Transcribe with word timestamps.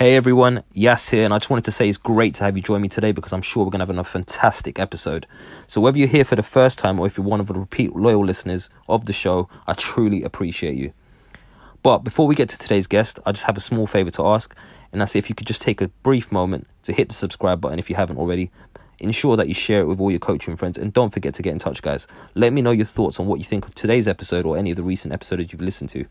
Hey 0.00 0.16
everyone, 0.16 0.64
Yas 0.72 1.10
here, 1.10 1.26
and 1.26 1.34
I 1.34 1.36
just 1.36 1.50
wanted 1.50 1.66
to 1.66 1.72
say 1.72 1.86
it's 1.86 1.98
great 1.98 2.32
to 2.36 2.44
have 2.44 2.56
you 2.56 2.62
join 2.62 2.80
me 2.80 2.88
today 2.88 3.12
because 3.12 3.34
I'm 3.34 3.42
sure 3.42 3.66
we're 3.66 3.70
going 3.70 3.80
to 3.80 3.82
have 3.82 3.90
another 3.90 4.08
fantastic 4.08 4.78
episode. 4.78 5.26
So, 5.66 5.78
whether 5.78 5.98
you're 5.98 6.08
here 6.08 6.24
for 6.24 6.36
the 6.36 6.42
first 6.42 6.78
time 6.78 6.98
or 6.98 7.06
if 7.06 7.18
you're 7.18 7.26
one 7.26 7.38
of 7.38 7.48
the 7.48 7.52
repeat 7.52 7.94
loyal 7.94 8.24
listeners 8.24 8.70
of 8.88 9.04
the 9.04 9.12
show, 9.12 9.50
I 9.66 9.74
truly 9.74 10.22
appreciate 10.22 10.76
you. 10.76 10.94
But 11.82 11.98
before 11.98 12.26
we 12.26 12.34
get 12.34 12.48
to 12.48 12.56
today's 12.56 12.86
guest, 12.86 13.18
I 13.26 13.32
just 13.32 13.44
have 13.44 13.58
a 13.58 13.60
small 13.60 13.86
favor 13.86 14.08
to 14.12 14.26
ask, 14.26 14.56
and 14.90 15.02
that's 15.02 15.14
if 15.14 15.28
you 15.28 15.34
could 15.34 15.46
just 15.46 15.60
take 15.60 15.82
a 15.82 15.88
brief 16.02 16.32
moment 16.32 16.66
to 16.84 16.94
hit 16.94 17.08
the 17.08 17.14
subscribe 17.14 17.60
button 17.60 17.78
if 17.78 17.90
you 17.90 17.96
haven't 17.96 18.16
already. 18.16 18.50
Ensure 19.00 19.36
that 19.36 19.48
you 19.48 19.54
share 19.54 19.82
it 19.82 19.86
with 19.86 20.00
all 20.00 20.10
your 20.10 20.18
coaching 20.18 20.56
friends, 20.56 20.78
and 20.78 20.94
don't 20.94 21.10
forget 21.10 21.34
to 21.34 21.42
get 21.42 21.52
in 21.52 21.58
touch, 21.58 21.82
guys. 21.82 22.08
Let 22.34 22.54
me 22.54 22.62
know 22.62 22.70
your 22.70 22.86
thoughts 22.86 23.20
on 23.20 23.26
what 23.26 23.38
you 23.38 23.44
think 23.44 23.66
of 23.66 23.74
today's 23.74 24.08
episode 24.08 24.46
or 24.46 24.56
any 24.56 24.70
of 24.70 24.78
the 24.78 24.82
recent 24.82 25.12
episodes 25.12 25.52
you've 25.52 25.60
listened 25.60 25.90
to. 25.90 26.06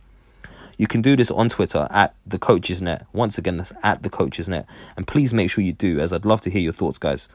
You 0.79 0.87
can 0.87 1.01
do 1.01 1.17
this 1.17 1.29
on 1.29 1.49
Twitter 1.49 1.89
at 1.91 2.15
the 2.25 2.39
Coaches 2.39 2.81
Net. 2.81 3.05
Once 3.11 3.37
again, 3.37 3.57
that's 3.57 3.73
at 3.83 4.01
the 4.01 4.09
Coaches 4.09 4.47
Net. 4.47 4.65
And 4.95 5.05
please 5.05 5.33
make 5.33 5.51
sure 5.51 5.61
you 5.61 5.73
do, 5.73 5.99
as 5.99 6.13
I'd 6.13 6.23
love 6.23 6.39
to 6.41 6.49
hear 6.49 6.61
your 6.61 6.71
thoughts, 6.71 6.97
guys. 6.97 7.27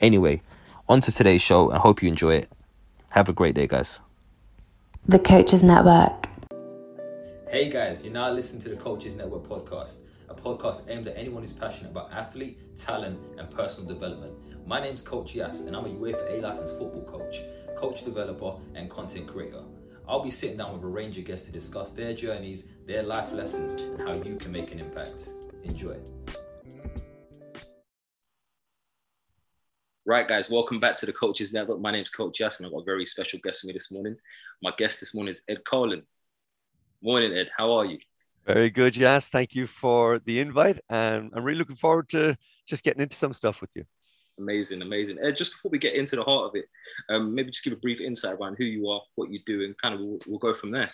Anyway, 0.00 0.42
on 0.88 1.00
to 1.02 1.12
today's 1.12 1.40
show. 1.40 1.70
I 1.70 1.78
hope 1.78 2.02
you 2.02 2.08
enjoy 2.08 2.34
it. 2.34 2.50
Have 3.10 3.28
a 3.28 3.32
great 3.32 3.54
day, 3.54 3.68
guys. 3.68 4.00
The 5.06 5.20
Coaches 5.20 5.62
Network. 5.62 6.26
Hey, 7.48 7.70
guys, 7.70 8.02
you're 8.02 8.12
now 8.12 8.32
listening 8.32 8.62
to 8.62 8.70
the 8.70 8.76
Coaches 8.76 9.14
Network 9.14 9.48
podcast, 9.48 10.00
a 10.28 10.34
podcast 10.34 10.90
aimed 10.90 11.06
at 11.06 11.16
anyone 11.16 11.42
who's 11.42 11.52
passionate 11.52 11.92
about 11.92 12.12
athlete, 12.12 12.76
talent, 12.76 13.20
and 13.38 13.48
personal 13.48 13.88
development. 13.88 14.32
My 14.66 14.80
name's 14.80 15.02
Coach 15.02 15.36
Yas, 15.36 15.60
and 15.60 15.76
I'm 15.76 15.84
a 15.84 15.88
UEFA 15.88 16.36
A 16.36 16.40
licensed 16.40 16.76
football 16.76 17.04
coach, 17.04 17.42
coach 17.76 18.04
developer, 18.04 18.54
and 18.74 18.90
content 18.90 19.28
creator. 19.28 19.62
I'll 20.08 20.24
be 20.24 20.30
sitting 20.30 20.56
down 20.56 20.72
with 20.72 20.82
a 20.82 20.86
range 20.86 21.18
of 21.18 21.26
guests 21.26 21.46
to 21.48 21.52
discuss 21.52 21.90
their 21.90 22.14
journeys, 22.14 22.68
their 22.86 23.02
life 23.02 23.30
lessons, 23.30 23.82
and 23.82 24.00
how 24.00 24.14
you 24.14 24.36
can 24.36 24.52
make 24.52 24.72
an 24.72 24.80
impact. 24.80 25.28
Enjoy. 25.64 25.98
Right, 30.06 30.26
guys, 30.26 30.50
welcome 30.50 30.80
back 30.80 30.96
to 30.96 31.06
the 31.06 31.12
Coaches 31.12 31.52
Network. 31.52 31.80
My 31.80 31.92
name's 31.92 32.08
Coach 32.08 32.38
Jess, 32.38 32.56
and 32.56 32.66
I've 32.66 32.72
got 32.72 32.80
a 32.80 32.84
very 32.84 33.04
special 33.04 33.38
guest 33.42 33.62
with 33.62 33.68
me 33.68 33.72
this 33.74 33.92
morning. 33.92 34.16
My 34.62 34.72
guest 34.78 34.98
this 35.00 35.14
morning 35.14 35.28
is 35.28 35.42
Ed 35.46 35.58
Coughlan. 35.70 36.04
Morning, 37.02 37.34
Ed. 37.34 37.50
How 37.54 37.70
are 37.72 37.84
you? 37.84 37.98
Very 38.46 38.70
good, 38.70 38.94
Jess. 38.94 39.28
Thank 39.28 39.54
you 39.54 39.66
for 39.66 40.20
the 40.20 40.40
invite, 40.40 40.80
and 40.88 41.30
I'm 41.34 41.44
really 41.44 41.58
looking 41.58 41.76
forward 41.76 42.08
to 42.10 42.34
just 42.66 42.82
getting 42.82 43.02
into 43.02 43.16
some 43.18 43.34
stuff 43.34 43.60
with 43.60 43.68
you. 43.74 43.84
Amazing, 44.38 44.82
amazing. 44.82 45.18
Ed, 45.22 45.36
just 45.36 45.52
before 45.52 45.70
we 45.70 45.78
get 45.78 45.94
into 45.94 46.16
the 46.16 46.22
heart 46.22 46.48
of 46.48 46.54
it, 46.54 46.66
um, 47.08 47.34
maybe 47.34 47.50
just 47.50 47.64
give 47.64 47.72
a 47.72 47.76
brief 47.76 48.00
insight 48.00 48.34
around 48.34 48.56
who 48.56 48.64
you 48.64 48.88
are, 48.88 49.00
what 49.16 49.30
you 49.30 49.40
do, 49.44 49.64
and 49.64 49.76
kind 49.78 49.94
of 49.94 50.00
we'll, 50.00 50.18
we'll 50.26 50.38
go 50.38 50.54
from 50.54 50.70
there. 50.70 50.88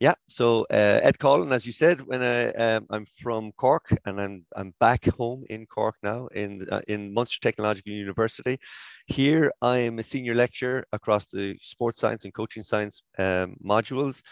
Yeah, 0.00 0.14
so 0.26 0.62
uh, 0.70 1.00
Ed 1.02 1.18
Coughlan, 1.18 1.52
as 1.52 1.66
you 1.66 1.72
said, 1.72 2.00
when 2.00 2.22
I 2.22 2.50
um, 2.52 2.86
I'm 2.90 3.06
from 3.22 3.52
Cork 3.52 3.96
and 4.04 4.20
I'm 4.20 4.46
I'm 4.54 4.74
back 4.80 5.06
home 5.06 5.44
in 5.48 5.66
Cork 5.66 5.96
now 6.02 6.28
in 6.28 6.66
uh, 6.70 6.80
in 6.88 7.12
Munster 7.12 7.40
Technological 7.40 7.92
University. 7.92 8.58
Here 9.06 9.52
I 9.62 9.78
am 9.78 9.98
a 9.98 10.02
senior 10.02 10.34
lecturer 10.34 10.86
across 10.92 11.26
the 11.26 11.58
sports 11.60 12.00
science 12.00 12.24
and 12.24 12.34
coaching 12.34 12.62
science 12.62 13.02
um, 13.18 13.56
modules, 13.64 14.22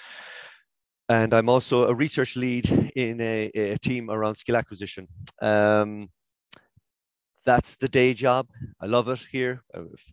and 1.09 1.35
I'm 1.35 1.49
also 1.49 1.89
a 1.89 1.95
research 1.95 2.37
lead 2.37 2.93
in 2.97 3.21
a, 3.21 3.51
a 3.55 3.79
team 3.79 4.11
around 4.11 4.37
skill 4.37 4.57
acquisition. 4.57 5.09
Um, 5.41 6.09
that's 7.45 7.77
the 7.77 7.89
day 7.89 8.15
job. 8.15 8.49
I 8.81 8.87
love 8.87 9.09
it 9.09 9.27
here. 9.31 9.63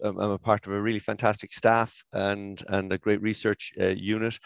I'm 0.03 0.18
a 0.19 0.38
part 0.38 0.66
of 0.66 0.74
a 0.74 0.81
really 0.81 1.00
fantastic 1.00 1.53
staff 1.53 2.03
and 2.14 2.62
and 2.68 2.92
a 2.92 2.97
great 2.97 3.22
research 3.22 3.72
uh, 3.80 3.88
unit. 3.88 4.38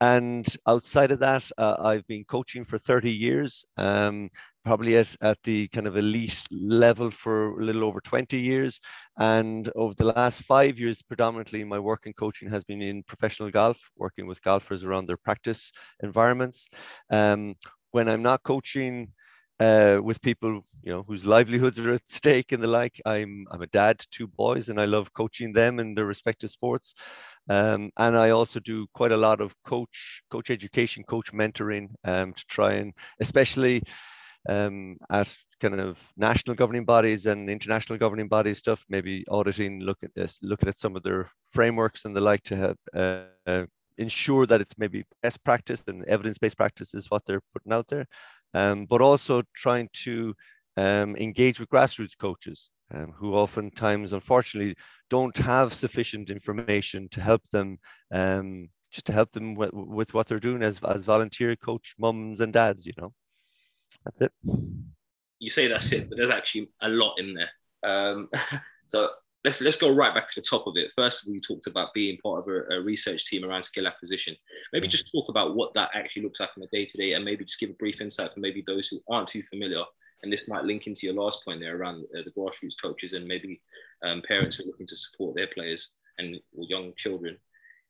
And 0.00 0.46
outside 0.66 1.10
of 1.10 1.18
that, 1.20 1.44
uh, 1.58 1.76
I've 1.80 2.06
been 2.06 2.24
coaching 2.24 2.64
for 2.64 2.78
30 2.78 3.10
years. 3.10 3.64
Um, 3.76 4.30
probably 4.64 4.98
at, 4.98 5.16
at 5.22 5.42
the 5.44 5.66
kind 5.68 5.86
of 5.86 5.96
elite 5.96 6.44
level 6.50 7.10
for 7.10 7.58
a 7.58 7.64
little 7.64 7.84
over 7.84 8.02
20 8.02 8.38
years. 8.38 8.80
And 9.16 9.70
over 9.74 9.94
the 9.94 10.12
last 10.12 10.42
five 10.42 10.78
years, 10.78 11.00
predominantly 11.00 11.64
my 11.64 11.78
work 11.78 12.02
in 12.04 12.12
coaching 12.12 12.50
has 12.50 12.64
been 12.64 12.82
in 12.82 13.02
professional 13.02 13.50
golf, 13.50 13.80
working 13.96 14.26
with 14.26 14.42
golfers 14.42 14.84
around 14.84 15.06
their 15.06 15.16
practice 15.16 15.72
environments. 16.02 16.68
Um, 17.10 17.54
when 17.92 18.08
I'm 18.08 18.22
not 18.22 18.42
coaching, 18.42 19.12
uh, 19.60 19.98
with 20.02 20.20
people 20.22 20.62
you 20.82 20.92
know 20.92 21.04
whose 21.06 21.26
livelihoods 21.26 21.78
are 21.78 21.94
at 21.94 22.08
stake 22.08 22.52
and 22.52 22.62
the 22.62 22.68
like. 22.68 23.00
I'm 23.04 23.46
I'm 23.50 23.62
a 23.62 23.66
dad 23.66 23.98
to 23.98 24.08
two 24.10 24.26
boys, 24.26 24.68
and 24.68 24.80
I 24.80 24.84
love 24.84 25.12
coaching 25.12 25.52
them 25.52 25.78
in 25.80 25.94
their 25.94 26.06
respective 26.06 26.50
sports. 26.50 26.94
Um, 27.48 27.90
and 27.96 28.16
I 28.16 28.30
also 28.30 28.60
do 28.60 28.86
quite 28.94 29.12
a 29.12 29.16
lot 29.16 29.40
of 29.40 29.54
coach 29.64 30.22
coach 30.30 30.50
education, 30.50 31.04
coach 31.04 31.32
mentoring 31.32 31.88
um, 32.04 32.32
to 32.34 32.44
try 32.46 32.74
and 32.74 32.92
especially 33.20 33.82
um, 34.48 34.96
at 35.10 35.28
kind 35.60 35.80
of 35.80 35.98
national 36.16 36.54
governing 36.56 36.84
bodies 36.84 37.26
and 37.26 37.50
international 37.50 37.98
governing 37.98 38.28
bodies 38.28 38.58
stuff, 38.58 38.84
maybe 38.88 39.24
auditing, 39.28 39.80
look 39.80 39.98
at 40.02 40.14
this, 40.14 40.38
looking 40.42 40.68
at 40.68 40.78
some 40.78 40.94
of 40.96 41.02
their 41.02 41.30
frameworks 41.50 42.04
and 42.04 42.14
the 42.14 42.20
like 42.20 42.44
to 42.44 42.56
have 42.56 42.76
uh, 42.94 43.50
uh, 43.50 43.66
ensure 43.96 44.46
that 44.46 44.60
it's 44.60 44.78
maybe 44.78 45.04
best 45.22 45.42
practice 45.42 45.82
and 45.88 46.04
evidence-based 46.04 46.56
practice 46.56 46.94
is 46.94 47.10
what 47.10 47.24
they're 47.26 47.42
putting 47.52 47.72
out 47.72 47.88
there 47.88 48.06
um, 48.54 48.86
but 48.86 49.00
also 49.00 49.42
trying 49.54 49.88
to 50.04 50.34
um, 50.76 51.16
engage 51.16 51.58
with 51.60 51.68
grassroots 51.68 52.16
coaches 52.16 52.70
um, 52.94 53.12
who 53.16 53.34
oftentimes, 53.34 54.12
unfortunately, 54.12 54.74
don't 55.10 55.36
have 55.38 55.74
sufficient 55.74 56.30
information 56.30 57.08
to 57.10 57.20
help 57.20 57.42
them, 57.50 57.78
um, 58.12 58.68
just 58.90 59.06
to 59.06 59.12
help 59.12 59.32
them 59.32 59.54
with, 59.54 59.72
with 59.72 60.14
what 60.14 60.26
they're 60.26 60.40
doing 60.40 60.62
as, 60.62 60.80
as 60.82 61.04
volunteer 61.04 61.54
coach 61.56 61.94
mums 61.98 62.40
and 62.40 62.52
dads, 62.52 62.86
you 62.86 62.92
know. 62.96 63.12
That's 64.04 64.22
it. 64.22 64.32
You 65.38 65.50
say 65.50 65.68
that's 65.68 65.92
it, 65.92 66.08
but 66.08 66.16
there's 66.16 66.30
actually 66.30 66.70
a 66.80 66.88
lot 66.88 67.16
in 67.18 67.34
there. 67.34 67.50
Um, 67.82 68.28
so 68.86 69.10
let's 69.44 69.60
let's 69.60 69.76
go 69.76 69.94
right 69.94 70.14
back 70.14 70.28
to 70.28 70.40
the 70.40 70.46
top 70.48 70.66
of 70.66 70.76
it. 70.76 70.92
First, 70.94 71.28
we 71.28 71.40
talked 71.40 71.66
about 71.66 71.94
being 71.94 72.18
part 72.18 72.40
of 72.40 72.48
a, 72.48 72.76
a 72.76 72.80
research 72.80 73.26
team 73.26 73.44
around 73.44 73.62
skill 73.62 73.86
acquisition. 73.86 74.36
Maybe 74.72 74.88
mm. 74.88 74.90
just 74.90 75.10
talk 75.12 75.28
about 75.28 75.54
what 75.54 75.74
that 75.74 75.90
actually 75.94 76.22
looks 76.22 76.40
like 76.40 76.50
in 76.56 76.62
a 76.62 76.66
day 76.68 76.86
to 76.86 76.98
day, 76.98 77.12
and 77.12 77.24
maybe 77.24 77.44
just 77.44 77.60
give 77.60 77.70
a 77.70 77.74
brief 77.74 78.00
insight 78.00 78.34
for 78.34 78.40
maybe 78.40 78.62
those 78.66 78.88
who 78.88 79.00
aren't 79.08 79.28
too 79.28 79.42
familiar. 79.42 79.82
And 80.22 80.32
this 80.32 80.48
might 80.48 80.64
link 80.64 80.86
into 80.86 81.06
your 81.06 81.14
last 81.14 81.44
point 81.44 81.60
there 81.60 81.76
around 81.76 82.04
uh, 82.16 82.22
the 82.24 82.32
grassroots 82.32 82.74
coaches 82.82 83.12
and 83.12 83.24
maybe 83.26 83.60
um, 84.02 84.20
parents 84.26 84.56
who 84.56 84.64
are 84.64 84.66
looking 84.66 84.86
to 84.88 84.96
support 84.96 85.36
their 85.36 85.46
players 85.46 85.92
and 86.18 86.36
young 86.52 86.92
children. 86.96 87.36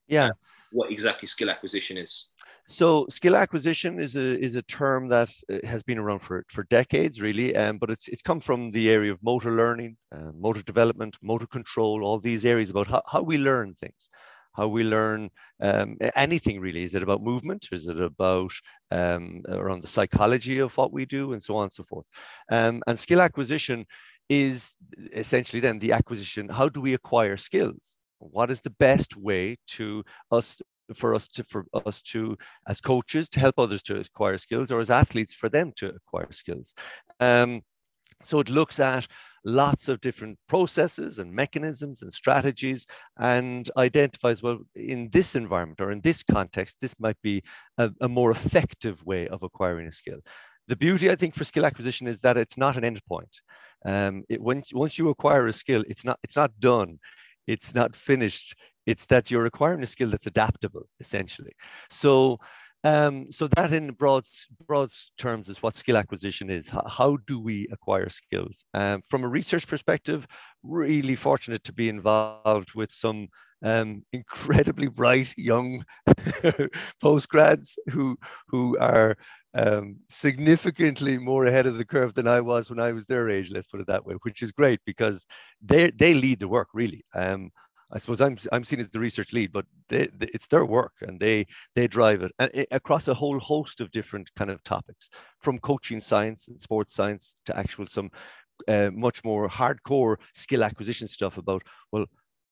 Yeah. 0.09 0.31
What 0.71 0.91
exactly 0.91 1.27
skill 1.27 1.51
acquisition 1.51 1.97
is? 1.97 2.29
So 2.71 3.07
skill 3.09 3.35
acquisition 3.35 3.99
is 3.99 4.15
a 4.15 4.39
is 4.39 4.55
a 4.55 4.63
term 4.63 5.09
that 5.09 5.31
uh, 5.51 5.67
has 5.67 5.83
been 5.83 5.99
around 5.99 6.19
for 6.19 6.45
for 6.49 6.65
decades, 6.65 7.21
really, 7.23 7.57
um, 7.57 7.79
but 7.79 7.91
it's 7.91 8.09
it's 8.09 8.21
come 8.21 8.41
from 8.41 8.71
the 8.73 8.91
area 8.91 9.11
of 9.11 9.23
motor 9.23 9.53
learning, 9.53 9.97
uh, 10.15 10.33
motor 10.39 10.63
development, 10.63 11.17
motor 11.23 11.47
control, 11.47 12.05
all 12.05 12.19
these 12.21 12.45
areas 12.45 12.69
about 12.69 12.89
how, 12.89 13.03
how 13.07 13.23
we 13.23 13.39
learn 13.39 13.75
things, 13.81 14.11
how 14.55 14.69
we 14.69 14.85
learn 14.85 15.31
um, 15.63 15.97
anything 16.15 16.61
really. 16.61 16.85
Is 16.85 16.95
it 16.95 17.03
about 17.03 17.23
movement? 17.23 17.69
Is 17.73 17.89
it 17.89 18.01
about 18.01 18.53
um, 18.91 19.41
around 19.49 19.83
the 19.83 19.89
psychology 19.89 20.59
of 20.59 20.77
what 20.77 20.93
we 20.93 21.07
do, 21.07 21.33
and 21.33 21.43
so 21.43 21.57
on 21.57 21.65
and 21.65 21.73
so 21.73 21.85
forth? 21.85 22.07
Um, 22.53 22.83
and 22.87 22.99
skill 22.99 23.23
acquisition 23.23 23.87
is 24.29 24.75
essentially 25.15 25.61
then 25.61 25.79
the 25.79 25.93
acquisition. 25.93 26.51
How 26.51 26.69
do 26.69 26.83
we 26.83 26.93
acquire 26.93 27.39
skills? 27.39 27.98
What 28.19 28.51
is 28.51 28.61
the 28.61 28.71
best 28.71 29.17
way 29.17 29.57
to 29.69 30.05
us 30.31 30.61
for 30.95 31.15
us 31.15 31.29
to 31.29 31.45
for 31.45 31.67
us 31.87 32.01
to 32.01 32.37
as 32.67 32.81
coaches 32.81 33.29
to 33.31 33.41
help 33.41 33.59
others 33.59 33.83
to 33.83 34.01
acquire 34.01 34.39
skills 34.39 34.73
or 34.73 34.81
as 34.81 34.91
athletes 34.91 35.35
for 35.35 35.49
them 35.49 35.73
to 35.77 35.89
acquire 35.89 36.33
skills? 36.33 36.75
Um, 37.21 37.63
so 38.25 38.41
it 38.41 38.49
looks 38.51 38.81
at 38.81 39.07
lots 39.45 39.89
of 39.89 40.01
different 40.01 40.39
processes 40.49 41.19
and 41.19 41.33
mechanisms 41.33 42.03
and 42.03 42.13
strategies 42.13 42.87
and 43.19 43.71
identifies 43.77 44.43
well 44.43 44.59
in 44.75 45.09
this 45.11 45.37
environment 45.37 45.81
or 45.81 45.93
in 45.93 46.01
this 46.01 46.23
context 46.23 46.77
this 46.81 46.95
might 46.99 47.21
be 47.23 47.43
a, 47.79 47.91
a 48.01 48.09
more 48.09 48.31
effective 48.31 49.05
way 49.05 49.29
of 49.29 49.43
acquiring 49.43 49.87
a 49.87 49.93
skill. 49.93 50.19
The 50.67 50.77
beauty 50.77 51.11
i 51.11 51.17
think 51.17 51.35
for 51.35 51.45
skill 51.45 51.65
acquisition 51.65 52.07
is 52.07 52.21
that 52.21 52.37
it's 52.37 52.59
not 52.59 52.77
an 52.77 52.83
endpoint 52.83 53.41
um, 53.87 54.25
it, 54.29 54.43
when, 54.43 54.63
once 54.73 54.99
you 54.99 55.09
acquire 55.09 55.47
a 55.47 55.53
skill 55.53 55.85
it's 55.89 56.05
not 56.05 56.19
it's 56.23 56.37
not 56.37 56.59
done 56.61 56.99
it's 57.49 57.75
not 57.75 57.97
finished 57.97 58.55
it's 58.87 59.07
that 59.07 59.31
you're 59.31 59.47
acquiring 59.47 59.83
a 59.83 59.87
skill 59.87 60.11
that's 60.11 60.27
adaptable 60.27 60.87
essentially 61.01 61.53
so 61.91 62.39
um, 62.85 63.33
so 63.33 63.49
that 63.49 63.73
in 63.73 63.91
broad, 63.91 64.25
broad 64.67 64.91
terms 65.19 65.49
is 65.49 65.63
what 65.63 65.77
skill 65.77 65.97
acquisition 65.97 66.49
is. 66.49 66.69
How, 66.69 66.85
how 66.87 67.19
do 67.27 67.41
we 67.41 67.67
acquire 67.73 68.09
skills? 68.09 68.65
Um, 68.73 69.03
from 69.11 69.25
a 69.25 69.29
research 69.29 69.67
perspective, 69.67 70.27
really 70.63 71.17
fortunate 71.17 71.65
to 71.65 71.73
be 71.73 71.89
involved 71.89 72.75
with 72.75 72.93
some 72.93 73.29
um, 73.63 74.05
incredibly 74.13 74.89
bright 74.89 75.35
young 75.37 75.85
postgrads 77.03 77.77
who, 77.91 78.17
who 78.49 78.79
are 78.79 79.17
um, 79.55 79.97
significantly 80.09 81.19
more 81.19 81.47
ahead 81.47 81.67
of 81.67 81.79
the 81.79 81.85
curve 81.85 82.15
than 82.15 82.29
I 82.29 82.41
was 82.41 82.71
when 82.71 82.81
I 82.81 82.93
was 82.93 83.07
their 83.07 83.31
age, 83.31 83.51
let's 83.51 83.67
put 83.67 83.81
it 83.81 83.87
that 83.87 84.05
way, 84.05 84.15
which 84.23 84.43
is 84.43 84.53
great 84.53 84.81
because 84.85 85.27
they, 85.63 85.91
they 85.91 86.15
lead 86.15 86.41
the 86.41 86.49
work 86.49 86.69
really. 86.75 87.05
Um, 87.15 87.51
I 87.91 87.99
suppose 87.99 88.21
I'm 88.21 88.37
I'm 88.53 88.65
seen 88.65 88.81
as 88.81 88.91
the 88.91 89.01
research 89.01 89.33
lead, 89.33 89.51
but 89.53 89.65
they, 89.89 90.09
they, 90.15 90.29
it's 90.35 90.47
their 90.47 90.67
work 90.67 90.93
and 91.01 91.19
they 91.19 91.47
they 91.75 91.89
drive 91.89 92.23
it 92.23 92.33
and 92.39 92.51
it, 92.53 92.69
across 92.71 93.09
a 93.09 93.15
whole 93.15 93.39
host 93.39 93.81
of 93.81 93.91
different 93.91 94.31
kind 94.35 94.51
of 94.51 94.63
topics, 94.63 95.09
from 95.41 95.59
coaching 95.59 96.01
science 96.01 96.49
and 96.49 96.61
sports 96.61 96.95
science 96.95 97.35
to 97.47 97.57
actual 97.57 97.87
some 97.87 98.11
uh, 98.67 98.91
much 98.93 99.25
more 99.25 99.49
hardcore 99.49 100.17
skill 100.35 100.65
acquisition 100.65 101.09
stuff 101.09 101.39
about 101.39 101.63
well, 101.91 102.07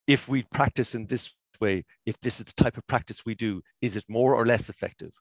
if 0.06 0.28
we 0.28 0.44
practice 0.44 0.94
in 0.94 1.06
this 1.06 1.34
way, 1.60 1.84
if 2.04 2.20
this 2.20 2.40
is 2.40 2.46
the 2.46 2.62
type 2.62 2.76
of 2.76 2.86
practice 2.86 3.22
we 3.24 3.34
do, 3.34 3.62
is 3.80 3.96
it 3.96 4.04
more 4.08 4.34
or 4.34 4.46
less 4.46 4.68
effective? 4.68 5.12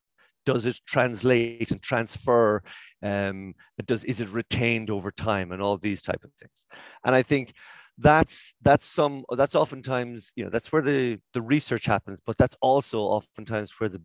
Does 0.45 0.65
it 0.65 0.79
translate 0.87 1.71
and 1.71 1.81
transfer? 1.81 2.61
Um, 3.01 3.55
does 3.85 4.03
is 4.03 4.21
it 4.21 4.29
retained 4.29 4.89
over 4.89 5.11
time 5.11 5.51
and 5.51 5.61
all 5.61 5.77
these 5.77 6.01
type 6.01 6.23
of 6.23 6.31
things? 6.39 6.67
And 7.03 7.15
I 7.15 7.23
think 7.23 7.53
that's 7.97 8.53
that's 8.61 8.85
some 8.85 9.23
that's 9.37 9.55
oftentimes 9.55 10.33
you 10.35 10.43
know 10.43 10.49
that's 10.49 10.71
where 10.71 10.81
the 10.81 11.17
the 11.33 11.41
research 11.41 11.85
happens 11.85 12.19
but 12.25 12.37
that's 12.37 12.57
also 12.61 12.99
oftentimes 12.99 13.71
where 13.77 13.89
the 13.89 14.01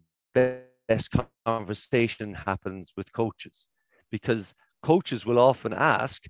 best 0.89 1.11
conversation 1.45 2.35
happens 2.35 2.93
with 2.97 3.13
coaches 3.13 3.67
because 4.11 4.55
coaches 4.83 5.27
will 5.27 5.39
often 5.39 5.73
ask 5.73 6.27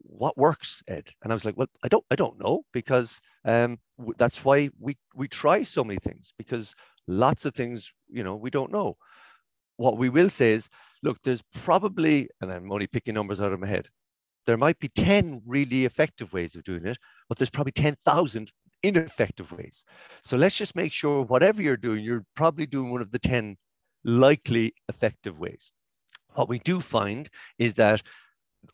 what 0.00 0.36
works 0.36 0.82
ed 0.88 1.10
and 1.22 1.32
i 1.32 1.34
was 1.34 1.44
like 1.44 1.56
well 1.56 1.68
i 1.82 1.88
don't 1.88 2.04
i 2.10 2.16
don't 2.16 2.38
know 2.38 2.62
because 2.72 3.20
um, 3.44 3.78
that's 4.16 4.44
why 4.44 4.68
we 4.78 4.96
we 5.14 5.28
try 5.28 5.62
so 5.62 5.82
many 5.82 5.98
things 5.98 6.32
because 6.36 6.74
lots 7.06 7.44
of 7.44 7.54
things 7.54 7.92
you 8.08 8.22
know 8.22 8.36
we 8.36 8.50
don't 8.50 8.72
know 8.72 8.96
what 9.76 9.96
we 9.96 10.08
will 10.08 10.28
say 10.28 10.52
is 10.52 10.68
look 11.02 11.18
there's 11.22 11.42
probably 11.54 12.28
and 12.40 12.52
i'm 12.52 12.70
only 12.70 12.86
picking 12.86 13.14
numbers 13.14 13.40
out 13.40 13.52
of 13.52 13.60
my 13.60 13.66
head 13.66 13.88
there 14.48 14.56
might 14.56 14.78
be 14.78 14.88
10 14.88 15.42
really 15.44 15.84
effective 15.84 16.32
ways 16.32 16.56
of 16.56 16.64
doing 16.64 16.86
it, 16.86 16.96
but 17.28 17.36
there's 17.36 17.50
probably 17.50 17.72
10,000 17.72 18.50
ineffective 18.82 19.52
ways. 19.52 19.84
So 20.24 20.38
let's 20.38 20.56
just 20.56 20.74
make 20.74 20.90
sure 20.90 21.22
whatever 21.22 21.60
you're 21.60 21.76
doing, 21.76 22.02
you're 22.02 22.24
probably 22.34 22.64
doing 22.64 22.90
one 22.90 23.02
of 23.02 23.10
the 23.10 23.18
10 23.18 23.58
likely 24.04 24.72
effective 24.88 25.38
ways. 25.38 25.74
What 26.32 26.48
we 26.48 26.60
do 26.60 26.80
find 26.80 27.28
is 27.58 27.74
that 27.74 28.00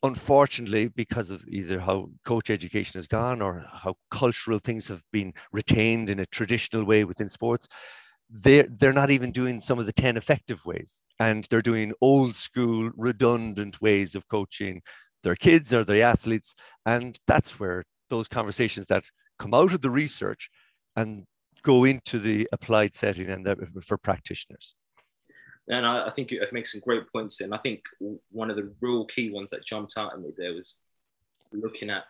unfortunately, 0.02 0.88
because 0.88 1.30
of 1.30 1.44
either 1.48 1.80
how 1.80 2.10
coach 2.24 2.50
education 2.50 2.98
has 2.98 3.06
gone 3.06 3.40
or 3.40 3.64
how 3.72 3.94
cultural 4.10 4.58
things 4.58 4.88
have 4.88 5.02
been 5.12 5.32
retained 5.52 6.10
in 6.10 6.20
a 6.20 6.26
traditional 6.26 6.84
way 6.84 7.04
within 7.04 7.28
sports, 7.28 7.68
they're, 8.30 8.66
they're 8.68 8.92
not 8.92 9.10
even 9.10 9.32
doing 9.32 9.60
some 9.60 9.78
of 9.78 9.86
the 9.86 9.92
10 9.92 10.16
effective 10.16 10.64
ways. 10.64 11.00
And 11.18 11.46
they're 11.50 11.62
doing 11.62 11.92
old 12.00 12.36
school, 12.36 12.90
redundant 12.96 13.80
ways 13.80 14.14
of 14.14 14.28
coaching 14.28 14.82
their 15.22 15.36
kids 15.36 15.72
or 15.72 15.84
their 15.84 16.04
athletes. 16.04 16.54
And 16.84 17.18
that's 17.26 17.58
where 17.58 17.84
those 18.10 18.28
conversations 18.28 18.86
that 18.88 19.04
come 19.38 19.54
out 19.54 19.72
of 19.72 19.80
the 19.80 19.90
research 19.90 20.50
and 20.96 21.24
go 21.62 21.84
into 21.84 22.18
the 22.18 22.48
applied 22.52 22.94
setting 22.94 23.28
and 23.28 23.46
for 23.82 23.96
practitioners. 23.96 24.74
And 25.68 25.86
I, 25.86 26.08
I 26.08 26.10
think 26.10 26.32
it 26.32 26.52
makes 26.52 26.72
some 26.72 26.82
great 26.84 27.10
points. 27.10 27.40
And 27.40 27.54
I 27.54 27.58
think 27.58 27.82
one 28.30 28.50
of 28.50 28.56
the 28.56 28.72
real 28.80 29.06
key 29.06 29.30
ones 29.30 29.50
that 29.50 29.64
jumped 29.64 29.94
out 29.96 30.12
at 30.12 30.20
me 30.20 30.30
there 30.36 30.52
was 30.52 30.78
looking 31.52 31.90
at 31.90 32.04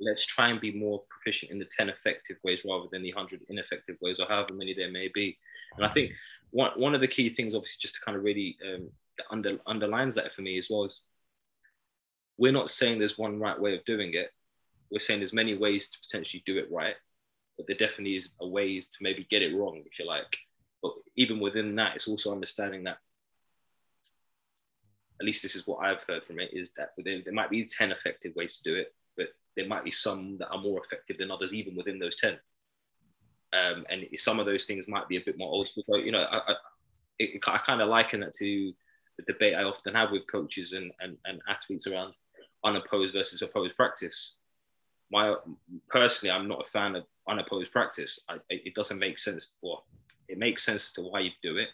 let's 0.00 0.24
try 0.24 0.48
and 0.48 0.60
be 0.60 0.72
more 0.72 1.02
proficient 1.08 1.50
in 1.50 1.58
the 1.58 1.64
10 1.64 1.88
effective 1.88 2.36
ways 2.44 2.64
rather 2.64 2.86
than 2.90 3.02
the 3.02 3.12
100 3.12 3.42
ineffective 3.48 3.96
ways 4.00 4.20
or 4.20 4.26
however 4.28 4.52
many 4.52 4.74
there 4.74 4.90
may 4.90 5.08
be. 5.12 5.36
And 5.76 5.84
I 5.84 5.88
think 5.88 6.12
one, 6.50 6.70
one 6.76 6.94
of 6.94 7.00
the 7.00 7.08
key 7.08 7.28
things, 7.28 7.54
obviously, 7.54 7.78
just 7.80 7.96
to 7.96 8.00
kind 8.00 8.16
of 8.16 8.24
really 8.24 8.56
um, 8.64 8.88
under, 9.30 9.58
underlines 9.66 10.14
that 10.14 10.32
for 10.32 10.42
me 10.42 10.58
as 10.58 10.68
well 10.70 10.84
is 10.84 11.02
we're 12.36 12.52
not 12.52 12.70
saying 12.70 12.98
there's 12.98 13.18
one 13.18 13.40
right 13.40 13.60
way 13.60 13.74
of 13.76 13.84
doing 13.84 14.14
it. 14.14 14.30
We're 14.90 15.00
saying 15.00 15.20
there's 15.20 15.32
many 15.32 15.56
ways 15.56 15.88
to 15.88 15.98
potentially 16.00 16.42
do 16.46 16.58
it 16.58 16.68
right, 16.70 16.94
but 17.56 17.66
there 17.66 17.76
definitely 17.76 18.16
is 18.16 18.32
a 18.40 18.46
ways 18.46 18.88
to 18.88 18.98
maybe 19.00 19.26
get 19.28 19.42
it 19.42 19.54
wrong, 19.54 19.82
if 19.84 19.98
you 19.98 20.06
like. 20.06 20.38
But 20.82 20.92
even 21.16 21.40
within 21.40 21.74
that, 21.76 21.96
it's 21.96 22.08
also 22.08 22.32
understanding 22.32 22.84
that 22.84 22.98
at 25.20 25.26
least 25.26 25.42
this 25.42 25.56
is 25.56 25.66
what 25.66 25.84
I've 25.84 26.04
heard 26.04 26.24
from 26.24 26.38
it 26.38 26.50
is 26.52 26.70
that 26.72 26.92
within, 26.96 27.22
there 27.24 27.34
might 27.34 27.50
be 27.50 27.64
10 27.64 27.90
effective 27.90 28.34
ways 28.36 28.58
to 28.58 28.62
do 28.62 28.76
it, 28.76 28.94
but 29.16 29.28
there 29.56 29.66
might 29.66 29.84
be 29.84 29.90
some 29.90 30.38
that 30.38 30.48
are 30.50 30.60
more 30.60 30.80
effective 30.80 31.18
than 31.18 31.30
others, 31.30 31.52
even 31.52 31.74
within 31.74 31.98
those 31.98 32.16
10. 32.16 32.38
Um, 33.52 33.84
and 33.90 34.06
some 34.16 34.38
of 34.38 34.46
those 34.46 34.66
things 34.66 34.86
might 34.86 35.08
be 35.08 35.16
a 35.16 35.24
bit 35.24 35.38
more 35.38 35.50
old 35.50 35.68
school. 35.68 35.84
You 35.98 36.12
know, 36.12 36.22
I, 36.22 36.52
I, 36.52 37.24
I 37.46 37.58
kind 37.58 37.80
of 37.80 37.88
liken 37.88 38.20
that 38.20 38.34
to 38.34 38.72
the 39.16 39.32
debate 39.32 39.54
I 39.54 39.64
often 39.64 39.94
have 39.94 40.12
with 40.12 40.26
coaches 40.30 40.72
and, 40.72 40.92
and, 41.00 41.16
and 41.24 41.40
athletes 41.48 41.86
around 41.86 42.14
unopposed 42.64 43.14
versus 43.14 43.42
opposed 43.42 43.76
practice. 43.76 44.34
My 45.10 45.34
personally, 45.88 46.30
I'm 46.30 46.46
not 46.46 46.66
a 46.66 46.70
fan 46.70 46.94
of 46.94 47.04
unopposed 47.28 47.72
practice. 47.72 48.20
I, 48.28 48.36
it 48.50 48.74
doesn't 48.74 48.98
make 48.98 49.18
sense. 49.18 49.56
Well, 49.62 49.84
it 50.28 50.38
makes 50.38 50.64
sense 50.64 50.86
as 50.86 50.92
to 50.92 51.02
why 51.02 51.20
you 51.20 51.30
do 51.42 51.56
it, 51.56 51.68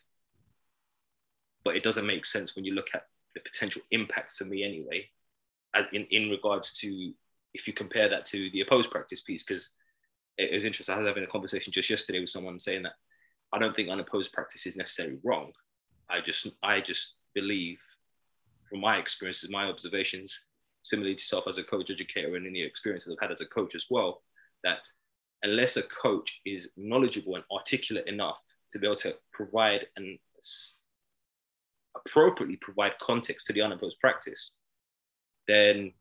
but 1.65 1.77
it 1.77 1.83
doesn't 1.83 2.07
make 2.07 2.25
sense 2.27 2.55
when 2.55 2.65
you 2.65 2.75
look 2.75 2.89
at 2.95 3.07
the 3.35 3.41
potential 3.41 3.83
impacts 3.91 4.37
for 4.37 4.45
me 4.45 4.63
anyway. 4.63 5.09
In 5.93 6.07
in 6.11 6.31
regards 6.31 6.73
to 6.79 7.13
if 7.53 7.67
you 7.67 7.73
compare 7.73 8.09
that 8.09 8.25
to 8.27 8.51
the 8.51 8.61
opposed 8.61 8.91
practice 8.91 9.23
piece, 9.23 9.43
because 9.43 9.71
it 10.39 10.53
was 10.53 10.65
interesting. 10.65 10.95
I 10.95 10.99
was 10.99 11.09
having 11.09 11.25
a 11.25 11.29
conversation 11.29 11.73
just 11.73 11.91
yesterday 11.91 12.21
with 12.21 12.31
someone 12.31 12.59
saying 12.59 12.83
that 12.83 12.95
I 13.53 13.59
don't 13.59 13.75
think 13.75 13.89
unopposed 13.89 14.33
practice 14.33 14.67
is 14.67 14.77
necessarily 14.77 15.19
wrong. 15.25 15.53
I 16.09 16.21
just 16.21 16.49
I 16.63 16.81
just 16.81 17.15
believe, 17.35 17.79
from 18.69 18.81
my 18.81 18.99
experiences, 18.99 19.51
my 19.51 19.65
observations, 19.65 20.47
similarly 20.83 21.15
to 21.15 21.21
yourself 21.21 21.45
as 21.49 21.59
a 21.59 21.65
coach 21.65 21.91
educator 21.91 22.37
and 22.37 22.47
any 22.47 22.63
experiences 22.63 23.13
I've 23.13 23.29
had 23.29 23.33
as 23.33 23.41
a 23.41 23.47
coach 23.47 23.75
as 23.75 23.87
well, 23.91 24.23
that 24.63 24.89
unless 25.45 25.77
a 25.77 25.83
coach 25.83 26.41
is 26.45 26.73
knowledgeable 26.77 27.37
and 27.37 27.45
articulate 27.53 28.07
enough 28.09 28.41
to 28.73 28.79
be 28.79 28.87
able 28.87 28.97
to 28.97 29.15
provide 29.33 29.87
and 29.97 30.19
appropriately 31.97 32.57
provide 32.57 32.99
context 32.99 33.47
to 33.47 33.53
the 33.53 33.63
unopposed 33.63 34.01
practice, 34.01 34.57
then 35.47 35.93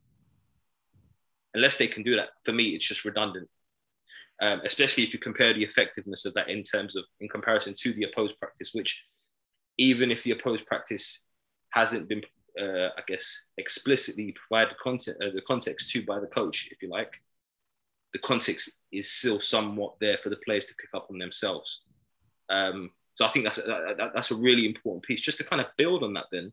unless 1.53 1.77
they 1.77 1.87
can 1.87 2.01
do 2.03 2.15
that, 2.15 2.29
for 2.43 2.51
me, 2.51 2.69
it's 2.69 2.87
just 2.87 3.05
redundant. 3.05 3.47
Um, 4.41 4.61
especially 4.65 5.03
if 5.03 5.13
you 5.13 5.19
compare 5.19 5.53
the 5.53 5.63
effectiveness 5.63 6.25
of 6.25 6.33
that 6.33 6.49
in 6.49 6.63
terms 6.63 6.95
of 6.95 7.03
in 7.21 7.29
comparison 7.29 7.75
to 7.77 7.93
the 7.93 8.05
opposed 8.05 8.37
practice, 8.39 8.71
which 8.73 9.03
even 9.77 10.11
if 10.11 10.23
the 10.23 10.31
opposed 10.31 10.65
practice 10.65 11.25
hasn't 11.69 12.09
been 12.09 12.23
uh, 12.59 12.89
I 12.97 13.01
guess, 13.07 13.45
explicitly 13.57 14.35
provide 14.47 14.75
content, 14.77 15.17
uh, 15.21 15.29
the 15.33 15.41
context 15.41 15.89
to 15.89 16.05
by 16.05 16.19
the 16.19 16.27
coach, 16.27 16.69
if 16.71 16.81
you 16.81 16.89
like, 16.89 17.21
the 18.13 18.19
context 18.19 18.79
is 18.91 19.09
still 19.09 19.41
somewhat 19.41 19.95
there 19.99 20.17
for 20.17 20.29
the 20.29 20.37
players 20.37 20.65
to 20.65 20.75
pick 20.75 20.89
up 20.93 21.07
on 21.09 21.17
themselves. 21.17 21.81
Um, 22.49 22.91
so 23.13 23.25
I 23.25 23.29
think 23.29 23.45
that's 23.45 23.57
that, 23.57 24.11
that's 24.13 24.31
a 24.31 24.35
really 24.35 24.65
important 24.65 25.03
piece. 25.03 25.21
Just 25.21 25.39
to 25.39 25.43
kind 25.43 25.61
of 25.61 25.67
build 25.77 26.03
on 26.03 26.13
that, 26.13 26.25
then 26.31 26.51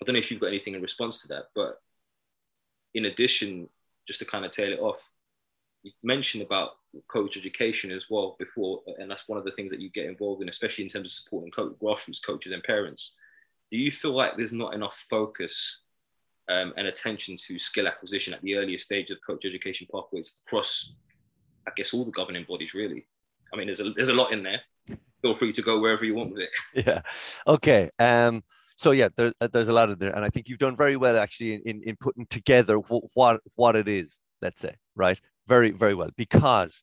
I 0.00 0.04
don't 0.04 0.14
know 0.14 0.18
if 0.18 0.30
you've 0.30 0.40
got 0.40 0.48
anything 0.48 0.74
in 0.74 0.82
response 0.82 1.22
to 1.22 1.28
that, 1.28 1.44
but 1.54 1.80
in 2.94 3.06
addition, 3.06 3.68
just 4.06 4.18
to 4.20 4.24
kind 4.24 4.44
of 4.44 4.50
tail 4.50 4.72
it 4.72 4.80
off, 4.80 5.10
you 5.82 5.92
mentioned 6.02 6.42
about 6.42 6.70
coach 7.06 7.36
education 7.36 7.90
as 7.90 8.06
well 8.10 8.36
before, 8.38 8.82
and 8.98 9.10
that's 9.10 9.28
one 9.28 9.38
of 9.38 9.44
the 9.44 9.52
things 9.52 9.70
that 9.70 9.80
you 9.80 9.90
get 9.90 10.06
involved 10.06 10.42
in, 10.42 10.48
especially 10.48 10.84
in 10.84 10.90
terms 10.90 11.10
of 11.10 11.12
supporting 11.12 11.52
grassroots 11.52 12.24
coaches 12.24 12.52
and 12.52 12.62
parents 12.62 13.12
do 13.70 13.78
you 13.78 13.90
feel 13.90 14.12
like 14.12 14.36
there's 14.36 14.52
not 14.52 14.74
enough 14.74 15.06
focus 15.10 15.80
um, 16.48 16.72
and 16.76 16.86
attention 16.86 17.36
to 17.46 17.58
skill 17.58 17.86
acquisition 17.86 18.34
at 18.34 18.42
the 18.42 18.54
earlier 18.56 18.78
stage 18.78 19.10
of 19.10 19.18
coach 19.26 19.44
education 19.44 19.86
pathways 19.92 20.40
across, 20.46 20.92
I 21.66 21.72
guess, 21.76 21.92
all 21.92 22.04
the 22.04 22.10
governing 22.10 22.46
bodies, 22.48 22.74
really? 22.74 23.06
I 23.52 23.56
mean, 23.56 23.66
there's 23.66 23.80
a, 23.80 23.90
there's 23.90 24.08
a 24.08 24.14
lot 24.14 24.32
in 24.32 24.42
there, 24.42 24.60
feel 25.22 25.34
free 25.34 25.52
to 25.52 25.62
go 25.62 25.80
wherever 25.80 26.04
you 26.04 26.14
want 26.14 26.32
with 26.32 26.42
it. 26.42 26.50
yeah. 26.86 27.00
Okay. 27.46 27.90
Um. 27.98 28.42
So 28.76 28.92
yeah, 28.92 29.08
there, 29.16 29.32
uh, 29.40 29.48
there's 29.52 29.68
a 29.68 29.72
lot 29.72 29.90
of 29.90 29.98
there, 29.98 30.14
and 30.14 30.24
I 30.24 30.30
think 30.30 30.48
you've 30.48 30.60
done 30.60 30.76
very 30.76 30.96
well 30.96 31.18
actually 31.18 31.54
in, 31.54 31.62
in, 31.62 31.82
in 31.84 31.96
putting 31.96 32.26
together 32.26 32.76
what, 32.76 33.04
what 33.14 33.40
what 33.56 33.76
it 33.76 33.88
is. 33.88 34.20
Let's 34.40 34.60
say 34.60 34.76
right, 34.94 35.20
very 35.48 35.72
very 35.72 35.94
well 35.94 36.10
because 36.16 36.82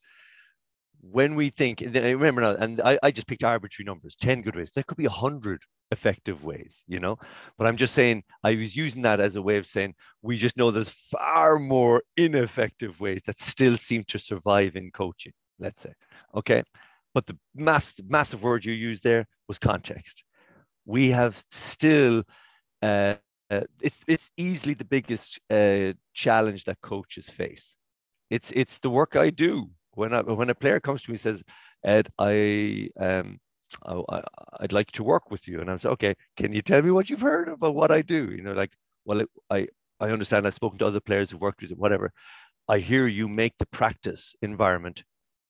when 1.12 1.36
we 1.36 1.50
think, 1.50 1.82
and 1.82 1.96
I 1.98 2.12
remember 2.12 2.42
now, 2.42 2.56
and 2.56 2.82
I, 2.82 2.98
I 3.04 3.12
just 3.12 3.28
picked 3.28 3.44
arbitrary 3.44 3.86
numbers, 3.86 4.16
10 4.16 4.42
good 4.42 4.56
ways. 4.56 4.72
There 4.74 4.84
could 4.84 4.98
be 4.98 5.06
a 5.06 5.10
hundred 5.10 5.62
effective 5.92 6.44
ways, 6.44 6.84
you 6.88 7.00
know. 7.00 7.18
But 7.58 7.68
I'm 7.68 7.78
just 7.78 7.94
saying 7.94 8.24
I 8.44 8.56
was 8.56 8.76
using 8.76 9.04
that 9.04 9.20
as 9.20 9.36
a 9.36 9.42
way 9.42 9.58
of 9.58 9.68
saying 9.68 9.96
we 10.22 10.38
just 10.38 10.58
know 10.58 10.72
there's 10.72 10.90
far 10.90 11.60
more 11.60 12.04
ineffective 12.18 13.00
ways 13.00 13.22
that 13.26 13.40
still 13.40 13.78
seem 13.78 14.04
to 14.08 14.20
survive 14.20 14.76
in 14.76 14.92
coaching, 14.92 15.34
let's 15.60 15.82
say. 15.82 15.94
Okay. 16.36 16.64
But 17.14 17.28
the 17.28 17.38
mass, 17.56 17.94
massive 18.08 18.44
word 18.44 18.66
you 18.66 18.74
used 18.74 19.04
there 19.04 19.26
was 19.48 19.58
context. 19.60 20.24
We 20.86 21.12
have 21.12 21.44
still 21.50 22.24
uh, 22.82 23.16
uh, 23.50 23.62
it's 23.82 24.00
it's 24.08 24.32
easily 24.38 24.74
the 24.74 24.86
biggest 24.86 25.40
uh, 25.50 25.94
challenge 26.14 26.64
that 26.66 26.82
coaches 26.82 27.30
face. 27.30 27.76
It's 28.30 28.52
it's 28.56 28.80
the 28.80 28.90
work 28.90 29.16
I 29.16 29.30
do 29.30 29.70
when 29.96 30.14
I, 30.14 30.22
when 30.22 30.50
a 30.50 30.56
player 30.56 30.80
comes 30.80 31.04
to 31.04 31.12
me 31.12 31.16
and 31.16 31.22
says, 31.22 31.44
Ed, 31.84 32.10
I 32.20 32.90
um 33.00 33.40
I, 33.84 34.22
would 34.62 34.74
like 34.74 34.92
to 34.94 35.04
work 35.04 35.32
with 35.32 35.48
you, 35.48 35.60
and 35.60 35.70
I'm 35.70 35.80
saying, 35.80 35.94
okay, 35.94 36.16
can 36.38 36.54
you 36.54 36.62
tell 36.62 36.82
me 36.82 36.92
what 36.92 37.10
you've 37.10 37.22
heard 37.22 37.50
about 37.50 37.76
what 37.76 37.92
I 37.92 38.02
do? 38.02 38.32
You 38.32 38.44
know, 38.44 38.54
like, 38.54 38.72
well, 39.06 39.24
I 39.50 39.68
I 40.00 40.10
understand 40.12 40.46
I've 40.46 40.54
spoken 40.56 40.80
to 40.80 40.88
other 40.88 41.00
players 41.00 41.32
who 41.32 41.38
worked 41.38 41.62
with 41.62 41.72
it, 41.72 41.78
whatever. 41.78 42.12
I 42.68 42.80
hear 42.80 43.08
you 43.08 43.28
make 43.28 43.58
the 43.58 43.66
practice 43.68 44.36
environment 44.42 45.04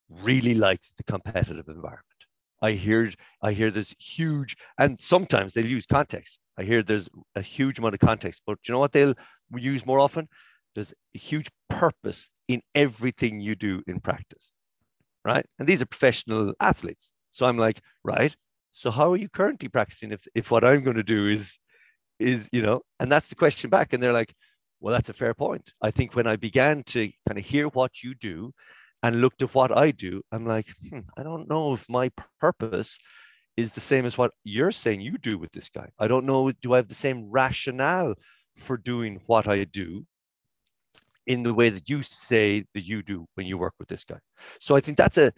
really 0.10 0.54
like 0.56 0.82
the 0.98 1.04
competitive 1.04 1.68
environment. 1.68 2.06
I 2.62 2.72
hear 2.72 3.12
I 3.42 3.52
hear 3.54 3.72
there's 3.72 3.96
huge, 4.00 4.56
and 4.78 5.00
sometimes 5.00 5.54
they'll 5.54 5.66
use 5.66 5.86
context. 5.86 6.40
I 6.58 6.64
hear 6.64 6.84
there's 6.84 7.10
a 7.36 7.42
huge 7.42 7.80
amount 7.80 7.96
of 7.96 8.00
context, 8.00 8.42
but 8.46 8.60
you 8.68 8.74
know 8.74 8.80
what 8.80 8.92
they'll 8.92 9.16
use 9.56 9.86
more 9.86 10.00
often? 10.00 10.28
There's 10.75 10.94
a 11.15 11.17
huge 11.17 11.50
purpose 11.70 12.29
in 12.48 12.62
everything 12.75 13.39
you 13.39 13.55
do 13.55 13.82
in 13.88 14.00
practice, 14.00 14.51
right? 15.24 15.46
And 15.58 15.67
these 15.67 15.82
are 15.82 15.86
professional 15.86 16.53
athletes. 16.60 17.12
So 17.32 17.46
I'm 17.46 17.58
like, 17.58 17.82
right. 18.03 18.36
So 18.74 18.91
how 18.91 19.13
are 19.13 19.17
you 19.17 19.29
currently 19.29 19.70
practicing 19.70 20.12
if, 20.12 20.27
if 20.36 20.51
what 20.51 20.63
I'm 20.63 20.84
going 20.84 20.98
to 20.98 21.03
do 21.03 21.27
is, 21.27 21.58
is, 22.20 22.50
you 22.51 22.62
know, 22.62 22.82
and 23.00 23.12
that's 23.12 23.27
the 23.27 23.36
question 23.36 23.70
back. 23.70 23.94
And 23.94 24.03
they're 24.03 24.13
like, 24.13 24.34
well, 24.79 24.94
that's 24.94 25.10
a 25.10 25.13
fair 25.13 25.34
point. 25.34 25.74
I 25.82 25.91
think 25.91 26.15
when 26.15 26.27
I 26.27 26.36
began 26.36 26.84
to 26.84 27.10
kind 27.27 27.39
of 27.39 27.46
hear 27.46 27.67
what 27.70 28.03
you 28.03 28.13
do 28.13 28.53
and 29.01 29.22
looked 29.22 29.41
at 29.41 29.55
what 29.55 29.75
I 29.75 29.91
do, 29.91 30.22
I'm 30.32 30.46
like, 30.46 30.67
hmm, 30.89 31.00
I 31.17 31.24
don't 31.24 31.50
know 31.50 31.74
if 31.74 31.89
my 31.89 32.12
purpose 32.39 33.00
is 33.58 33.72
the 33.72 33.79
same 33.79 34.05
as 34.05 34.17
what 34.17 34.32
you're 34.44 34.72
saying 34.72 35.01
you 35.01 35.17
do 35.17 35.38
with 35.38 35.51
this 35.53 35.70
guy. 35.70 35.89
I 35.98 36.08
don't 36.08 36.25
know, 36.25 36.51
do 36.51 36.74
I 36.74 36.77
have 36.77 36.89
the 36.89 36.96
same 36.96 37.32
rationale 37.32 38.15
for 38.58 38.77
doing 38.77 39.22
what 39.25 39.48
I 39.48 39.63
do 39.63 40.05
in 41.27 41.44
the 41.44 41.53
way 41.53 41.70
that 41.70 41.89
you 41.89 42.03
say 42.03 42.65
that 42.74 42.86
you 42.86 43.01
do 43.01 43.25
when 43.36 43.46
you 43.46 43.58
work 43.58 43.74
with 43.79 43.88
this 43.88 44.03
guy. 44.03 44.20
So 44.60 44.75
I 44.75 44.79
think 44.79 44.98
that's 44.98 45.17
a 45.17 45.32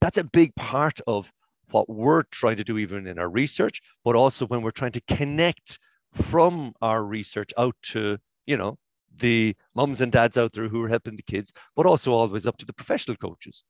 that's 0.00 0.18
a 0.18 0.24
big 0.24 0.54
part 0.54 1.00
of 1.06 1.32
what 1.70 1.88
we're 1.88 2.22
trying 2.24 2.56
to 2.56 2.64
do 2.64 2.78
even 2.78 3.06
in 3.06 3.18
our 3.18 3.28
research, 3.28 3.80
but 4.04 4.16
also 4.16 4.46
when 4.46 4.62
we're 4.62 4.70
trying 4.70 4.92
to 4.92 5.00
connect 5.08 5.78
from 6.12 6.72
our 6.80 7.02
research 7.02 7.52
out 7.58 7.74
to, 7.82 8.18
you 8.46 8.56
know, 8.56 8.76
the 9.16 9.56
mums 9.74 10.00
and 10.00 10.12
dads 10.12 10.36
out 10.36 10.52
there 10.52 10.68
who 10.68 10.82
are 10.82 10.88
helping 10.88 11.16
the 11.16 11.22
kids, 11.22 11.52
but 11.74 11.86
also 11.86 12.12
always 12.12 12.46
up 12.46 12.56
to 12.58 12.66
the 12.66 12.72
professional 12.72 13.16
coaches 13.16 13.64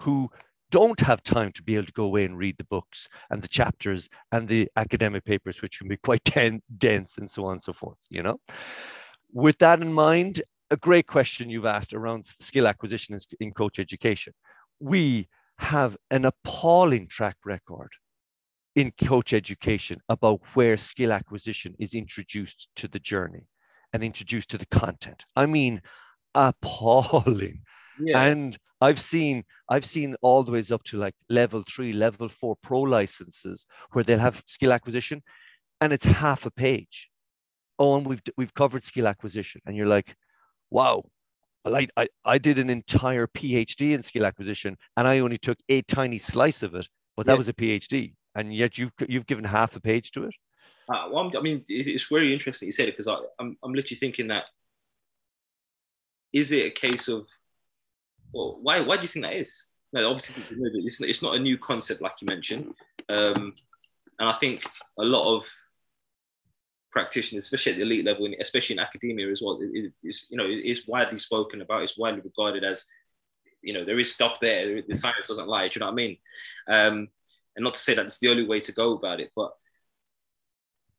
who 0.00 0.28
don't 0.70 1.00
have 1.00 1.22
time 1.22 1.52
to 1.52 1.62
be 1.62 1.76
able 1.76 1.86
to 1.86 1.92
go 1.92 2.04
away 2.04 2.24
and 2.24 2.36
read 2.36 2.56
the 2.58 2.64
books 2.64 3.08
and 3.30 3.42
the 3.42 3.48
chapters 3.48 4.08
and 4.32 4.48
the 4.48 4.68
academic 4.76 5.24
papers, 5.24 5.62
which 5.62 5.78
can 5.78 5.88
be 5.88 5.96
quite 5.96 6.22
dense 6.78 7.18
and 7.18 7.30
so 7.30 7.46
on 7.46 7.52
and 7.52 7.62
so 7.62 7.72
forth, 7.72 7.96
you 8.10 8.22
know? 8.22 8.38
With 9.32 9.58
that 9.58 9.80
in 9.80 9.92
mind, 9.92 10.42
a 10.70 10.76
great 10.76 11.06
question 11.06 11.50
you've 11.50 11.66
asked 11.66 11.94
around 11.94 12.26
skill 12.26 12.66
acquisition 12.66 13.16
in 13.40 13.52
coach 13.52 13.78
education. 13.78 14.34
We 14.80 15.28
have 15.58 15.96
an 16.10 16.24
appalling 16.24 17.08
track 17.08 17.36
record 17.44 17.92
in 18.76 18.92
coach 19.02 19.32
education 19.32 20.00
about 20.08 20.40
where 20.54 20.76
skill 20.76 21.12
acquisition 21.12 21.74
is 21.78 21.94
introduced 21.94 22.68
to 22.76 22.86
the 22.86 23.00
journey 23.00 23.46
and 23.92 24.04
introduced 24.04 24.50
to 24.50 24.58
the 24.58 24.66
content. 24.66 25.24
I 25.34 25.46
mean, 25.46 25.82
appalling. 26.34 27.62
Yeah. 28.00 28.22
And 28.22 28.56
I've 28.80 29.00
seen 29.00 29.44
I've 29.68 29.84
seen 29.84 30.14
all 30.22 30.44
the 30.44 30.52
ways 30.52 30.70
up 30.70 30.84
to 30.84 30.98
like 30.98 31.14
level 31.28 31.64
three, 31.68 31.92
level 31.92 32.28
four 32.28 32.56
pro 32.62 32.82
licenses 32.82 33.66
where 33.92 34.04
they'll 34.04 34.20
have 34.20 34.42
skill 34.46 34.72
acquisition, 34.72 35.22
and 35.80 35.92
it's 35.92 36.04
half 36.04 36.46
a 36.46 36.50
page. 36.50 37.10
Oh, 37.78 37.96
and 37.96 38.06
we've 38.06 38.22
we've 38.36 38.54
covered 38.54 38.84
skill 38.84 39.08
acquisition, 39.08 39.60
and 39.66 39.76
you're 39.76 39.86
like, 39.86 40.14
wow, 40.70 41.04
I, 41.64 41.88
I, 41.96 42.08
I 42.24 42.38
did 42.38 42.58
an 42.58 42.70
entire 42.70 43.26
PhD 43.26 43.92
in 43.92 44.02
skill 44.02 44.24
acquisition 44.24 44.76
and 44.96 45.06
I 45.06 45.18
only 45.20 45.38
took 45.38 45.58
a 45.68 45.82
tiny 45.82 46.18
slice 46.18 46.62
of 46.62 46.74
it, 46.74 46.88
but 47.16 47.26
that 47.26 47.32
yeah. 47.32 47.38
was 47.38 47.48
a 47.48 47.54
PhD. 47.54 48.14
And 48.34 48.54
yet 48.54 48.78
you've, 48.78 48.92
you've 49.08 49.26
given 49.26 49.44
half 49.44 49.74
a 49.76 49.80
page 49.80 50.12
to 50.12 50.24
it. 50.24 50.34
Uh, 50.88 51.08
well, 51.10 51.30
I 51.36 51.40
mean, 51.40 51.64
it's 51.68 52.06
very 52.06 52.32
interesting 52.32 52.66
you 52.66 52.72
said 52.72 52.88
it 52.88 52.96
because 52.96 53.08
I'm, 53.08 53.56
I'm 53.62 53.74
literally 53.74 53.96
thinking 53.96 54.28
that 54.28 54.44
is 56.32 56.52
it 56.52 56.66
a 56.66 56.70
case 56.70 57.08
of, 57.08 57.26
well, 58.32 58.58
why, 58.62 58.80
why 58.80 58.96
do 58.96 59.02
you 59.02 59.08
think 59.08 59.24
that 59.24 59.34
is? 59.34 59.68
No, 59.92 60.08
obviously, 60.10 60.44
it's, 60.84 61.00
it's 61.00 61.22
not 61.22 61.34
a 61.34 61.38
new 61.38 61.58
concept 61.58 62.02
like 62.02 62.20
you 62.20 62.26
mentioned. 62.26 62.74
Um, 63.08 63.54
and 64.18 64.28
I 64.28 64.32
think 64.34 64.62
a 64.98 65.04
lot 65.04 65.36
of 65.36 65.48
practitioners, 66.90 67.44
especially 67.44 67.72
at 67.72 67.78
the 67.78 67.84
elite 67.84 68.04
level, 68.04 68.24
and 68.24 68.34
especially 68.40 68.74
in 68.74 68.80
academia 68.80 69.28
as 69.28 69.42
well, 69.42 69.58
it, 69.60 69.92
it's 70.02 70.26
you 70.30 70.36
know 70.36 70.46
it's 70.46 70.86
widely 70.86 71.18
spoken 71.18 71.60
about. 71.60 71.82
It's 71.82 71.98
widely 71.98 72.20
regarded 72.20 72.64
as 72.64 72.86
you 73.62 73.72
know 73.72 73.84
there 73.84 73.98
is 73.98 74.12
stuff 74.12 74.40
there. 74.40 74.82
The 74.86 74.96
science 74.96 75.28
doesn't 75.28 75.48
lie. 75.48 75.68
Do 75.68 75.78
you 75.78 75.80
know 75.80 75.86
what 75.86 75.92
I 75.92 75.96
mean? 75.96 76.16
Um, 76.68 77.08
and 77.56 77.64
not 77.64 77.74
to 77.74 77.80
say 77.80 77.94
that 77.94 78.06
it's 78.06 78.20
the 78.20 78.28
only 78.28 78.46
way 78.46 78.60
to 78.60 78.72
go 78.72 78.96
about 78.96 79.20
it, 79.20 79.32
but 79.34 79.50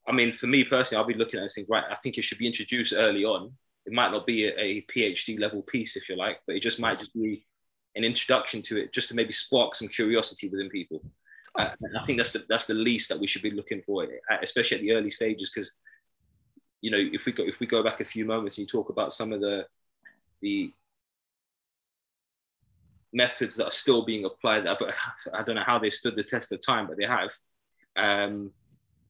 I 0.10 0.12
mean, 0.12 0.34
for 0.34 0.48
me 0.48 0.63
personally, 0.63 1.00
I'll 1.00 1.08
be 1.08 1.13
looking 1.13 1.38
at 1.38 1.41
it 1.41 1.43
and 1.43 1.51
saying, 1.51 1.67
right, 1.69 1.84
I 1.89 1.96
think 1.96 2.17
it 2.17 2.24
should 2.24 2.39
be 2.39 2.48
introduced 2.48 2.93
early 2.96 3.24
on. 3.24 3.51
It 3.86 3.93
might 3.93 4.12
not 4.12 4.25
be 4.25 4.48
a, 4.48 4.60
a 4.60 4.86
PhD 4.93 5.39
level 5.39 5.62
piece, 5.62 5.96
if 5.96 6.10
you 6.10 6.15
like, 6.15 6.39
but 6.48 6.55
it 6.55 6.63
just 6.63 6.79
might 6.79 7.00
just 7.00 7.13
be 7.13 7.46
an 7.96 8.03
introduction 8.03 8.62
to 8.63 8.77
it, 8.77 8.91
just 8.91 9.10
to 9.10 9.15
maybe 9.15 9.31
spark 9.31 9.75
some 9.75 9.88
curiosity 9.88 10.50
within 10.50 10.69
people. 10.69 11.03
Uh, 11.57 11.69
I 11.99 12.05
think 12.05 12.17
that's 12.17 12.31
the 12.31 12.45
that's 12.47 12.67
the 12.67 12.73
least 12.73 13.09
that 13.09 13.19
we 13.19 13.27
should 13.27 13.41
be 13.41 13.51
looking 13.51 13.81
for, 13.81 14.07
especially 14.41 14.77
at 14.77 14.83
the 14.83 14.93
early 14.93 15.09
stages, 15.09 15.51
because 15.53 15.71
you 16.81 16.91
know 16.91 16.97
if 16.99 17.25
we 17.25 17.31
go 17.31 17.43
if 17.43 17.59
we 17.59 17.67
go 17.67 17.83
back 17.83 17.99
a 17.99 18.05
few 18.05 18.25
moments 18.25 18.57
and 18.57 18.63
you 18.63 18.67
talk 18.67 18.89
about 18.89 19.13
some 19.13 19.33
of 19.33 19.41
the 19.41 19.65
the 20.41 20.71
methods 23.11 23.55
that 23.55 23.65
are 23.65 23.71
still 23.71 24.05
being 24.05 24.25
applied, 24.25 24.65
that 24.65 24.77
I 25.33 25.43
don't 25.43 25.55
know 25.55 25.63
how 25.65 25.79
they've 25.79 25.93
stood 25.93 26.15
the 26.15 26.23
test 26.23 26.51
of 26.51 26.59
time, 26.65 26.87
but 26.87 26.97
they 26.97 27.05
have. 27.05 27.31
Um, 27.95 28.51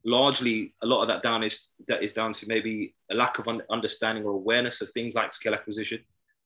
largely, 0.06 0.74
a 0.82 0.86
lot 0.86 1.02
of 1.02 1.10
that 1.10 1.22
down 1.22 1.44
is 1.44 1.70
that 1.88 2.04
is 2.04 2.14
down 2.14 2.34
to 2.34 2.48
maybe 2.48 2.96
a 3.12 3.16
lack 3.16 3.40
of 3.40 3.48
understanding 3.70 4.24
or 4.24 4.32
awareness 4.32 4.82
of 4.82 4.90
things 4.92 5.16
like 5.16 5.34
skill 5.34 5.54
acquisition. 5.54 6.00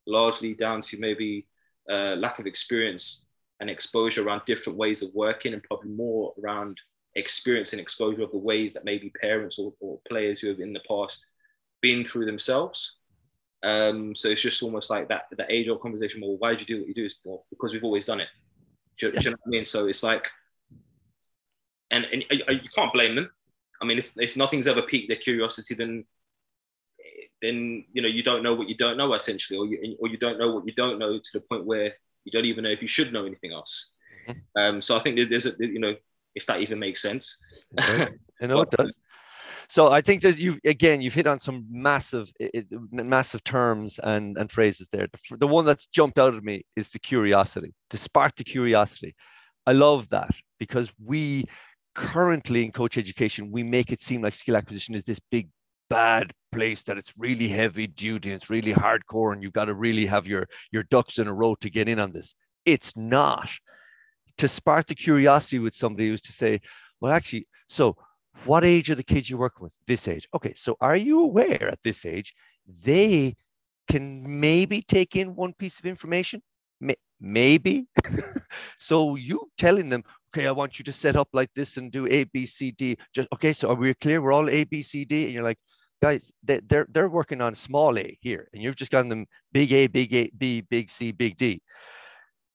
Largely 0.05 0.53
down 0.53 0.81
to 0.81 0.97
maybe 0.97 1.47
uh, 1.89 2.15
lack 2.15 2.39
of 2.39 2.47
experience 2.47 3.25
and 3.59 3.69
exposure 3.69 4.25
around 4.25 4.41
different 4.45 4.77
ways 4.77 5.01
of 5.01 5.09
working 5.13 5.53
and 5.53 5.63
probably 5.63 5.89
more 5.89 6.33
around 6.41 6.77
experience 7.15 7.73
and 7.73 7.79
exposure 7.79 8.23
of 8.23 8.31
the 8.31 8.37
ways 8.37 8.73
that 8.73 8.85
maybe 8.85 9.11
parents 9.21 9.59
or, 9.59 9.73
or 9.79 9.99
players 10.07 10.39
who 10.39 10.49
have 10.49 10.59
in 10.59 10.73
the 10.73 10.81
past 10.87 11.25
been 11.81 12.03
through 12.03 12.25
themselves. 12.25 12.97
Um, 13.63 14.15
so 14.15 14.29
it's 14.29 14.41
just 14.41 14.61
almost 14.63 14.89
like 14.89 15.07
that 15.09 15.25
that 15.37 15.49
age 15.49 15.69
old 15.69 15.81
conversation. 15.81 16.21
Well, 16.21 16.37
why 16.37 16.49
did 16.49 16.61
you 16.61 16.75
do 16.75 16.81
what 16.81 16.87
you 16.87 16.93
do? 16.93 17.07
Well, 17.23 17.45
because 17.49 17.73
we've 17.73 17.83
always 17.83 18.05
done 18.05 18.19
it. 18.19 18.27
Do, 18.99 19.11
do 19.11 19.19
you 19.21 19.29
know 19.31 19.37
what 19.43 19.47
I 19.47 19.49
mean? 19.49 19.65
So 19.65 19.87
it's 19.87 20.03
like, 20.03 20.29
and, 21.91 22.05
and 22.05 22.25
you 22.29 22.69
can't 22.75 22.91
blame 22.91 23.15
them. 23.15 23.29
I 23.81 23.85
mean, 23.85 23.97
if, 23.97 24.13
if 24.17 24.35
nothing's 24.35 24.67
ever 24.67 24.81
piqued 24.81 25.09
their 25.09 25.17
curiosity, 25.17 25.75
then 25.75 26.05
then 27.41 27.83
you 27.93 28.01
know 28.01 28.07
you 28.07 28.23
don't 28.23 28.43
know 28.43 28.53
what 28.55 28.69
you 28.69 28.75
don't 28.75 28.97
know 28.97 29.13
essentially, 29.13 29.59
or 29.59 29.65
you 29.65 29.95
or 29.99 30.07
you 30.07 30.17
don't 30.17 30.39
know 30.39 30.51
what 30.53 30.65
you 30.65 30.73
don't 30.73 30.99
know 30.99 31.17
to 31.17 31.29
the 31.33 31.41
point 31.41 31.65
where 31.65 31.93
you 32.25 32.31
don't 32.31 32.45
even 32.45 32.63
know 32.63 32.69
if 32.69 32.81
you 32.81 32.87
should 32.87 33.13
know 33.13 33.25
anything 33.25 33.51
else. 33.51 33.91
Mm-hmm. 34.27 34.61
Um, 34.61 34.81
so 34.81 34.95
I 34.95 34.99
think 34.99 35.29
there's 35.29 35.45
a 35.45 35.53
you 35.59 35.79
know 35.79 35.95
if 36.35 36.45
that 36.47 36.61
even 36.61 36.79
makes 36.79 37.01
sense. 37.01 37.37
Okay. 37.79 38.07
I 38.41 38.47
know 38.47 38.61
it 38.61 38.71
does. 38.71 38.93
So 39.69 39.91
I 39.91 40.01
think 40.01 40.21
that 40.23 40.37
you've 40.37 40.59
again 40.65 41.01
you've 41.01 41.13
hit 41.13 41.27
on 41.27 41.39
some 41.39 41.65
massive 41.69 42.31
massive 42.91 43.43
terms 43.43 43.99
and 44.03 44.37
and 44.37 44.51
phrases 44.51 44.87
there. 44.91 45.07
The, 45.11 45.37
the 45.37 45.47
one 45.47 45.65
that's 45.65 45.85
jumped 45.87 46.19
out 46.19 46.35
at 46.35 46.43
me 46.43 46.65
is 46.75 46.89
the 46.89 46.99
curiosity, 46.99 47.73
to 47.89 47.97
spark 47.97 48.35
the 48.35 48.43
curiosity. 48.43 49.15
I 49.65 49.71
love 49.71 50.09
that 50.09 50.31
because 50.59 50.91
we 51.03 51.45
currently 51.95 52.65
in 52.65 52.71
coach 52.71 52.97
education 52.97 53.51
we 53.51 53.61
make 53.61 53.91
it 53.91 54.01
seem 54.01 54.21
like 54.21 54.33
skill 54.33 54.57
acquisition 54.57 54.95
is 54.95 55.03
this 55.03 55.19
big 55.31 55.47
bad 55.93 56.33
place 56.51 56.83
that 56.83 56.97
it's 56.97 57.13
really 57.17 57.47
heavy 57.47 57.87
duty 57.87 58.29
and 58.29 58.41
it's 58.41 58.49
really 58.49 58.73
hardcore 58.73 59.33
and 59.33 59.41
you've 59.41 59.53
got 59.53 59.65
to 59.65 59.73
really 59.73 60.05
have 60.05 60.27
your 60.27 60.47
your 60.71 60.83
ducks 60.83 61.17
in 61.17 61.27
a 61.27 61.33
row 61.33 61.55
to 61.55 61.69
get 61.69 61.87
in 61.87 61.99
on 61.99 62.11
this 62.11 62.35
it's 62.65 62.93
not 62.95 63.49
to 64.37 64.47
spark 64.47 64.87
the 64.87 64.95
curiosity 64.95 65.59
with 65.59 65.75
somebody 65.75 66.11
was 66.11 66.21
to 66.21 66.31
say, 66.31 66.61
well, 66.99 67.11
actually, 67.11 67.47
so 67.67 67.95
what 68.45 68.63
age 68.63 68.89
are 68.89 68.95
the 68.95 69.03
kids 69.03 69.29
you're 69.29 69.39
working 69.39 69.63
with? 69.63 69.73
This 69.85 70.07
age. 70.07 70.27
Okay, 70.33 70.53
so 70.55 70.75
are 70.81 70.97
you 70.97 71.21
aware 71.21 71.69
at 71.69 71.79
this 71.83 72.05
age 72.05 72.33
they 72.81 73.35
can 73.87 74.39
maybe 74.39 74.81
take 74.81 75.15
in 75.15 75.35
one 75.35 75.53
piece 75.53 75.79
of 75.79 75.85
information? 75.85 76.41
Maybe. 77.25 77.87
so 78.79 79.15
you 79.15 79.49
telling 79.57 79.89
them, 79.89 80.03
okay, 80.33 80.45
I 80.45 80.51
want 80.51 80.77
you 80.77 80.83
to 80.85 80.91
set 80.91 81.15
up 81.15 81.29
like 81.31 81.49
this 81.55 81.77
and 81.77 81.89
do 81.89 82.05
A, 82.07 82.25
B, 82.25 82.45
C, 82.45 82.71
D. 82.71 82.97
Just 83.13 83.29
okay. 83.33 83.53
So 83.53 83.69
are 83.69 83.75
we 83.75 83.93
clear? 83.93 84.21
We're 84.21 84.33
all 84.33 84.49
A, 84.49 84.65
B, 84.65 84.81
C, 84.81 85.05
D, 85.05 85.23
and 85.25 85.33
you're 85.33 85.43
like, 85.43 85.59
guys, 86.03 86.33
they, 86.43 86.59
they're 86.67 86.85
they're 86.89 87.07
working 87.07 87.39
on 87.39 87.55
small 87.55 87.97
A 87.97 88.17
here, 88.21 88.49
and 88.53 88.61
you've 88.61 88.75
just 88.75 88.91
gotten 88.91 89.07
them 89.07 89.25
big 89.53 89.71
A, 89.71 89.87
big 89.87 90.13
A, 90.13 90.29
B, 90.37 90.59
big 90.59 90.89
C, 90.89 91.13
big 91.13 91.37
D. 91.37 91.61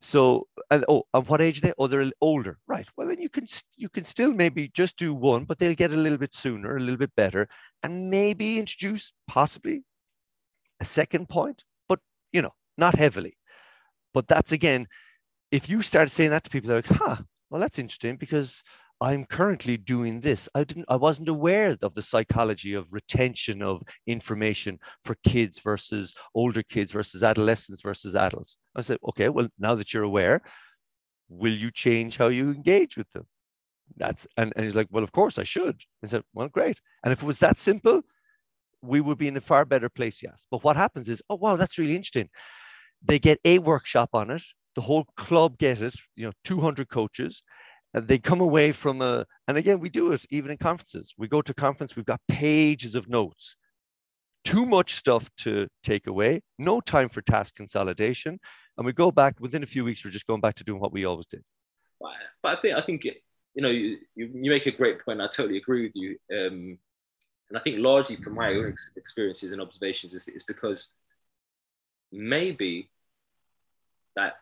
So, 0.02 0.46
and 0.70 0.84
oh, 0.86 1.04
and 1.14 1.26
what 1.28 1.40
age 1.40 1.58
are 1.58 1.62
they? 1.62 1.72
Oh, 1.78 1.86
they're 1.86 2.10
older, 2.20 2.58
right? 2.66 2.86
Well, 2.96 3.08
then 3.08 3.22
you 3.22 3.30
can 3.30 3.46
you 3.76 3.88
can 3.88 4.04
still 4.04 4.34
maybe 4.34 4.68
just 4.68 4.98
do 4.98 5.14
one, 5.14 5.44
but 5.46 5.58
they'll 5.58 5.74
get 5.74 5.92
a 5.92 5.96
little 5.96 6.18
bit 6.18 6.34
sooner, 6.34 6.76
a 6.76 6.80
little 6.80 6.98
bit 6.98 7.16
better, 7.16 7.48
and 7.82 8.10
maybe 8.10 8.58
introduce 8.58 9.12
possibly 9.26 9.82
a 10.80 10.84
second 10.84 11.28
point, 11.30 11.64
but 11.88 12.00
you 12.32 12.42
know, 12.42 12.54
not 12.76 12.96
heavily. 12.96 13.38
But 14.14 14.28
that's 14.28 14.52
again, 14.52 14.88
if 15.50 15.70
you 15.70 15.82
start 15.82 16.10
saying 16.10 16.30
that 16.30 16.44
to 16.44 16.50
people, 16.50 16.68
they're 16.68 16.82
like, 16.82 16.98
"Huh, 17.02 17.16
well, 17.50 17.60
that's 17.62 17.78
interesting," 17.78 18.16
because 18.16 18.62
I'm 19.00 19.26
currently 19.26 19.76
doing 19.76 20.20
this. 20.20 20.48
I 20.54 20.64
didn't, 20.64 20.86
I 20.88 20.96
wasn't 20.96 21.28
aware 21.28 21.76
of 21.82 21.94
the 21.94 22.02
psychology 22.02 22.74
of 22.74 22.92
retention 22.92 23.62
of 23.62 23.82
information 24.06 24.78
for 25.04 25.16
kids 25.24 25.60
versus 25.60 26.14
older 26.34 26.62
kids 26.64 26.90
versus 26.90 27.22
adolescents 27.22 27.80
versus 27.80 28.16
adults. 28.16 28.58
I 28.74 28.82
said, 28.82 28.98
okay, 29.10 29.28
well, 29.28 29.48
now 29.58 29.76
that 29.76 29.94
you're 29.94 30.02
aware, 30.02 30.42
will 31.28 31.52
you 31.52 31.70
change 31.70 32.16
how 32.16 32.28
you 32.28 32.50
engage 32.50 32.96
with 32.96 33.10
them? 33.12 33.26
That's 33.96 34.26
and, 34.36 34.52
and 34.56 34.64
he's 34.64 34.74
like, 34.74 34.88
well, 34.90 35.04
of 35.04 35.12
course 35.12 35.38
I 35.38 35.44
should. 35.44 35.80
I 36.04 36.08
said, 36.08 36.22
well, 36.34 36.48
great. 36.48 36.80
And 37.04 37.12
if 37.12 37.22
it 37.22 37.26
was 37.26 37.38
that 37.38 37.58
simple, 37.58 38.02
we 38.82 39.00
would 39.00 39.18
be 39.18 39.28
in 39.28 39.36
a 39.36 39.40
far 39.40 39.64
better 39.64 39.88
place, 39.88 40.22
yes. 40.22 40.44
But 40.50 40.64
what 40.64 40.76
happens 40.76 41.08
is, 41.08 41.22
oh 41.30 41.36
wow, 41.36 41.56
that's 41.56 41.78
really 41.78 41.96
interesting. 41.96 42.30
They 43.02 43.20
get 43.20 43.38
a 43.44 43.60
workshop 43.60 44.10
on 44.12 44.30
it. 44.30 44.42
The 44.74 44.80
whole 44.82 45.06
club 45.16 45.56
get 45.56 45.80
it. 45.80 45.94
You 46.16 46.26
know, 46.26 46.32
200 46.44 46.88
coaches 46.88 47.42
they 47.94 48.18
come 48.18 48.40
away 48.40 48.72
from 48.72 49.00
a 49.00 49.24
and 49.46 49.56
again 49.56 49.80
we 49.80 49.88
do 49.88 50.12
it 50.12 50.24
even 50.30 50.50
in 50.50 50.58
conferences. 50.58 51.14
We 51.16 51.28
go 51.28 51.42
to 51.42 51.54
conference 51.54 51.96
we've 51.96 52.04
got 52.04 52.20
pages 52.28 52.94
of 52.94 53.08
notes. 53.08 53.56
Too 54.44 54.66
much 54.66 54.94
stuff 54.94 55.28
to 55.38 55.68
take 55.82 56.06
away 56.06 56.42
no 56.58 56.80
time 56.80 57.08
for 57.08 57.22
task 57.22 57.54
consolidation 57.56 58.38
and 58.76 58.86
we 58.86 58.92
go 58.92 59.10
back 59.10 59.40
within 59.40 59.62
a 59.62 59.66
few 59.66 59.84
weeks 59.84 60.04
we're 60.04 60.10
just 60.10 60.26
going 60.26 60.40
back 60.40 60.54
to 60.56 60.64
doing 60.64 60.80
what 60.80 60.92
we 60.92 61.04
always 61.04 61.26
did. 61.26 61.42
But 62.42 62.58
i 62.58 62.60
think 62.60 62.76
i 62.76 62.80
think 62.80 63.04
you 63.04 63.62
know 63.62 63.68
you, 63.68 63.98
you 64.14 64.50
make 64.50 64.66
a 64.66 64.70
great 64.70 65.04
point 65.04 65.20
i 65.20 65.26
totally 65.26 65.58
agree 65.58 65.82
with 65.82 65.96
you 65.96 66.10
um, 66.32 66.78
and 67.48 67.56
i 67.56 67.60
think 67.60 67.78
largely 67.80 68.16
from 68.16 68.34
my 68.34 68.50
own 68.50 68.74
experiences 68.96 69.50
and 69.50 69.60
observations 69.60 70.14
is, 70.14 70.28
is 70.28 70.44
because 70.44 70.92
maybe 72.12 72.88
that 74.14 74.36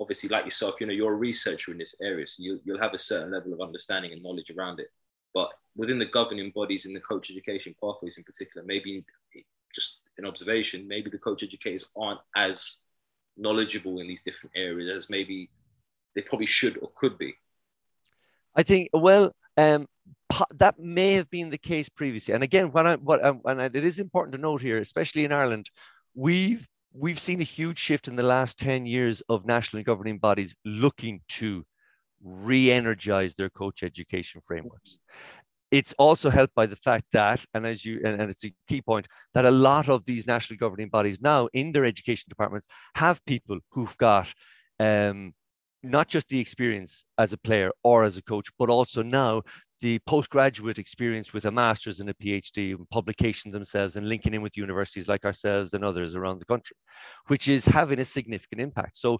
obviously, 0.00 0.28
like 0.28 0.44
yourself, 0.44 0.76
you 0.80 0.86
know, 0.86 0.92
you're 0.92 1.12
a 1.12 1.16
researcher 1.16 1.72
in 1.72 1.78
this 1.78 1.94
area, 2.00 2.26
so 2.26 2.42
you, 2.42 2.60
you'll 2.64 2.80
have 2.80 2.94
a 2.94 2.98
certain 2.98 3.32
level 3.32 3.52
of 3.52 3.60
understanding 3.60 4.12
and 4.12 4.22
knowledge 4.22 4.50
around 4.50 4.80
it. 4.80 4.88
But 5.34 5.50
within 5.76 5.98
the 5.98 6.06
governing 6.06 6.52
bodies 6.54 6.86
in 6.86 6.92
the 6.92 7.00
coach 7.00 7.30
education 7.30 7.74
pathways 7.82 8.18
in 8.18 8.24
particular, 8.24 8.66
maybe 8.66 9.04
just 9.74 9.98
an 10.18 10.26
observation, 10.26 10.86
maybe 10.86 11.10
the 11.10 11.18
coach 11.18 11.42
educators 11.42 11.90
aren't 11.96 12.20
as 12.36 12.78
knowledgeable 13.36 14.00
in 14.00 14.08
these 14.08 14.22
different 14.22 14.52
areas 14.54 14.90
as 14.94 15.10
maybe 15.10 15.50
they 16.14 16.20
probably 16.22 16.46
should 16.46 16.76
or 16.78 16.90
could 16.94 17.16
be. 17.16 17.34
I 18.54 18.62
think, 18.62 18.90
well, 18.92 19.34
um, 19.56 19.86
that 20.54 20.78
may 20.78 21.14
have 21.14 21.30
been 21.30 21.50
the 21.50 21.58
case 21.58 21.88
previously. 21.88 22.34
And 22.34 22.44
again, 22.44 22.70
when 22.72 22.86
I, 22.86 22.96
what, 22.96 23.24
um, 23.24 23.40
and 23.44 23.60
it 23.60 23.84
is 23.84 23.98
important 23.98 24.34
to 24.34 24.40
note 24.40 24.60
here, 24.60 24.78
especially 24.78 25.24
in 25.24 25.32
Ireland, 25.32 25.70
we've 26.14 26.68
we've 26.94 27.20
seen 27.20 27.40
a 27.40 27.44
huge 27.44 27.78
shift 27.78 28.08
in 28.08 28.16
the 28.16 28.22
last 28.22 28.58
10 28.58 28.86
years 28.86 29.22
of 29.28 29.46
national 29.46 29.82
governing 29.82 30.18
bodies 30.18 30.54
looking 30.64 31.20
to 31.28 31.64
re-energize 32.22 33.34
their 33.34 33.50
coach 33.50 33.82
education 33.82 34.40
frameworks. 34.44 34.98
It's 35.70 35.94
also 35.98 36.28
helped 36.28 36.54
by 36.54 36.66
the 36.66 36.76
fact 36.76 37.06
that 37.12 37.44
and 37.54 37.66
as 37.66 37.84
you 37.84 38.00
and, 38.04 38.20
and, 38.20 38.30
it's 38.30 38.44
a 38.44 38.52
key 38.68 38.82
point 38.82 39.08
that 39.32 39.46
a 39.46 39.50
lot 39.50 39.88
of 39.88 40.04
these 40.04 40.26
national 40.26 40.58
governing 40.58 40.90
bodies 40.90 41.20
now 41.22 41.48
in 41.54 41.72
their 41.72 41.86
education 41.86 42.26
departments 42.28 42.66
have 42.94 43.24
people 43.24 43.58
who've 43.70 43.96
got 43.96 44.32
um, 44.78 45.32
not 45.82 46.08
just 46.08 46.28
the 46.28 46.38
experience 46.38 47.04
as 47.16 47.32
a 47.32 47.38
player 47.38 47.70
or 47.82 48.04
as 48.04 48.18
a 48.18 48.22
coach 48.22 48.50
but 48.58 48.68
also 48.68 49.02
now 49.02 49.42
the 49.82 49.98
postgraduate 50.06 50.78
experience 50.78 51.32
with 51.32 51.44
a 51.44 51.50
master's 51.50 51.98
and 51.98 52.08
a 52.08 52.14
PhD, 52.14 52.74
and 52.76 52.88
publications 52.88 53.52
themselves, 53.52 53.96
and 53.96 54.08
linking 54.08 54.32
in 54.32 54.40
with 54.40 54.56
universities 54.56 55.08
like 55.08 55.24
ourselves 55.24 55.74
and 55.74 55.84
others 55.84 56.14
around 56.14 56.38
the 56.38 56.46
country, 56.46 56.76
which 57.26 57.48
is 57.48 57.66
having 57.66 57.98
a 57.98 58.04
significant 58.04 58.60
impact. 58.60 58.96
So, 58.96 59.18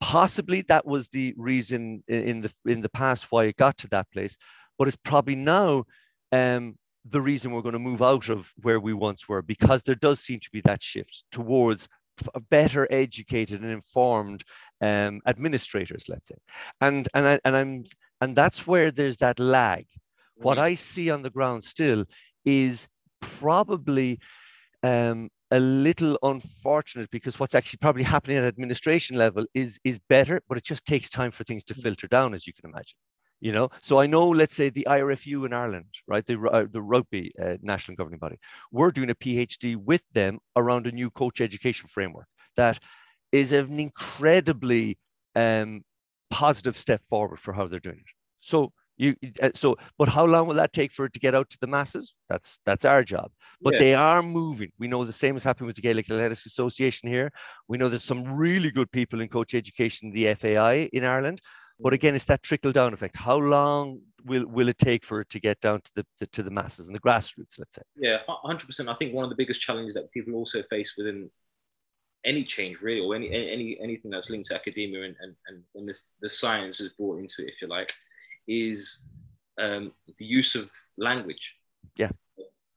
possibly 0.00 0.62
that 0.62 0.84
was 0.84 1.08
the 1.08 1.32
reason 1.36 2.02
in 2.08 2.42
the 2.42 2.52
in 2.66 2.80
the 2.80 2.90
past 2.90 3.28
why 3.30 3.44
it 3.44 3.56
got 3.56 3.78
to 3.78 3.88
that 3.88 4.10
place, 4.10 4.36
but 4.78 4.88
it's 4.88 4.98
probably 5.04 5.36
now 5.36 5.84
um, 6.32 6.76
the 7.08 7.22
reason 7.22 7.52
we're 7.52 7.62
going 7.62 7.74
to 7.74 7.78
move 7.78 8.02
out 8.02 8.28
of 8.28 8.50
where 8.62 8.80
we 8.80 8.92
once 8.92 9.28
were 9.28 9.42
because 9.42 9.84
there 9.84 9.94
does 9.94 10.18
seem 10.18 10.40
to 10.40 10.50
be 10.52 10.60
that 10.62 10.82
shift 10.82 11.22
towards 11.30 11.88
better 12.50 12.88
educated 12.90 13.62
and 13.62 13.70
informed 13.70 14.42
um, 14.80 15.20
administrators, 15.26 16.06
let's 16.08 16.28
say, 16.28 16.36
and 16.80 17.08
and 17.14 17.28
I, 17.28 17.40
and 17.44 17.56
I'm 17.56 17.84
and 18.20 18.36
that's 18.36 18.66
where 18.66 18.90
there's 18.90 19.18
that 19.18 19.38
lag. 19.38 19.86
What 20.36 20.58
I 20.58 20.74
see 20.74 21.10
on 21.10 21.22
the 21.22 21.30
ground 21.30 21.64
still 21.64 22.04
is 22.44 22.88
probably 23.20 24.18
um, 24.82 25.30
a 25.50 25.60
little 25.60 26.18
unfortunate 26.22 27.10
because 27.10 27.38
what's 27.38 27.54
actually 27.54 27.78
probably 27.78 28.02
happening 28.02 28.38
at 28.38 28.44
administration 28.44 29.16
level 29.16 29.46
is 29.54 29.78
is 29.84 29.98
better, 30.08 30.42
but 30.48 30.58
it 30.58 30.64
just 30.64 30.84
takes 30.84 31.08
time 31.08 31.30
for 31.30 31.44
things 31.44 31.64
to 31.64 31.74
filter 31.74 32.08
down, 32.08 32.34
as 32.34 32.46
you 32.46 32.52
can 32.52 32.68
imagine. 32.70 32.96
You 33.40 33.52
know, 33.52 33.68
so 33.82 34.00
I 34.00 34.06
know, 34.06 34.28
let's 34.28 34.56
say 34.56 34.70
the 34.70 34.86
IRFU 34.88 35.44
in 35.44 35.52
Ireland, 35.52 35.92
right, 36.08 36.24
the 36.24 36.40
uh, 36.40 36.66
the 36.70 36.82
rugby 36.82 37.32
uh, 37.40 37.56
national 37.62 37.96
governing 37.96 38.18
body, 38.18 38.38
we're 38.72 38.90
doing 38.90 39.10
a 39.10 39.14
PhD 39.14 39.76
with 39.76 40.02
them 40.12 40.38
around 40.56 40.86
a 40.86 40.92
new 40.92 41.10
coach 41.10 41.40
education 41.40 41.88
framework 41.88 42.26
that 42.56 42.78
is 43.32 43.52
an 43.52 43.78
incredibly 43.78 44.98
um, 45.34 45.82
positive 46.30 46.76
step 46.76 47.02
forward 47.08 47.38
for 47.40 47.52
how 47.52 47.66
they're 47.66 47.80
doing 47.80 47.98
it. 47.98 48.14
So 48.40 48.72
you 48.96 49.16
uh, 49.42 49.50
so 49.54 49.76
but 49.98 50.08
how 50.08 50.24
long 50.24 50.46
will 50.46 50.54
that 50.54 50.72
take 50.72 50.92
for 50.92 51.06
it 51.06 51.12
to 51.14 51.20
get 51.20 51.34
out 51.34 51.50
to 51.50 51.58
the 51.60 51.66
masses? 51.66 52.14
That's 52.28 52.60
that's 52.64 52.84
our 52.84 53.02
job. 53.02 53.32
But 53.60 53.74
yeah. 53.74 53.80
they 53.80 53.94
are 53.94 54.22
moving. 54.22 54.70
We 54.78 54.88
know 54.88 55.04
the 55.04 55.12
same 55.12 55.36
is 55.36 55.44
happening 55.44 55.66
with 55.66 55.76
the 55.76 55.82
gaelic 55.82 56.10
athletics 56.10 56.46
association 56.46 57.08
here. 57.08 57.32
We 57.66 57.78
know 57.78 57.88
there's 57.88 58.04
some 58.04 58.24
really 58.24 58.70
good 58.70 58.90
people 58.92 59.20
in 59.20 59.28
coach 59.28 59.54
education 59.54 60.12
the 60.12 60.32
fai 60.34 60.88
in 60.92 61.04
ireland. 61.04 61.40
But 61.80 61.92
again 61.92 62.14
it's 62.14 62.26
that 62.26 62.42
trickle 62.42 62.70
down 62.70 62.94
effect. 62.94 63.16
How 63.16 63.36
long 63.36 64.00
will 64.24 64.46
will 64.46 64.68
it 64.68 64.78
take 64.78 65.04
for 65.04 65.20
it 65.20 65.30
to 65.30 65.40
get 65.40 65.60
down 65.60 65.80
to 65.80 65.90
the, 65.96 66.06
the 66.20 66.26
to 66.26 66.42
the 66.44 66.50
masses 66.50 66.86
and 66.86 66.94
the 66.94 67.00
grassroots 67.00 67.58
let's 67.58 67.74
say? 67.74 67.82
Yeah 67.96 68.18
100% 68.28 68.88
i 68.88 68.94
think 68.94 69.12
one 69.14 69.24
of 69.24 69.30
the 69.30 69.36
biggest 69.36 69.60
challenges 69.60 69.94
that 69.94 70.10
people 70.12 70.34
also 70.34 70.62
face 70.70 70.94
within 70.96 71.30
any 72.24 72.42
change 72.42 72.80
really, 72.80 73.00
or 73.00 73.14
any 73.14 73.28
any 73.28 73.78
anything 73.80 74.10
that's 74.10 74.30
linked 74.30 74.48
to 74.48 74.54
academia 74.54 75.02
and 75.02 75.16
and, 75.20 75.34
and 75.48 75.62
when 75.72 75.86
this, 75.86 76.04
the 76.20 76.30
science 76.30 76.80
is 76.80 76.90
brought 76.90 77.18
into 77.18 77.42
it, 77.42 77.48
if 77.48 77.62
you 77.62 77.68
like, 77.68 77.92
is 78.48 79.00
um, 79.58 79.92
the 80.18 80.24
use 80.24 80.54
of 80.54 80.70
language. 80.98 81.58
Yeah. 81.96 82.10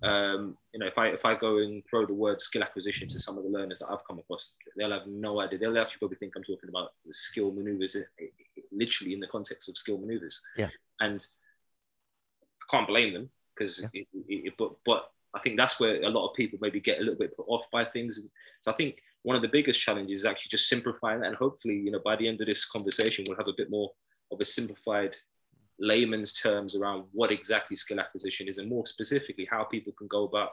Um, 0.03 0.57
you 0.73 0.79
know, 0.79 0.85
if 0.85 0.97
I 0.97 1.07
if 1.07 1.25
I 1.25 1.33
go 1.35 1.57
and 1.57 1.83
throw 1.89 2.05
the 2.05 2.13
word 2.13 2.39
skill 2.39 2.63
acquisition 2.63 3.07
to 3.07 3.19
some 3.19 3.37
of 3.37 3.43
the 3.43 3.49
learners 3.49 3.79
that 3.79 3.89
I've 3.89 4.05
come 4.05 4.19
across, 4.19 4.53
they'll 4.77 4.91
have 4.91 5.07
no 5.07 5.39
idea. 5.39 5.57
They'll 5.57 5.79
actually 5.79 5.99
probably 5.99 6.17
think 6.17 6.33
I'm 6.35 6.43
talking 6.43 6.69
about 6.69 6.93
skill 7.11 7.51
maneuvers, 7.51 7.95
eh, 7.95 8.01
eh, 8.21 8.61
literally 8.71 9.13
in 9.13 9.19
the 9.19 9.27
context 9.27 9.69
of 9.69 9.77
skill 9.77 9.97
maneuvers. 9.97 10.41
Yeah. 10.55 10.69
And 10.99 11.25
I 12.61 12.75
can't 12.75 12.87
blame 12.87 13.13
them 13.13 13.29
because, 13.55 13.83
yeah. 13.91 14.51
but 14.57 14.75
but 14.85 15.11
I 15.33 15.39
think 15.39 15.57
that's 15.57 15.79
where 15.79 16.01
a 16.03 16.09
lot 16.09 16.29
of 16.29 16.35
people 16.35 16.59
maybe 16.61 16.79
get 16.79 16.99
a 16.99 17.01
little 17.01 17.17
bit 17.17 17.35
put 17.35 17.47
off 17.47 17.65
by 17.71 17.85
things. 17.85 18.27
So 18.61 18.71
I 18.71 18.75
think 18.75 19.01
one 19.27 19.35
of 19.35 19.41
the 19.41 19.49
biggest 19.49 19.81
challenges 19.81 20.21
is 20.21 20.25
actually 20.25 20.47
just 20.47 20.69
simplifying 20.69 21.19
that. 21.19 21.27
And 21.27 21.35
hopefully, 21.35 21.75
you 21.75 21.91
know, 21.91 21.99
by 21.99 22.15
the 22.15 22.29
end 22.29 22.39
of 22.39 22.47
this 22.47 22.63
conversation, 22.63 23.25
we'll 23.27 23.35
have 23.35 23.49
a 23.49 23.57
bit 23.57 23.69
more 23.69 23.91
of 24.31 24.39
a 24.39 24.45
simplified 24.45 25.17
layman's 25.79 26.31
terms 26.31 26.77
around 26.77 27.03
what 27.11 27.29
exactly 27.29 27.75
skill 27.75 27.99
acquisition 27.99 28.47
is 28.47 28.57
and 28.57 28.69
more 28.69 28.85
specifically 28.85 29.45
how 29.51 29.65
people 29.65 29.91
can 29.97 30.07
go 30.07 30.23
about 30.23 30.51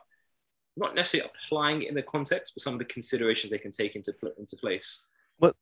not 0.76 0.96
necessarily 0.96 1.30
applying 1.32 1.82
it 1.82 1.88
in 1.88 1.94
the 1.94 2.02
context, 2.02 2.54
but 2.56 2.62
some 2.64 2.72
of 2.72 2.80
the 2.80 2.84
considerations 2.86 3.48
they 3.52 3.58
can 3.58 3.70
take 3.70 3.94
into, 3.94 4.12
into 4.38 4.56
place. 4.56 5.04
Well, 5.38 5.52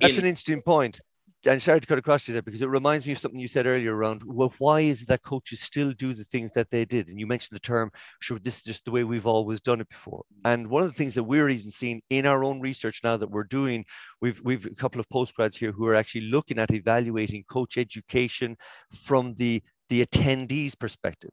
that's 0.00 0.14
in, 0.14 0.20
an 0.20 0.28
interesting 0.30 0.62
point. 0.62 1.02
And 1.46 1.60
sorry 1.60 1.80
to 1.80 1.86
cut 1.86 1.98
across 1.98 2.26
you 2.26 2.32
there 2.32 2.42
because 2.42 2.62
it 2.62 2.68
reminds 2.68 3.06
me 3.06 3.12
of 3.12 3.18
something 3.18 3.40
you 3.40 3.48
said 3.48 3.66
earlier 3.66 3.94
around 3.94 4.22
well, 4.24 4.52
why 4.58 4.80
is 4.80 5.02
it 5.02 5.08
that 5.08 5.22
coaches 5.22 5.60
still 5.60 5.92
do 5.92 6.14
the 6.14 6.24
things 6.24 6.52
that 6.52 6.70
they 6.70 6.84
did? 6.84 7.08
And 7.08 7.18
you 7.18 7.26
mentioned 7.26 7.54
the 7.54 7.60
term, 7.60 7.90
sure, 8.20 8.38
this 8.38 8.58
is 8.58 8.62
just 8.62 8.84
the 8.84 8.90
way 8.90 9.04
we've 9.04 9.26
always 9.26 9.60
done 9.60 9.80
it 9.80 9.88
before. 9.88 10.24
And 10.44 10.68
one 10.68 10.82
of 10.82 10.88
the 10.88 10.96
things 10.96 11.14
that 11.14 11.24
we're 11.24 11.48
even 11.48 11.70
seeing 11.70 12.02
in 12.10 12.26
our 12.26 12.44
own 12.44 12.60
research 12.60 13.00
now 13.04 13.16
that 13.16 13.30
we're 13.30 13.44
doing, 13.44 13.84
we've 14.20 14.40
we've 14.42 14.66
a 14.66 14.74
couple 14.74 15.00
of 15.00 15.08
postgrads 15.08 15.56
here 15.56 15.72
who 15.72 15.86
are 15.86 15.94
actually 15.94 16.22
looking 16.22 16.58
at 16.58 16.72
evaluating 16.72 17.44
coach 17.50 17.78
education 17.78 18.56
from 19.04 19.34
the 19.34 19.62
the 19.88 20.04
attendees' 20.04 20.78
perspective. 20.78 21.30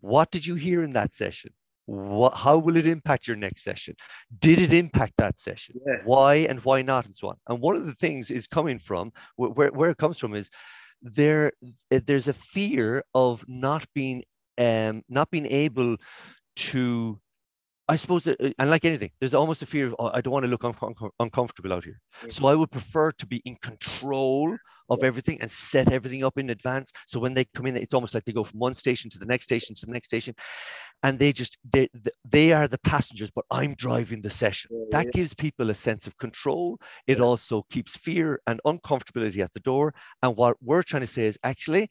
What 0.00 0.30
did 0.30 0.46
you 0.46 0.54
hear 0.54 0.82
in 0.82 0.92
that 0.92 1.14
session? 1.14 1.52
What, 1.90 2.36
how 2.36 2.56
will 2.56 2.76
it 2.76 2.86
impact 2.86 3.26
your 3.26 3.36
next 3.36 3.64
session? 3.64 3.96
Did 4.38 4.60
it 4.60 4.72
impact 4.72 5.14
that 5.18 5.38
session? 5.38 5.80
Yeah. 5.84 5.96
Why 6.04 6.34
and 6.36 6.60
why 6.60 6.82
not, 6.82 7.04
and 7.06 7.16
so 7.16 7.28
on. 7.28 7.36
And 7.48 7.60
one 7.60 7.74
of 7.74 7.84
the 7.84 7.94
things 7.94 8.30
is 8.30 8.46
coming 8.46 8.78
from 8.78 9.12
where, 9.34 9.70
where 9.70 9.90
it 9.90 9.98
comes 9.98 10.18
from 10.18 10.34
is 10.34 10.50
there 11.02 11.52
there's 11.90 12.28
a 12.28 12.32
fear 12.32 13.02
of 13.12 13.44
not 13.48 13.86
being 13.92 14.22
um, 14.58 15.02
not 15.08 15.30
being 15.30 15.46
able 15.46 15.96
to 16.56 17.20
I 17.88 17.96
suppose, 17.96 18.22
that, 18.22 18.40
uh, 18.40 18.50
and 18.56 18.70
like 18.70 18.84
anything, 18.84 19.10
there's 19.18 19.34
almost 19.34 19.62
a 19.62 19.66
fear 19.66 19.88
of, 19.88 19.96
oh, 19.98 20.12
I 20.14 20.20
don't 20.20 20.32
want 20.32 20.44
to 20.44 20.48
look 20.48 20.62
un- 20.62 20.76
un- 20.80 21.10
uncomfortable 21.18 21.72
out 21.72 21.82
here. 21.82 21.98
Mm-hmm. 22.20 22.30
So 22.30 22.46
I 22.46 22.54
would 22.54 22.70
prefer 22.70 23.10
to 23.10 23.26
be 23.26 23.42
in 23.44 23.56
control 23.56 24.56
of 24.90 25.02
everything 25.02 25.40
and 25.40 25.50
set 25.50 25.92
everything 25.92 26.24
up 26.24 26.36
in 26.38 26.50
advance. 26.50 26.92
So 27.06 27.20
when 27.20 27.34
they 27.34 27.44
come 27.44 27.66
in, 27.66 27.76
it's 27.76 27.94
almost 27.94 28.14
like 28.14 28.24
they 28.24 28.32
go 28.32 28.44
from 28.44 28.58
one 28.58 28.74
station 28.74 29.10
to 29.10 29.18
the 29.18 29.26
next 29.26 29.44
station 29.44 29.74
to 29.76 29.86
the 29.86 29.92
next 29.92 30.08
station. 30.08 30.34
And 31.02 31.18
they 31.18 31.32
just, 31.32 31.56
they, 31.72 31.88
they 32.28 32.52
are 32.52 32.68
the 32.68 32.78
passengers, 32.78 33.30
but 33.30 33.46
I'm 33.50 33.74
driving 33.74 34.20
the 34.20 34.28
session. 34.28 34.70
That 34.90 35.12
gives 35.12 35.32
people 35.32 35.70
a 35.70 35.74
sense 35.74 36.06
of 36.06 36.18
control. 36.18 36.78
It 37.06 37.20
also 37.20 37.64
keeps 37.70 37.96
fear 37.96 38.40
and 38.46 38.60
uncomfortability 38.66 39.42
at 39.42 39.54
the 39.54 39.60
door. 39.60 39.94
And 40.22 40.36
what 40.36 40.56
we're 40.60 40.82
trying 40.82 41.00
to 41.02 41.06
say 41.06 41.26
is 41.26 41.38
actually, 41.42 41.88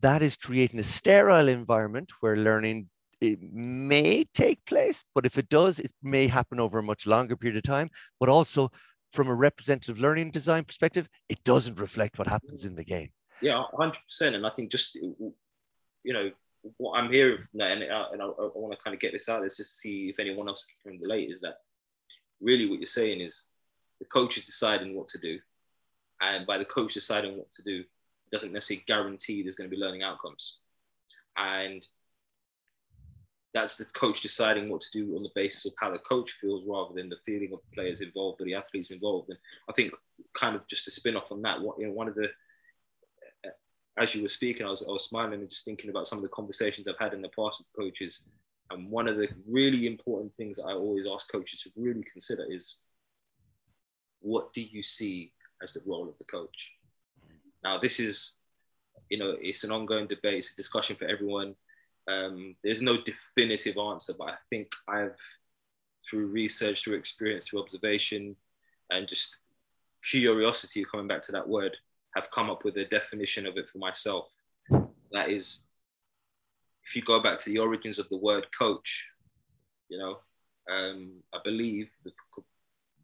that 0.00 0.22
is 0.22 0.36
creating 0.36 0.78
a 0.78 0.84
sterile 0.84 1.48
environment 1.48 2.12
where 2.20 2.36
learning 2.36 2.88
it 3.20 3.38
may 3.52 4.24
take 4.32 4.64
place, 4.64 5.04
but 5.14 5.26
if 5.26 5.36
it 5.36 5.48
does, 5.48 5.78
it 5.78 5.92
may 6.02 6.26
happen 6.26 6.58
over 6.58 6.78
a 6.78 6.82
much 6.82 7.06
longer 7.06 7.36
period 7.36 7.58
of 7.58 7.62
time. 7.64 7.90
But 8.18 8.30
also, 8.30 8.70
from 9.12 9.28
a 9.28 9.34
representative 9.34 9.98
learning 9.98 10.30
design 10.30 10.64
perspective, 10.64 11.08
it 11.28 11.42
doesn't 11.44 11.80
reflect 11.80 12.18
what 12.18 12.28
happens 12.28 12.64
in 12.64 12.74
the 12.74 12.84
game. 12.84 13.10
Yeah, 13.42 13.64
100%. 13.74 13.94
And 14.34 14.46
I 14.46 14.50
think 14.50 14.70
just, 14.70 14.94
you 14.94 15.32
know, 16.04 16.30
what 16.76 16.98
I'm 16.98 17.10
hearing 17.10 17.38
and, 17.54 17.62
I, 17.62 17.70
and 18.12 18.22
I, 18.22 18.26
I 18.26 18.50
want 18.54 18.72
to 18.76 18.82
kind 18.82 18.94
of 18.94 19.00
get 19.00 19.12
this 19.12 19.28
out, 19.28 19.44
is 19.44 19.56
just 19.56 19.78
see 19.78 20.10
if 20.10 20.18
anyone 20.18 20.48
else 20.48 20.66
can 20.82 20.98
relate, 20.98 21.30
is 21.30 21.40
that 21.40 21.56
really 22.40 22.68
what 22.68 22.78
you're 22.78 22.86
saying 22.86 23.20
is 23.20 23.46
the 23.98 24.04
coach 24.06 24.36
is 24.36 24.44
deciding 24.44 24.94
what 24.94 25.08
to 25.08 25.18
do. 25.18 25.38
And 26.20 26.46
by 26.46 26.58
the 26.58 26.64
coach 26.64 26.94
deciding 26.94 27.38
what 27.38 27.50
to 27.52 27.62
do, 27.62 27.84
doesn't 28.30 28.52
necessarily 28.52 28.84
guarantee 28.86 29.42
there's 29.42 29.56
going 29.56 29.68
to 29.68 29.74
be 29.74 29.80
learning 29.80 30.02
outcomes. 30.02 30.58
And 31.36 31.86
that's 33.52 33.76
the 33.76 33.84
coach 33.86 34.20
deciding 34.20 34.68
what 34.68 34.80
to 34.80 34.90
do 34.90 35.16
on 35.16 35.22
the 35.22 35.30
basis 35.34 35.66
of 35.66 35.72
how 35.78 35.90
the 35.90 35.98
coach 35.98 36.32
feels 36.32 36.64
rather 36.66 36.94
than 36.94 37.08
the 37.08 37.16
feeling 37.16 37.52
of 37.52 37.60
the 37.60 37.74
players 37.74 38.00
involved 38.00 38.40
or 38.40 38.44
the 38.44 38.54
athletes 38.54 38.90
involved. 38.90 39.28
And 39.30 39.38
I 39.68 39.72
think 39.72 39.92
kind 40.34 40.54
of 40.54 40.66
just 40.68 40.86
a 40.86 40.90
spin 40.90 41.16
off 41.16 41.32
on 41.32 41.42
that, 41.42 41.60
what 41.60 41.78
you 41.78 41.86
know, 41.86 41.92
one 41.92 42.08
of 42.08 42.14
the 42.14 42.30
uh, 43.44 43.50
as 43.96 44.14
you 44.14 44.22
were 44.22 44.28
speaking, 44.28 44.66
I 44.66 44.70
was, 44.70 44.82
I 44.82 44.90
was 44.90 45.04
smiling 45.04 45.40
and 45.40 45.50
just 45.50 45.64
thinking 45.64 45.90
about 45.90 46.06
some 46.06 46.18
of 46.18 46.22
the 46.22 46.28
conversations 46.28 46.86
I've 46.86 46.98
had 46.98 47.12
in 47.12 47.22
the 47.22 47.28
past 47.30 47.60
with 47.60 47.66
coaches. 47.76 48.24
And 48.70 48.88
one 48.88 49.08
of 49.08 49.16
the 49.16 49.28
really 49.48 49.86
important 49.86 50.34
things 50.36 50.58
that 50.58 50.66
I 50.66 50.74
always 50.74 51.06
ask 51.12 51.30
coaches 51.30 51.62
to 51.62 51.70
really 51.74 52.04
consider 52.04 52.46
is 52.48 52.76
what 54.20 54.52
do 54.52 54.62
you 54.62 54.82
see 54.82 55.32
as 55.60 55.72
the 55.72 55.80
role 55.86 56.08
of 56.08 56.16
the 56.18 56.24
coach? 56.24 56.72
Now, 57.64 57.78
this 57.78 57.98
is, 57.98 58.34
you 59.08 59.18
know, 59.18 59.36
it's 59.40 59.64
an 59.64 59.72
ongoing 59.72 60.06
debate, 60.06 60.38
it's 60.38 60.52
a 60.52 60.56
discussion 60.56 60.94
for 60.94 61.06
everyone. 61.06 61.56
Um, 62.10 62.56
there's 62.64 62.82
no 62.82 62.96
definitive 63.02 63.76
answer, 63.78 64.14
but 64.18 64.28
I 64.28 64.34
think 64.48 64.72
I've, 64.88 65.20
through 66.08 66.26
research, 66.26 66.82
through 66.82 66.96
experience, 66.96 67.48
through 67.48 67.62
observation, 67.62 68.36
and 68.90 69.08
just 69.08 69.36
curiosity, 70.02 70.84
coming 70.90 71.08
back 71.08 71.22
to 71.22 71.32
that 71.32 71.48
word, 71.48 71.76
have 72.16 72.30
come 72.30 72.50
up 72.50 72.64
with 72.64 72.76
a 72.78 72.84
definition 72.86 73.46
of 73.46 73.56
it 73.56 73.68
for 73.68 73.78
myself. 73.78 74.32
That 75.12 75.28
is, 75.28 75.64
if 76.84 76.96
you 76.96 77.02
go 77.02 77.20
back 77.20 77.38
to 77.40 77.50
the 77.50 77.58
origins 77.58 77.98
of 77.98 78.08
the 78.08 78.16
word 78.16 78.46
coach, 78.58 79.08
you 79.88 79.98
know, 79.98 80.18
um, 80.72 81.12
I 81.34 81.38
believe 81.44 81.90
the, 82.04 82.12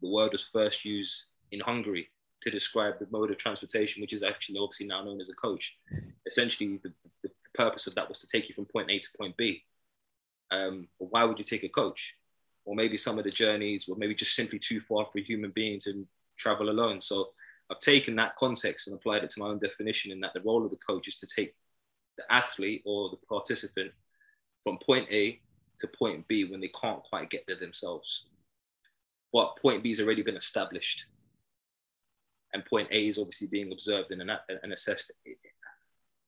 the 0.01 0.09
word 0.09 0.31
was 0.31 0.49
first 0.51 0.85
used 0.85 1.25
in 1.51 1.59
Hungary 1.59 2.09
to 2.41 2.51
describe 2.51 2.99
the 2.99 3.07
mode 3.11 3.31
of 3.31 3.37
transportation, 3.37 4.01
which 4.01 4.13
is 4.13 4.23
actually 4.23 4.59
obviously 4.59 4.87
now 4.87 5.03
known 5.03 5.19
as 5.19 5.29
a 5.29 5.35
coach. 5.35 5.77
Essentially, 6.25 6.79
the, 6.83 6.91
purpose 7.57 7.87
of 7.87 7.95
that 7.95 8.07
was 8.07 8.19
to 8.19 8.27
take 8.27 8.47
you 8.47 8.55
from 8.55 8.65
point 8.65 8.89
A 8.91 8.99
to 8.99 9.09
point 9.17 9.35
B. 9.37 9.63
Um, 10.51 10.87
why 10.97 11.23
would 11.23 11.37
you 11.37 11.43
take 11.43 11.63
a 11.63 11.69
coach? 11.69 12.15
Or 12.65 12.75
maybe 12.75 12.97
some 12.97 13.17
of 13.17 13.23
the 13.23 13.31
journeys 13.31 13.87
were 13.87 13.95
maybe 13.95 14.15
just 14.15 14.35
simply 14.35 14.59
too 14.59 14.79
far 14.81 15.05
for 15.05 15.19
a 15.19 15.23
human 15.23 15.51
being 15.51 15.79
to 15.81 16.05
travel 16.37 16.69
alone. 16.69 17.01
So 17.01 17.29
I've 17.69 17.79
taken 17.79 18.15
that 18.17 18.35
context 18.35 18.87
and 18.87 18.95
applied 18.95 19.23
it 19.23 19.29
to 19.31 19.39
my 19.39 19.47
own 19.47 19.59
definition 19.59 20.11
in 20.11 20.19
that 20.21 20.33
the 20.33 20.41
role 20.41 20.63
of 20.63 20.71
the 20.71 20.77
coach 20.77 21.07
is 21.07 21.17
to 21.17 21.27
take 21.27 21.53
the 22.17 22.23
athlete 22.31 22.83
or 22.85 23.09
the 23.09 23.17
participant 23.27 23.91
from 24.63 24.77
point 24.77 25.11
A 25.11 25.39
to 25.79 25.87
point 25.87 26.27
B 26.27 26.45
when 26.45 26.61
they 26.61 26.69
can't 26.69 27.03
quite 27.03 27.29
get 27.29 27.43
there 27.47 27.57
themselves. 27.57 28.25
But 29.33 29.57
point 29.57 29.83
B 29.83 29.89
has 29.89 29.99
already 29.99 30.23
been 30.23 30.37
established. 30.37 31.05
And 32.53 32.65
point 32.65 32.87
A 32.91 33.07
is 33.07 33.17
obviously 33.17 33.47
being 33.49 33.71
observed 33.71 34.11
and, 34.11 34.21
and 34.63 34.73
assessed 34.73 35.11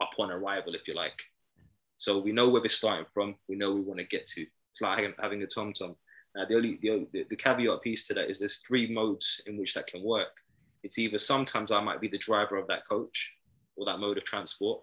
upon 0.02 0.32
arrival, 0.32 0.76
if 0.76 0.88
you 0.88 0.96
like. 0.96 1.22
So 1.98 2.20
we 2.20 2.32
know 2.32 2.50
where 2.50 2.62
we're 2.62 2.70
starting 2.70 3.06
from. 3.14 3.36
We 3.48 3.56
know 3.56 3.74
we 3.74 3.82
want 3.82 4.00
to 4.00 4.06
get 4.06 4.26
to. 4.28 4.46
It's 4.72 4.82
like 4.82 5.16
having 5.20 5.44
a 5.44 5.48
tom 5.48 5.74
tom. 5.74 5.96
The 6.36 6.56
only 6.56 6.80
the, 6.82 7.26
the 7.30 7.36
caveat 7.36 7.82
piece 7.82 8.08
to 8.08 8.14
that 8.14 8.30
is 8.30 8.40
there's 8.40 8.60
three 8.60 8.92
modes 8.92 9.42
in 9.46 9.58
which 9.58 9.74
that 9.74 9.88
can 9.88 10.04
work. 10.04 10.38
It's 10.84 10.98
either 10.98 11.18
sometimes 11.18 11.72
I 11.72 11.82
might 11.82 12.00
be 12.00 12.08
the 12.08 12.18
driver 12.18 12.56
of 12.56 12.68
that 12.68 12.88
coach 12.88 13.34
or 13.76 13.86
that 13.86 14.00
mode 14.00 14.18
of 14.18 14.24
transport. 14.24 14.82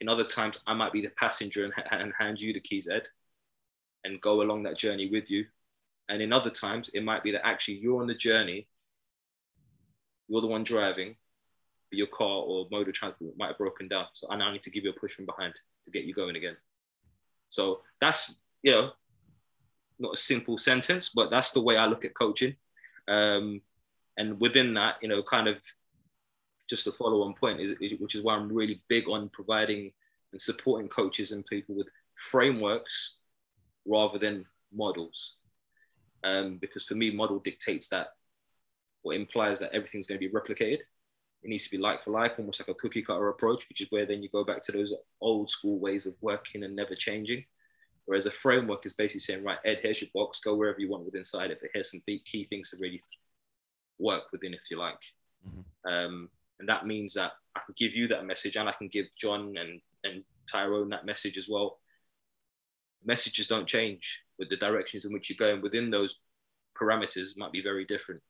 In 0.00 0.08
other 0.08 0.24
times, 0.24 0.58
I 0.66 0.74
might 0.74 0.92
be 0.92 1.02
the 1.02 1.10
passenger 1.10 1.64
and, 1.64 1.72
and 1.90 2.12
hand 2.18 2.40
you 2.40 2.52
the 2.52 2.60
keys, 2.60 2.88
Ed, 2.88 3.08
and 4.04 4.20
go 4.20 4.42
along 4.42 4.62
that 4.62 4.78
journey 4.78 5.10
with 5.10 5.30
you. 5.30 5.44
And 6.08 6.22
in 6.22 6.32
other 6.32 6.50
times, 6.50 6.90
it 6.94 7.04
might 7.04 7.22
be 7.22 7.32
that 7.32 7.46
actually 7.46 7.78
you're 7.78 8.00
on 8.00 8.06
the 8.06 8.14
journey, 8.14 8.66
you're 10.28 10.40
the 10.40 10.46
one 10.46 10.64
driving, 10.64 11.16
your 11.90 12.06
car 12.06 12.42
or 12.42 12.66
mode 12.70 12.88
of 12.88 12.94
transport 12.94 13.34
might 13.36 13.48
have 13.48 13.58
broken 13.58 13.88
down. 13.88 14.06
So 14.12 14.28
I 14.30 14.36
now 14.36 14.50
need 14.52 14.62
to 14.62 14.70
give 14.70 14.84
you 14.84 14.90
a 14.90 15.00
push 15.00 15.14
from 15.14 15.26
behind 15.26 15.54
to 15.84 15.90
get 15.90 16.04
you 16.04 16.14
going 16.14 16.36
again. 16.36 16.56
So 17.48 17.82
that's, 18.00 18.40
you 18.62 18.72
know, 18.72 18.90
not 19.98 20.14
a 20.14 20.16
simple 20.16 20.56
sentence, 20.56 21.10
but 21.10 21.30
that's 21.30 21.52
the 21.52 21.60
way 21.60 21.76
I 21.76 21.86
look 21.86 22.04
at 22.04 22.14
coaching. 22.14 22.54
Um, 23.08 23.60
and 24.16 24.40
within 24.40 24.74
that, 24.74 24.96
you 25.02 25.08
know, 25.08 25.22
kind 25.22 25.48
of 25.48 25.60
just 26.68 26.86
a 26.86 26.92
follow 26.92 27.22
on 27.22 27.34
point, 27.34 27.60
is, 27.60 27.72
is, 27.80 27.98
which 27.98 28.14
is 28.14 28.22
why 28.22 28.34
I'm 28.34 28.52
really 28.52 28.82
big 28.88 29.08
on 29.08 29.28
providing 29.30 29.92
and 30.32 30.40
supporting 30.40 30.88
coaches 30.88 31.32
and 31.32 31.44
people 31.46 31.74
with 31.74 31.88
frameworks 32.14 33.16
rather 33.86 34.18
than 34.18 34.44
models. 34.72 35.34
Um, 36.22 36.58
because 36.58 36.84
for 36.84 36.94
me, 36.94 37.10
model 37.10 37.40
dictates 37.40 37.88
that 37.88 38.08
or 39.02 39.14
implies 39.14 39.58
that 39.60 39.72
everything's 39.72 40.06
going 40.06 40.20
to 40.20 40.28
be 40.28 40.32
replicated 40.32 40.80
it 41.42 41.48
needs 41.48 41.64
to 41.64 41.70
be 41.70 41.78
like 41.78 42.02
for 42.02 42.10
like, 42.10 42.38
almost 42.38 42.60
like 42.60 42.68
a 42.68 42.74
cookie 42.74 43.02
cutter 43.02 43.28
approach, 43.28 43.68
which 43.68 43.80
is 43.80 43.86
where 43.90 44.06
then 44.06 44.22
you 44.22 44.28
go 44.28 44.44
back 44.44 44.62
to 44.62 44.72
those 44.72 44.92
old 45.20 45.50
school 45.50 45.78
ways 45.78 46.06
of 46.06 46.14
working 46.20 46.64
and 46.64 46.76
never 46.76 46.94
changing. 46.94 47.44
Whereas 48.04 48.26
a 48.26 48.30
framework 48.30 48.84
is 48.84 48.92
basically 48.92 49.20
saying, 49.20 49.44
right, 49.44 49.58
Ed, 49.64 49.78
here's 49.82 50.02
your 50.02 50.10
box, 50.14 50.40
go 50.40 50.54
wherever 50.54 50.80
you 50.80 50.90
want 50.90 51.04
within 51.04 51.20
inside 51.20 51.50
it, 51.50 51.58
but 51.60 51.70
here's 51.72 51.90
some 51.90 52.00
key 52.06 52.44
things 52.44 52.70
to 52.70 52.76
really 52.80 53.00
work 53.98 54.24
within, 54.32 54.52
if 54.52 54.62
you 54.70 54.78
like. 54.78 55.00
Mm-hmm. 55.46 55.90
Um, 55.90 56.28
and 56.58 56.68
that 56.68 56.86
means 56.86 57.14
that 57.14 57.32
I 57.56 57.60
can 57.60 57.74
give 57.78 57.94
you 57.94 58.08
that 58.08 58.26
message 58.26 58.56
and 58.56 58.68
I 58.68 58.72
can 58.72 58.88
give 58.88 59.06
John 59.18 59.54
and, 59.56 59.80
and 60.04 60.24
Tyrone 60.50 60.90
that 60.90 61.06
message 61.06 61.38
as 61.38 61.48
well. 61.48 61.78
Messages 63.04 63.46
don't 63.46 63.66
change, 63.66 64.20
but 64.38 64.50
the 64.50 64.56
directions 64.56 65.04
in 65.06 65.12
which 65.12 65.30
you're 65.30 65.36
going 65.36 65.62
within 65.62 65.90
those 65.90 66.16
parameters 66.78 67.36
might 67.36 67.52
be 67.52 67.62
very 67.62 67.84
different. 67.84 68.20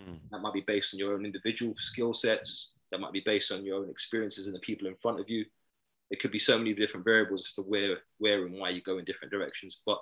Mm. 0.00 0.18
That 0.30 0.40
might 0.40 0.54
be 0.54 0.64
based 0.66 0.94
on 0.94 0.98
your 0.98 1.14
own 1.14 1.24
individual 1.24 1.74
skill 1.76 2.14
sets. 2.14 2.72
That 2.90 3.00
might 3.00 3.12
be 3.12 3.22
based 3.24 3.52
on 3.52 3.64
your 3.64 3.78
own 3.78 3.90
experiences 3.90 4.46
and 4.46 4.54
the 4.54 4.60
people 4.60 4.86
in 4.86 4.96
front 4.96 5.20
of 5.20 5.28
you. 5.28 5.44
It 6.10 6.20
could 6.20 6.30
be 6.30 6.38
so 6.38 6.58
many 6.58 6.74
different 6.74 7.04
variables 7.04 7.42
as 7.42 7.52
to 7.54 7.62
where, 7.62 7.98
where 8.18 8.44
and 8.46 8.58
why 8.58 8.70
you 8.70 8.82
go 8.82 8.98
in 8.98 9.04
different 9.04 9.32
directions. 9.32 9.80
But 9.86 9.98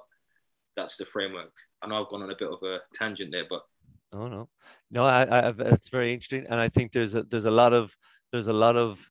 that's 0.76 0.96
the 0.96 1.04
framework. 1.04 1.52
I 1.82 1.86
know 1.86 2.02
I've 2.02 2.08
gone 2.08 2.22
on 2.22 2.30
a 2.30 2.36
bit 2.38 2.50
of 2.50 2.62
a 2.62 2.78
tangent 2.94 3.30
there, 3.32 3.44
but 3.48 3.62
oh 4.12 4.28
no, 4.28 4.48
no, 4.90 5.04
I, 5.04 5.24
I, 5.24 5.54
it's 5.58 5.88
very 5.88 6.12
interesting, 6.12 6.46
and 6.48 6.60
I 6.60 6.68
think 6.68 6.92
there's 6.92 7.14
a 7.14 7.24
there's 7.24 7.44
a 7.44 7.50
lot 7.50 7.72
of 7.72 7.94
there's 8.30 8.46
a 8.46 8.52
lot 8.52 8.76
of 8.76 9.10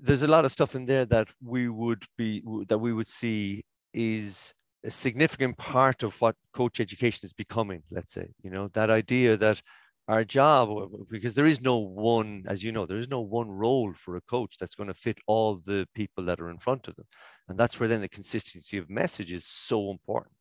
there's 0.00 0.22
a 0.22 0.28
lot 0.28 0.44
of 0.44 0.52
stuff 0.52 0.74
in 0.74 0.86
there 0.86 1.04
that 1.06 1.28
we 1.42 1.68
would 1.68 2.04
be 2.16 2.42
that 2.68 2.78
we 2.78 2.92
would 2.92 3.08
see 3.08 3.64
is 3.92 4.54
a 4.84 4.90
significant 4.90 5.56
part 5.56 6.02
of 6.02 6.20
what 6.20 6.36
coach 6.52 6.78
education 6.78 7.20
is 7.24 7.32
becoming 7.32 7.82
let's 7.90 8.12
say 8.12 8.26
you 8.42 8.50
know 8.50 8.68
that 8.68 8.90
idea 8.90 9.36
that 9.36 9.60
our 10.06 10.24
job 10.24 10.68
because 11.10 11.34
there 11.34 11.46
is 11.46 11.60
no 11.60 11.78
one 11.78 12.44
as 12.46 12.62
you 12.62 12.70
know 12.70 12.84
there 12.84 12.98
is 12.98 13.08
no 13.08 13.20
one 13.20 13.50
role 13.50 13.92
for 13.94 14.16
a 14.16 14.20
coach 14.22 14.56
that's 14.58 14.74
going 14.74 14.88
to 14.88 14.94
fit 14.94 15.18
all 15.26 15.62
the 15.64 15.88
people 15.94 16.24
that 16.24 16.40
are 16.40 16.50
in 16.50 16.58
front 16.58 16.88
of 16.88 16.96
them. 16.96 17.06
And 17.48 17.58
that's 17.58 17.80
where 17.80 17.88
then 17.88 18.02
the 18.02 18.08
consistency 18.08 18.76
of 18.76 18.90
message 18.90 19.32
is 19.32 19.46
so 19.46 19.90
important. 19.90 20.36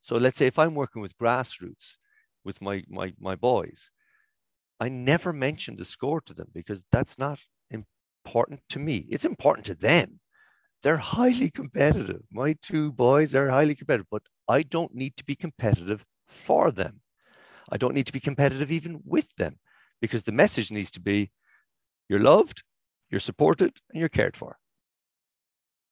So 0.00 0.16
let's 0.16 0.38
say 0.38 0.46
if 0.46 0.58
i'm 0.58 0.74
working 0.74 1.02
with 1.02 1.18
grassroots 1.18 1.96
with 2.44 2.62
my 2.62 2.82
my 2.88 3.12
my 3.18 3.34
boys 3.34 3.90
i 4.78 4.88
never 4.88 5.32
mention 5.32 5.76
the 5.76 5.84
score 5.84 6.20
to 6.22 6.32
them 6.32 6.48
because 6.54 6.82
that's 6.90 7.18
not 7.18 7.40
important 8.20 8.60
to 8.68 8.78
me. 8.78 9.06
It's 9.10 9.24
important 9.24 9.66
to 9.66 9.74
them 9.74 10.20
they're 10.82 10.96
highly 10.96 11.50
competitive 11.50 12.22
my 12.32 12.54
two 12.62 12.92
boys 12.92 13.34
are 13.34 13.48
highly 13.48 13.74
competitive 13.74 14.06
but 14.10 14.22
i 14.48 14.62
don't 14.62 14.94
need 14.94 15.16
to 15.16 15.24
be 15.24 15.36
competitive 15.36 16.04
for 16.28 16.70
them 16.70 17.00
I 17.70 17.76
don't 17.76 17.94
need 17.94 18.06
to 18.06 18.12
be 18.12 18.20
competitive 18.20 18.70
even 18.70 19.00
with 19.04 19.34
them 19.36 19.58
because 20.00 20.24
the 20.24 20.32
message 20.32 20.70
needs 20.70 20.90
to 20.92 21.00
be 21.00 21.30
you're 22.08 22.20
loved, 22.20 22.64
you're 23.10 23.20
supported, 23.20 23.78
and 23.90 24.00
you're 24.00 24.08
cared 24.08 24.36
for. 24.36 24.58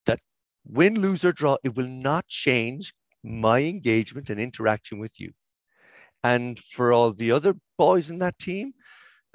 That 0.07 0.21
win, 0.65 1.01
lose, 1.01 1.25
or 1.25 1.33
draw, 1.33 1.59
it 1.63 1.77
will 1.77 1.87
not 1.87 2.27
change 2.27 2.93
my 3.23 3.61
engagement 3.61 4.29
and 4.29 4.41
interaction 4.41 4.99
with 4.99 5.21
you. 5.21 5.33
And 6.25 6.59
for 6.59 6.93
all 6.93 7.13
the 7.13 7.31
other 7.31 7.55
boys 7.77 8.11
in 8.11 8.19
that 8.19 8.39
team, 8.39 8.73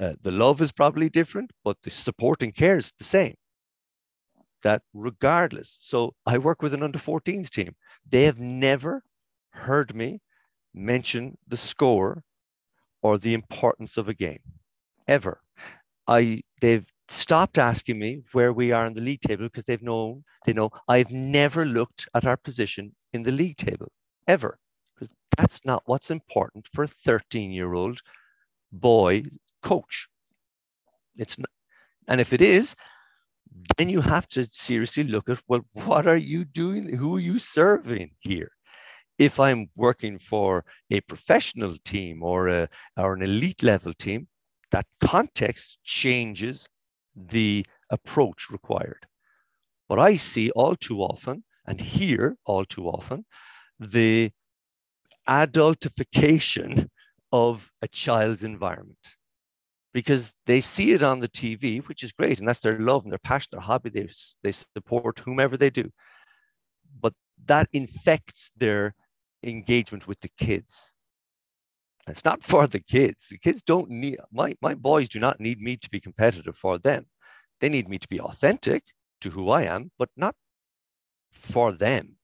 uh, 0.02 0.14
the 0.22 0.32
love 0.32 0.62
is 0.62 0.74
probably 0.74 1.10
different, 1.10 1.52
but 1.64 1.78
the 1.84 1.92
support 1.92 2.44
and 2.44 2.54
care 2.54 2.78
is 2.78 2.92
the 2.98 3.06
same. 3.06 3.36
That 4.64 4.82
regardless. 4.94 5.78
So 5.82 6.16
I 6.26 6.38
work 6.38 6.62
with 6.62 6.74
an 6.74 6.84
under 6.84 7.00
14s 7.00 7.50
team. 7.50 7.76
They 8.10 8.24
have 8.24 8.40
never 8.40 9.04
heard 9.52 9.96
me 9.96 10.22
mention 10.74 11.38
the 11.48 11.58
score 11.58 12.24
or 13.02 13.18
the 13.18 13.34
importance 13.34 13.98
of 13.98 14.08
a 14.08 14.14
game 14.14 14.40
ever. 15.08 15.42
I 16.08 16.42
they've 16.62 16.86
stopped 17.10 17.58
asking 17.58 18.00
me 18.00 18.22
where 18.32 18.54
we 18.54 18.72
are 18.72 18.86
in 18.86 18.94
the 18.94 19.02
league 19.02 19.22
table 19.22 19.46
because 19.46 19.66
they've 19.66 19.82
known 19.82 20.24
they 20.46 20.54
know 20.54 20.72
I've 20.88 21.12
never 21.12 21.66
looked 21.66 22.08
at 22.14 22.26
our 22.26 22.38
position 22.38 22.96
in 23.14 23.24
the 23.24 23.32
league 23.32 23.58
table 23.58 23.92
ever 24.28 24.58
because 24.96 25.10
that's 25.38 25.62
not 25.66 25.84
what's 25.86 26.10
important 26.12 26.68
for 26.74 26.84
a 26.86 26.88
13 26.88 27.52
year 27.52 27.74
old 27.74 28.00
boy 28.72 29.24
coach. 29.62 30.08
It's 31.18 31.38
not, 31.38 31.50
and 32.08 32.20
if 32.22 32.34
it 32.34 32.42
is, 32.42 32.76
then 33.78 33.90
you 33.90 34.02
have 34.02 34.28
to 34.30 34.46
seriously 34.46 35.04
look 35.04 35.30
at 35.30 35.42
well, 35.48 35.62
what 35.74 36.08
are 36.08 36.18
you 36.18 36.46
doing? 36.46 36.96
Who 36.98 37.16
are 37.16 37.20
you 37.20 37.40
serving 37.40 38.12
here? 38.20 38.52
if 39.18 39.40
I'm 39.40 39.70
working 39.76 40.18
for 40.18 40.66
a 40.90 41.02
professional 41.02 41.78
team 41.86 42.24
or, 42.24 42.48
a, 42.48 42.70
or 42.98 43.14
an 43.14 43.22
elite 43.22 43.64
level 43.64 43.94
team, 43.94 44.28
that 44.72 44.86
context 45.02 45.80
changes 45.84 46.68
the 47.16 47.66
approach 47.90 48.50
required. 48.50 49.06
But 49.88 50.00
I 50.00 50.16
see 50.16 50.50
all 50.52 50.76
too 50.76 51.02
often 51.02 51.44
and 51.68 51.80
hear 51.80 52.38
all 52.46 52.66
too 52.66 52.88
often 52.88 53.26
the 53.80 54.32
adultification 55.28 56.90
of 57.32 57.72
a 57.82 57.88
child's 57.88 58.44
environment 58.44 58.98
because 59.94 60.34
they 60.48 60.60
see 60.60 60.92
it 60.94 61.04
on 61.04 61.20
the 61.20 61.30
TV, 61.30 61.86
which 61.88 62.04
is 62.04 62.12
great, 62.12 62.40
and 62.40 62.48
that's 62.48 62.62
their 62.62 62.80
love 62.80 63.04
and 63.04 63.12
their 63.12 63.20
passion, 63.20 63.50
their 63.52 63.62
hobby. 63.62 63.90
They, 63.90 64.10
they 64.42 64.52
support 64.52 65.20
whomever 65.20 65.56
they 65.56 65.70
do. 65.70 65.92
But 67.00 67.14
that 67.46 67.68
infects 67.72 68.52
their 68.58 68.96
engagement 69.44 70.08
with 70.08 70.20
the 70.22 70.32
kids. 70.38 70.94
it's 72.08 72.26
not 72.26 72.44
for 72.52 72.68
the 72.68 72.80
kids. 72.80 73.28
The 73.30 73.38
kids 73.38 73.62
don't 73.62 73.90
need 73.90 74.18
my 74.32 74.56
my 74.62 74.74
boys 74.74 75.10
do 75.10 75.20
not 75.20 75.40
need 75.40 75.62
me 75.62 75.78
to 75.78 75.90
be 75.90 76.00
competitive 76.00 76.58
for 76.58 76.80
them. 76.80 77.06
They 77.60 77.70
need 77.70 77.88
me 77.88 78.00
to 78.00 78.08
be 78.08 78.20
authentic 78.20 78.84
to 79.22 79.30
who 79.30 79.50
I 79.50 79.64
am, 79.64 79.92
but 79.98 80.10
not 80.18 80.36
for 81.32 81.72
them. 81.72 82.18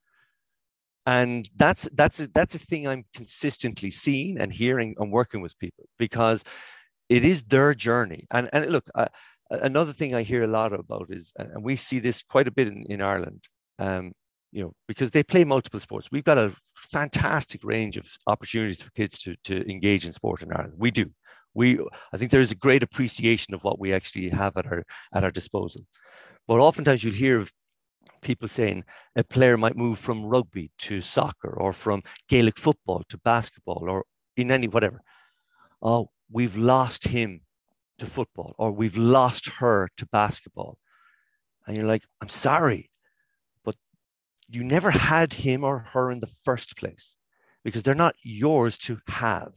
And 1.06 1.50
that's 1.56 1.88
that's 1.94 2.20
a, 2.20 2.28
that's 2.28 2.56
a 2.56 2.60
thing 2.60 2.88
I'm 2.88 3.06
consistently 3.14 3.92
seeing 3.92 4.40
and 4.40 4.52
hearing 4.52 4.96
and 5.00 5.12
working 5.12 5.42
with 5.42 5.58
people 5.60 5.86
because 5.98 6.44
it 7.10 7.26
is 7.26 7.44
their 7.44 7.74
journey. 7.74 8.28
And 8.32 8.50
and 8.54 8.72
look, 8.72 8.90
uh, 8.96 9.08
another 9.50 9.94
thing 9.94 10.16
I 10.16 10.22
hear 10.22 10.44
a 10.44 10.48
lot 10.48 10.74
about 10.74 11.08
is, 11.10 11.34
and 11.36 11.64
we 11.64 11.76
see 11.76 12.00
this 12.00 12.24
quite 12.24 12.48
a 12.48 12.52
bit 12.52 12.68
in, 12.68 12.84
in 12.90 13.02
Ireland, 13.02 13.44
um, 13.80 14.14
you 14.52 14.64
know, 14.64 14.74
because 14.88 15.12
they 15.12 15.24
play 15.24 15.44
multiple 15.44 15.80
sports. 15.80 16.10
We've 16.12 16.24
got 16.24 16.38
a 16.38 16.54
fantastic 16.92 17.64
range 17.64 17.98
of 17.98 18.06
opportunities 18.28 18.82
for 18.82 18.92
kids 18.92 19.20
to, 19.20 19.36
to 19.46 19.70
engage 19.70 20.06
in 20.06 20.12
sport 20.12 20.44
in 20.44 20.52
Ireland. 20.52 20.74
We 20.78 20.92
do. 20.92 21.12
We, 21.56 21.80
I 22.14 22.18
think 22.18 22.32
there 22.32 22.42
is 22.42 22.52
a 22.52 22.56
great 22.56 22.84
appreciation 22.84 23.54
of 23.54 23.64
what 23.64 23.80
we 23.80 23.92
actually 23.92 24.30
have 24.30 24.56
at 24.58 24.68
our 24.68 24.84
at 25.14 25.24
our 25.24 25.32
disposal. 25.32 25.86
But 26.48 26.60
oftentimes 26.60 27.04
you'll 27.04 27.14
hear 27.14 27.40
of 27.40 27.52
people 28.22 28.48
saying 28.48 28.84
a 29.16 29.24
player 29.24 29.58
might 29.58 29.78
move 29.78 29.98
from 29.98 30.26
rugby 30.26 30.72
to 30.78 31.02
soccer 31.02 31.50
or 31.50 31.74
from 31.74 32.04
Gaelic 32.28 32.60
football 32.60 33.04
to 33.10 33.18
basketball 33.20 33.86
or 33.90 34.06
in 34.38 34.52
any 34.52 34.68
whatever. 34.68 35.02
Oh, 35.82 36.10
we've 36.32 36.58
lost 36.58 37.08
him 37.08 37.42
to 37.98 38.06
football 38.06 38.56
or 38.58 38.72
we've 38.72 38.98
lost 38.98 39.48
her 39.60 39.90
to 39.98 40.06
basketball. 40.06 40.78
And 41.68 41.76
you're 41.76 41.86
like, 41.86 42.04
I'm 42.22 42.30
sorry 42.30 42.90
but 43.64 43.76
you 44.48 44.64
never 44.64 44.92
had 44.92 45.34
him 45.34 45.64
or 45.64 45.80
her 45.80 46.12
in 46.12 46.20
the 46.20 46.34
first 46.44 46.78
place 46.78 47.16
because 47.64 47.84
they're 47.84 47.96
not 47.96 48.16
yours 48.24 48.78
to 48.80 49.00
have. 49.08 49.54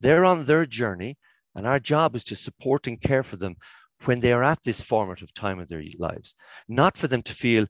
They're 0.00 0.24
on 0.24 0.44
their 0.44 0.64
journey, 0.64 1.18
and 1.54 1.66
our 1.66 1.80
job 1.80 2.14
is 2.14 2.22
to 2.24 2.36
support 2.36 2.86
and 2.86 3.00
care 3.00 3.24
for 3.24 3.36
them 3.36 3.56
when 4.04 4.20
they 4.20 4.32
are 4.32 4.44
at 4.44 4.62
this 4.62 4.80
formative 4.80 5.34
time 5.34 5.58
of 5.58 5.68
their 5.68 5.82
lives, 5.98 6.36
not 6.68 6.96
for 6.96 7.08
them 7.08 7.22
to 7.22 7.34
feel, 7.34 7.66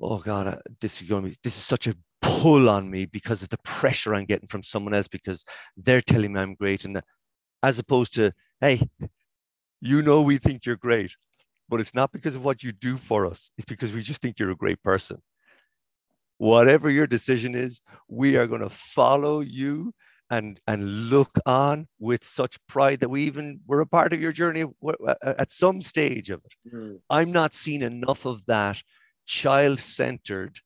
oh 0.00 0.18
God, 0.18 0.46
uh, 0.46 0.56
this 0.80 1.02
is 1.02 1.08
going 1.08 1.24
to 1.24 1.30
be, 1.30 1.36
this 1.44 1.58
is 1.58 1.62
such 1.62 1.86
a 1.86 1.96
pull 2.22 2.70
on 2.70 2.90
me 2.90 3.04
because 3.04 3.42
of 3.42 3.50
the 3.50 3.58
pressure 3.58 4.14
I'm 4.14 4.24
getting 4.24 4.48
from 4.48 4.62
someone 4.62 4.94
else 4.94 5.08
because 5.08 5.44
they're 5.76 6.00
telling 6.00 6.32
me 6.32 6.40
I'm 6.40 6.54
great. 6.54 6.86
And 6.86 7.02
as 7.62 7.78
opposed 7.78 8.14
to, 8.14 8.32
hey, 8.60 8.88
you 9.80 10.02
know, 10.02 10.22
we 10.22 10.38
think 10.38 10.66
you're 10.66 10.76
great, 10.76 11.16
but 11.68 11.80
it's 11.80 11.94
not 11.94 12.12
because 12.12 12.36
of 12.36 12.44
what 12.44 12.62
you 12.62 12.72
do 12.72 12.96
for 12.96 13.26
us. 13.26 13.50
It's 13.56 13.64
because 13.64 13.92
we 13.92 14.02
just 14.02 14.20
think 14.20 14.38
you're 14.38 14.50
a 14.50 14.56
great 14.56 14.82
person 14.82 15.22
whatever 16.42 16.90
your 16.90 17.06
decision 17.06 17.54
is, 17.54 17.80
we 18.08 18.36
are 18.36 18.48
going 18.48 18.60
to 18.60 18.68
follow 18.68 19.38
you 19.38 19.94
and, 20.28 20.58
and 20.66 21.08
look 21.08 21.38
on 21.46 21.86
with 22.00 22.24
such 22.24 22.58
pride 22.66 22.98
that 22.98 23.08
we 23.08 23.22
even 23.22 23.60
were 23.64 23.80
a 23.80 23.86
part 23.86 24.12
of 24.12 24.20
your 24.20 24.32
journey 24.32 24.64
at 25.22 25.52
some 25.52 25.80
stage 25.80 26.30
of 26.30 26.40
it. 26.44 26.74
Mm. 26.74 26.98
I'm 27.08 27.30
not 27.30 27.54
seeing 27.54 27.82
enough 27.82 28.26
of 28.26 28.44
that 28.46 28.82
child 29.24 29.78
centered, 29.78 30.58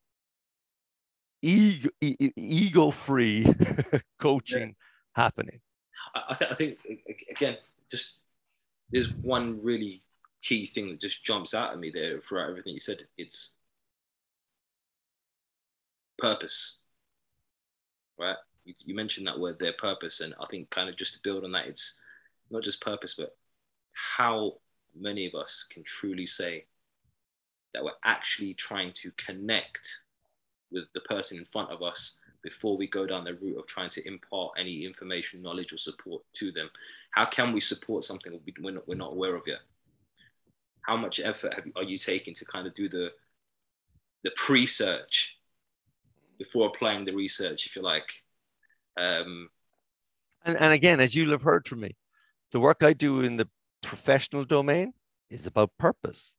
ego, 1.43 2.91
free 2.91 3.47
coaching 4.19 4.69
yeah. 4.69 5.23
happening. 5.23 5.61
I, 6.15 6.35
th- 6.35 6.51
I 6.51 6.55
think, 6.55 6.79
again, 7.31 7.57
just 7.91 8.21
there's 8.93 9.11
one 9.23 9.61
really 9.63 10.03
key 10.43 10.67
thing 10.67 10.89
that 10.91 11.01
just 11.01 11.25
jumps 11.25 11.55
out 11.55 11.73
at 11.73 11.79
me 11.79 11.91
there 11.91 12.21
throughout 12.21 12.51
everything 12.51 12.75
you 12.75 12.81
said. 12.81 13.03
It's 13.17 13.53
purpose, 16.19 16.79
right? 18.19 18.37
You, 18.65 18.75
you 18.85 18.95
mentioned 18.95 19.27
that 19.27 19.39
word 19.39 19.59
there, 19.59 19.73
purpose, 19.73 20.21
and 20.21 20.35
I 20.41 20.47
think 20.47 20.71
kind 20.71 20.89
of 20.89 20.97
just 20.97 21.15
to 21.15 21.23
build 21.23 21.45
on 21.45 21.53
that, 21.53 21.67
it's 21.67 21.99
not 22.51 22.63
just 22.63 22.81
purpose, 22.81 23.15
but 23.15 23.37
how 23.93 24.55
many 24.95 25.27
of 25.27 25.35
us 25.35 25.67
can 25.69 25.83
truly 25.83 26.27
say 26.27 26.65
that 27.75 27.85
we're 27.85 27.91
actually 28.05 28.55
trying 28.55 28.93
to 28.95 29.11
connect 29.13 30.01
with 30.71 30.85
the 30.95 31.01
person 31.01 31.39
in 31.39 31.45
front 31.53 31.71
of 31.71 31.83
us 31.83 32.19
before 32.47 32.77
we 32.77 32.87
go 32.87 33.05
down 33.07 33.25
the 33.25 33.35
route 33.35 33.59
of 33.59 33.67
trying 33.67 33.91
to 33.91 34.07
impart 34.07 34.53
any 34.57 34.87
information, 34.87 35.43
knowledge, 35.43 35.73
or 35.73 35.79
support 35.79 36.23
to 36.35 36.53
them. 36.53 36.71
How 37.11 37.27
can 37.27 37.53
we 37.53 37.61
support 37.61 38.05
something 38.05 38.39
we're 38.63 38.75
not, 38.75 38.87
we're 38.87 38.95
not 38.95 39.13
aware 39.13 39.35
of 39.35 39.43
yet? 39.49 39.59
How 40.83 40.97
much 40.97 41.19
effort 41.19 41.55
have, 41.57 41.65
are 41.75 41.83
you 41.83 41.99
taking 41.99 42.35
to 42.35 42.45
kind 42.45 42.69
of 42.69 42.75
do 42.75 42.89
the 42.89 43.11
the 44.23 44.31
pre-search 44.37 45.37
before 46.39 46.69
applying 46.69 47.05
the 47.05 47.15
research, 47.15 47.67
if 47.67 47.77
you 47.77 47.83
like. 47.83 48.11
Um, 48.97 49.49
and, 50.45 50.57
and 50.57 50.73
again, 50.73 51.01
as 51.01 51.15
you'll 51.15 51.33
have 51.33 51.43
heard 51.43 51.67
from 51.67 51.81
me, 51.81 51.97
the 52.53 52.61
work 52.61 52.83
I 52.83 52.93
do 52.93 53.21
in 53.23 53.37
the 53.37 53.49
professional 53.83 54.45
domain 54.45 54.93
is 55.31 55.47
about 55.47 55.71
purpose. 55.79 56.35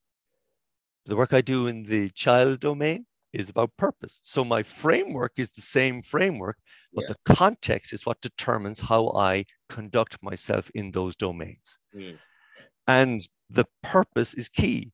The 1.06 1.16
work 1.16 1.34
I 1.34 1.42
do 1.42 1.68
in 1.68 1.84
the 1.84 2.10
child 2.10 2.60
domain 2.60 3.06
is 3.38 3.50
about 3.50 3.78
purpose. 3.78 4.20
So 4.24 4.44
my 4.44 4.64
framework 4.64 5.34
is 5.38 5.52
the 5.52 5.62
same 5.62 6.02
framework, 6.02 6.58
but 6.94 7.04
yeah. 7.04 7.14
the 7.14 7.36
context 7.36 7.94
is 7.94 8.06
what 8.06 8.20
determines 8.20 8.80
how 8.80 9.12
I 9.16 9.46
conduct 9.70 10.18
myself 10.22 10.72
in 10.74 10.92
those 10.92 11.16
domains. 11.16 11.78
Mm. 11.96 12.18
And 12.88 13.22
the 13.50 13.66
purpose 13.84 14.34
is 14.34 14.50
key 14.50 14.92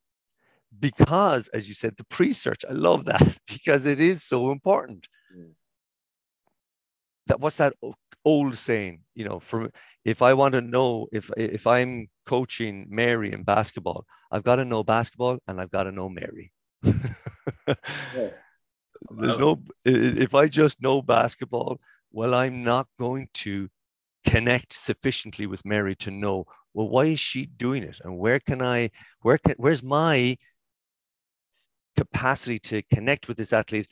because, 0.77 1.47
as 1.49 1.67
you 1.69 1.73
said, 1.73 1.95
the 1.97 2.03
pre 2.05 2.33
search, 2.33 2.65
I 2.69 2.73
love 2.73 3.05
that 3.05 3.37
because 3.47 3.85
it 3.85 3.99
is 3.99 4.23
so 4.23 4.51
important. 4.51 5.07
Mm. 5.35 5.53
that 7.27 7.39
what's 7.39 7.57
that 7.57 7.73
old 8.25 8.55
saying? 8.55 9.03
You 9.15 9.25
know, 9.25 9.39
for 9.39 9.69
if 10.03 10.21
I 10.21 10.33
want 10.33 10.53
to 10.53 10.61
know 10.61 11.07
if 11.13 11.29
if 11.37 11.65
I'm 11.65 12.07
coaching 12.25 12.87
Mary 12.89 13.31
in 13.31 13.43
basketball, 13.43 14.05
I've 14.31 14.43
got 14.43 14.57
to 14.57 14.65
know 14.65 14.83
basketball 14.83 15.39
and 15.47 15.61
I've 15.61 15.71
got 15.71 15.83
to 15.83 15.91
know 15.91 16.09
Mary. 16.09 16.51
There's 19.11 19.37
no 19.37 19.61
if 19.85 20.33
I 20.33 20.47
just 20.47 20.81
know 20.81 21.01
basketball, 21.01 21.79
well, 22.11 22.33
I'm 22.33 22.63
not 22.63 22.87
going 22.97 23.27
to 23.35 23.69
connect 24.25 24.73
sufficiently 24.73 25.45
with 25.45 25.65
Mary 25.65 25.95
to 25.95 26.09
know 26.09 26.45
well 26.73 26.87
why 26.87 27.05
is 27.05 27.19
she 27.19 27.45
doing 27.45 27.83
it 27.83 27.99
and 28.03 28.17
where 28.17 28.39
can 28.39 28.61
I 28.61 28.89
where 29.21 29.37
can 29.37 29.55
where's 29.57 29.83
my 29.83 30.37
capacity 31.97 32.57
to 32.57 32.81
connect 32.83 33.27
with 33.27 33.37
this 33.37 33.53
athlete 33.53 33.87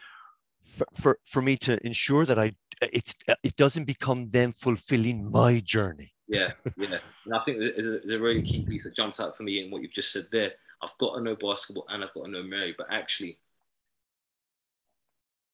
for, 0.64 0.88
for, 0.94 1.20
for 1.26 1.42
me 1.42 1.58
to 1.58 1.86
ensure 1.86 2.26
that 2.26 2.40
I 2.40 2.54
it's 2.82 3.14
it 3.44 3.56
doesn't 3.56 3.86
become 3.86 4.30
them 4.32 4.54
fulfilling 4.54 5.30
my 5.30 5.60
journey. 5.60 6.14
Yeah, 6.28 6.54
yeah. 6.78 6.98
And 7.26 7.36
I 7.36 7.44
think 7.44 7.60
there's 7.60 7.88
a, 7.88 8.00
there's 8.00 8.12
a 8.12 8.20
really 8.20 8.42
key 8.42 8.66
piece 8.66 8.86
that 8.86 8.96
jumps 8.96 9.20
out 9.20 9.38
for 9.38 9.44
me 9.44 9.64
in 9.64 9.70
what 9.70 9.82
you've 9.82 9.94
just 9.94 10.12
said 10.12 10.28
there. 10.32 10.54
I've 10.82 10.98
got 11.00 11.16
to 11.16 11.22
know 11.22 11.36
basketball 11.36 11.86
and 11.90 12.04
I've 12.04 12.14
got 12.14 12.26
to 12.26 12.32
know 12.32 12.44
Mary, 12.44 12.74
but 12.78 12.88
actually, 12.92 13.38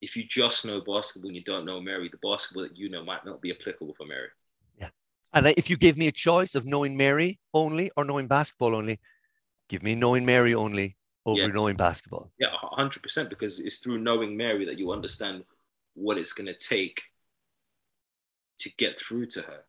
if 0.02 0.16
you 0.16 0.24
just 0.24 0.66
know 0.66 0.82
basketball 0.82 1.30
and 1.30 1.36
you 1.36 1.44
don't 1.44 1.66
know 1.66 1.82
Mary, 1.82 2.10
the 2.10 2.18
basketball 2.18 2.64
that 2.64 2.78
you 2.78 2.90
know 2.90 3.04
might 3.04 3.26
not 3.26 3.42
be 3.42 3.52
applicable 3.52 3.94
for 3.96 4.06
Mary. 4.06 4.30
Yeah. 4.80 4.90
And 5.34 5.48
if 5.58 5.70
you 5.70 5.78
give 5.78 5.98
me 5.98 6.08
a 6.08 6.12
choice 6.12 6.56
of 6.56 6.66
knowing 6.66 6.96
Mary 6.96 7.40
only 7.54 7.92
or 7.98 8.06
knowing 8.06 8.28
basketball 8.28 8.76
only, 8.76 9.00
give 9.70 9.84
me 9.84 9.96
knowing 9.96 10.26
Mary 10.26 10.54
only 10.54 10.96
over 11.26 11.42
yeah. 11.42 11.48
knowing 11.48 11.76
basketball. 11.76 12.32
Yeah, 12.40 12.56
100%, 12.64 13.30
because 13.30 13.60
it's 13.60 13.80
through 13.80 13.98
knowing 13.98 14.38
Mary 14.38 14.66
that 14.66 14.80
you 14.80 14.92
understand 14.92 15.44
what 15.94 16.18
it's 16.18 16.32
going 16.32 16.48
to 16.48 16.54
take 16.54 17.02
to 18.60 18.70
get 18.78 18.98
through 18.98 19.26
to 19.28 19.42
her. 19.42 19.64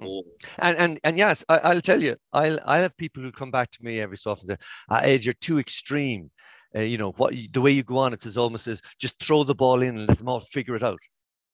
Hmm. 0.00 0.06
Or... 0.06 0.22
And, 0.58 0.76
and 0.78 1.00
and 1.04 1.18
yes, 1.18 1.44
I, 1.48 1.74
will 1.74 1.80
tell 1.80 2.02
you, 2.02 2.16
I'll 2.32 2.58
I 2.64 2.78
have 2.78 2.96
people 2.96 3.22
who 3.22 3.32
come 3.32 3.50
back 3.50 3.70
to 3.72 3.84
me 3.84 4.00
every 4.00 4.16
so 4.16 4.32
often 4.32 4.50
and 4.50 4.58
say, 4.58 4.66
ah, 4.90 5.00
Ed, 5.00 5.24
you're 5.24 5.34
too 5.34 5.58
extreme. 5.58 6.30
Uh, 6.74 6.80
you 6.80 6.98
know 6.98 7.12
what 7.12 7.34
the 7.52 7.60
way 7.60 7.70
you 7.70 7.82
go 7.82 7.98
on, 7.98 8.12
it's 8.12 8.26
as 8.26 8.36
almost 8.36 8.66
as 8.68 8.82
just 8.98 9.18
throw 9.22 9.44
the 9.44 9.54
ball 9.54 9.82
in 9.82 9.96
and 9.96 10.08
let 10.08 10.18
them 10.18 10.28
all 10.28 10.40
figure 10.40 10.74
it 10.74 10.82
out. 10.82 10.98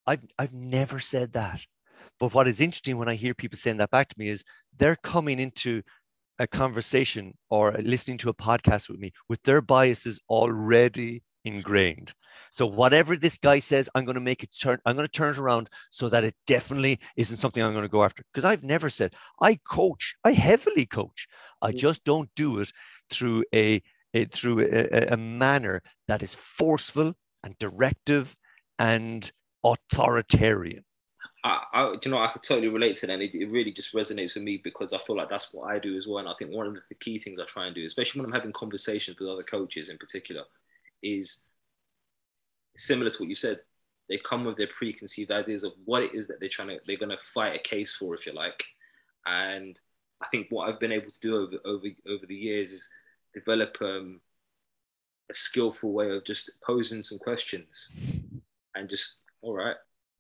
I've 0.07 0.25
I've 0.39 0.53
never 0.53 0.99
said 0.99 1.33
that. 1.35 1.61
But 2.19 2.35
what 2.35 2.49
is 2.49 2.61
interesting 2.61 2.99
when 2.99 3.09
I 3.09 3.15
hear 3.15 3.35
people 3.35 3.59
saying 3.59 3.79
that 3.79 3.91
back 3.91 4.09
to 4.09 4.19
me 4.19 4.29
is 4.29 4.45
they're 4.79 4.97
coming 4.97 5.41
into 5.41 5.83
a 6.39 6.47
conversation 6.47 7.35
or 7.51 7.73
listening 7.73 8.19
to 8.19 8.29
a 8.29 8.35
podcast 8.35 8.89
with 8.89 8.99
me 8.99 9.13
with 9.29 9.43
their 9.43 9.61
biases 9.61 10.21
already 10.29 11.23
ingrained. 11.45 12.15
So 12.53 12.67
whatever 12.67 13.17
this 13.17 13.39
guy 13.39 13.61
says, 13.61 13.89
I'm 13.95 14.05
going 14.05 14.17
to 14.17 14.21
make 14.21 14.43
it 14.43 14.55
turn. 14.55 14.79
I'm 14.85 14.95
going 14.95 15.09
to 15.09 15.11
turn 15.11 15.31
it 15.31 15.39
around 15.39 15.71
so 15.89 16.11
that 16.11 16.23
it 16.23 16.35
definitely 16.47 17.01
isn't 17.17 17.39
something 17.39 17.63
I'm 17.63 17.73
going 17.73 17.81
to 17.81 17.89
go 17.89 18.05
after. 18.05 18.23
Because 18.31 18.45
I've 18.45 18.63
never 18.63 18.91
said 18.91 19.15
I 19.41 19.59
coach. 19.67 20.15
I 20.23 20.33
heavily 20.33 20.85
coach. 20.85 21.29
I 21.63 21.73
mm. 21.73 21.79
just 21.79 22.05
don't 22.05 22.29
do 22.37 22.61
it 22.61 22.71
through 23.11 23.45
a, 23.55 23.83
a 24.13 24.27
through 24.27 24.69
a, 24.71 25.15
a 25.15 25.17
manner 25.17 25.83
that 26.09 26.23
is 26.23 26.35
forceful 26.35 27.15
and 27.43 27.57
directive 27.59 28.37
and 28.79 29.33
authoritarian. 29.65 30.85
I, 31.45 31.65
I, 31.73 31.97
you 32.05 32.11
know, 32.11 32.19
I 32.19 32.33
could 32.33 32.43
totally 32.43 32.69
relate 32.69 32.97
to 32.97 33.07
that. 33.07 33.15
And 33.15 33.23
it, 33.23 33.35
it, 33.35 33.51
really 33.51 33.73
just 33.73 33.95
resonates 33.95 34.35
with 34.35 34.45
me 34.45 34.61
because 34.63 34.93
I 34.93 34.99
feel 34.99 35.17
like 35.17 35.31
that's 35.31 35.55
what 35.55 35.75
I 35.75 35.79
do 35.79 35.97
as 35.97 36.07
well. 36.07 36.19
And 36.19 36.29
I 36.29 36.35
think 36.39 36.51
one 36.51 36.67
of 36.67 36.75
the 36.75 36.95
key 36.97 37.19
things 37.19 37.39
I 37.39 37.47
try 37.47 37.65
and 37.65 37.75
do, 37.75 37.87
especially 37.87 38.21
when 38.21 38.27
I'm 38.29 38.35
having 38.35 38.53
conversations 38.53 39.19
with 39.19 39.31
other 39.31 39.43
coaches 39.43 39.89
in 39.89 39.97
particular, 39.97 40.43
is 41.03 41.39
similar 42.77 43.11
to 43.11 43.23
what 43.23 43.29
you 43.29 43.35
said. 43.35 43.61
They 44.09 44.19
come 44.19 44.45
with 44.45 44.57
their 44.57 44.69
preconceived 44.69 45.31
ideas 45.31 45.63
of 45.63 45.73
what 45.85 46.03
it 46.03 46.15
is 46.15 46.27
that 46.29 46.41
they're 46.41 46.49
trying 46.49 46.69
to, 46.69 46.81
they're 46.87 46.97
going 46.97 47.17
to 47.17 47.23
fight 47.23 47.55
a 47.55 47.59
case 47.59 47.95
for, 47.95 48.15
if 48.15 48.27
you 48.27 48.33
like. 48.33 48.63
And 49.27 49.79
I 50.23 50.27
think 50.29 50.49
what 50.51 50.69
I've 50.69 50.81
been 50.81 50.93
able 50.93 51.11
to 51.11 51.21
do 51.21 51.37
over 51.37 51.57
over 51.65 51.87
over 52.09 52.27
the 52.27 52.35
years 52.35 52.73
is 52.73 52.89
develop 53.35 53.77
um, 53.81 54.21
a 55.31 55.35
skillful 55.35 55.93
way 55.93 56.11
of 56.11 56.25
just 56.25 56.51
posing 56.65 57.03
some 57.03 57.19
questions 57.19 57.91
and 58.75 58.89
just 58.89 59.21
all 59.41 59.55
right 59.55 59.77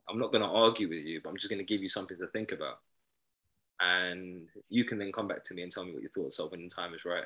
I'm 0.08 0.18
not 0.18 0.32
going 0.32 0.42
to 0.42 0.48
argue 0.48 0.88
with 0.88 1.04
you, 1.04 1.20
but 1.22 1.30
I'm 1.30 1.36
just 1.36 1.48
going 1.48 1.58
to 1.58 1.64
give 1.64 1.82
you 1.82 1.88
something 1.88 2.16
to 2.16 2.26
think 2.28 2.52
about. 2.52 2.78
And 3.80 4.46
you 4.68 4.84
can 4.84 4.98
then 4.98 5.12
come 5.12 5.26
back 5.26 5.42
to 5.44 5.54
me 5.54 5.62
and 5.62 5.72
tell 5.72 5.84
me 5.84 5.92
what 5.92 6.02
your 6.02 6.10
thoughts 6.10 6.38
are 6.38 6.48
when 6.48 6.62
the 6.62 6.68
time 6.68 6.94
is 6.94 7.04
right. 7.04 7.24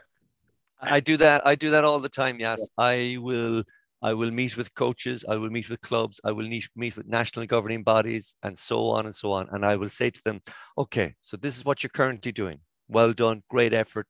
I 0.81 1.01
do 1.01 1.17
that. 1.17 1.47
I 1.47 1.55
do 1.55 1.71
that 1.71 1.85
all 1.85 1.99
the 1.99 2.09
time. 2.09 2.39
Yes, 2.39 2.61
yeah. 2.61 2.85
I 2.85 3.17
will. 3.19 3.65
I 4.03 4.13
will 4.13 4.31
meet 4.31 4.57
with 4.57 4.75
coaches. 4.75 5.25
I 5.29 5.37
will 5.37 5.51
meet 5.51 5.69
with 5.69 5.81
clubs. 5.81 6.21
I 6.25 6.33
will 6.33 6.47
meet, 6.47 6.69
meet 6.77 6.97
with 6.97 7.07
national 7.07 7.47
governing 7.47 7.83
bodies, 7.83 8.35
and 8.43 8.57
so 8.57 8.89
on 8.91 9.07
and 9.07 9.15
so 9.15 9.33
on. 9.33 9.49
And 9.51 9.65
I 9.65 9.77
will 9.77 9.89
say 9.89 10.11
to 10.11 10.23
them, 10.23 10.43
"Okay, 10.77 11.15
so 11.21 11.37
this 11.37 11.57
is 11.57 11.65
what 11.65 11.83
you're 11.83 11.91
currently 11.91 12.33
doing. 12.33 12.61
Well 12.89 13.13
done. 13.13 13.43
Great 13.49 13.73
effort. 13.73 14.07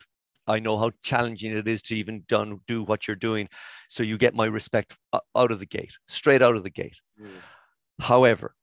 I 0.47 0.61
know 0.61 0.79
how 0.79 0.93
challenging 1.03 1.57
it 1.57 1.67
is 1.67 1.83
to 1.83 1.97
even 1.97 2.25
done 2.29 2.61
do 2.67 2.83
what 2.83 3.07
you're 3.07 3.17
doing. 3.17 3.49
So 3.89 4.03
you 4.03 4.17
get 4.17 4.35
my 4.35 4.47
respect 4.47 4.97
out 5.13 5.51
of 5.51 5.59
the 5.59 5.67
gate, 5.67 5.95
straight 6.09 6.43
out 6.43 6.57
of 6.57 6.63
the 6.63 6.71
gate. 6.71 6.97
Mm. 7.21 7.41
However, 8.01 8.55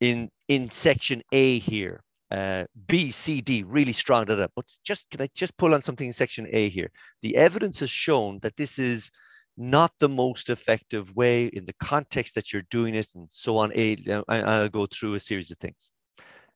in 0.00 0.30
in 0.48 0.70
section 0.70 1.22
A 1.32 1.58
here, 1.58 2.02
uh, 2.30 2.64
B, 2.86 3.10
C, 3.10 3.40
D 3.40 3.62
really 3.62 3.92
strong 3.92 4.30
it 4.30 4.40
up. 4.40 4.52
But 4.54 4.66
just 4.84 5.08
can 5.10 5.22
I 5.22 5.28
just 5.34 5.56
pull 5.56 5.74
on 5.74 5.82
something 5.82 6.06
in 6.06 6.12
section 6.12 6.46
A 6.50 6.68
here? 6.68 6.90
The 7.22 7.36
evidence 7.36 7.80
has 7.80 7.90
shown 7.90 8.38
that 8.40 8.56
this 8.56 8.78
is 8.78 9.10
not 9.56 9.92
the 9.98 10.08
most 10.08 10.50
effective 10.50 11.14
way 11.14 11.46
in 11.46 11.66
the 11.66 11.74
context 11.80 12.34
that 12.34 12.52
you're 12.52 12.66
doing 12.70 12.94
it, 12.94 13.08
and 13.14 13.30
so 13.30 13.58
on. 13.58 13.72
A, 13.74 13.96
I'll 14.28 14.68
go 14.68 14.86
through 14.86 15.14
a 15.14 15.20
series 15.20 15.50
of 15.50 15.58
things. 15.58 15.92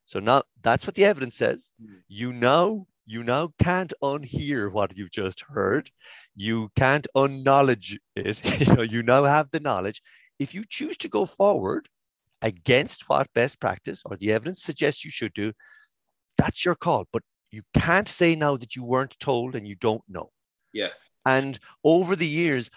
So 0.04 0.18
now 0.18 0.42
that's 0.62 0.86
what 0.86 0.94
the 0.94 1.04
evidence 1.04 1.36
says. 1.36 1.70
Hmm. 1.80 1.94
You 2.08 2.32
now 2.32 2.86
you 3.06 3.24
now 3.24 3.52
can't 3.58 3.92
unhear 4.02 4.70
what 4.70 4.96
you've 4.96 5.10
just 5.10 5.42
heard. 5.48 5.90
You 6.36 6.70
can't 6.76 7.06
unknowledge 7.14 7.98
it. 8.14 8.60
you 8.68 8.74
know, 8.74 8.82
you 8.82 9.02
now 9.02 9.24
have 9.24 9.50
the 9.50 9.60
knowledge. 9.60 10.02
If 10.38 10.54
you 10.54 10.64
choose 10.68 10.96
to 10.98 11.08
go 11.08 11.26
forward, 11.26 11.88
against 12.42 13.08
what 13.08 13.32
best 13.34 13.60
practice 13.60 14.02
or 14.04 14.16
the 14.16 14.32
evidence 14.32 14.62
suggests 14.62 15.04
you 15.04 15.10
should 15.10 15.34
do, 15.34 15.52
that's 16.36 16.64
your 16.64 16.74
call. 16.74 17.06
But 17.12 17.22
you 17.50 17.62
can't 17.74 18.08
say 18.08 18.34
now 18.34 18.56
that 18.56 18.76
you 18.76 18.84
weren't 18.84 19.18
told 19.20 19.54
and 19.54 19.66
you 19.66 19.74
don't 19.74 20.02
know. 20.08 20.30
Yeah. 20.72 20.88
And 21.26 21.58
over 21.84 22.16
the 22.16 22.26
years, 22.26 22.70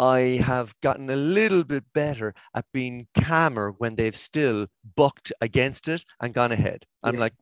I 0.00 0.40
have 0.42 0.72
gotten 0.80 1.10
a 1.10 1.16
little 1.16 1.62
bit 1.62 1.84
better 1.92 2.34
at 2.54 2.64
being 2.72 3.06
calmer 3.14 3.74
when 3.76 3.96
they've 3.96 4.16
still 4.16 4.66
bucked 4.96 5.30
against 5.42 5.88
it 5.88 6.06
and 6.22 6.32
gone 6.32 6.52
ahead. 6.52 6.86
I'm 7.02 7.16
like, 7.16 7.34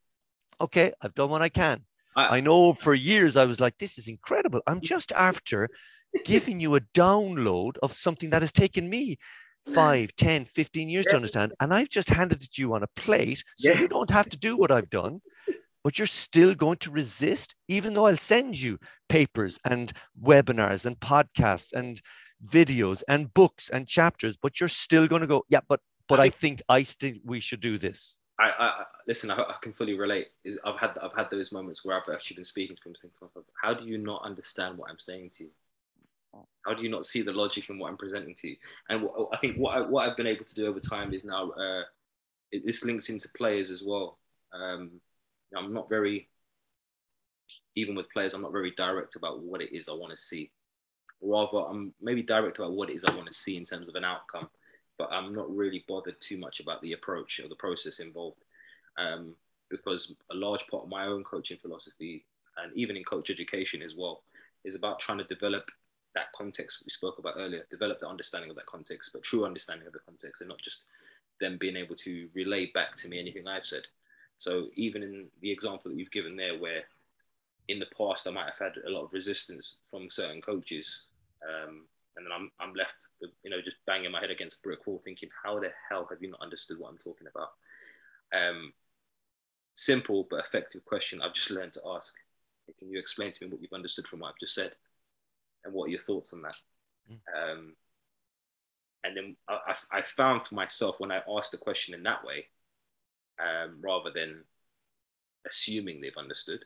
okay, 0.61 0.93
I've 1.01 1.15
done 1.15 1.31
what 1.31 1.41
I 1.41 1.51
can. 1.51 1.85
I, 2.17 2.39
I 2.39 2.41
know 2.41 2.75
for 2.75 2.95
years 2.95 3.37
I 3.37 3.45
was 3.45 3.61
like, 3.61 3.79
this 3.79 3.97
is 3.97 4.09
incredible. 4.09 4.61
I'm 4.67 4.81
just 4.83 5.13
after 5.13 5.69
giving 6.25 6.59
you 6.59 6.75
a 6.75 6.81
download 6.81 7.75
of 7.81 7.93
something 7.93 8.31
that 8.31 8.43
has 8.43 8.51
taken 8.51 8.91
me 8.91 9.19
5, 9.73 10.17
10, 10.17 10.45
15 10.47 10.89
years 10.89 11.07
to 11.07 11.17
understand. 11.17 11.53
And 11.61 11.73
I've 11.73 11.91
just 11.91 12.11
handed 12.11 12.43
it 12.43 12.53
to 12.55 12.63
you 12.63 12.75
on 12.75 12.83
a 12.83 12.89
plate. 12.97 13.45
So 13.57 13.71
yeah. 13.71 13.79
you 13.79 13.87
don't 13.87 14.11
have 14.11 14.29
to 14.31 14.37
do 14.37 14.57
what 14.57 14.73
I've 14.73 14.91
done, 14.91 15.21
but 15.85 15.97
you're 15.97 16.07
still 16.07 16.57
going 16.57 16.79
to 16.79 16.91
resist, 16.91 17.55
even 17.69 17.95
though 17.95 18.07
I'll 18.07 18.17
send 18.17 18.61
you 18.61 18.79
papers 19.09 19.61
and 19.65 19.93
webinars 20.21 20.87
and 20.87 20.99
podcasts 20.99 21.73
and 21.73 22.01
videos 22.47 23.03
and 23.09 23.33
books 23.35 23.71
and 23.71 23.87
chapters, 23.87 24.37
but 24.37 24.61
you're 24.61 24.69
still 24.69 25.07
going 25.07 25.23
to 25.23 25.29
go, 25.29 25.45
yeah, 25.49 25.61
but 25.69 25.81
but 26.09 26.21
I 26.21 26.31
think 26.31 26.63
I 26.69 26.83
still 26.83 27.15
we 27.25 27.41
should 27.41 27.61
do 27.61 27.79
this. 27.79 28.19
I, 28.41 28.51
I 28.59 28.85
listen. 29.07 29.31
I, 29.31 29.37
I, 29.37 29.57
can 29.61 29.73
fully 29.73 29.99
relate. 29.99 30.29
Is 30.45 30.59
I've 30.65 30.79
had 30.79 30.97
I've 31.03 31.15
had 31.15 31.29
those 31.29 31.53
moments 31.53 31.85
where 31.85 31.97
I've 31.97 32.13
actually 32.13 32.37
been 32.37 32.45
speaking 32.45 32.77
to 32.77 32.83
people, 32.83 32.97
thinking, 33.03 33.43
how 33.63 33.75
do 33.75 33.87
you 33.87 33.99
not 33.99 34.23
understand 34.25 34.79
what 34.79 34.91
I'm 34.91 34.99
saying 34.99 35.31
to 35.35 35.45
you? 35.45 35.51
How 36.65 36.75
do 36.75 36.83
you 36.83 36.89
not 36.89 37.07
see 37.07 37.23
the 37.23 37.33
logic 37.33 37.69
in 37.69 37.79
what 37.79 37.89
I'm 37.89 37.97
presenting 37.97 38.35
to 38.37 38.49
you? 38.49 38.57
And 38.91 39.03
what, 39.03 39.29
I 39.33 39.39
think 39.39 39.57
what, 39.57 39.77
I, 39.77 39.81
what 39.81 40.09
I've 40.09 40.17
been 40.17 40.27
able 40.27 40.45
to 40.45 40.55
do 40.55 40.67
over 40.67 40.79
time 40.79 41.13
is 41.13 41.25
now 41.25 41.51
uh, 41.51 41.83
it, 42.53 42.65
this 42.65 42.85
links 42.85 43.09
into 43.09 43.29
players 43.37 43.71
as 43.71 43.83
well. 43.85 44.19
Um, 44.53 45.01
I'm 45.57 45.73
not 45.73 45.89
very, 45.89 46.29
even 47.75 47.95
with 47.95 48.11
players, 48.11 48.35
I'm 48.35 48.43
not 48.43 48.53
very 48.53 48.73
direct 48.73 49.17
about 49.17 49.43
what 49.43 49.63
it 49.63 49.75
is 49.75 49.89
I 49.89 49.95
want 49.95 50.11
to 50.11 50.17
see. 50.17 50.51
Rather, 51.21 51.59
I'm 51.59 51.93
maybe 52.01 52.23
direct 52.23 52.59
about 52.59 52.73
what 52.73 52.91
it 52.91 52.95
is 52.95 53.05
I 53.05 53.15
want 53.15 53.27
to 53.27 53.33
see 53.33 53.57
in 53.57 53.65
terms 53.65 53.89
of 53.89 53.95
an 53.95 54.05
outcome, 54.05 54.49
but 54.97 55.11
I'm 55.13 55.35
not 55.35 55.55
really 55.55 55.85
bothered 55.89 56.21
too 56.21 56.39
much 56.39 56.61
about 56.61 56.81
the 56.83 56.93
approach 56.93 57.41
or 57.41 57.49
the 57.49 57.55
process 57.55 58.01
involved. 58.01 58.45
Um, 58.97 59.35
because 59.71 60.15
a 60.31 60.35
large 60.35 60.67
part 60.67 60.85
of 60.85 60.89
my 60.89 61.07
own 61.07 61.23
coaching 61.25 61.59
philosophy 61.61 62.25
and 62.57 62.73
even 62.75 62.97
in 62.97 63.05
coach 63.05 63.31
education 63.31 63.83
as 63.83 63.95
well 63.95 64.23
is 64.65 64.75
about 64.75 64.99
trying 64.99 65.19
to 65.19 65.25
develop 65.25 65.71
that 66.15 66.33
context 66.33 66.83
we 66.85 66.91
spoke 66.91 67.19
about 67.19 67.35
earlier, 67.37 67.65
develop 67.71 68.01
the 68.01 68.09
understanding 68.09 68.51
of 68.51 68.57
that 68.57 68.67
context, 68.67 69.11
but 69.13 69.23
true 69.23 69.45
understanding 69.45 69.87
of 69.87 69.93
the 69.93 70.01
context, 70.01 70.41
and 70.41 70.49
not 70.49 70.61
just 70.61 70.87
them 71.41 71.57
being 71.59 71.77
able 71.77 71.95
to 71.95 72.29
relay 72.35 72.67
back 72.73 72.95
to 72.97 73.09
me 73.09 73.21
anything 73.21 73.47
I've 73.47 73.67
said. 73.67 73.83
So 74.39 74.69
even 74.75 75.03
in 75.03 75.27
the 75.41 75.51
example 75.51 75.91
that 75.91 75.99
you've 75.99 76.11
given 76.11 76.37
there, 76.37 76.59
where 76.59 76.83
in 77.69 77.79
the 77.79 77.87
past 77.97 78.27
I 78.27 78.31
might 78.31 78.47
have 78.47 78.59
had 78.59 78.83
a 78.87 78.91
lot 78.91 79.05
of 79.05 79.13
resistance 79.13 79.77
from 79.89 80.11
certain 80.11 80.41
coaches, 80.41 81.05
um, 81.47 81.87
and 82.17 82.27
then 82.27 82.33
I'm 82.33 82.51
I'm 82.59 82.75
left 82.75 83.09
with 83.21 83.31
you 83.45 83.51
know 83.51 83.61
just 83.63 83.77
banging 83.87 84.11
my 84.11 84.21
head 84.21 84.31
against 84.31 84.59
a 84.59 84.63
brick 84.63 84.87
wall, 84.87 85.01
thinking, 85.03 85.29
how 85.45 85.59
the 85.61 85.71
hell 85.89 86.07
have 86.11 86.19
you 86.21 86.31
not 86.31 86.43
understood 86.43 86.79
what 86.79 86.91
I'm 86.91 86.99
talking 86.99 87.29
about? 87.31 87.51
Um, 88.35 88.73
simple 89.75 90.27
but 90.29 90.41
effective 90.41 90.85
question 90.85 91.23
I've 91.23 91.35
just 91.35 91.51
learned 91.51 91.73
to 91.75 91.81
ask. 91.95 92.15
Can 92.79 92.91
you 92.91 92.99
explain 92.99 93.31
to 93.31 93.45
me 93.45 93.51
what 93.51 93.63
you've 93.63 93.73
understood 93.73 94.07
from 94.07 94.21
what 94.21 94.29
I've 94.29 94.41
just 94.41 94.55
said, 94.55 94.73
and 95.65 95.73
what 95.73 95.87
are 95.87 95.91
your 95.91 96.01
thoughts 96.01 96.33
on 96.33 96.43
that? 96.43 96.57
Mm. 97.11 97.53
Um, 97.53 97.75
and 99.05 99.17
then 99.17 99.37
I, 99.49 99.75
I, 99.91 100.03
found 100.03 100.43
for 100.43 100.55
myself 100.55 100.97
when 100.99 101.13
I 101.13 101.23
asked 101.37 101.53
the 101.53 101.59
question 101.59 101.95
in 101.95 102.03
that 102.03 102.25
way, 102.25 102.47
um, 103.39 103.79
rather 103.81 104.11
than 104.11 104.43
assuming 105.47 106.01
they've 106.01 106.13
understood 106.19 106.65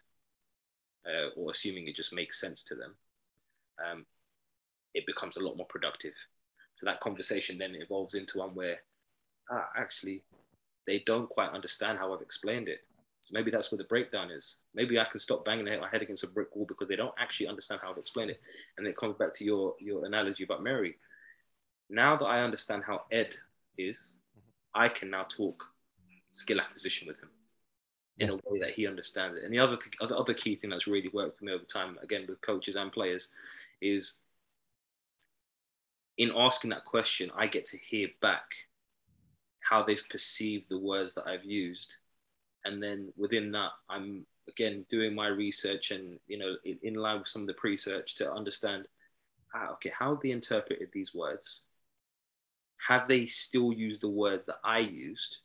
uh, 1.06 1.28
or 1.36 1.50
assuming 1.50 1.86
it 1.86 1.94
just 1.94 2.12
makes 2.12 2.40
sense 2.40 2.62
to 2.64 2.74
them, 2.74 2.94
um, 3.84 4.06
it 4.95 5.07
becomes 5.07 5.36
a 5.36 5.40
lot 5.40 5.57
more 5.57 5.66
productive. 5.66 6.14
So 6.74 6.86
that 6.86 7.01
conversation 7.01 7.59
then 7.59 7.74
evolves 7.74 8.14
into 8.14 8.38
one 8.38 8.55
where, 8.55 8.78
ah, 9.51 9.68
actually, 9.76 10.22
they 10.86 11.01
don't 11.01 11.28
quite 11.28 11.51
understand 11.51 11.99
how 11.99 12.14
I've 12.14 12.22
explained 12.22 12.68
it. 12.68 12.80
So 13.20 13.34
maybe 13.34 13.53
that's 13.53 13.70
where 13.70 13.78
the 13.78 13.84
breakdown 13.84 14.30
is. 14.30 14.59
Maybe 14.74 14.99
I 14.99 15.05
can 15.05 15.20
stop 15.20 15.45
banging 15.45 15.64
my 15.64 15.88
head 15.88 16.03
against 16.03 16.24
a 16.24 16.26
brick 16.26 16.55
wall 16.57 16.66
because 16.66 16.88
they 16.88 16.97
don't 16.97 17.14
actually 17.18 17.47
understand 17.47 17.80
how 17.82 17.90
I've 17.90 17.99
explained 17.99 18.30
it. 18.30 18.40
And 18.76 18.86
it 18.86 18.97
comes 18.97 19.16
back 19.16 19.32
to 19.34 19.45
your 19.45 19.74
your 19.78 20.05
analogy 20.05 20.43
about 20.43 20.62
Mary. 20.62 20.97
Now 21.88 22.16
that 22.16 22.24
I 22.24 22.43
understand 22.43 22.82
how 22.84 23.03
Ed 23.12 23.36
is, 23.78 24.16
I 24.74 24.88
can 24.88 25.11
now 25.11 25.24
talk 25.24 25.62
skill 26.32 26.61
acquisition 26.61 27.07
with 27.07 27.18
him 27.20 27.28
in 28.18 28.30
a 28.30 28.34
way 28.34 28.59
that 28.59 28.70
he 28.70 28.86
understands 28.86 29.38
it. 29.38 29.45
And 29.45 29.53
the 29.53 29.59
other, 29.59 29.78
other 30.01 30.16
other 30.16 30.34
key 30.34 30.57
thing 30.57 30.70
that's 30.70 30.88
really 30.88 31.11
worked 31.12 31.38
for 31.38 31.45
me 31.45 31.53
over 31.53 31.64
time, 31.64 31.99
again 32.03 32.24
with 32.28 32.40
coaches 32.40 32.74
and 32.74 32.90
players, 32.90 33.28
is 33.80 34.14
in 36.18 36.32
asking 36.36 36.70
that 36.70 36.84
question, 36.84 37.30
I 37.36 37.46
get 37.46 37.66
to 37.66 37.78
hear 37.78 38.08
back 38.20 38.44
how 39.60 39.82
they've 39.82 40.08
perceived 40.08 40.66
the 40.68 40.78
words 40.78 41.14
that 41.14 41.26
I've 41.26 41.44
used, 41.44 41.96
and 42.64 42.82
then 42.82 43.12
within 43.16 43.50
that, 43.52 43.70
I'm 43.88 44.26
again 44.48 44.84
doing 44.90 45.14
my 45.14 45.28
research 45.28 45.92
and 45.92 46.18
you 46.26 46.36
know 46.36 46.56
in, 46.64 46.78
in 46.82 46.94
line 46.94 47.20
with 47.20 47.28
some 47.28 47.42
of 47.42 47.48
the 47.48 47.54
pre-search 47.54 48.16
to 48.16 48.32
understand, 48.32 48.88
ah, 49.54 49.72
okay, 49.72 49.92
how 49.96 50.18
they 50.22 50.30
interpreted 50.30 50.88
these 50.92 51.14
words. 51.14 51.64
Have 52.88 53.06
they 53.06 53.26
still 53.26 53.72
used 53.72 54.00
the 54.00 54.08
words 54.08 54.46
that 54.46 54.58
I 54.64 54.80
used? 54.80 55.42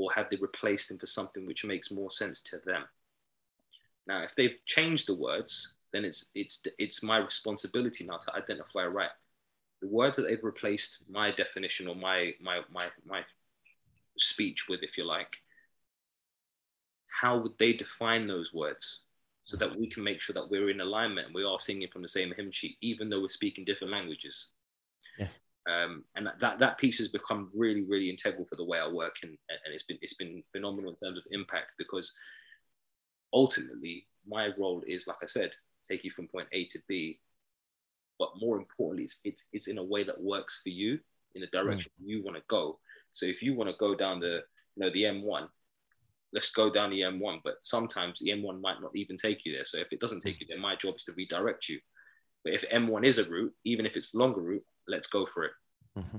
or 0.00 0.10
have 0.14 0.30
they 0.30 0.36
replaced 0.36 0.88
them 0.88 0.98
for 0.98 1.06
something 1.06 1.46
which 1.46 1.64
makes 1.64 1.90
more 1.90 2.10
sense 2.10 2.40
to 2.40 2.58
them? 2.64 2.84
Now, 4.06 4.22
if 4.22 4.34
they've 4.34 4.56
changed 4.64 5.06
the 5.06 5.14
words, 5.14 5.74
then 5.92 6.06
it's 6.06 6.30
it's 6.34 6.62
it's 6.78 7.02
my 7.02 7.18
responsibility 7.18 8.04
now 8.06 8.16
to 8.16 8.34
identify 8.34 8.86
right 8.86 9.10
the 9.80 9.88
words 9.88 10.16
that 10.16 10.24
they've 10.24 10.44
replaced 10.44 11.04
my 11.08 11.30
definition 11.30 11.88
or 11.88 11.94
my 11.94 12.32
my 12.40 12.60
my 12.72 12.86
my 13.06 13.22
speech 14.18 14.68
with, 14.68 14.82
if 14.82 14.98
you 14.98 15.04
like. 15.04 15.36
How 17.20 17.38
would 17.38 17.58
they 17.58 17.72
define 17.72 18.24
those 18.24 18.54
words 18.54 19.00
so 19.44 19.56
that 19.56 19.76
we 19.76 19.88
can 19.90 20.04
make 20.04 20.20
sure 20.20 20.34
that 20.34 20.48
we're 20.48 20.70
in 20.70 20.80
alignment 20.80 21.26
and 21.26 21.34
we 21.34 21.44
are 21.44 21.58
singing 21.58 21.88
from 21.92 22.02
the 22.02 22.08
same 22.08 22.32
hymn 22.36 22.52
sheet, 22.52 22.76
even 22.82 23.10
though 23.10 23.20
we're 23.20 23.28
speaking 23.28 23.64
different 23.64 23.92
languages? 23.92 24.48
Yeah. 25.18 25.28
Um, 25.68 26.04
and 26.16 26.28
that, 26.40 26.58
that 26.58 26.78
piece 26.78 26.98
has 26.98 27.08
become 27.08 27.50
really, 27.54 27.82
really 27.82 28.08
integral 28.08 28.46
for 28.46 28.56
the 28.56 28.64
way 28.64 28.78
I 28.78 28.88
work, 28.88 29.16
and, 29.22 29.32
and 29.32 29.74
it's 29.74 29.82
been 29.82 29.98
it's 30.00 30.14
been 30.14 30.42
phenomenal 30.52 30.90
in 30.90 30.96
terms 30.96 31.18
of 31.18 31.24
impact 31.32 31.74
because 31.78 32.14
ultimately 33.32 34.06
my 34.26 34.50
role 34.58 34.82
is, 34.86 35.06
like 35.06 35.22
I 35.22 35.26
said, 35.26 35.52
take 35.88 36.04
you 36.04 36.10
from 36.10 36.28
point 36.28 36.48
A 36.52 36.64
to 36.66 36.78
B, 36.88 37.20
but 38.20 38.30
more 38.38 38.58
importantly, 38.58 39.04
it's 39.04 39.20
it's, 39.24 39.44
it's 39.52 39.68
in 39.68 39.78
a 39.78 39.82
way 39.82 40.04
that 40.04 40.22
works 40.22 40.60
for 40.62 40.68
you 40.68 41.00
in 41.34 41.40
the 41.40 41.48
direction 41.48 41.90
mm. 42.00 42.08
you 42.08 42.22
want 42.22 42.36
to 42.36 42.42
go. 42.48 42.78
So 43.12 43.26
if 43.26 43.42
you 43.42 43.56
want 43.56 43.70
to 43.70 43.76
go 43.80 43.94
down 43.96 44.20
the 44.20 44.42
you 44.76 44.84
know 44.84 44.90
the 44.90 45.04
M1, 45.04 45.48
let's 46.32 46.50
go 46.50 46.70
down 46.70 46.90
the 46.90 47.00
M1. 47.00 47.40
But 47.42 47.54
sometimes 47.62 48.20
the 48.20 48.30
M1 48.30 48.60
might 48.60 48.80
not 48.80 48.94
even 48.94 49.16
take 49.16 49.44
you 49.44 49.52
there. 49.52 49.64
So 49.64 49.78
if 49.78 49.92
it 49.92 50.00
doesn't 50.00 50.20
take 50.20 50.38
you 50.38 50.46
there, 50.46 50.60
my 50.60 50.76
job 50.76 50.96
is 50.96 51.04
to 51.04 51.12
redirect 51.16 51.68
you. 51.68 51.80
But 52.44 52.52
if 52.52 52.68
M1 52.70 53.04
is 53.04 53.18
a 53.18 53.24
route, 53.24 53.52
even 53.64 53.86
if 53.86 53.96
it's 53.96 54.14
longer 54.14 54.42
route, 54.42 54.64
let's 54.86 55.08
go 55.08 55.26
for 55.26 55.44
it. 55.44 55.52
Mm-hmm. 55.98 56.16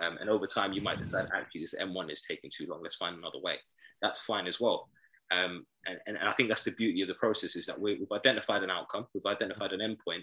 Um, 0.00 0.18
and 0.20 0.30
over 0.30 0.46
time, 0.46 0.72
you 0.72 0.80
might 0.80 1.00
decide, 1.00 1.28
actually, 1.34 1.62
this 1.62 1.74
M1 1.74 2.10
is 2.12 2.22
taking 2.22 2.50
too 2.54 2.66
long. 2.70 2.82
Let's 2.82 2.96
find 2.96 3.16
another 3.16 3.40
way. 3.42 3.56
That's 4.00 4.20
fine 4.20 4.46
as 4.46 4.60
well. 4.60 4.88
Um, 5.30 5.66
and, 5.86 5.98
and, 6.06 6.18
I 6.18 6.32
think 6.32 6.48
that's 6.48 6.62
the 6.62 6.70
beauty 6.70 7.02
of 7.02 7.08
the 7.08 7.14
process 7.14 7.54
is 7.54 7.66
that 7.66 7.78
we, 7.78 7.98
have 7.98 8.18
identified 8.18 8.62
an 8.62 8.70
outcome, 8.70 9.06
we've 9.12 9.26
identified 9.26 9.72
an 9.72 9.80
endpoint, 9.80 10.22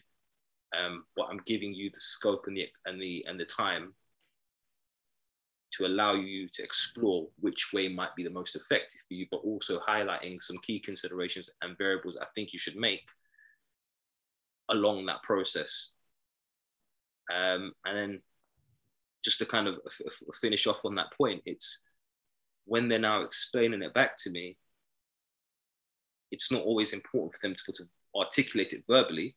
um, 0.74 1.05
but 1.16 1.28
I'm 1.30 1.41
giving 1.45 1.74
you 1.74 1.89
the 1.89 1.99
scope 1.99 2.45
and 2.47 2.57
the 2.57 2.68
and 2.86 3.01
the 3.01 3.26
and 3.28 3.39
the 3.39 3.45
time 3.45 3.93
to 5.72 5.86
allow 5.86 6.13
you 6.13 6.47
to 6.47 6.63
explore 6.63 7.28
which 7.39 7.72
way 7.74 7.89
might 7.89 8.16
be 8.16 8.24
the 8.24 8.30
most 8.30 8.55
effective 8.55 9.01
for 9.07 9.13
you, 9.13 9.26
but 9.30 9.38
also 9.38 9.80
highlighting 9.80 10.41
some 10.41 10.57
key 10.59 10.80
considerations 10.80 11.49
and 11.61 11.78
variables 11.78 12.18
I 12.18 12.26
think 12.34 12.53
you 12.53 12.59
should 12.59 12.78
make 12.78 13.01
along 14.70 15.05
that 15.05 15.22
process. 15.24 15.91
Um, 17.34 17.74
and 17.86 17.97
then 17.97 18.22
just 19.24 19.39
to 19.39 19.45
kind 19.45 19.68
of 19.68 19.80
f- 19.86 20.36
finish 20.39 20.68
off 20.68 20.86
on 20.86 20.95
that 20.95 21.11
point, 21.18 21.41
it's 21.45 21.84
when 22.66 22.88
they're 22.88 22.99
now 22.99 23.22
explaining 23.22 23.82
it 23.82 23.93
back 23.93 24.16
to 24.18 24.30
me, 24.30 24.57
it's 26.32 26.51
not 26.51 26.63
always 26.63 26.93
important 26.93 27.34
for 27.34 27.47
them 27.47 27.55
to, 27.55 27.72
to 27.74 27.84
articulate 28.16 28.74
it 28.74 28.84
verbally. 28.88 29.36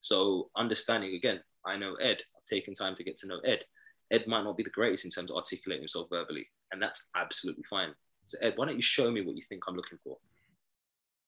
So 0.00 0.50
understanding 0.56 1.14
again, 1.14 1.40
I 1.64 1.76
know 1.76 1.94
Ed. 1.94 2.22
I've 2.36 2.44
taken 2.46 2.74
time 2.74 2.94
to 2.94 3.04
get 3.04 3.16
to 3.18 3.26
know 3.26 3.38
Ed. 3.44 3.64
Ed 4.10 4.26
might 4.26 4.42
not 4.42 4.56
be 4.56 4.62
the 4.62 4.70
greatest 4.70 5.04
in 5.04 5.10
terms 5.10 5.30
of 5.30 5.36
articulating 5.36 5.82
himself 5.82 6.08
verbally, 6.10 6.46
and 6.72 6.82
that's 6.82 7.10
absolutely 7.14 7.64
fine. 7.68 7.94
So 8.24 8.38
Ed, 8.42 8.54
why 8.56 8.66
don't 8.66 8.76
you 8.76 8.82
show 8.82 9.10
me 9.10 9.20
what 9.20 9.36
you 9.36 9.42
think 9.48 9.62
I'm 9.68 9.76
looking 9.76 9.98
for? 10.02 10.16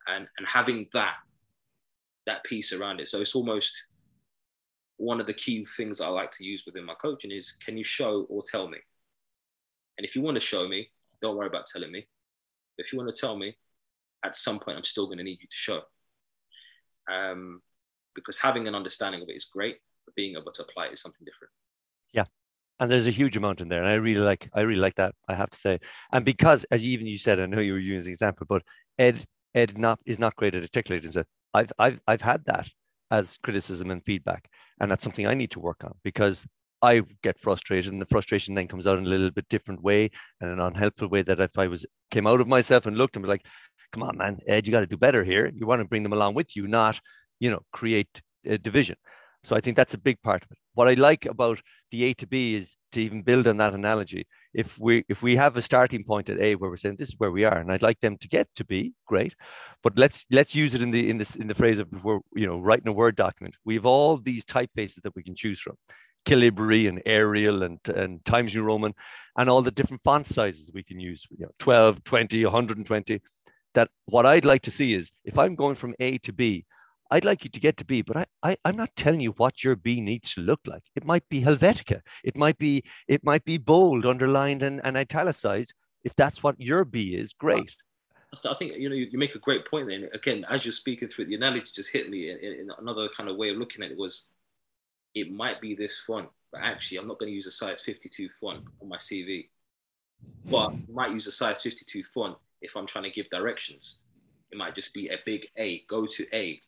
And 0.09 0.27
and 0.39 0.47
having 0.47 0.89
that 0.93 1.17
that 2.27 2.45
piece 2.45 2.73
around 2.73 3.01
it. 3.01 3.09
So 3.09 3.21
it's 3.21 3.35
almost 3.35 3.87
one 4.97 5.21
of 5.21 5.27
the 5.27 5.35
key 5.35 5.67
things 5.77 6.01
I 6.01 6.09
like 6.09 6.31
to 6.33 6.45
use 6.45 6.65
within 6.65 6.85
my 6.85 6.95
coaching 6.95 7.33
is 7.33 7.53
can 7.53 7.77
you 7.77 7.85
show 7.85 8.27
or 8.29 8.43
tell 8.43 8.69
me? 8.69 8.79
And 9.99 10.05
if 10.05 10.17
you 10.17 10.23
want 10.23 10.37
to 10.37 10.41
show 10.41 10.69
me, 10.69 10.89
don't 11.21 11.37
worry 11.37 11.49
about 11.49 11.67
telling 11.67 11.93
me. 11.93 12.07
If 12.79 12.93
you 12.93 12.99
want 12.99 13.15
to 13.15 13.21
tell 13.21 13.37
me, 13.37 13.57
at 14.25 14.37
some 14.37 14.59
point 14.59 14.79
I'm 14.79 14.85
still 14.85 15.07
going 15.07 15.19
to 15.19 15.25
need 15.25 15.39
you 15.41 15.49
to 15.49 15.57
show. 15.57 15.81
Um, 17.13 17.61
because 18.15 18.39
having 18.39 18.69
an 18.69 18.75
understanding 18.75 19.23
of 19.23 19.29
it 19.29 19.37
is 19.37 19.45
great, 19.45 19.77
but 20.05 20.15
being 20.15 20.37
able 20.37 20.53
to 20.53 20.63
apply 20.63 20.87
it 20.87 20.93
is 20.93 21.01
something 21.01 21.25
different. 21.25 21.51
Yeah. 22.13 22.25
And 22.81 22.91
there's 22.91 23.07
a 23.07 23.11
huge 23.13 23.37
amount 23.37 23.61
in 23.61 23.69
there. 23.69 23.83
And 23.83 23.91
I 23.91 23.95
really 23.95 24.21
like 24.21 24.49
I 24.55 24.63
really 24.63 24.81
like 24.81 24.97
that, 24.97 25.15
I 25.29 25.35
have 25.35 25.51
to 25.51 25.59
say. 25.59 25.79
And 26.13 26.25
because 26.25 26.65
as 26.71 26.85
even 26.85 27.07
you 27.07 27.19
said, 27.19 27.41
I 27.41 27.47
know 27.47 27.61
you 27.61 27.73
were 27.73 27.79
using 27.79 28.09
an 28.09 28.13
example, 28.13 28.47
but 28.49 28.63
Ed 28.99 29.25
Ed 29.55 29.79
not 29.79 29.99
is 30.07 30.19
not 30.19 30.37
great 30.37 30.55
at 30.55 30.63
articulating 30.63 31.05
himself. 31.05 31.27
I've 31.55 31.73
I've 31.79 32.01
I've 32.07 32.23
had 32.23 32.45
that 32.47 32.69
as 33.11 33.39
criticism 33.43 33.91
and 33.91 34.03
feedback. 34.05 34.49
And 34.81 34.91
that's 34.91 35.05
something 35.05 35.27
I 35.27 35.35
need 35.35 35.51
to 35.53 35.61
work 35.61 35.85
on 35.85 35.93
because 36.03 36.47
I 36.81 37.03
get 37.23 37.39
frustrated 37.39 37.93
and 37.93 38.03
the 38.03 38.07
frustration 38.07 38.55
then 38.55 38.67
comes 38.67 38.87
out 38.87 38.99
in 38.99 39.07
a 39.07 39.09
little 39.09 39.31
bit 39.31 39.49
different 39.49 39.83
way 39.83 40.11
and 40.41 40.51
an 40.51 40.59
unhelpful 40.59 41.09
way 41.09 41.23
that 41.23 41.39
if 41.39 41.57
I 41.57 41.69
was 41.69 41.87
came 42.11 42.27
out 42.27 42.41
of 42.41 42.49
myself 42.49 42.87
and 42.87 42.97
looked 42.97 43.15
and 43.15 43.25
was 43.25 43.29
like, 43.29 43.45
come 43.93 44.03
on, 44.03 44.17
man, 44.17 44.39
Ed, 44.49 44.67
you 44.67 44.73
got 44.73 44.81
to 44.81 44.87
do 44.87 44.97
better 44.97 45.23
here. 45.23 45.53
You 45.55 45.67
want 45.67 45.81
to 45.81 45.89
bring 45.89 46.03
them 46.03 46.15
along 46.15 46.35
with 46.35 46.57
you, 46.57 46.67
not, 46.67 46.99
you 47.43 47.51
know, 47.51 47.63
create 47.73 48.23
a 48.47 48.57
division. 48.57 48.97
So 49.45 49.57
I 49.57 49.61
think 49.61 49.77
that's 49.77 49.95
a 49.95 49.99
big 50.09 50.23
part 50.23 50.45
of 50.45 50.51
it. 50.53 50.59
What 50.75 50.89
I 50.89 50.95
like 50.95 51.27
about 51.27 51.59
the 51.91 52.05
A 52.05 52.15
to 52.15 52.27
B 52.27 52.55
is 52.55 52.77
to 52.93 53.03
even 53.03 53.23
build 53.23 53.49
on 53.49 53.57
that 53.57 53.75
analogy. 53.75 54.27
If 54.55 54.79
we 54.79 55.05
if 55.09 55.23
we 55.23 55.35
have 55.37 55.57
a 55.57 55.63
starting 55.63 56.05
point 56.05 56.29
at 56.29 56.39
A 56.39 56.55
where 56.55 56.71
we're 56.71 56.77
saying 56.77 56.97
this 56.99 57.09
is 57.09 57.19
where 57.19 57.33
we 57.33 57.45
are, 57.45 57.59
and 57.59 57.73
I'd 57.73 57.83
like 57.83 58.01
them 58.01 58.17
to 58.19 58.29
get 58.29 58.47
to 58.57 58.65
B, 58.65 58.95
great. 59.07 59.35
But 59.83 59.99
let's 59.99 60.25
let's 60.31 60.55
use 60.55 60.75
it 60.75 60.83
in 60.83 60.93
the 60.93 61.11
in 61.11 61.19
this 61.19 61.35
in 61.35 61.49
the 61.49 61.55
phrase 61.55 61.81
of 61.81 61.89
we're 62.05 62.21
you 62.35 62.47
know 62.47 62.59
writing 62.61 62.89
a 62.89 62.93
word 62.93 63.17
document. 63.17 63.57
We 63.65 63.75
have 63.75 63.87
all 63.87 64.17
these 64.17 64.45
typefaces 64.45 65.03
that 65.03 65.17
we 65.17 65.25
can 65.25 65.35
choose 65.35 65.59
from. 65.59 65.77
Calibri 66.25 66.89
and 66.89 67.03
Arial 67.05 67.65
and, 67.65 67.81
and 67.89 68.25
Times 68.25 68.55
New 68.55 68.63
Roman 68.63 68.95
and 69.37 69.51
all 69.51 69.63
the 69.63 69.73
different 69.73 70.05
font 70.05 70.29
sizes 70.29 70.71
we 70.73 70.85
can 70.85 71.01
use, 71.01 71.27
you 71.37 71.45
know, 71.47 71.51
12, 71.59 72.05
20, 72.05 72.45
120. 72.45 73.21
That 73.75 73.89
what 74.05 74.25
I'd 74.27 74.45
like 74.45 74.63
to 74.63 74.71
see 74.71 74.95
is 74.95 75.11
if 75.25 75.37
I'm 75.37 75.57
going 75.57 75.75
from 75.75 75.95
A 75.99 76.19
to 76.19 76.33
B, 76.33 76.65
I'd 77.13 77.27
like 77.27 77.45
you 77.45 77.51
to 77.51 77.61
get 77.61 77.77
to 77.77 77.85
B, 77.85 78.01
but 78.01 78.17
I, 78.17 78.27
I, 78.43 78.57
I'm 78.65 78.77
not 78.77 78.97
telling 78.97 79.21
you 79.21 79.33
what 79.33 79.63
your 79.63 79.77
B 79.77 80.01
needs 80.01 80.33
to 80.33 80.41
look 80.41 80.61
like. 80.67 80.85
It 80.97 81.05
might 81.05 81.29
be 81.29 81.43
Helvetica. 81.43 82.01
It 82.25 82.39
might 82.39 82.57
be, 82.57 82.85
it 83.07 83.23
might 83.23 83.45
be 83.45 83.59
bold, 83.59 84.07
underlined, 84.07 84.63
and, 84.63 84.81
and 84.83 84.97
italicized. 84.97 85.75
If 86.05 86.17
that's 86.17 86.43
what 86.43 86.59
your 86.59 86.87
B 86.87 87.15
is, 87.15 87.35
great. 87.35 87.77
I 88.47 88.55
think 88.55 88.79
you 88.79 88.89
know 88.89 88.95
you 88.95 89.19
make 89.19 89.35
a 89.35 89.39
great 89.39 89.67
point. 89.67 89.89
Then 89.89 90.09
again, 90.15 90.47
as 90.49 90.65
you're 90.65 90.73
speaking 90.73 91.07
through 91.07 91.27
it, 91.27 91.29
the 91.29 91.35
analogy 91.35 91.67
just 91.75 91.93
hit 91.93 92.09
me 92.09 92.31
in, 92.31 92.39
in 92.39 92.71
another 92.79 93.11
kind 93.15 93.29
of 93.29 93.37
way 93.37 93.51
of 93.51 93.59
looking 93.59 93.85
at 93.85 93.91
it 93.91 93.99
was, 93.99 94.31
it 95.15 95.31
might 95.31 95.61
be 95.61 95.75
this 95.75 96.03
font, 96.07 96.31
but 96.51 96.63
actually 96.63 96.97
I'm 96.97 97.07
not 97.07 97.19
going 97.19 97.31
to 97.31 97.37
use 97.37 97.47
a 97.47 97.51
size 97.51 97.83
52 97.83 98.31
font 98.41 98.65
on 98.81 98.89
my 98.89 98.97
CV, 98.97 99.49
but 100.47 100.69
I 100.71 100.79
might 100.91 101.13
use 101.13 101.27
a 101.27 101.33
size 101.33 101.61
52 101.61 102.05
font 102.05 102.39
if 102.63 102.75
I'm 102.75 102.87
trying 102.87 103.05
to 103.05 103.11
give 103.11 103.29
directions. 103.29 103.99
It 104.51 104.57
might 104.57 104.75
just 104.75 104.95
be 104.95 105.09
a 105.09 105.19
big 105.27 105.47
A, 105.59 105.83
go 105.89 106.07
to 106.07 106.27
A, 106.33 106.59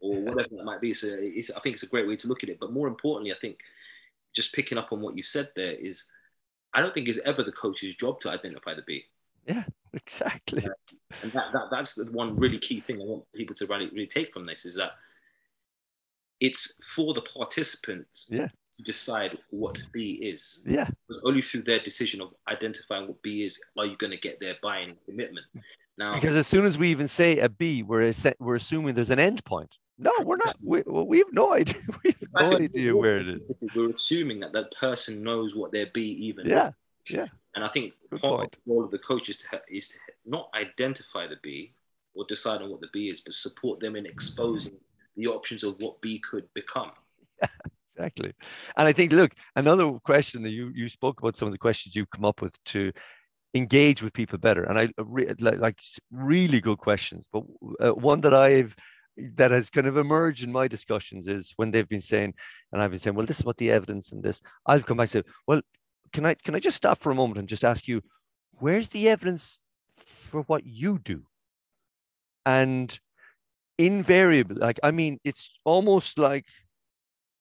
or 0.00 0.20
whatever 0.20 0.48
that 0.56 0.64
might 0.64 0.80
be. 0.80 0.94
So 0.94 1.08
it's, 1.10 1.50
I 1.50 1.60
think 1.60 1.74
it's 1.74 1.82
a 1.82 1.88
great 1.88 2.06
way 2.08 2.16
to 2.16 2.28
look 2.28 2.42
at 2.42 2.48
it. 2.48 2.58
But 2.60 2.72
more 2.72 2.88
importantly, 2.88 3.32
I 3.32 3.38
think 3.40 3.58
just 4.34 4.54
picking 4.54 4.78
up 4.78 4.92
on 4.92 5.00
what 5.00 5.16
you 5.16 5.22
said 5.22 5.50
there 5.56 5.72
is, 5.72 6.06
I 6.72 6.80
don't 6.80 6.94
think 6.94 7.08
it's 7.08 7.18
ever 7.24 7.42
the 7.42 7.52
coach's 7.52 7.94
job 7.94 8.20
to 8.20 8.30
identify 8.30 8.74
the 8.74 8.82
B. 8.82 9.04
Yeah, 9.46 9.64
exactly. 9.92 10.64
Uh, 10.64 10.70
and 11.22 11.32
that, 11.32 11.52
that 11.52 11.64
that's 11.70 11.94
the 11.94 12.10
one 12.12 12.36
really 12.36 12.58
key 12.58 12.80
thing 12.80 13.00
I 13.00 13.04
want 13.04 13.24
people 13.34 13.54
to 13.56 13.66
really, 13.66 13.88
really 13.88 14.06
take 14.06 14.32
from 14.32 14.44
this 14.44 14.64
is 14.64 14.76
that 14.76 14.92
it's 16.40 16.78
for 16.94 17.12
the 17.12 17.22
participants 17.22 18.26
Yeah. 18.30 18.48
to 18.72 18.82
decide 18.82 19.36
what 19.50 19.82
B 19.92 20.12
is. 20.22 20.62
Yeah, 20.66 20.88
Because 21.06 21.22
only 21.26 21.42
through 21.42 21.62
their 21.62 21.80
decision 21.80 22.20
of 22.22 22.32
identifying 22.48 23.08
what 23.08 23.20
B 23.22 23.44
is 23.44 23.62
are 23.78 23.84
you 23.84 23.96
going 23.96 24.12
to 24.12 24.16
get 24.16 24.40
their 24.40 24.54
buy-in 24.62 24.96
commitment. 25.04 25.46
Now, 25.98 26.14
because 26.14 26.36
as 26.36 26.46
soon 26.46 26.64
as 26.64 26.78
we 26.78 26.90
even 26.90 27.08
say 27.08 27.38
a 27.40 27.48
B, 27.48 27.82
we're 27.82 28.14
we're 28.38 28.54
assuming 28.54 28.94
there's 28.94 29.10
an 29.10 29.18
end 29.18 29.44
point. 29.44 29.76
No, 30.00 30.12
we're 30.24 30.38
not. 30.38 30.56
We, 30.64 30.82
we 30.82 31.18
have 31.18 31.32
no 31.32 31.52
idea. 31.52 31.74
We 32.02 32.10
have 32.20 32.28
That's 32.32 32.50
no 32.52 32.56
it. 32.56 32.62
idea 32.62 32.96
where 32.96 33.18
it 33.18 33.28
is. 33.28 33.52
We're 33.76 33.90
assuming 33.90 34.40
that 34.40 34.52
that 34.54 34.72
person 34.72 35.22
knows 35.22 35.54
what 35.54 35.72
their 35.72 35.86
B 35.92 36.00
even 36.02 36.46
is. 36.46 36.52
Yeah, 36.52 36.70
yeah. 37.10 37.26
And 37.54 37.62
I 37.64 37.68
think 37.68 37.92
Good 38.10 38.20
part 38.20 38.38
point. 38.38 38.56
of 38.56 38.62
the 38.64 38.72
role 38.72 38.84
of 38.84 38.90
the 38.90 38.98
coach 38.98 39.28
is 39.28 39.36
to, 39.38 39.48
ha- 39.48 39.60
is 39.68 39.90
to 39.90 39.98
not 40.24 40.48
identify 40.54 41.26
the 41.26 41.36
B 41.42 41.74
or 42.14 42.24
decide 42.28 42.62
on 42.62 42.70
what 42.70 42.80
the 42.80 42.88
B 42.92 43.10
is, 43.10 43.20
but 43.20 43.34
support 43.34 43.78
them 43.80 43.94
in 43.94 44.06
exposing 44.06 44.72
the 45.16 45.26
options 45.26 45.64
of 45.64 45.76
what 45.82 46.00
B 46.00 46.18
could 46.18 46.46
become. 46.54 46.92
exactly. 47.96 48.32
And 48.78 48.88
I 48.88 48.92
think, 48.92 49.12
look, 49.12 49.32
another 49.56 49.92
question 50.04 50.42
that 50.44 50.50
you 50.50 50.72
you 50.74 50.88
spoke 50.88 51.20
about 51.20 51.36
some 51.36 51.46
of 51.46 51.52
the 51.52 51.58
questions 51.58 51.94
you've 51.94 52.10
come 52.10 52.24
up 52.24 52.40
with 52.40 52.54
to 52.66 52.92
engage 53.52 54.02
with 54.02 54.14
people 54.14 54.38
better, 54.38 54.62
and 54.64 54.78
I 54.78 54.88
like, 55.40 55.60
like 55.60 55.78
really 56.10 56.60
good 56.60 56.78
questions. 56.78 57.26
But 57.30 57.42
uh, 57.80 57.90
one 57.90 58.22
that 58.22 58.32
I've 58.32 58.74
that 59.16 59.50
has 59.50 59.70
kind 59.70 59.86
of 59.86 59.96
emerged 59.96 60.44
in 60.44 60.52
my 60.52 60.68
discussions 60.68 61.28
is 61.28 61.52
when 61.56 61.70
they've 61.70 61.88
been 61.88 62.00
saying, 62.00 62.34
and 62.72 62.80
I've 62.80 62.90
been 62.90 63.00
saying, 63.00 63.16
well, 63.16 63.26
this 63.26 63.40
is 63.40 63.44
what 63.44 63.58
the 63.58 63.70
evidence 63.70 64.12
and 64.12 64.22
this. 64.22 64.40
I've 64.66 64.86
come 64.86 64.96
back 64.96 65.04
and 65.04 65.10
said, 65.10 65.24
well, 65.46 65.60
can 66.12 66.26
I 66.26 66.34
can 66.34 66.54
I 66.54 66.60
just 66.60 66.76
stop 66.76 67.00
for 67.00 67.10
a 67.10 67.14
moment 67.14 67.38
and 67.38 67.48
just 67.48 67.64
ask 67.64 67.86
you, 67.86 68.02
where's 68.58 68.88
the 68.88 69.08
evidence 69.08 69.58
for 69.96 70.42
what 70.42 70.66
you 70.66 70.98
do? 70.98 71.24
And 72.46 72.98
invariably, 73.78 74.56
like 74.56 74.80
I 74.82 74.90
mean, 74.90 75.18
it's 75.24 75.50
almost 75.64 76.18
like 76.18 76.46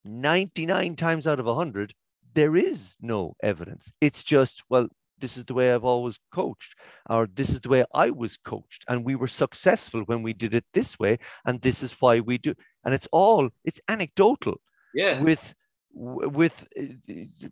99 0.06 0.96
times 0.96 1.28
out 1.28 1.40
of 1.40 1.46
100, 1.46 1.94
there 2.34 2.56
is 2.56 2.96
no 3.02 3.36
evidence. 3.42 3.92
It's 4.02 4.24
just, 4.24 4.64
well, 4.70 4.88
this 5.20 5.38
is 5.38 5.46
the 5.46 5.54
way 5.54 5.74
I've 5.74 5.84
always 5.86 6.20
coached, 6.32 6.76
or 7.10 7.28
this 7.34 7.50
is 7.50 7.62
the 7.62 7.70
way 7.70 7.86
I 7.94 8.10
was 8.10 8.38
coached, 8.38 8.86
and 8.88 9.06
we 9.06 9.16
were 9.16 9.28
successful 9.28 10.02
when 10.02 10.24
we 10.24 10.34
did 10.34 10.54
it 10.54 10.66
this 10.74 10.98
way, 11.00 11.20
and 11.46 11.62
this 11.62 11.84
is 11.84 11.94
why 12.00 12.20
we 12.20 12.38
do. 12.38 12.54
And 12.84 12.94
it's 12.94 13.08
all, 13.12 13.50
it's 13.64 13.80
anecdotal 13.88 14.62
Yeah. 14.94 15.22
with, 15.22 15.54
with 15.94 16.68
uh, 16.80 17.48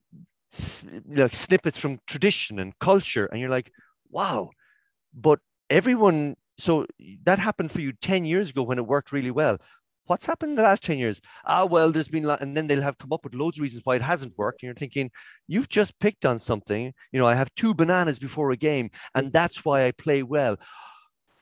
like 1.08 1.36
snippets 1.36 1.78
from 1.78 2.00
tradition 2.08 2.60
and 2.60 2.78
culture, 2.80 3.26
and 3.26 3.40
you're 3.40 3.50
like, 3.50 3.72
wow. 4.10 4.50
But 5.14 5.40
everyone, 5.70 6.36
so 6.58 6.86
that 7.24 7.40
happened 7.40 7.72
for 7.72 7.82
you 7.82 7.94
10 7.94 8.26
years 8.26 8.50
ago 8.50 8.64
when 8.64 8.78
it 8.80 8.88
worked 8.88 9.12
really 9.12 9.32
well 9.32 9.58
what's 10.08 10.26
happened 10.26 10.52
in 10.52 10.56
the 10.56 10.64
last 10.64 10.84
10 10.84 10.98
years? 10.98 11.22
Ah, 11.46 11.66
well, 11.66 11.92
there's 11.92 12.08
been, 12.08 12.30
and 12.30 12.56
then 12.56 12.68
they'll 12.68 12.82
have 12.82 12.98
come 12.98 13.14
up 13.14 13.24
with 13.24 13.34
loads 13.36 13.58
of 13.58 13.62
reasons 13.62 13.84
why 13.86 13.96
it 13.96 14.02
hasn't 14.02 14.38
worked. 14.38 14.62
And 14.62 14.68
you're 14.68 14.76
thinking, 14.76 15.12
you've 15.48 15.70
just 15.70 15.98
picked 16.00 16.26
on 16.26 16.40
something. 16.40 16.94
You 17.12 17.20
know, 17.20 17.28
I 17.28 17.36
have 17.36 17.54
two 17.56 17.74
bananas 17.74 18.20
before 18.20 18.52
a 18.52 18.58
game, 18.58 18.90
and 19.16 19.32
that's 19.32 19.64
why 19.64 19.86
I 19.86 19.92
play 19.92 20.24
well. 20.24 20.58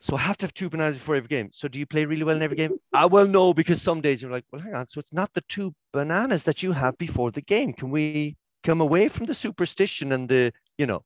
So 0.00 0.14
I 0.14 0.20
have 0.20 0.36
to 0.38 0.46
have 0.46 0.54
two 0.54 0.70
bananas 0.70 0.98
before 0.98 1.16
every 1.16 1.28
game. 1.28 1.50
So 1.52 1.66
do 1.66 1.78
you 1.78 1.86
play 1.86 2.04
really 2.04 2.22
well 2.22 2.36
in 2.36 2.42
every 2.42 2.56
game? 2.56 2.78
Ah, 2.92 3.06
well, 3.06 3.26
no, 3.26 3.52
because 3.52 3.82
some 3.82 4.00
days 4.00 4.22
you're 4.22 4.30
like, 4.30 4.44
well, 4.52 4.62
hang 4.62 4.74
on. 4.74 4.86
So 4.86 5.00
it's 5.00 5.12
not 5.12 5.32
the 5.34 5.42
two 5.48 5.74
bananas 5.92 6.44
that 6.44 6.62
you 6.62 6.72
have 6.72 6.96
before 6.96 7.30
the 7.30 7.42
game. 7.42 7.72
Can 7.72 7.90
we 7.90 8.36
come 8.62 8.80
away 8.80 9.08
from 9.08 9.26
the 9.26 9.34
superstition 9.34 10.12
and 10.12 10.28
the, 10.28 10.52
you 10.78 10.86
know, 10.86 11.04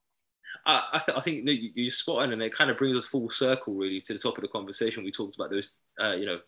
I, 0.67 0.83
I, 0.93 0.99
th- 0.99 1.17
I 1.19 1.21
think 1.21 1.49
you're 1.75 1.91
spot 1.91 2.23
on, 2.23 2.33
and 2.33 2.43
it 2.43 2.53
kind 2.53 2.71
of 2.71 2.77
brings 2.79 2.97
us 2.97 3.07
full 3.07 3.31
circle 3.31 3.75
really 3.75 4.01
to 4.03 4.13
the 4.13 4.19
top 4.19 4.37
of 4.37 4.43
the 4.43 4.49
conversation. 4.49 5.05
We 5.05 5.11
talked 5.11 5.37
about 5.37 5.51
those, 5.51 5.77
uh, 6.01 6.13
you 6.13 6.27
know, 6.27 6.41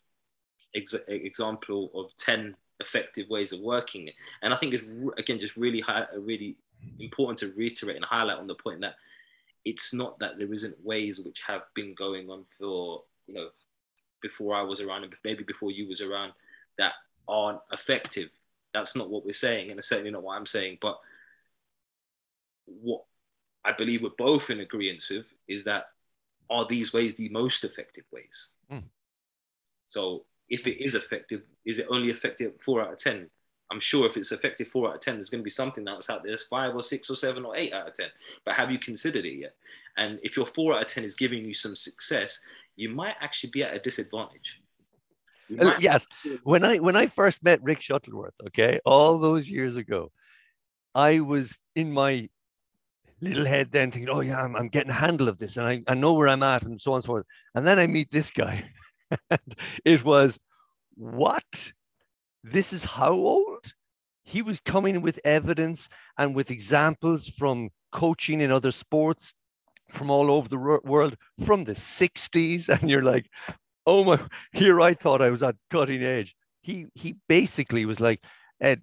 ex- 0.75 0.95
example 1.09 1.91
of 1.95 2.17
ten 2.17 2.55
effective 2.81 3.29
ways 3.29 3.53
of 3.53 3.61
working, 3.61 4.11
and 4.43 4.53
I 4.53 4.57
think 4.57 4.75
it's 4.75 5.07
again 5.19 5.39
just 5.39 5.57
really 5.57 5.81
high, 5.81 6.07
really 6.17 6.57
important 6.99 7.39
to 7.39 7.53
reiterate 7.57 7.97
and 7.97 8.05
highlight 8.05 8.39
on 8.39 8.47
the 8.47 8.55
point 8.55 8.81
that 8.81 8.95
it's 9.65 9.95
not 9.95 10.19
that 10.19 10.39
there 10.39 10.53
isn't 10.53 10.85
ways 10.85 11.21
which 11.21 11.41
have 11.47 11.63
been 11.75 11.95
going 11.95 12.29
on 12.29 12.45
for 12.59 13.03
you 13.27 13.35
know 13.35 13.49
before 14.21 14.55
I 14.55 14.63
was 14.63 14.81
around 14.81 15.05
and 15.05 15.15
maybe 15.25 15.45
before 15.45 15.71
you 15.71 15.89
was 15.89 16.01
around 16.01 16.33
that 16.79 16.93
aren't 17.29 17.61
effective. 17.73 18.31
That's 18.73 18.97
not 18.97 19.11
what 19.11 19.25
we're 19.25 19.33
saying, 19.33 19.71
and 19.71 19.79
it's 19.79 19.89
certainly 19.89 20.11
not 20.11 20.23
what 20.23 20.37
I'm 20.37 20.47
saying. 20.47 20.79
But 20.81 20.99
what 22.67 23.05
I 23.65 23.73
believe 23.73 24.03
we're 24.03 24.11
both 24.17 24.51
in 24.51 24.61
agreement 24.61 25.05
with 25.11 25.27
is 25.49 25.65
that 25.65 25.87
are 26.51 26.67
these 26.67 26.93
ways 26.93 27.15
the 27.15 27.29
most 27.29 27.65
effective 27.65 28.05
ways? 28.13 28.51
Mm. 28.71 28.85
So 29.87 30.25
if 30.53 30.67
it 30.67 30.85
is 30.85 30.95
effective, 30.95 31.49
is 31.65 31.79
it 31.79 31.87
only 31.89 32.11
effective 32.11 32.53
four 32.61 32.83
out 32.83 32.93
of 32.93 32.99
ten? 32.99 33.29
I'm 33.71 33.81
sure 33.81 34.07
if 34.07 34.19
it's 34.19 34.33
effective 34.33 34.69
four 34.69 34.89
out 34.89 34.97
of 34.97 35.01
ten, 35.01 35.15
there's 35.15 35.31
going 35.31 35.41
to 35.41 35.45
be 35.45 35.51
something 35.51 35.83
that's 35.83 36.11
out 36.11 36.23
there 36.23 36.31
that's 36.31 36.43
five 36.45 36.75
or 36.75 36.83
six 36.83 37.09
or 37.09 37.17
seven 37.17 37.47
or 37.47 37.57
eight 37.57 37.73
out 37.73 37.89
of 37.89 37.95
ten. 37.95 38.09
But 38.45 38.55
have 38.55 38.71
you 38.71 38.79
considered 38.79 39.25
it 39.25 39.39
yet? 39.39 39.55
And 39.97 40.19
if 40.23 40.37
your 40.37 40.45
four 40.45 40.75
out 40.75 40.83
of 40.83 40.89
ten 40.89 41.05
is 41.05 41.15
giving 41.15 41.43
you 41.43 41.55
some 41.55 41.75
success, 41.75 42.39
you 42.77 42.91
might 42.91 43.17
actually 43.21 43.49
be 43.51 43.63
at 43.63 43.75
a 43.75 43.79
disadvantage. 43.79 44.61
Uh, 45.59 45.65
might- 45.65 45.81
yes. 45.81 46.07
When 46.45 46.65
I 46.65 46.77
when 46.79 46.97
I 46.97 47.07
first 47.07 47.43
met 47.43 47.63
Rick 47.63 47.81
Shuttleworth, 47.81 48.35
okay, 48.49 48.79
all 48.85 49.19
those 49.19 49.49
years 49.49 49.79
ago, 49.79 50.13
I 50.95 51.21
was 51.21 51.59
in 51.75 51.93
my 51.93 52.29
little 53.23 53.47
head 53.47 53.71
then 53.73 53.91
thinking, 53.91 54.11
oh 54.11 54.21
yeah, 54.21 54.43
I'm, 54.43 54.55
I'm 54.55 54.69
getting 54.69 54.91
a 54.91 54.95
handle 54.95 55.29
of 55.29 55.39
this 55.39 55.57
and 55.57 55.67
I, 55.67 55.83
I 55.87 55.95
know 55.95 56.13
where 56.13 56.29
I'm 56.29 56.43
at 56.43 56.65
and 56.65 56.79
so 56.79 56.93
on 56.93 56.97
and 56.97 57.05
so 57.05 57.07
forth. 57.07 57.27
And 57.55 57.67
then 57.67 57.79
I 57.79 57.87
meet 57.87 58.11
this 58.11 58.31
guy. 58.31 58.65
and 59.31 59.55
it 59.85 60.05
was 60.05 60.39
what? 60.95 61.73
This 62.45 62.73
is 62.73 62.85
how 62.85 63.13
old? 63.13 63.73
He 64.25 64.43
was 64.43 64.61
coming 64.61 65.03
with 65.03 65.21
evidence 65.25 65.89
and 66.17 66.35
with 66.35 66.51
examples 66.51 67.29
from 67.29 67.71
coaching 67.91 68.41
in 68.41 68.51
other 68.51 68.71
sports 68.71 69.35
from 69.91 70.11
all 70.11 70.31
over 70.31 70.49
the 70.49 70.57
world 70.57 71.17
from 71.45 71.65
the 71.65 71.75
60s. 71.75 72.69
And 72.81 72.91
you're 72.91 73.03
like, 73.03 73.29
oh 73.87 74.05
my, 74.05 74.21
here 74.53 74.81
I 74.81 74.95
thought 74.95 75.23
I 75.23 75.31
was 75.31 75.43
at 75.43 75.57
cutting 75.71 76.03
edge. 76.03 76.35
He 76.63 76.87
he 76.95 77.17
basically 77.29 77.85
was 77.85 78.01
like, 78.01 78.23
Ed, 78.61 78.83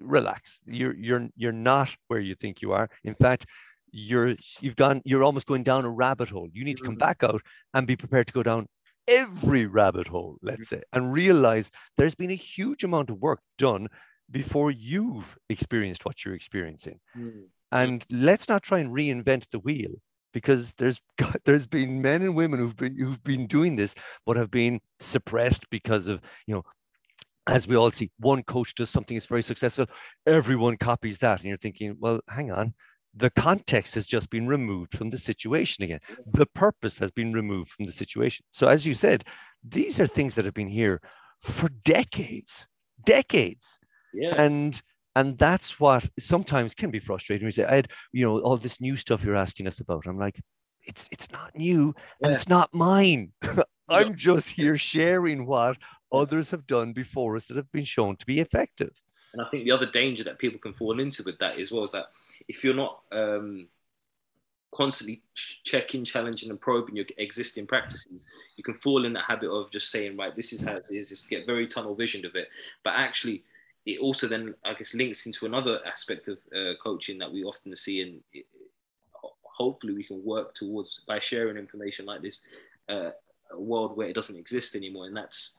relax. 0.00 0.60
You're 0.66 0.94
you're 0.94 1.28
you're 1.36 1.52
not 1.52 1.94
where 2.08 2.20
you 2.20 2.34
think 2.34 2.60
you 2.60 2.72
are. 2.72 2.88
In 3.02 3.14
fact, 3.14 3.46
you're 3.90 4.36
you've 4.60 4.76
gone 4.76 5.00
you're 5.04 5.24
almost 5.24 5.46
going 5.46 5.62
down 5.62 5.84
a 5.84 5.90
rabbit 5.90 6.28
hole. 6.28 6.48
You 6.52 6.64
need 6.64 6.76
to 6.78 6.82
come 6.82 6.94
mm-hmm. 6.94 7.08
back 7.08 7.22
out 7.22 7.42
and 7.72 7.86
be 7.86 7.96
prepared 7.96 8.26
to 8.26 8.32
go 8.32 8.42
down 8.42 8.66
every 9.06 9.66
rabbit 9.66 10.06
hole, 10.06 10.38
let's 10.42 10.68
say, 10.68 10.82
and 10.92 11.12
realize 11.12 11.70
there's 11.96 12.14
been 12.14 12.30
a 12.30 12.36
huge 12.36 12.84
amount 12.84 13.10
of 13.10 13.18
work 13.18 13.40
done 13.58 13.88
before 14.30 14.70
you've 14.70 15.36
experienced 15.48 16.04
what 16.04 16.24
you're 16.24 16.34
experiencing. 16.34 17.00
Mm. 17.16 17.44
And 17.72 18.04
let's 18.10 18.48
not 18.48 18.62
try 18.62 18.78
and 18.78 18.94
reinvent 18.94 19.50
the 19.50 19.58
wheel 19.58 19.92
because 20.34 20.74
there's 20.74 21.00
there's 21.44 21.66
been 21.66 22.02
men 22.02 22.20
and 22.20 22.34
women 22.34 22.58
who've 22.58 22.76
been 22.76 22.98
who've 22.98 23.24
been 23.24 23.46
doing 23.46 23.76
this 23.76 23.94
but 24.26 24.36
have 24.36 24.50
been 24.50 24.80
suppressed 25.00 25.70
because 25.70 26.08
of 26.08 26.20
you 26.46 26.54
know 26.54 26.62
as 27.46 27.68
we 27.68 27.76
all 27.76 27.90
see 27.90 28.10
one 28.18 28.42
coach 28.42 28.74
does 28.74 28.90
something 28.90 29.16
that's 29.16 29.26
very 29.26 29.42
successful 29.42 29.86
everyone 30.26 30.76
copies 30.76 31.18
that 31.18 31.40
and 31.40 31.48
you're 31.48 31.56
thinking 31.56 31.94
well 31.98 32.20
hang 32.28 32.50
on 32.50 32.74
the 33.16 33.30
context 33.30 33.94
has 33.94 34.06
just 34.06 34.28
been 34.30 34.46
removed 34.46 34.96
from 34.96 35.10
the 35.10 35.18
situation 35.18 35.84
again 35.84 36.00
the 36.26 36.46
purpose 36.46 36.98
has 36.98 37.10
been 37.10 37.32
removed 37.32 37.70
from 37.70 37.86
the 37.86 37.92
situation 37.92 38.44
so 38.50 38.66
as 38.68 38.86
you 38.86 38.94
said 38.94 39.24
these 39.66 40.00
are 40.00 40.06
things 40.06 40.34
that 40.34 40.44
have 40.44 40.54
been 40.54 40.68
here 40.68 41.00
for 41.42 41.68
decades 41.84 42.66
decades 43.04 43.78
yeah. 44.12 44.34
and 44.40 44.82
and 45.16 45.38
that's 45.38 45.78
what 45.78 46.08
sometimes 46.18 46.74
can 46.74 46.90
be 46.90 46.98
frustrating. 46.98 47.46
We 47.46 47.52
say, 47.52 47.64
Ed, 47.64 47.88
you 48.12 48.26
know, 48.26 48.40
all 48.40 48.56
this 48.56 48.80
new 48.80 48.96
stuff 48.96 49.22
you're 49.22 49.36
asking 49.36 49.66
us 49.66 49.80
about. 49.80 50.06
I'm 50.06 50.18
like, 50.18 50.40
it's 50.82 51.08
it's 51.12 51.30
not 51.30 51.54
new 51.54 51.94
and 52.22 52.30
Yeah. 52.30 52.36
it's 52.36 52.48
not 52.48 52.74
mine. 52.74 53.32
I'm 53.88 54.16
just 54.16 54.50
here 54.50 54.76
sharing 54.76 55.46
what 55.46 55.76
others 56.12 56.50
have 56.50 56.66
done 56.66 56.92
before 56.92 57.36
us 57.36 57.46
that 57.46 57.56
have 57.56 57.70
been 57.70 57.84
shown 57.84 58.16
to 58.16 58.26
be 58.26 58.40
effective. 58.40 58.90
And 59.34 59.42
I 59.42 59.50
think 59.50 59.64
the 59.64 59.72
other 59.72 59.86
danger 59.86 60.22
that 60.24 60.38
people 60.38 60.60
can 60.60 60.72
fall 60.72 61.00
into 61.00 61.24
with 61.24 61.38
that 61.40 61.58
as 61.58 61.72
well 61.72 61.82
is 61.82 61.90
that 61.90 62.06
if 62.46 62.62
you're 62.62 62.72
not 62.72 63.00
um, 63.10 63.66
constantly 64.72 65.22
ch- 65.34 65.60
checking, 65.64 66.04
challenging, 66.04 66.50
and 66.50 66.60
probing 66.60 66.94
your 66.94 67.04
existing 67.18 67.66
practices, 67.66 68.24
you 68.56 68.62
can 68.62 68.74
fall 68.74 69.04
in 69.04 69.12
that 69.14 69.24
habit 69.24 69.50
of 69.50 69.72
just 69.72 69.90
saying, 69.90 70.16
right, 70.16 70.36
this 70.36 70.52
is 70.52 70.62
how 70.62 70.76
it 70.76 70.86
is, 70.88 71.08
just 71.08 71.28
get 71.28 71.46
very 71.46 71.66
tunnel 71.66 71.96
visioned 71.96 72.24
of 72.24 72.36
it. 72.36 72.48
But 72.84 72.94
actually, 72.94 73.42
it 73.86 73.98
also 73.98 74.28
then, 74.28 74.54
I 74.64 74.74
guess, 74.74 74.94
links 74.94 75.26
into 75.26 75.46
another 75.46 75.80
aspect 75.84 76.28
of 76.28 76.38
uh, 76.56 76.74
coaching 76.80 77.18
that 77.18 77.32
we 77.32 77.42
often 77.42 77.74
see, 77.74 78.02
and 78.02 78.20
it, 78.32 78.46
hopefully 79.42 79.94
we 79.94 80.04
can 80.04 80.24
work 80.24 80.54
towards 80.54 81.00
by 81.08 81.18
sharing 81.18 81.56
information 81.56 82.06
like 82.06 82.22
this, 82.22 82.42
uh, 82.88 83.10
a 83.50 83.60
world 83.60 83.96
where 83.96 84.06
it 84.06 84.14
doesn't 84.14 84.38
exist 84.38 84.76
anymore, 84.76 85.06
and 85.06 85.16
that's 85.16 85.56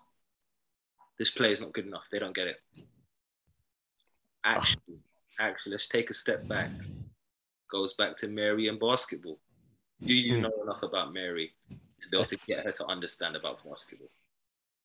this 1.17 1.29
player 1.29 1.51
is 1.51 1.59
not 1.59 1.73
good 1.73 1.87
enough. 1.87 2.07
They 2.09 2.19
don't 2.19 2.35
get 2.35 2.47
it. 2.47 2.61
Actually, 4.45 4.99
actually, 5.39 5.71
let's 5.71 5.87
take 5.87 6.09
a 6.09 6.13
step 6.13 6.47
back. 6.47 6.69
Goes 7.71 7.93
back 7.93 8.15
to 8.17 8.27
Mary 8.27 8.67
and 8.67 8.79
basketball. 8.79 9.39
Do 10.03 10.13
you 10.15 10.35
Hmm. 10.35 10.41
know 10.43 10.61
enough 10.63 10.83
about 10.83 11.13
Mary 11.13 11.53
to 11.99 12.09
be 12.09 12.17
able 12.17 12.25
to 12.25 12.37
get 12.45 12.63
her 12.65 12.71
to 12.73 12.85
understand 12.85 13.35
about 13.35 13.63
basketball? 13.63 14.09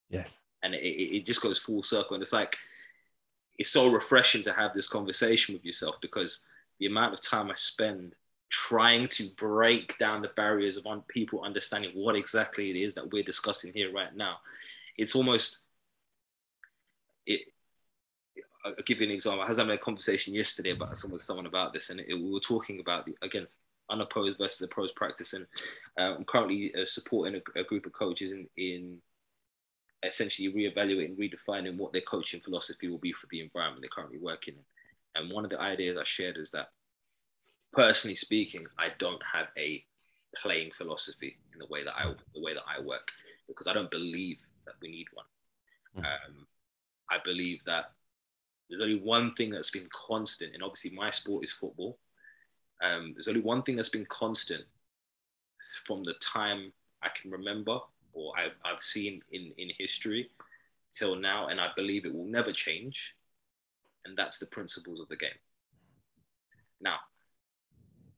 Yes. 0.09 0.41
and 0.63 0.75
it, 0.75 0.83
it, 0.83 1.17
it 1.19 1.25
just 1.25 1.41
goes 1.41 1.59
full 1.59 1.83
circle 1.83 2.15
and 2.15 2.21
it's 2.23 2.33
like 2.33 2.57
it's 3.59 3.71
so 3.71 3.91
refreshing 3.91 4.43
to 4.43 4.53
have 4.53 4.73
this 4.75 4.87
conversation 4.89 5.55
with 5.55 5.65
yourself 5.65 6.01
because 6.01 6.45
the 6.81 6.87
amount 6.87 7.15
of 7.15 7.21
time 7.23 7.49
i 7.51 7.55
spend 7.55 8.17
trying 8.51 9.07
to 9.07 9.29
break 9.37 9.97
down 9.99 10.21
the 10.21 10.29
barriers 10.37 10.77
of 10.77 10.85
un- 10.87 11.03
people 11.09 11.43
understanding 11.43 11.93
what 11.95 12.17
exactly 12.17 12.71
it 12.71 12.77
is 12.77 12.93
that 12.95 13.11
we're 13.13 13.23
discussing 13.23 13.73
here 13.73 13.93
right 13.93 14.15
now 14.17 14.39
it's 14.99 15.15
almost 15.15 15.61
it 17.27 17.41
i'll 18.65 18.75
give 18.85 19.01
you 19.01 19.07
an 19.07 19.13
example 19.13 19.43
i 19.43 19.49
was 19.49 19.59
having 19.59 19.75
a 19.75 19.79
conversation 19.79 20.35
yesterday 20.35 20.71
about 20.71 20.97
some 20.97 21.11
with 21.11 21.23
someone 21.23 21.47
about 21.47 21.73
this 21.73 21.91
and 21.91 22.01
it, 22.01 22.15
we 22.15 22.31
were 22.31 22.41
talking 22.41 22.81
about 22.81 23.07
the, 23.07 23.17
again 23.23 23.47
unopposed 23.91 24.39
versus 24.39 24.63
opposed 24.63 24.95
practice 24.95 25.33
and 25.33 25.47
uh, 25.99 26.15
i'm 26.15 26.25
currently 26.25 26.73
uh, 26.75 26.85
supporting 26.85 27.41
a, 27.57 27.61
a 27.61 27.65
group 27.65 27.87
of 27.87 27.93
coaches 27.93 28.33
in 28.33 28.47
in 28.57 29.01
essentially 30.03 30.53
reevaluating, 30.53 31.17
redefining 31.17 31.77
what 31.77 31.93
their 31.93 32.01
coaching 32.03 32.41
philosophy 32.41 32.89
will 32.89 32.99
be 32.99 33.13
for 33.13 33.27
the 33.31 33.41
environment 33.41 33.83
they're 33.83 33.91
currently 33.95 34.19
working 34.19 34.55
in. 34.55 35.23
And 35.23 35.31
one 35.31 35.45
of 35.45 35.51
the 35.51 35.61
ideas 35.61 35.99
I 35.99 36.05
shared 36.05 36.37
is 36.37 36.51
that, 36.53 36.71
personally 37.73 38.15
speaking, 38.15 38.67
I 38.79 38.89
don't 38.99 39.23
have 39.25 39.49
a 39.59 39.85
playing 40.37 40.71
philosophy 40.71 41.37
in 41.53 41.59
the 41.59 41.67
way 41.69 41.83
that 41.85 41.95
I 41.97 42.15
the 42.35 42.41
way 42.41 42.55
that 42.55 42.63
I 42.67 42.81
work 42.81 43.11
because 43.49 43.67
I 43.67 43.73
don't 43.73 43.91
believe 43.91 44.39
that 44.65 44.75
we 44.81 44.89
need 44.89 45.07
one. 45.13 45.27
Mhm. 45.97 46.07
Um, 46.07 46.47
I 47.11 47.19
believe 47.25 47.65
that 47.65 47.93
there's 48.71 48.81
only 48.81 49.01
one 49.01 49.35
thing 49.35 49.51
that's 49.51 49.71
been 49.71 49.89
constant, 49.93 50.55
and 50.55 50.63
obviously 50.63 50.93
my 50.93 51.11
sport 51.11 51.45
is 51.45 51.53
football. 51.53 51.99
Um, 52.83 53.13
there's 53.15 53.29
only 53.29 53.43
one 53.43 53.63
thing 53.63 53.77
that's 53.77 53.91
been 53.91 54.07
constant 54.07 54.65
from 55.85 56.05
the 56.05 56.15
time 56.15 56.73
I 57.03 57.09
can 57.11 57.31
remember 57.31 57.81
or 58.13 58.33
I've, 58.39 58.55
I've 58.65 58.83
seen 58.83 59.23
in, 59.33 59.53
in 59.59 59.71
history 59.79 60.31
till 60.93 61.17
now, 61.17 61.49
and 61.49 61.61
I 61.61 61.69
believe 61.77 62.05
it 62.05 62.15
will 62.15 62.27
never 62.27 62.53
change, 62.53 63.15
and 64.05 64.17
that's 64.17 64.39
the 64.39 64.47
principles 64.47 65.01
of 65.01 65.09
the 65.09 65.17
game. 65.17 65.31
Now, 66.81 66.97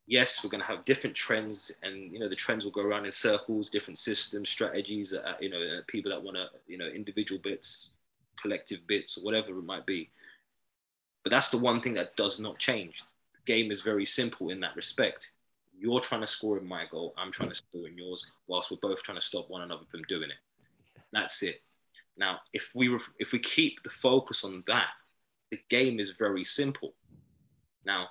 yes, 0.07 0.43
we're 0.43 0.51
going 0.51 0.63
to 0.63 0.67
have 0.67 0.85
different 0.85 1.15
trends, 1.17 1.73
and 1.83 2.13
you 2.13 2.19
know 2.19 2.29
the 2.29 2.37
trends 2.37 2.65
will 2.65 2.73
go 2.73 2.83
around 2.83 3.05
in 3.05 3.11
circles, 3.11 3.71
different 3.71 3.99
systems, 3.99 4.49
strategies. 4.49 5.13
Uh, 5.13 5.35
you 5.41 5.51
know, 5.51 5.61
uh, 5.61 5.83
people 5.87 6.11
that 6.11 6.23
want 6.23 6.37
to, 6.37 6.47
you 6.67 6.79
know, 6.79 6.87
individual 6.87 7.41
bits, 7.43 7.95
collective 8.41 8.87
bits, 8.87 9.19
or 9.19 9.25
whatever 9.25 9.51
it 9.51 9.65
might 9.65 9.87
be. 9.87 10.11
But 11.23 11.31
that's 11.31 11.51
the 11.51 11.59
one 11.59 11.81
thing 11.81 11.95
that 11.95 12.17
does 12.17 12.41
not 12.41 12.59
change. 12.59 13.05
The 13.35 13.53
game 13.53 13.71
is 13.71 13.81
very 13.81 14.05
simple 14.05 14.51
in 14.51 14.61
that 14.61 14.77
respect 14.77 15.31
you're 15.83 16.01
trying 16.01 16.21
to 16.21 16.27
score 16.29 16.59
in 16.59 16.67
my 16.67 16.85
goal, 16.91 17.13
I'm 17.19 17.33
trying 17.33 17.49
to 17.49 17.57
score 17.57 17.89
in 17.89 17.99
yours, 17.99 18.31
whilst 18.47 18.71
we're 18.71 18.77
both 18.81 19.03
trying 19.03 19.19
to 19.19 19.25
stop 19.25 19.51
one 19.51 19.63
another 19.63 19.85
from 19.89 20.03
doing 20.05 20.31
it. 20.31 21.01
That's 21.13 21.43
it. 21.43 21.61
Now, 22.17 22.39
if 22.53 22.71
we 22.75 22.89
ref- 22.89 23.11
if 23.19 23.33
we 23.33 23.41
keep 23.41 23.83
the 23.83 23.91
focus 23.91 24.45
on 24.45 24.63
that, 24.69 24.91
the 25.51 25.59
game 25.69 25.99
is 25.99 26.11
very 26.11 26.45
simple. 26.45 26.95
Now, 27.85 28.09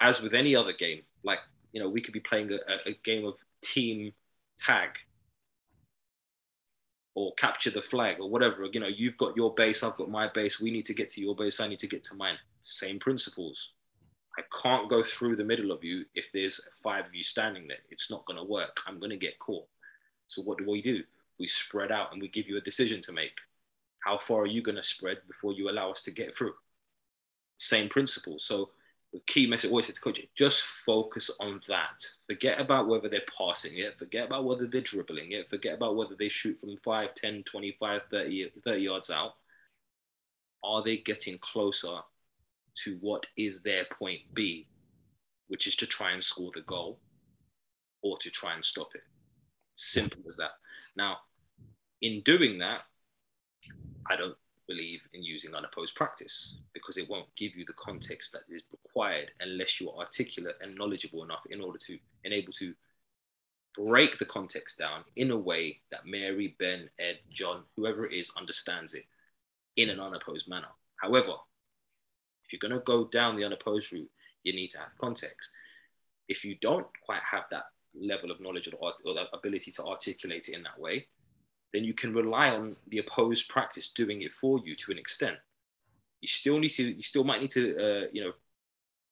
as 0.00 0.20
with 0.20 0.34
any 0.34 0.56
other 0.56 0.72
game, 0.72 1.02
like 1.22 1.38
you 1.72 1.80
know, 1.80 1.88
we 1.88 2.00
could 2.00 2.12
be 2.12 2.20
playing 2.20 2.50
a, 2.50 2.56
a, 2.56 2.90
a 2.90 2.92
game 3.04 3.24
of 3.24 3.34
team 3.62 4.12
tag 4.58 4.90
or 7.14 7.32
capture 7.34 7.70
the 7.70 7.80
flag 7.80 8.16
or 8.20 8.28
whatever. 8.28 8.66
You 8.72 8.80
know, 8.80 8.88
you've 8.88 9.16
got 9.18 9.36
your 9.36 9.54
base, 9.54 9.82
I've 9.82 9.96
got 9.96 10.10
my 10.10 10.28
base. 10.28 10.60
We 10.60 10.70
need 10.70 10.84
to 10.86 10.94
get 10.94 11.10
to 11.10 11.20
your 11.20 11.34
base, 11.34 11.60
I 11.60 11.68
need 11.68 11.78
to 11.80 11.86
get 11.86 12.02
to 12.04 12.16
mine. 12.16 12.36
Same 12.62 12.98
principles. 12.98 13.72
I 14.36 14.42
can't 14.62 14.90
go 14.90 15.04
through 15.04 15.36
the 15.36 15.44
middle 15.44 15.70
of 15.70 15.84
you 15.84 16.04
if 16.14 16.32
there's 16.32 16.60
five 16.82 17.06
of 17.06 17.14
you 17.14 17.22
standing 17.22 17.68
there. 17.68 17.78
It's 17.90 18.10
not 18.10 18.24
going 18.26 18.38
to 18.38 18.44
work. 18.44 18.80
I'm 18.86 18.98
going 18.98 19.10
to 19.10 19.16
get 19.16 19.38
caught. 19.38 19.66
So 20.26 20.42
what 20.42 20.58
do 20.58 20.68
we 20.68 20.82
do? 20.82 21.02
We 21.38 21.46
spread 21.46 21.92
out 21.92 22.12
and 22.12 22.20
we 22.20 22.28
give 22.28 22.48
you 22.48 22.56
a 22.56 22.62
decision 22.62 23.00
to 23.02 23.12
make. 23.12 23.36
How 24.00 24.18
far 24.18 24.42
are 24.42 24.46
you 24.46 24.60
going 24.60 24.76
to 24.76 24.82
spread 24.82 25.18
before 25.28 25.52
you 25.52 25.70
allow 25.70 25.90
us 25.90 26.02
to 26.02 26.10
get 26.10 26.36
through? 26.36 26.54
Same 27.58 27.88
principle. 27.88 28.38
So 28.38 28.70
the 29.14 29.20
key 29.26 29.46
message 29.46 29.70
always 29.70 29.86
said 29.86 29.94
to 29.94 30.00
coach 30.00 30.20
just 30.34 30.62
focus 30.62 31.30
on 31.40 31.60
that. 31.68 32.04
Forget 32.26 32.60
about 32.60 32.88
whether 32.88 33.08
they're 33.08 33.22
passing 33.38 33.78
it. 33.78 33.96
Forget 33.96 34.26
about 34.26 34.44
whether 34.44 34.66
they're 34.66 34.80
dribbling 34.80 35.32
it. 35.32 35.48
Forget 35.48 35.74
about 35.74 35.94
whether 35.94 36.16
they 36.16 36.28
shoot 36.28 36.58
from 36.58 36.76
5, 36.76 37.14
10, 37.14 37.44
25, 37.44 38.02
30, 38.10 38.50
30 38.64 38.82
yards 38.82 39.10
out. 39.10 39.34
Are 40.64 40.82
they 40.82 40.96
getting 40.96 41.38
closer 41.38 42.00
to 42.74 42.98
what 43.00 43.26
is 43.36 43.60
their 43.60 43.84
point 43.84 44.20
B, 44.34 44.66
which 45.48 45.66
is 45.66 45.76
to 45.76 45.86
try 45.86 46.12
and 46.12 46.22
score 46.22 46.50
the 46.54 46.62
goal 46.62 46.98
or 48.02 48.16
to 48.18 48.30
try 48.30 48.54
and 48.54 48.64
stop 48.64 48.88
it. 48.94 49.02
Simple 49.76 50.22
as 50.28 50.36
that. 50.36 50.52
Now, 50.96 51.18
in 52.02 52.20
doing 52.22 52.58
that, 52.58 52.82
I 54.10 54.16
don't 54.16 54.36
believe 54.66 55.00
in 55.12 55.22
using 55.22 55.54
unopposed 55.54 55.94
practice 55.94 56.56
because 56.72 56.96
it 56.96 57.08
won't 57.08 57.34
give 57.36 57.54
you 57.54 57.64
the 57.66 57.74
context 57.74 58.32
that 58.32 58.42
is 58.48 58.62
required 58.72 59.30
unless 59.40 59.80
you 59.80 59.90
are 59.90 59.98
articulate 59.98 60.56
and 60.60 60.74
knowledgeable 60.76 61.22
enough 61.24 61.44
in 61.50 61.60
order 61.60 61.78
to 61.78 61.98
enable 62.24 62.52
to 62.52 62.74
break 63.74 64.18
the 64.18 64.24
context 64.24 64.78
down 64.78 65.04
in 65.16 65.30
a 65.30 65.36
way 65.36 65.80
that 65.90 66.06
Mary, 66.06 66.54
Ben, 66.58 66.88
Ed, 66.98 67.18
John, 67.30 67.62
whoever 67.76 68.06
it 68.06 68.12
is, 68.12 68.32
understands 68.38 68.94
it 68.94 69.04
in 69.76 69.90
an 69.90 70.00
unopposed 70.00 70.48
manner. 70.48 70.68
However, 70.96 71.32
if 72.44 72.52
you're 72.52 72.60
going 72.60 72.78
to 72.78 72.84
go 72.84 73.04
down 73.08 73.36
the 73.36 73.44
unopposed 73.44 73.92
route, 73.92 74.10
you 74.44 74.52
need 74.52 74.70
to 74.70 74.78
have 74.78 74.96
context. 75.00 75.50
If 76.28 76.44
you 76.44 76.56
don't 76.60 76.86
quite 77.04 77.22
have 77.28 77.44
that 77.50 77.64
level 77.94 78.30
of 78.30 78.40
knowledge 78.40 78.68
or, 78.68 78.92
or 79.04 79.14
that 79.14 79.26
ability 79.32 79.72
to 79.72 79.84
articulate 79.84 80.48
it 80.48 80.54
in 80.54 80.62
that 80.62 80.78
way, 80.78 81.06
then 81.74 81.82
you 81.84 81.92
can 81.92 82.14
rely 82.14 82.50
on 82.50 82.76
the 82.88 82.98
opposed 82.98 83.48
practice 83.48 83.88
doing 83.88 84.22
it 84.22 84.32
for 84.32 84.60
you 84.64 84.76
to 84.76 84.92
an 84.92 84.98
extent. 84.98 85.36
You 86.20 86.28
still 86.28 86.60
need 86.60 86.68
to, 86.68 86.84
you 86.84 87.02
still 87.02 87.24
might 87.24 87.40
need 87.40 87.50
to, 87.50 87.76
uh, 87.76 88.06
you 88.12 88.22
know, 88.22 88.32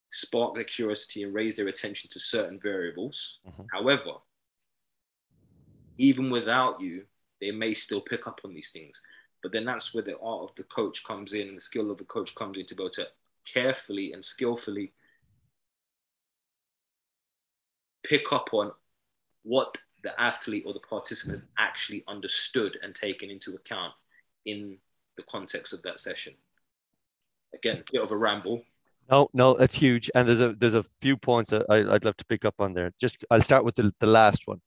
spark 0.09 0.55
their 0.55 0.63
curiosity 0.63 1.23
and 1.23 1.33
raise 1.33 1.57
their 1.57 1.67
attention 1.67 2.09
to 2.11 2.19
certain 2.19 2.59
variables. 2.59 3.39
Mhm. 3.45 3.67
However, 3.69 4.13
even 5.97 6.29
without 6.29 6.79
you, 6.79 7.05
they 7.41 7.51
may 7.51 7.73
still 7.73 7.99
pick 7.99 8.27
up 8.27 8.39
on 8.45 8.53
these 8.53 8.71
things. 8.71 9.01
But 9.41 9.51
then 9.51 9.65
that's 9.65 9.93
where 9.93 10.03
the 10.03 10.17
art 10.19 10.49
of 10.49 10.55
the 10.55 10.63
coach 10.63 11.03
comes 11.03 11.33
in 11.33 11.49
and 11.49 11.57
the 11.57 11.61
skill 11.61 11.91
of 11.91 11.97
the 11.97 12.05
coach 12.05 12.33
comes 12.33 12.57
in 12.57 12.65
to 12.67 12.75
be 12.75 12.83
able 12.83 12.91
to 12.91 13.09
carefully 13.45 14.13
and 14.13 14.23
skillfully 14.23 14.93
pick 18.03 18.31
up 18.31 18.53
on 18.53 18.71
what 19.43 19.77
the 20.03 20.21
athlete 20.21 20.63
or 20.65 20.73
the 20.73 20.79
participant 20.79 21.41
actually 21.57 22.03
understood 22.07 22.77
and 22.83 22.93
taken 22.93 23.29
into 23.29 23.55
account 23.55 23.93
in 24.45 24.77
the 25.17 25.23
context 25.23 25.73
of 25.73 25.81
that 25.83 25.99
session. 25.99 26.33
Again, 27.53 27.77
a 27.77 27.91
bit 27.91 28.01
of 28.01 28.11
a 28.11 28.17
ramble. 28.17 28.63
No, 29.09 29.29
no, 29.33 29.53
that's 29.53 29.75
huge. 29.75 30.09
And 30.15 30.27
there's 30.27 30.41
a 30.41 30.53
there's 30.53 30.75
a 30.75 30.85
few 31.01 31.17
points 31.17 31.53
I, 31.53 31.59
I'd 31.69 32.05
love 32.05 32.17
to 32.17 32.25
pick 32.25 32.45
up 32.45 32.55
on 32.59 32.73
there. 32.73 32.93
Just 32.99 33.23
I'll 33.29 33.41
start 33.41 33.65
with 33.65 33.75
the, 33.75 33.93
the 33.99 34.07
last 34.07 34.43
one. 34.45 34.61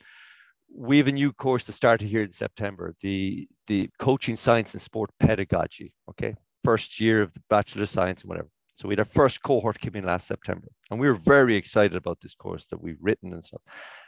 We 0.74 0.98
have 0.98 1.06
a 1.08 1.12
new 1.12 1.32
course 1.32 1.64
that 1.64 1.72
started 1.72 2.08
here 2.08 2.22
in 2.22 2.32
September, 2.32 2.94
the 3.00 3.48
the 3.66 3.90
coaching 3.98 4.36
science 4.36 4.72
and 4.72 4.80
sport 4.80 5.10
pedagogy. 5.18 5.92
Okay. 6.10 6.34
First 6.64 7.00
year 7.00 7.22
of 7.22 7.32
the 7.32 7.40
Bachelor 7.48 7.84
of 7.84 7.88
Science 7.88 8.22
and 8.22 8.28
whatever. 8.28 8.48
So 8.76 8.88
we 8.88 8.92
had 8.92 8.98
our 8.98 9.04
first 9.06 9.42
cohort 9.42 9.80
come 9.80 9.94
in 9.94 10.04
last 10.04 10.26
September. 10.26 10.68
And 10.90 11.00
we 11.00 11.08
were 11.08 11.14
very 11.14 11.56
excited 11.56 11.96
about 11.96 12.20
this 12.20 12.34
course 12.34 12.66
that 12.66 12.82
we've 12.82 12.98
written 13.00 13.32
and 13.32 13.42
stuff. 13.42 13.62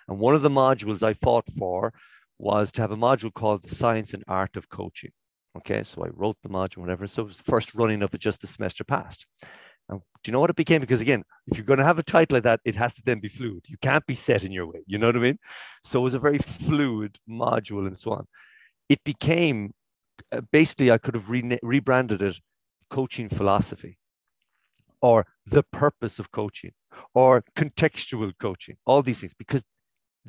And 0.08 0.18
one 0.18 0.34
of 0.34 0.42
the 0.42 0.50
modules 0.50 1.02
I 1.02 1.14
fought 1.14 1.44
for 1.56 1.92
was 2.38 2.72
to 2.72 2.80
have 2.80 2.90
a 2.90 2.96
module 2.96 3.32
called 3.32 3.62
the 3.62 3.74
science 3.74 4.14
and 4.14 4.24
art 4.26 4.56
of 4.56 4.68
coaching. 4.68 5.10
Okay, 5.56 5.82
so 5.82 6.04
I 6.04 6.08
wrote 6.12 6.36
the 6.42 6.48
module, 6.48 6.78
whatever. 6.78 7.06
So 7.06 7.22
it 7.22 7.28
was 7.28 7.38
the 7.38 7.50
first 7.50 7.74
running 7.74 8.02
of 8.02 8.14
it 8.14 8.20
just 8.20 8.40
the 8.40 8.46
semester 8.46 8.84
passed. 8.84 9.26
And 9.88 10.00
do 10.00 10.28
you 10.28 10.32
know 10.32 10.40
what 10.40 10.50
it 10.50 10.56
became? 10.56 10.80
Because 10.80 11.00
again, 11.00 11.24
if 11.46 11.56
you're 11.56 11.66
going 11.66 11.78
to 11.78 11.84
have 11.84 11.98
a 11.98 12.02
title 12.02 12.36
like 12.36 12.44
that, 12.44 12.60
it 12.64 12.76
has 12.76 12.94
to 12.94 13.02
then 13.04 13.20
be 13.20 13.28
fluid. 13.28 13.64
You 13.66 13.76
can't 13.80 14.06
be 14.06 14.14
set 14.14 14.44
in 14.44 14.52
your 14.52 14.66
way. 14.66 14.80
You 14.86 14.98
know 14.98 15.06
what 15.06 15.16
I 15.16 15.20
mean? 15.20 15.38
So 15.82 16.00
it 16.00 16.02
was 16.02 16.14
a 16.14 16.18
very 16.18 16.38
fluid 16.38 17.18
module 17.28 17.86
and 17.86 17.98
so 17.98 18.12
on. 18.12 18.26
It 18.88 19.02
became 19.04 19.72
uh, 20.32 20.42
basically, 20.52 20.90
I 20.90 20.98
could 20.98 21.14
have 21.14 21.30
re- 21.30 21.58
rebranded 21.62 22.22
it 22.22 22.38
coaching 22.90 23.28
philosophy 23.28 23.98
or 25.00 25.26
the 25.46 25.62
purpose 25.62 26.18
of 26.18 26.30
coaching 26.30 26.72
or 27.14 27.44
contextual 27.56 28.32
coaching, 28.40 28.76
all 28.84 29.02
these 29.02 29.20
things, 29.20 29.34
because 29.34 29.62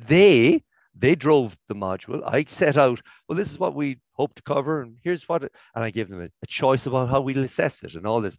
they 0.08 0.62
they 0.94 1.14
drove 1.14 1.56
the 1.68 1.74
module. 1.74 2.22
I 2.26 2.44
set 2.46 2.76
out, 2.76 3.00
well, 3.26 3.36
this 3.36 3.50
is 3.50 3.58
what 3.58 3.74
we 3.74 3.98
hope 4.12 4.34
to 4.34 4.42
cover, 4.42 4.82
and 4.82 4.96
here's 5.02 5.28
what, 5.28 5.44
it, 5.44 5.52
and 5.74 5.82
I 5.82 5.90
gave 5.90 6.08
them 6.08 6.20
a, 6.20 6.26
a 6.26 6.46
choice 6.46 6.84
about 6.84 7.08
how 7.08 7.20
we'll 7.20 7.44
assess 7.44 7.82
it 7.82 7.94
and 7.94 8.06
all 8.06 8.20
this. 8.20 8.38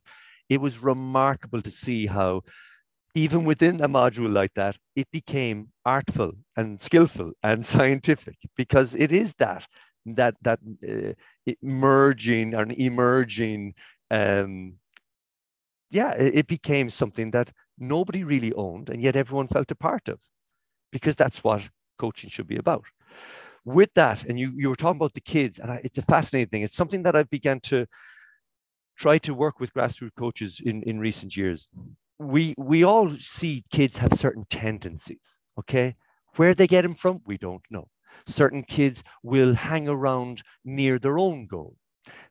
It 0.49 0.62
was 0.62 0.78
remarkable 0.78 1.62
to 1.62 1.72
see 1.72 2.05
how, 2.05 2.41
even 3.16 3.45
within 3.45 3.82
a 3.82 3.89
module 3.89 4.32
like 4.32 4.53
that, 4.55 4.78
it 4.95 5.07
became 5.12 5.70
artful 5.86 6.34
and 6.55 6.80
skillful 6.80 7.32
and 7.41 7.66
scientific 7.74 8.38
because 8.55 8.95
it 8.95 9.12
is 9.12 9.34
that 9.36 9.66
that 10.05 10.36
that 10.41 10.59
uh, 10.88 11.53
merging 11.62 12.53
and 12.55 12.72
emerging 12.72 13.74
um, 14.09 14.74
yeah 15.91 16.14
it, 16.14 16.36
it 16.36 16.47
became 16.47 16.89
something 16.89 17.30
that 17.32 17.51
nobody 17.78 18.24
really 18.24 18.51
owned 18.53 18.89
and 18.89 19.01
yet 19.01 19.16
everyone 19.16 19.47
felt 19.47 19.70
a 19.70 19.76
part 19.76 20.07
of 20.07 20.20
because 20.92 21.16
that's 21.16 21.44
what 21.44 21.70
coaching 21.98 22.30
should 22.30 22.48
be 22.48 22.58
about. 22.58 22.84
With 23.64 23.94
that 23.94 24.24
and 24.26 24.39
you 24.39 24.52
you 24.56 24.70
were 24.70 24.76
talking 24.76 24.98
about 24.98 25.14
the 25.14 25.22
kids 25.22 25.60
and 25.60 25.72
I, 25.72 25.82
it's 25.84 25.98
a 26.00 26.04
fascinating 26.04 26.50
thing. 26.50 26.64
It's 26.64 26.76
something 26.76 27.04
that 27.04 27.16
i've 27.16 27.30
begun 27.30 27.60
to 27.72 27.86
try 28.98 29.18
to 29.20 29.34
work 29.34 29.60
with 29.60 29.74
grassroots 29.74 30.16
coaches 30.18 30.62
in 30.64 30.82
in 30.84 31.00
recent 31.00 31.38
years. 31.38 31.68
We 32.18 32.56
we 32.58 32.84
all 32.84 33.16
see 33.20 33.64
kids 33.72 33.98
have 33.98 34.14
certain 34.14 34.46
tendencies 34.50 35.42
okay? 35.60 35.96
Where 36.38 36.56
they 36.56 36.68
get 36.68 36.82
them 36.82 36.96
from 36.96 37.22
we 37.26 37.38
don't 37.38 37.66
know. 37.70 37.88
Certain 38.26 38.64
kids 38.64 39.04
will 39.24 39.54
hang 39.54 39.88
around 39.88 40.44
near 40.66 40.98
their 41.00 41.18
own 41.20 41.46
goal. 41.46 41.76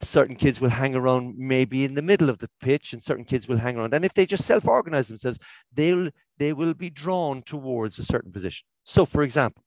Certain 0.03 0.37
kids 0.37 0.61
will 0.61 0.71
hang 0.71 0.95
around 0.97 1.37
maybe 1.39 1.85
in 1.85 1.95
the 1.95 2.09
middle 2.11 2.29
of 2.31 2.39
the 2.39 2.51
pitch 2.61 2.93
and 2.93 3.05
certain 3.05 3.25
kids 3.25 3.47
will 3.47 3.59
hang 3.59 3.77
around 3.77 3.95
and 3.95 4.05
if 4.05 4.15
they 4.15 4.27
just 4.27 4.45
self-organize 4.45 5.09
themselves 5.09 5.39
they'll 5.73 6.11
they 6.41 6.53
will 6.53 6.75
be 6.75 6.91
drawn 6.91 7.43
towards 7.43 7.99
a 7.99 8.05
certain 8.05 8.33
position. 8.33 8.65
So 8.85 9.07
for 9.07 9.23
example 9.23 9.63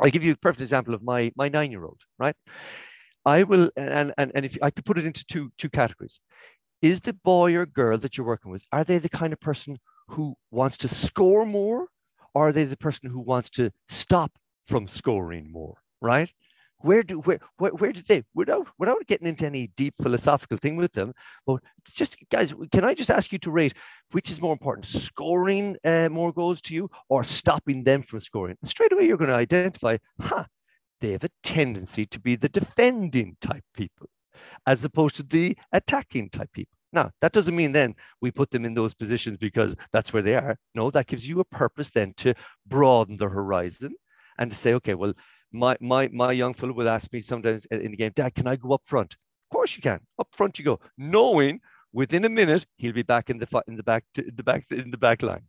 i'll 0.00 0.10
give 0.10 0.24
you 0.24 0.32
a 0.32 0.36
perfect 0.36 0.62
example 0.62 0.94
of 0.94 1.02
my 1.02 1.30
my 1.36 1.48
nine 1.48 1.70
year 1.70 1.84
old 1.84 2.00
right? 2.18 2.36
I 3.24 3.42
will 3.42 3.70
and 3.76 4.12
and, 4.18 4.32
and 4.34 4.44
if 4.46 4.56
i 4.62 4.70
could 4.70 4.84
put 4.84 4.98
it 4.98 5.06
into 5.06 5.24
two 5.24 5.52
two 5.58 5.70
categories. 5.70 6.20
Is 6.82 7.00
the 7.00 7.12
boy 7.12 7.54
or 7.54 7.66
girl 7.66 7.98
that 7.98 8.16
you're 8.16 8.26
working 8.26 8.50
with 8.50 8.64
are 8.72 8.84
they 8.84 8.98
the 8.98 9.16
kind 9.22 9.32
of 9.32 9.40
person 9.40 9.78
who 10.08 10.34
wants 10.50 10.76
to 10.78 10.88
score 10.88 11.44
more 11.44 11.88
or 12.34 12.48
are 12.48 12.52
they 12.52 12.64
the 12.64 12.84
person 12.88 13.10
who 13.10 13.20
wants 13.20 13.50
to 13.50 13.70
stop 13.88 14.32
from 14.66 14.88
scoring 14.88 15.52
more 15.52 15.76
right 16.00 16.30
where 16.80 17.02
do 17.02 17.20
where 17.20 17.40
where, 17.58 17.72
where 17.72 17.92
did 17.92 18.06
they 18.06 18.22
without 18.34 18.68
without 18.78 19.06
getting 19.06 19.26
into 19.26 19.46
any 19.46 19.70
deep 19.76 19.94
philosophical 20.02 20.56
thing 20.56 20.76
with 20.76 20.92
them 20.92 21.12
but 21.46 21.60
just 21.92 22.16
guys 22.30 22.54
can 22.72 22.84
i 22.84 22.94
just 22.94 23.10
ask 23.10 23.32
you 23.32 23.38
to 23.38 23.50
rate 23.50 23.74
which 24.12 24.30
is 24.30 24.40
more 24.40 24.52
important 24.52 24.86
scoring 24.86 25.76
uh, 25.84 26.08
more 26.10 26.32
goals 26.32 26.60
to 26.60 26.74
you 26.74 26.90
or 27.08 27.24
stopping 27.24 27.84
them 27.84 28.02
from 28.02 28.20
scoring? 28.20 28.56
Straight 28.64 28.92
away 28.92 29.06
you're 29.06 29.16
going 29.16 29.28
to 29.28 29.34
identify 29.36 29.96
huh 30.20 30.44
they 31.00 31.12
have 31.12 31.24
a 31.24 31.30
tendency 31.42 32.04
to 32.04 32.20
be 32.20 32.36
the 32.36 32.48
defending 32.48 33.36
type 33.40 33.64
people 33.74 34.08
as 34.66 34.84
opposed 34.84 35.16
to 35.16 35.22
the 35.22 35.56
attacking 35.72 36.28
type 36.28 36.52
people. 36.52 36.76
Now 36.92 37.10
that 37.20 37.32
doesn't 37.32 37.56
mean 37.56 37.72
then 37.72 37.94
we 38.20 38.30
put 38.30 38.50
them 38.50 38.64
in 38.64 38.74
those 38.74 38.94
positions 38.94 39.38
because 39.38 39.76
that's 39.92 40.12
where 40.12 40.22
they 40.22 40.34
are. 40.34 40.56
No 40.74 40.90
that 40.90 41.06
gives 41.06 41.28
you 41.28 41.40
a 41.40 41.44
purpose 41.44 41.90
then 41.90 42.14
to 42.18 42.34
broaden 42.66 43.16
the 43.16 43.28
horizon 43.28 43.94
and 44.38 44.50
to 44.50 44.56
say 44.56 44.74
okay 44.74 44.94
well 44.94 45.14
my 45.52 45.76
my 45.80 46.08
my 46.08 46.32
young 46.32 46.54
fellow 46.54 46.72
will 46.72 46.88
ask 46.88 47.12
me 47.12 47.20
sometimes 47.20 47.66
in 47.66 47.90
the 47.90 47.96
game, 47.96 48.12
Dad, 48.14 48.34
can 48.34 48.46
I 48.46 48.56
go 48.56 48.72
up 48.72 48.82
front? 48.84 49.14
Of 49.14 49.54
course 49.54 49.76
you 49.76 49.82
can. 49.82 50.00
Up 50.18 50.28
front 50.32 50.58
you 50.58 50.64
go, 50.64 50.80
knowing 50.96 51.60
within 51.92 52.24
a 52.24 52.28
minute 52.28 52.66
he'll 52.76 52.92
be 52.92 53.02
back 53.02 53.30
in 53.30 53.38
the 53.38 53.62
in 53.66 53.76
the 53.76 53.82
back 53.82 54.04
in 54.16 54.32
the 54.36 54.42
back 54.42 54.66
in 54.70 54.90
the 54.90 54.98
back 54.98 55.22
line, 55.22 55.44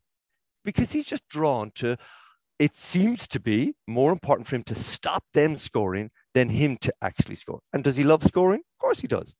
because 0.66 0.91
he's 0.91 1.06
just 1.06 1.28
drawn 1.30 1.72
to. 1.76 1.97
It 2.60 2.76
seems 2.76 3.28
to 3.30 3.39
be 3.39 3.74
more 3.88 4.12
important 4.12 4.47
for 4.47 4.56
him 4.56 4.64
to 4.66 4.76
stop 4.76 5.24
them 5.34 5.58
scoring 5.58 6.12
than 6.36 6.49
him 6.49 6.78
to 6.82 6.93
actually 7.02 7.36
score. 7.36 7.62
And 7.74 7.84
does 7.84 7.97
he 7.97 8.04
love 8.04 8.24
scoring? 8.24 8.60
Of 8.60 8.80
course 8.80 8.99
he 8.99 9.08
does. 9.08 9.34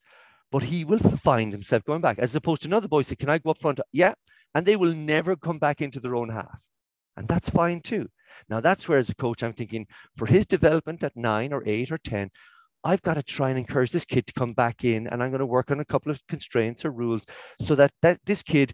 But 0.52 0.64
he 0.64 0.84
will 0.84 0.98
find 0.98 1.52
himself 1.52 1.84
going 1.84 2.02
back, 2.02 2.18
as 2.18 2.36
opposed 2.36 2.64
to 2.64 2.68
another 2.68 2.88
boy 2.88 3.04
say, 3.04 3.16
"Can 3.16 3.30
I 3.30 3.38
go 3.38 3.52
up 3.52 3.62
front?" 3.62 3.80
Yeah, 3.92 4.16
and 4.56 4.66
they 4.66 4.76
will 4.76 4.94
never 4.94 5.36
come 5.36 5.60
back 5.60 5.82
into 5.82 6.00
their 6.00 6.16
own 6.16 6.30
half, 6.30 6.60
and 7.16 7.28
that's 7.28 7.50
fine 7.50 7.82
too. 7.82 8.10
Now, 8.50 8.60
that's 8.60 8.88
where, 8.88 9.00
as 9.00 9.10
a 9.10 9.16
coach, 9.16 9.44
I'm 9.44 9.54
thinking 9.54 9.88
for 10.18 10.26
his 10.26 10.46
development 10.46 11.04
at 11.04 11.16
nine 11.16 11.54
or 11.54 11.64
eight 11.68 11.92
or 11.92 11.98
10, 11.98 12.30
I've 12.84 13.02
got 13.02 13.14
to 13.14 13.24
try 13.24 13.50
and 13.50 13.60
encourage 13.60 13.92
this 13.92 14.06
kid 14.06 14.26
to 14.28 14.34
come 14.34 14.54
back 14.54 14.84
in, 14.84 15.08
and 15.08 15.22
I'm 15.22 15.30
going 15.30 15.40
to 15.40 15.46
work 15.46 15.70
on 15.70 15.80
a 15.80 15.86
couple 15.86 16.12
of 16.12 16.26
constraints 16.28 16.84
or 16.84 16.92
rules 16.92 17.26
so 17.60 17.76
that, 17.76 17.92
that 18.02 18.20
this 18.26 18.42
kid 18.42 18.74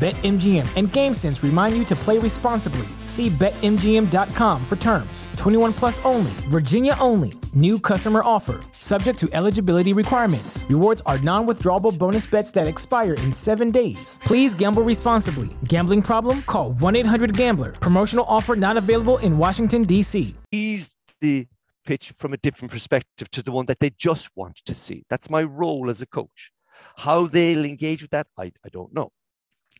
BetMGM 0.00 0.78
and 0.78 0.88
GameSense 0.88 1.42
remind 1.42 1.76
you 1.76 1.84
to 1.84 1.94
play 1.94 2.18
responsibly. 2.18 2.88
See 3.04 3.28
BetMGM.com 3.28 4.64
for 4.64 4.76
terms. 4.76 5.28
21 5.36 5.74
plus 5.74 6.02
only, 6.06 6.32
Virginia 6.48 6.94
only. 6.98 7.34
New 7.52 7.78
customer 7.78 8.22
offer. 8.24 8.62
Subject 8.72 9.18
to 9.18 9.28
eligibility 9.34 9.92
requirements. 9.92 10.64
Rewards 10.70 11.02
are 11.04 11.18
non 11.18 11.46
withdrawable 11.46 11.98
bonus 11.98 12.26
bets 12.26 12.50
that 12.52 12.66
expire 12.66 13.12
in 13.12 13.30
seven 13.30 13.70
days. 13.70 14.18
Please 14.22 14.54
gamble 14.54 14.82
responsibly. 14.82 15.50
Gambling 15.64 16.00
problem? 16.00 16.40
Call 16.46 16.72
1 16.72 16.96
800 16.96 17.36
Gambler. 17.36 17.72
Promotional 17.72 18.24
offer 18.26 18.56
not 18.56 18.78
available 18.78 19.18
in 19.18 19.36
Washington, 19.36 19.82
D.C. 19.82 20.34
Ease 20.50 20.88
the 21.20 21.46
pitch 21.84 22.14
from 22.18 22.32
a 22.32 22.38
different 22.38 22.72
perspective 22.72 23.30
to 23.32 23.42
the 23.42 23.52
one 23.52 23.66
that 23.66 23.80
they 23.80 23.90
just 23.90 24.30
want 24.34 24.62
to 24.64 24.74
see. 24.74 25.04
That's 25.10 25.28
my 25.28 25.42
role 25.42 25.90
as 25.90 26.00
a 26.00 26.06
coach. 26.06 26.52
How 26.96 27.26
they'll 27.26 27.66
engage 27.66 28.00
with 28.00 28.12
that, 28.12 28.28
I, 28.38 28.52
I 28.64 28.70
don't 28.72 28.94
know. 28.94 29.12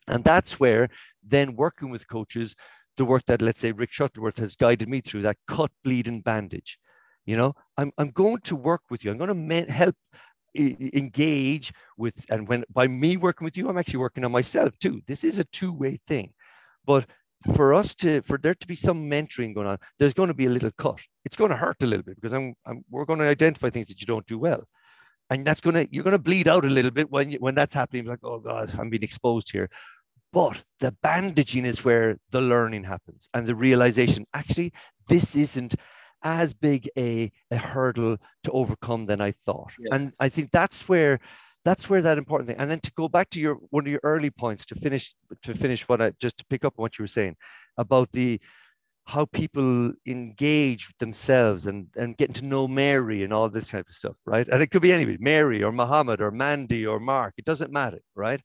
And 0.06 0.24
that's 0.24 0.58
where 0.58 0.88
then 1.22 1.56
working 1.56 1.90
with 1.90 2.08
coaches, 2.08 2.56
the 2.96 3.04
work 3.04 3.24
that 3.26 3.42
let's 3.42 3.60
say 3.60 3.72
Rick 3.72 3.92
Shuttleworth 3.92 4.38
has 4.38 4.56
guided 4.56 4.88
me 4.88 5.00
through, 5.00 5.22
that 5.22 5.36
cut, 5.46 5.70
bleed, 5.84 6.08
and 6.08 6.24
bandage. 6.24 6.78
You 7.26 7.36
know, 7.36 7.54
I'm, 7.76 7.92
I'm 7.98 8.10
going 8.10 8.40
to 8.44 8.56
work 8.56 8.82
with 8.90 9.04
you. 9.04 9.10
I'm 9.10 9.18
going 9.18 9.48
to 9.48 9.72
help 9.72 9.96
engage 10.56 11.72
with, 11.96 12.14
and 12.28 12.48
when 12.48 12.64
by 12.72 12.88
me 12.88 13.16
working 13.16 13.44
with 13.44 13.56
you, 13.56 13.68
I'm 13.68 13.78
actually 13.78 13.98
working 13.98 14.24
on 14.24 14.32
myself 14.32 14.76
too. 14.80 15.02
This 15.06 15.22
is 15.22 15.38
a 15.38 15.44
two-way 15.44 16.00
thing. 16.06 16.32
But 16.84 17.06
for 17.54 17.72
us 17.72 17.94
to 17.94 18.22
for 18.22 18.38
there 18.38 18.54
to 18.54 18.66
be 18.66 18.76
some 18.76 19.08
mentoring 19.10 19.54
going 19.54 19.66
on 19.66 19.78
there's 19.98 20.12
going 20.12 20.28
to 20.28 20.34
be 20.34 20.46
a 20.46 20.50
little 20.50 20.70
cut 20.76 21.00
it's 21.24 21.36
going 21.36 21.50
to 21.50 21.56
hurt 21.56 21.82
a 21.82 21.86
little 21.86 22.04
bit 22.04 22.14
because 22.16 22.34
I'm, 22.34 22.54
I'm 22.66 22.84
we're 22.90 23.06
going 23.06 23.18
to 23.18 23.24
identify 23.24 23.70
things 23.70 23.88
that 23.88 24.00
you 24.00 24.06
don't 24.06 24.26
do 24.26 24.38
well 24.38 24.64
and 25.30 25.46
that's 25.46 25.60
to 25.60 25.88
you're 25.90 26.04
going 26.04 26.12
to 26.12 26.18
bleed 26.18 26.48
out 26.48 26.64
a 26.64 26.68
little 26.68 26.90
bit 26.90 27.10
when 27.10 27.30
you, 27.30 27.38
when 27.38 27.54
that's 27.54 27.74
happening 27.74 28.04
like 28.04 28.18
oh 28.24 28.38
god 28.38 28.74
i'm 28.78 28.90
being 28.90 29.02
exposed 29.02 29.50
here 29.50 29.70
but 30.32 30.62
the 30.78 30.92
bandaging 31.02 31.64
is 31.64 31.84
where 31.84 32.18
the 32.30 32.40
learning 32.40 32.84
happens 32.84 33.28
and 33.34 33.46
the 33.46 33.54
realization 33.54 34.26
actually, 34.32 34.72
this 35.08 35.34
isn't 35.34 35.74
as 36.22 36.52
big 36.52 36.88
a, 36.96 37.32
a 37.50 37.56
hurdle 37.56 38.18
to 38.44 38.50
overcome 38.52 39.06
than 39.06 39.20
I 39.20 39.32
thought. 39.32 39.72
Yeah. 39.78 39.94
And 39.94 40.12
I 40.20 40.28
think 40.28 40.50
that's 40.52 40.88
where 40.88 41.18
that's 41.64 41.90
where 41.90 42.00
that 42.02 42.16
important 42.16 42.48
thing. 42.48 42.58
And 42.58 42.70
then 42.70 42.80
to 42.80 42.92
go 42.92 43.08
back 43.08 43.28
to 43.30 43.40
your 43.40 43.54
one 43.70 43.86
of 43.86 43.90
your 43.90 44.00
early 44.02 44.30
points 44.30 44.64
to 44.66 44.74
finish 44.76 45.14
to 45.42 45.54
finish 45.54 45.88
what 45.88 46.00
I 46.00 46.12
just 46.20 46.38
to 46.38 46.44
pick 46.48 46.64
up 46.64 46.74
on 46.78 46.82
what 46.82 46.98
you 46.98 47.02
were 47.02 47.08
saying 47.08 47.36
about 47.76 48.12
the 48.12 48.40
how 49.10 49.24
people 49.26 49.92
engage 50.06 50.92
themselves 51.00 51.66
and, 51.66 51.88
and 51.96 52.16
getting 52.16 52.34
to 52.34 52.44
know 52.44 52.68
Mary 52.68 53.24
and 53.24 53.32
all 53.32 53.48
this 53.48 53.68
type 53.68 53.88
of 53.88 53.94
stuff, 53.94 54.16
right? 54.24 54.46
And 54.48 54.62
it 54.62 54.68
could 54.70 54.82
be 54.82 54.92
anybody, 54.92 55.18
Mary 55.20 55.62
or 55.62 55.72
Muhammad 55.72 56.20
or 56.20 56.30
Mandy 56.30 56.86
or 56.86 57.00
Mark, 57.00 57.34
it 57.36 57.44
doesn't 57.44 57.72
matter, 57.72 58.00
right? 58.14 58.40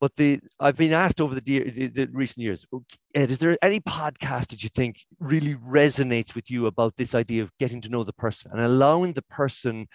But 0.00 0.16
the 0.16 0.40
I've 0.58 0.76
been 0.76 0.92
asked 0.92 1.20
over 1.20 1.34
the, 1.34 1.40
the, 1.40 1.86
the, 1.88 2.08
recent 2.12 2.38
years, 2.38 2.66
Ed, 3.14 3.30
is 3.30 3.38
there 3.38 3.56
any 3.62 3.80
podcast 3.80 4.48
that 4.48 4.62
you 4.62 4.70
think 4.70 5.04
really 5.20 5.54
resonates 5.54 6.34
with 6.34 6.50
you 6.50 6.66
about 6.66 6.96
this 6.96 7.14
idea 7.14 7.42
of 7.42 7.50
getting 7.58 7.80
to 7.82 7.88
know 7.88 8.04
the 8.04 8.12
person 8.12 8.50
and 8.52 8.60
allowing 8.60 9.12
the 9.12 9.22
person 9.22 9.86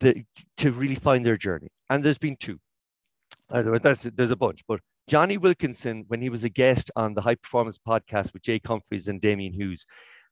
the, 0.00 0.24
to 0.58 0.72
really 0.72 0.94
find 0.94 1.24
their 1.24 1.38
journey? 1.38 1.68
And 1.88 2.02
there's 2.02 2.18
been 2.18 2.36
two. 2.36 2.58
I 3.50 3.62
don't 3.62 3.72
know, 3.72 3.78
that's, 3.78 4.02
there's 4.02 4.30
a 4.30 4.36
bunch, 4.36 4.62
but 4.66 4.80
Jonny 5.10 5.38
Wilkinson, 5.38 6.04
when 6.06 6.22
he 6.22 6.28
was 6.28 6.44
a 6.44 6.48
guest 6.48 6.88
on 6.94 7.14
the 7.14 7.20
High 7.20 7.34
Performance 7.34 7.80
podcast 7.84 8.32
with 8.32 8.42
Jake 8.42 8.64
Humphrey 8.64 9.02
and 9.08 9.20
Damian 9.20 9.52
Hughes, 9.52 9.84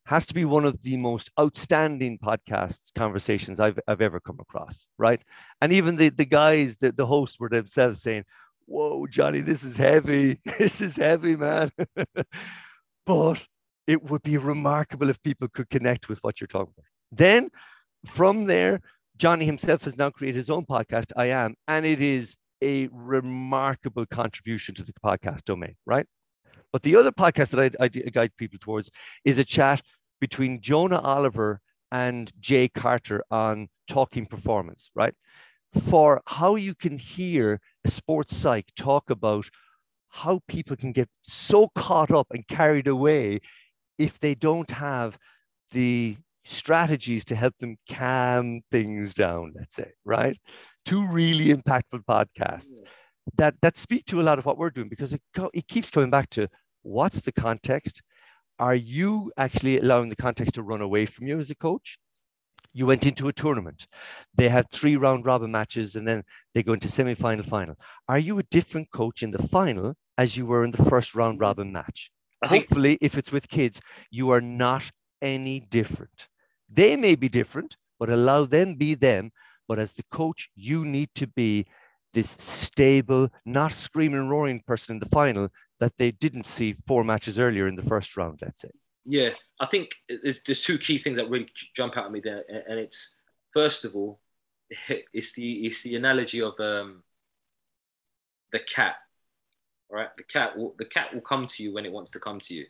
has 0.06 0.24
to 0.26 0.34
be 0.34 0.44
one 0.44 0.64
of 0.64 0.80
the 0.84 0.96
most 0.96 1.32
outstanding 1.36 2.16
podcasts 2.16 2.94
conversations 2.94 3.58
I've, 3.58 3.80
I've 3.88 4.00
ever 4.00 4.20
come 4.20 4.38
across, 4.38 4.86
right? 4.96 5.20
And 5.60 5.72
even 5.72 5.96
the, 5.96 6.10
the 6.10 6.24
guys, 6.24 6.76
the, 6.76 6.92
the 6.92 7.06
hosts 7.06 7.40
were 7.40 7.48
themselves 7.48 8.02
saying, 8.02 8.22
whoa, 8.66 9.08
Johnny, 9.08 9.40
this 9.40 9.64
is 9.64 9.76
heavy. 9.76 10.38
This 10.60 10.80
is 10.80 10.94
heavy, 10.94 11.34
man. 11.34 11.72
but 13.04 13.42
it 13.88 14.04
would 14.04 14.22
be 14.22 14.38
remarkable 14.38 15.10
if 15.10 15.20
people 15.24 15.48
could 15.48 15.68
connect 15.70 16.08
with 16.08 16.20
what 16.20 16.40
you're 16.40 16.46
talking 16.46 16.74
about. 16.78 16.86
Then 17.10 17.50
from 18.06 18.44
there, 18.44 18.80
Johnny 19.16 19.44
himself 19.44 19.82
has 19.86 19.96
now 19.96 20.10
created 20.10 20.38
his 20.38 20.50
own 20.50 20.66
podcast, 20.66 21.10
I 21.16 21.30
Am, 21.30 21.56
and 21.66 21.84
it 21.84 22.00
is 22.00 22.36
a 22.62 22.88
remarkable 22.92 24.06
contribution 24.06 24.74
to 24.76 24.82
the 24.82 24.92
podcast 25.04 25.44
domain, 25.44 25.76
right? 25.86 26.06
But 26.72 26.82
the 26.82 26.96
other 26.96 27.12
podcast 27.12 27.50
that 27.50 27.74
I, 27.80 27.84
I 27.84 27.88
guide 27.88 28.32
people 28.36 28.58
towards 28.60 28.90
is 29.24 29.38
a 29.38 29.44
chat 29.44 29.82
between 30.20 30.60
Jonah 30.60 31.00
Oliver 31.00 31.60
and 31.90 32.30
Jay 32.40 32.68
Carter 32.68 33.22
on 33.30 33.68
talking 33.86 34.26
performance, 34.26 34.90
right? 34.94 35.14
For 35.88 36.22
how 36.26 36.56
you 36.56 36.74
can 36.74 36.98
hear 36.98 37.60
a 37.84 37.90
sports 37.90 38.36
psych 38.36 38.66
talk 38.76 39.10
about 39.10 39.48
how 40.10 40.40
people 40.48 40.76
can 40.76 40.92
get 40.92 41.08
so 41.22 41.68
caught 41.74 42.10
up 42.10 42.26
and 42.30 42.46
carried 42.48 42.86
away 42.86 43.40
if 43.98 44.18
they 44.20 44.34
don't 44.34 44.70
have 44.70 45.18
the 45.72 46.16
strategies 46.44 47.24
to 47.26 47.34
help 47.34 47.54
them 47.58 47.76
calm 47.90 48.62
things 48.70 49.12
down, 49.14 49.52
let's 49.54 49.76
say, 49.76 49.92
right? 50.04 50.38
Two 50.88 51.06
really 51.06 51.48
impactful 51.48 52.04
podcasts 52.08 52.80
mm. 52.80 52.86
that, 53.36 53.54
that 53.60 53.76
speak 53.76 54.06
to 54.06 54.20
a 54.20 54.22
lot 54.22 54.38
of 54.38 54.46
what 54.46 54.56
we're 54.56 54.70
doing 54.70 54.88
because 54.88 55.12
it, 55.12 55.20
it 55.52 55.68
keeps 55.68 55.90
coming 55.90 56.08
back 56.08 56.30
to 56.30 56.48
what's 56.82 57.20
the 57.20 57.32
context? 57.32 58.02
Are 58.58 58.74
you 58.74 59.30
actually 59.36 59.78
allowing 59.78 60.08
the 60.08 60.16
context 60.16 60.54
to 60.54 60.62
run 60.62 60.80
away 60.80 61.04
from 61.04 61.26
you 61.26 61.38
as 61.38 61.50
a 61.50 61.54
coach? 61.54 61.98
You 62.72 62.86
went 62.86 63.06
into 63.06 63.28
a 63.28 63.32
tournament. 63.32 63.86
They 64.34 64.48
had 64.48 64.70
three 64.70 64.96
round 64.96 65.26
robin 65.26 65.50
matches 65.50 65.94
and 65.94 66.08
then 66.08 66.24
they 66.54 66.62
go 66.62 66.72
into 66.72 66.88
semi 66.88 67.14
final 67.14 67.44
final. 67.44 67.76
Are 68.08 68.18
you 68.18 68.38
a 68.38 68.44
different 68.44 68.90
coach 68.90 69.22
in 69.22 69.30
the 69.30 69.42
final 69.42 69.94
as 70.16 70.36
you 70.36 70.46
were 70.46 70.64
in 70.64 70.70
the 70.70 70.84
first 70.84 71.14
round 71.14 71.38
robin 71.38 71.70
match? 71.70 72.10
I 72.42 72.46
Hopefully, 72.46 72.98
if 73.00 73.18
it's 73.18 73.32
with 73.32 73.48
kids, 73.48 73.80
you 74.10 74.30
are 74.30 74.40
not 74.40 74.84
any 75.20 75.60
different. 75.60 76.28
They 76.72 76.96
may 76.96 77.14
be 77.14 77.28
different, 77.28 77.76
but 77.98 78.10
allow 78.10 78.44
them 78.44 78.74
be 78.74 78.94
them. 78.94 79.32
But 79.68 79.78
as 79.78 79.92
the 79.92 80.02
coach, 80.10 80.48
you 80.56 80.84
need 80.84 81.10
to 81.16 81.26
be 81.26 81.66
this 82.14 82.30
stable, 82.38 83.28
not 83.44 83.72
screaming 83.72 84.28
roaring 84.28 84.62
person 84.66 84.96
in 84.96 85.00
the 85.00 85.08
final 85.10 85.50
that 85.78 85.92
they 85.98 86.10
didn't 86.10 86.46
see 86.46 86.74
four 86.86 87.04
matches 87.04 87.38
earlier 87.38 87.68
in 87.68 87.76
the 87.76 87.82
first 87.82 88.16
round, 88.16 88.40
let's 88.42 88.62
say. 88.62 88.70
Yeah, 89.04 89.30
I 89.60 89.66
think 89.66 89.90
there's, 90.08 90.42
there's 90.42 90.64
two 90.64 90.78
key 90.78 90.98
things 90.98 91.16
that 91.16 91.30
really 91.30 91.48
jump 91.74 91.96
out 91.96 92.06
at 92.06 92.12
me 92.12 92.20
there. 92.20 92.44
And 92.68 92.78
it's, 92.78 93.14
first 93.52 93.84
of 93.84 93.94
all, 93.94 94.20
it's 95.12 95.34
the, 95.34 95.66
it's 95.66 95.82
the 95.82 95.96
analogy 95.96 96.42
of 96.42 96.58
um, 96.58 97.02
the 98.52 98.60
cat, 98.60 98.96
right? 99.90 100.08
The 100.16 100.24
cat, 100.24 100.56
will, 100.56 100.74
the 100.78 100.86
cat 100.86 101.14
will 101.14 101.20
come 101.20 101.46
to 101.46 101.62
you 101.62 101.72
when 101.72 101.86
it 101.86 101.92
wants 101.92 102.12
to 102.12 102.20
come 102.20 102.40
to 102.40 102.54
you. 102.54 102.66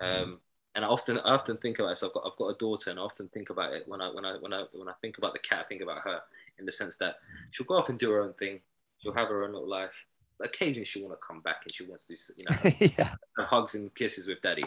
Um, 0.00 0.40
and 0.74 0.84
I 0.84 0.88
often 0.88 1.18
I 1.18 1.34
often 1.34 1.56
think 1.58 1.78
about 1.78 1.90
this. 1.90 2.02
I've 2.02 2.12
got 2.14 2.24
I've 2.26 2.36
got 2.38 2.48
a 2.48 2.58
daughter, 2.58 2.90
and 2.90 2.98
I 2.98 3.02
often 3.02 3.28
think 3.28 3.50
about 3.50 3.72
it 3.74 3.86
when 3.86 4.00
I 4.00 4.10
when 4.10 4.24
I 4.24 4.36
when 4.40 4.52
I 4.52 4.64
when 4.72 4.88
I 4.88 4.94
think 5.00 5.18
about 5.18 5.34
the 5.34 5.38
cat. 5.40 5.60
I 5.64 5.68
think 5.68 5.82
about 5.82 5.98
her 6.02 6.20
in 6.58 6.64
the 6.64 6.72
sense 6.72 6.96
that 6.98 7.16
she'll 7.50 7.66
go 7.66 7.76
off 7.76 7.88
and 7.88 7.98
do 7.98 8.10
her 8.10 8.22
own 8.22 8.32
thing. 8.34 8.60
She'll 8.98 9.12
have 9.14 9.28
her 9.28 9.44
own 9.44 9.52
little 9.52 9.68
life. 9.68 9.92
But 10.38 10.48
occasionally, 10.48 10.84
she'll 10.84 11.06
want 11.06 11.20
to 11.20 11.26
come 11.26 11.40
back, 11.40 11.62
and 11.64 11.74
she 11.74 11.84
wants 11.84 12.06
to 12.06 12.32
you 12.36 12.44
know 12.48 12.56
yeah. 12.96 13.14
hugs 13.38 13.74
and 13.74 13.94
kisses 13.94 14.26
with 14.26 14.40
daddy. 14.40 14.64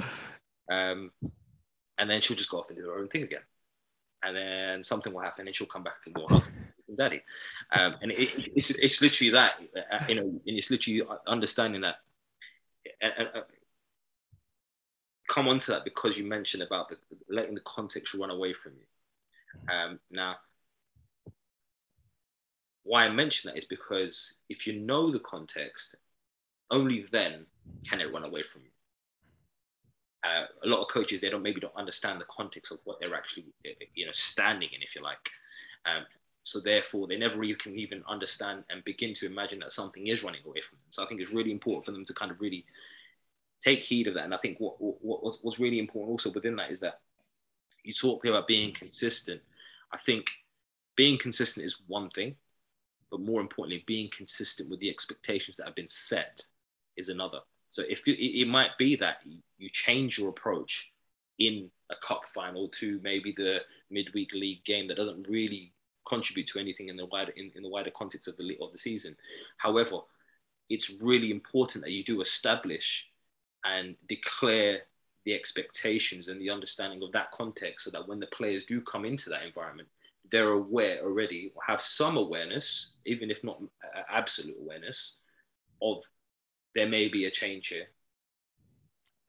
Um, 0.72 1.12
and 1.98 2.10
then 2.10 2.22
she'll 2.22 2.38
just 2.38 2.52
go 2.52 2.60
off 2.60 2.70
and 2.70 2.78
do 2.78 2.86
her 2.86 3.00
own 3.00 3.08
thing 3.08 3.24
again. 3.24 3.42
And 4.24 4.36
then 4.36 4.84
something 4.84 5.14
will 5.14 5.22
happen, 5.22 5.48
and 5.48 5.56
she'll 5.56 5.68
come 5.68 5.84
back 5.84 5.98
and 6.06 6.16
more 6.16 6.28
hugs 6.30 6.52
and 6.88 6.98
daddy. 6.98 7.22
Um, 7.72 7.96
and 8.02 8.12
it, 8.12 8.30
it's 8.56 8.72
it's 8.72 9.02
literally 9.02 9.32
that, 9.32 9.54
uh, 9.92 10.06
you 10.08 10.16
know, 10.16 10.22
and 10.22 10.42
it's 10.46 10.70
literally 10.70 11.04
understanding 11.26 11.82
that. 11.82 11.96
And, 13.02 13.28
uh, 13.34 13.42
come 15.28 15.48
onto 15.48 15.72
that 15.72 15.84
because 15.84 16.18
you 16.18 16.26
mentioned 16.26 16.64
about 16.64 16.90
the, 16.90 16.98
letting 17.30 17.56
the 17.56 17.62
context 17.62 18.14
run 18.14 18.30
away 18.30 18.54
from 18.54 18.74
you. 18.74 19.74
Um, 19.74 20.00
now, 20.12 20.36
why 22.84 23.06
I 23.06 23.10
mention 23.10 23.50
that 23.50 23.58
is 23.58 23.66
because 23.66 24.36
if 24.50 24.68
you 24.68 24.80
know 24.80 25.10
the 25.10 25.20
context, 25.20 25.96
only 26.70 27.06
then 27.12 27.46
can 27.88 28.02
it 28.02 28.14
run 28.14 28.24
away 28.24 28.44
from 28.44 28.62
you. 28.64 28.70
Uh, 30.24 30.46
a 30.64 30.68
lot 30.68 30.82
of 30.82 30.88
coaches 30.88 31.22
they 31.22 31.30
don't 31.30 31.44
maybe 31.44 31.62
don't 31.62 31.76
understand 31.76 32.20
the 32.20 32.26
context 32.26 32.72
of 32.72 32.80
what 32.84 33.00
they're 33.00 33.14
actually 33.14 33.46
you 33.94 34.06
know 34.06 34.12
standing 34.12 34.70
in, 34.74 34.82
if 34.82 34.96
you 34.96 35.02
like. 35.02 35.30
Um, 35.86 36.06
so 36.44 36.60
therefore, 36.60 37.08
they 37.08 37.18
never 37.18 37.44
even 37.44 37.60
can 37.60 37.78
even 37.78 38.04
understand 38.08 38.64
and 38.70 38.84
begin 38.84 39.16
to 39.16 39.26
imagine 39.26 39.60
that 39.60 39.74
something 39.74 40.08
is 40.08 40.24
running 40.24 40.42
away 40.46 40.62
from 40.62 40.78
them. 40.78 40.86
So 40.92 41.04
I 41.04 41.08
think 41.08 41.20
it's 41.22 41.32
really 41.32 41.52
important 41.52 41.86
for 41.86 41.92
them 41.92 42.06
to 42.06 42.14
kind 42.14 42.32
of 42.32 42.40
really 42.40 42.66
take 43.62 43.84
heed 43.84 44.08
of 44.08 44.14
that. 44.14 44.26
And 44.26 44.34
I 44.34 44.38
think 44.38 44.60
what, 44.60 44.76
what 44.80 45.24
what's, 45.24 45.40
what's 45.44 45.60
really 45.60 45.80
important 45.80 46.12
also 46.12 46.32
within 46.32 46.56
that 46.58 46.72
is 46.72 46.80
that 46.82 47.00
you 47.84 47.94
talk 47.94 48.26
about 48.26 48.48
being 48.48 48.74
consistent. 48.74 49.42
I 49.92 49.98
think 49.98 50.28
being 50.96 51.18
consistent 51.18 51.66
is 51.66 51.78
one 51.88 52.10
thing, 52.10 52.36
but 53.12 53.20
more 53.20 53.42
importantly, 53.42 53.84
being 53.86 54.10
consistent 54.16 54.70
with 54.70 54.80
the 54.80 54.90
expectations 54.90 55.58
that 55.58 55.66
have 55.66 55.76
been 55.76 55.88
set 55.88 56.46
is 56.98 57.10
another. 57.10 57.40
So 57.70 57.84
if 57.88 58.08
you, 58.08 58.16
it 58.18 58.48
might 58.48 58.78
be 58.78 58.96
that 58.98 59.24
you 59.58 59.70
change 59.70 60.18
your 60.18 60.30
approach 60.30 60.92
in 61.40 61.70
a 61.90 61.96
cup 62.02 62.22
final 62.34 62.70
to 62.70 63.00
maybe 63.04 63.34
the 63.36 63.60
midweek 63.92 64.32
league 64.34 64.64
game 64.64 64.88
that 64.88 64.98
doesn't 64.98 65.28
really 65.30 65.74
contribute 66.08 66.48
to 66.48 66.60
anything 66.60 66.90
in 66.90 66.96
the 66.96 67.06
wider 67.08 67.32
in, 67.32 67.52
in 67.56 67.64
the 67.64 67.70
wider 67.70 67.92
context 67.92 68.28
of 68.28 68.38
the 68.38 68.58
of 68.62 68.72
the 68.72 68.78
season. 68.78 69.16
However, 69.58 70.00
it's 70.70 70.90
really 71.02 71.32
important 71.32 71.84
that 71.84 71.92
you 71.92 72.04
do 72.04 72.22
establish 72.22 73.10
and 73.66 73.96
declare 74.08 74.82
the 75.26 75.34
expectations 75.34 76.28
and 76.28 76.40
the 76.40 76.50
understanding 76.50 77.02
of 77.04 77.12
that 77.12 77.32
context 77.32 77.86
so 77.86 77.92
that 77.92 78.08
when 78.08 78.20
the 78.20 78.28
players 78.28 78.64
do 78.64 78.80
come 78.82 79.06
into 79.06 79.30
that 79.30 79.44
environment, 79.44 79.88
they're 80.32 80.52
aware 80.52 81.00
already, 81.04 81.52
have 81.66 81.82
some 81.82 82.18
awareness, 82.18 82.94
even 83.06 83.30
if 83.30 83.44
not 83.44 83.62
absolute 84.10 84.56
awareness, 84.60 85.18
of 85.82 86.04
there 86.74 86.88
may 86.88 87.08
be 87.08 87.26
a 87.26 87.32
change 87.32 87.68
here. 87.68 87.88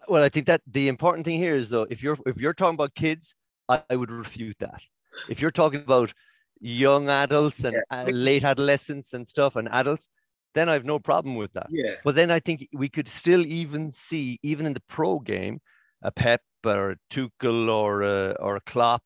Well, 0.08 0.22
I 0.22 0.28
think 0.28 0.46
that 0.46 0.62
the 0.66 0.88
important 0.88 1.24
thing 1.24 1.38
here 1.38 1.54
is 1.54 1.68
though, 1.68 1.86
if 1.90 2.02
you're 2.02 2.18
if 2.26 2.36
you're 2.36 2.54
talking 2.54 2.74
about 2.74 2.94
kids, 2.94 3.34
I, 3.68 3.82
I 3.90 3.96
would 3.96 4.10
refute 4.10 4.56
that. 4.60 4.80
If 5.28 5.40
you're 5.40 5.50
talking 5.50 5.80
about 5.80 6.12
young 6.60 7.08
adults 7.08 7.64
and 7.64 7.74
yeah. 7.74 8.02
uh, 8.02 8.04
late 8.10 8.44
adolescents 8.44 9.12
and 9.14 9.28
stuff 9.28 9.56
and 9.56 9.68
adults, 9.70 10.08
then 10.56 10.70
I 10.70 10.72
have 10.72 10.86
no 10.86 10.98
problem 10.98 11.36
with 11.36 11.52
that. 11.52 11.66
Yeah. 11.68 11.96
But 12.02 12.14
then 12.14 12.30
I 12.30 12.40
think 12.40 12.66
we 12.72 12.88
could 12.88 13.08
still 13.08 13.44
even 13.44 13.92
see, 13.92 14.38
even 14.42 14.64
in 14.64 14.72
the 14.72 14.82
pro 14.88 15.18
game, 15.18 15.60
a 16.02 16.10
Pep 16.10 16.40
or 16.64 16.92
a 16.92 16.96
Tuchel 17.10 17.70
or 17.70 18.02
a, 18.02 18.36
or 18.40 18.56
a 18.56 18.60
Klopp. 18.62 19.02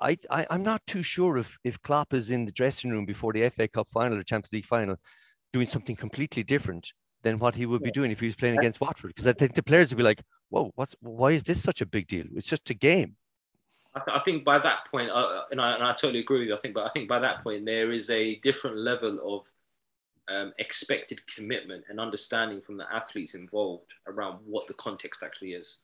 I, 0.00 0.18
I, 0.28 0.46
am 0.50 0.64
not 0.64 0.82
too 0.86 1.04
sure 1.04 1.38
if, 1.38 1.56
if 1.62 1.80
Klopp 1.82 2.12
is 2.12 2.32
in 2.32 2.46
the 2.46 2.52
dressing 2.52 2.90
room 2.90 3.06
before 3.06 3.32
the 3.32 3.48
FA 3.50 3.68
Cup 3.68 3.88
final 3.92 4.18
or 4.18 4.24
Champions 4.24 4.52
League 4.52 4.66
final 4.66 4.96
doing 5.52 5.68
something 5.68 5.94
completely 5.94 6.42
different 6.42 6.92
than 7.22 7.38
what 7.38 7.54
he 7.54 7.66
would 7.66 7.82
be 7.82 7.92
doing 7.92 8.10
if 8.10 8.18
he 8.18 8.26
was 8.26 8.34
playing 8.34 8.58
against 8.58 8.80
Watford. 8.80 9.12
Because 9.14 9.28
I 9.28 9.32
think 9.32 9.54
the 9.54 9.62
players 9.62 9.90
would 9.90 9.98
be 9.98 10.02
like, 10.02 10.20
whoa, 10.48 10.72
what's, 10.74 10.96
why 11.00 11.30
is 11.30 11.44
this 11.44 11.62
such 11.62 11.80
a 11.80 11.86
big 11.86 12.08
deal? 12.08 12.24
It's 12.34 12.48
just 12.48 12.68
a 12.70 12.74
game. 12.74 13.14
I, 13.94 14.00
th- 14.00 14.18
I 14.18 14.20
think 14.24 14.44
by 14.44 14.58
that 14.58 14.86
point, 14.90 15.10
uh, 15.10 15.42
and, 15.52 15.60
I, 15.60 15.74
and 15.74 15.84
I 15.84 15.92
totally 15.92 16.20
agree 16.20 16.40
with 16.40 16.48
you. 16.48 16.54
I 16.56 16.58
think, 16.58 16.74
but 16.74 16.86
I 16.86 16.88
think 16.88 17.08
by 17.08 17.20
that 17.20 17.44
point, 17.44 17.66
there 17.66 17.92
is 17.92 18.10
a 18.10 18.40
different 18.40 18.78
level 18.78 19.20
of 19.36 19.46
um, 20.28 20.52
expected 20.58 21.20
commitment 21.26 21.84
and 21.88 21.98
understanding 21.98 22.60
from 22.60 22.76
the 22.76 22.92
athletes 22.92 23.34
involved 23.34 23.92
around 24.06 24.38
what 24.44 24.66
the 24.66 24.74
context 24.74 25.22
actually 25.22 25.52
is. 25.52 25.82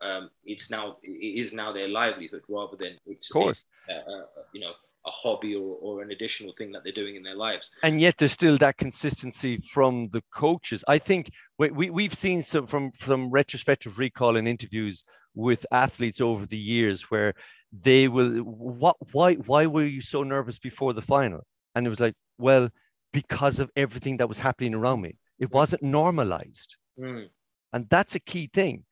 Um, 0.00 0.30
it's 0.44 0.70
now 0.70 0.96
it 1.02 1.10
is 1.10 1.52
now 1.52 1.72
their 1.72 1.88
livelihood 1.88 2.42
rather 2.48 2.76
than 2.76 2.98
it's 3.06 3.30
of 3.30 3.34
course. 3.34 3.62
A, 3.88 3.92
a, 3.92 4.24
you 4.52 4.60
know 4.60 4.72
a 5.06 5.10
hobby 5.10 5.54
or, 5.54 5.76
or 5.80 6.02
an 6.02 6.10
additional 6.10 6.52
thing 6.56 6.72
that 6.72 6.84
they're 6.84 6.92
doing 6.92 7.16
in 7.16 7.22
their 7.22 7.36
lives. 7.36 7.72
And 7.82 8.00
yet 8.00 8.16
there's 8.18 8.32
still 8.32 8.58
that 8.58 8.76
consistency 8.76 9.62
from 9.72 10.08
the 10.12 10.22
coaches. 10.32 10.84
I 10.86 10.98
think 10.98 11.30
we, 11.58 11.70
we, 11.70 11.90
we've 11.90 12.14
seen 12.14 12.42
some 12.42 12.66
from, 12.66 12.92
from 12.92 13.30
retrospective 13.30 13.98
recall 13.98 14.36
and 14.36 14.46
interviews 14.46 15.04
with 15.34 15.64
athletes 15.72 16.20
over 16.20 16.46
the 16.46 16.58
years 16.58 17.10
where 17.10 17.34
they 17.72 18.08
will, 18.08 18.38
what, 18.38 18.96
why, 19.12 19.34
why 19.34 19.66
were 19.66 19.84
you 19.84 20.00
so 20.00 20.22
nervous 20.22 20.58
before 20.58 20.92
the 20.92 21.02
final? 21.02 21.46
And 21.74 21.86
it 21.86 21.90
was 21.90 22.00
like, 22.00 22.14
well, 22.38 22.68
because 23.12 23.58
of 23.58 23.70
everything 23.76 24.18
that 24.18 24.28
was 24.28 24.38
happening 24.38 24.74
around 24.74 25.00
me. 25.00 25.16
It 25.38 25.52
wasn't 25.52 25.82
normalized. 25.82 26.76
Mm. 26.98 27.28
And 27.72 27.88
that's 27.88 28.14
a 28.14 28.20
key 28.20 28.50
thing. 28.52 28.84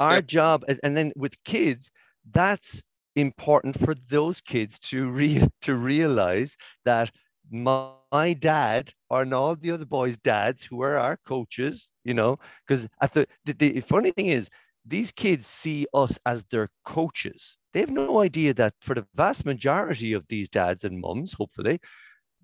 Our 0.00 0.16
yep. 0.16 0.26
job, 0.26 0.64
and 0.82 0.96
then 0.96 1.12
with 1.16 1.42
kids, 1.44 1.90
that's 2.30 2.82
important 3.16 3.78
for 3.78 3.94
those 4.08 4.40
kids 4.40 4.78
to 4.78 5.08
re- 5.08 5.48
to 5.62 5.74
realize 5.74 6.56
that 6.84 7.10
my, 7.50 7.90
my 8.12 8.32
dad 8.32 8.92
and 9.10 9.34
all 9.34 9.56
the 9.56 9.72
other 9.72 9.84
boys' 9.84 10.18
dads 10.18 10.64
who 10.64 10.82
are 10.82 10.98
our 10.98 11.18
coaches, 11.26 11.88
you 12.04 12.14
know, 12.14 12.38
because 12.66 12.86
at 13.00 13.12
the, 13.14 13.26
the 13.44 13.52
the 13.52 13.80
funny 13.80 14.12
thing 14.12 14.26
is 14.26 14.48
these 14.84 15.12
kids 15.12 15.46
see 15.46 15.86
us 15.92 16.18
as 16.24 16.44
their 16.50 16.70
coaches. 16.84 17.56
They 17.74 17.80
have 17.80 17.90
no 17.90 18.20
idea 18.20 18.54
that 18.54 18.74
for 18.80 18.94
the 18.94 19.06
vast 19.14 19.44
majority 19.44 20.12
of 20.14 20.26
these 20.28 20.48
dads 20.48 20.84
and 20.84 21.00
mums, 21.00 21.34
hopefully, 21.34 21.80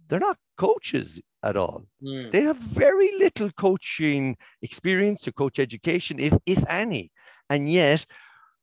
they're 0.08 0.20
not 0.20 0.38
coaches 0.56 1.20
at 1.42 1.56
all. 1.56 1.84
Mm. 2.02 2.32
They 2.32 2.42
have 2.42 2.56
very 2.58 3.10
little 3.18 3.50
coaching 3.52 4.36
experience 4.62 5.26
or 5.28 5.32
coach 5.32 5.58
education, 5.58 6.18
if 6.18 6.34
if 6.46 6.64
any, 6.68 7.10
and 7.50 7.70
yet 7.70 8.06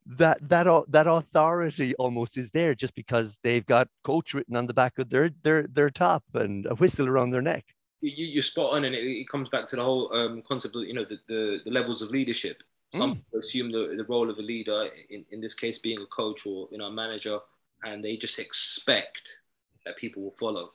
that 0.04 0.38
that 0.48 0.66
that 0.88 1.06
authority 1.06 1.94
almost 1.94 2.36
is 2.36 2.50
there 2.50 2.74
just 2.74 2.94
because 2.94 3.38
they've 3.44 3.66
got 3.66 3.88
coach 4.02 4.34
written 4.34 4.56
on 4.56 4.66
the 4.66 4.74
back 4.74 4.98
of 4.98 5.08
their 5.10 5.30
their 5.42 5.66
their 5.68 5.90
top 5.90 6.24
and 6.34 6.66
a 6.66 6.74
whistle 6.74 7.06
around 7.08 7.30
their 7.30 7.42
neck. 7.42 7.64
you, 8.00 8.26
you're 8.26 8.42
spot 8.42 8.72
on, 8.72 8.84
and 8.84 8.94
it, 8.96 9.04
it 9.04 9.28
comes 9.28 9.48
back 9.48 9.66
to 9.68 9.76
the 9.76 9.84
whole 9.84 10.12
um, 10.12 10.42
concept 10.42 10.74
of 10.76 10.82
you 10.82 10.94
know 10.94 11.04
the, 11.04 11.18
the, 11.28 11.60
the 11.64 11.70
levels 11.70 12.02
of 12.02 12.10
leadership. 12.10 12.62
Some 12.94 13.14
Mm. 13.14 13.38
assume 13.38 13.72
the, 13.72 13.94
the 13.96 14.04
role 14.04 14.28
of 14.28 14.36
a 14.38 14.42
leader, 14.42 14.90
in, 15.08 15.24
in 15.30 15.40
this 15.40 15.54
case 15.54 15.78
being 15.78 16.00
a 16.02 16.06
coach 16.06 16.44
or 16.46 16.68
you 16.72 16.78
know 16.78 16.86
a 16.86 16.92
manager, 16.92 17.38
and 17.84 18.04
they 18.04 18.16
just 18.16 18.38
expect 18.38 19.40
that 19.86 19.96
people 19.96 20.22
will 20.22 20.34
follow. 20.38 20.72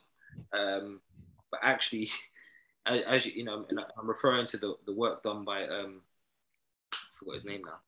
Um, 0.52 1.00
but 1.50 1.60
actually, 1.62 2.10
as, 2.86 3.00
as 3.02 3.26
you, 3.26 3.32
you 3.36 3.44
know, 3.44 3.64
I'm 3.98 4.08
referring 4.08 4.46
to 4.46 4.56
the, 4.56 4.74
the 4.86 4.92
work 4.92 5.22
done 5.22 5.44
by 5.44 5.64
um, 5.64 6.02
I 6.94 6.98
forgot 7.18 7.34
his 7.34 7.46
name 7.46 7.62
now. 7.64 7.78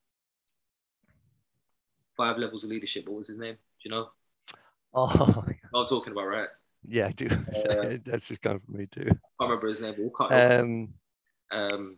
Five 2.16 2.38
levels 2.38 2.64
of 2.64 2.70
leadership. 2.70 3.07
What 3.07 3.16
was 3.18 3.28
his 3.28 3.38
name? 3.38 3.55
Do 3.55 3.88
you 3.88 3.91
know? 3.91 4.09
Oh, 4.93 5.45
I'm 5.74 5.86
talking 5.86 6.12
about, 6.12 6.26
right? 6.26 6.49
yeah, 6.88 7.07
I 7.07 7.12
do. 7.12 7.28
Uh, 7.70 7.99
That's 8.05 8.26
just 8.26 8.43
coming 8.43 8.61
from 8.61 8.76
me 8.76 8.86
too. 8.86 9.03
I 9.03 9.05
can't 9.05 9.20
remember 9.41 9.68
his 9.68 9.80
name, 9.80 9.93
but 9.93 10.01
we'll 10.01 10.11
cut. 10.11 10.32
Um, 10.32 10.88
um, 11.51 11.97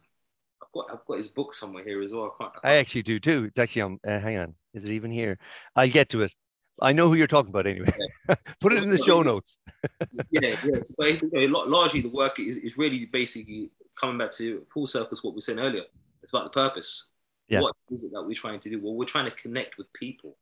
I've 0.62 0.72
got 0.72 0.86
I've 0.92 1.04
got 1.06 1.16
his 1.16 1.28
book 1.28 1.54
somewhere 1.54 1.84
here 1.84 2.02
as 2.02 2.12
well. 2.12 2.34
I 2.34 2.42
can't. 2.42 2.54
I 2.56 2.58
I 2.58 2.70
can't 2.70 2.80
actually 2.80 3.02
do 3.02 3.20
too. 3.20 3.44
It's 3.44 3.58
actually 3.58 3.82
on. 3.82 4.00
Uh, 4.06 4.18
hang 4.18 4.38
on, 4.38 4.54
is 4.74 4.84
it 4.84 4.90
even 4.90 5.10
here? 5.10 5.38
I'll 5.76 5.88
get 5.88 6.08
to 6.10 6.22
it. 6.22 6.32
I 6.80 6.92
know 6.92 7.08
who 7.08 7.14
you're 7.14 7.26
talking 7.26 7.50
about 7.50 7.66
anyway. 7.66 7.92
Put 8.60 8.72
it 8.72 8.82
in 8.82 8.88
the 8.88 8.98
show 8.98 9.22
notes. 9.22 9.58
yeah, 10.30 10.56
yeah. 10.64 10.80
But 10.98 11.22
you 11.22 11.48
know, 11.48 11.60
largely 11.60 12.00
the 12.00 12.08
work 12.08 12.40
is, 12.40 12.56
is 12.56 12.78
really 12.78 13.04
basically 13.06 13.70
coming 13.98 14.18
back 14.18 14.30
to 14.32 14.64
full 14.72 14.86
circle 14.86 15.16
to 15.16 15.22
what 15.22 15.34
we 15.34 15.36
were 15.36 15.42
saying 15.42 15.60
earlier. 15.60 15.84
It's 16.22 16.32
about 16.32 16.44
the 16.44 16.50
purpose. 16.50 17.08
Yeah. 17.48 17.60
What 17.60 17.76
is 17.90 18.04
it 18.04 18.12
that 18.12 18.22
we're 18.22 18.34
trying 18.34 18.60
to 18.60 18.70
do? 18.70 18.80
Well, 18.80 18.94
we're 18.94 19.04
trying 19.04 19.26
to 19.26 19.36
connect 19.36 19.76
with 19.76 19.92
people. 19.92 20.36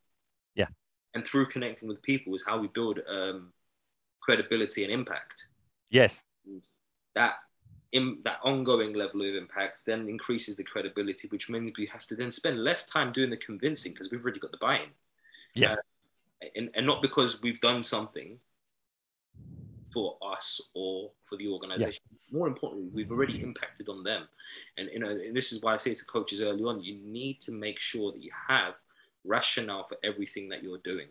Yeah. 0.55 0.67
And 1.13 1.25
through 1.25 1.47
connecting 1.47 1.89
with 1.89 2.01
people 2.01 2.33
is 2.35 2.43
how 2.45 2.59
we 2.59 2.67
build 2.67 2.99
um, 3.09 3.51
credibility 4.21 4.83
and 4.83 4.93
impact. 4.93 5.47
Yes. 5.89 6.21
And 6.45 6.65
that 7.15 7.35
in 7.91 8.19
that 8.23 8.39
ongoing 8.43 8.93
level 8.93 9.21
of 9.21 9.35
impact 9.35 9.85
then 9.85 10.07
increases 10.07 10.55
the 10.55 10.63
credibility, 10.63 11.27
which 11.27 11.49
means 11.49 11.71
we 11.77 11.85
have 11.87 12.05
to 12.07 12.15
then 12.15 12.31
spend 12.31 12.63
less 12.63 12.85
time 12.85 13.11
doing 13.11 13.29
the 13.29 13.37
convincing 13.37 13.91
because 13.91 14.09
we've 14.09 14.23
already 14.23 14.39
got 14.39 14.51
the 14.51 14.57
buy-in. 14.57 14.89
Yeah. 15.53 15.73
Uh, 15.73 15.75
and, 16.55 16.69
and 16.73 16.85
not 16.85 17.01
because 17.01 17.41
we've 17.41 17.59
done 17.59 17.83
something 17.83 18.39
for 19.93 20.17
us 20.21 20.61
or 20.73 21.11
for 21.23 21.35
the 21.37 21.47
organization. 21.47 22.01
More 22.31 22.47
importantly, 22.47 22.89
we've 22.93 23.11
already 23.11 23.41
impacted 23.41 23.89
on 23.89 24.03
them. 24.03 24.27
And 24.77 24.89
you 24.91 24.99
know, 24.99 25.09
and 25.09 25.35
this 25.35 25.51
is 25.51 25.61
why 25.61 25.73
I 25.73 25.77
say 25.77 25.93
to 25.93 26.05
coaches 26.05 26.41
early 26.41 26.63
on, 26.63 26.81
you 26.81 26.97
need 27.03 27.41
to 27.41 27.51
make 27.51 27.79
sure 27.79 28.11
that 28.11 28.23
you 28.23 28.31
have 28.47 28.75
rationale 29.25 29.85
for 29.87 29.97
everything 30.03 30.49
that 30.49 30.63
you're 30.63 30.79
doing. 30.79 31.07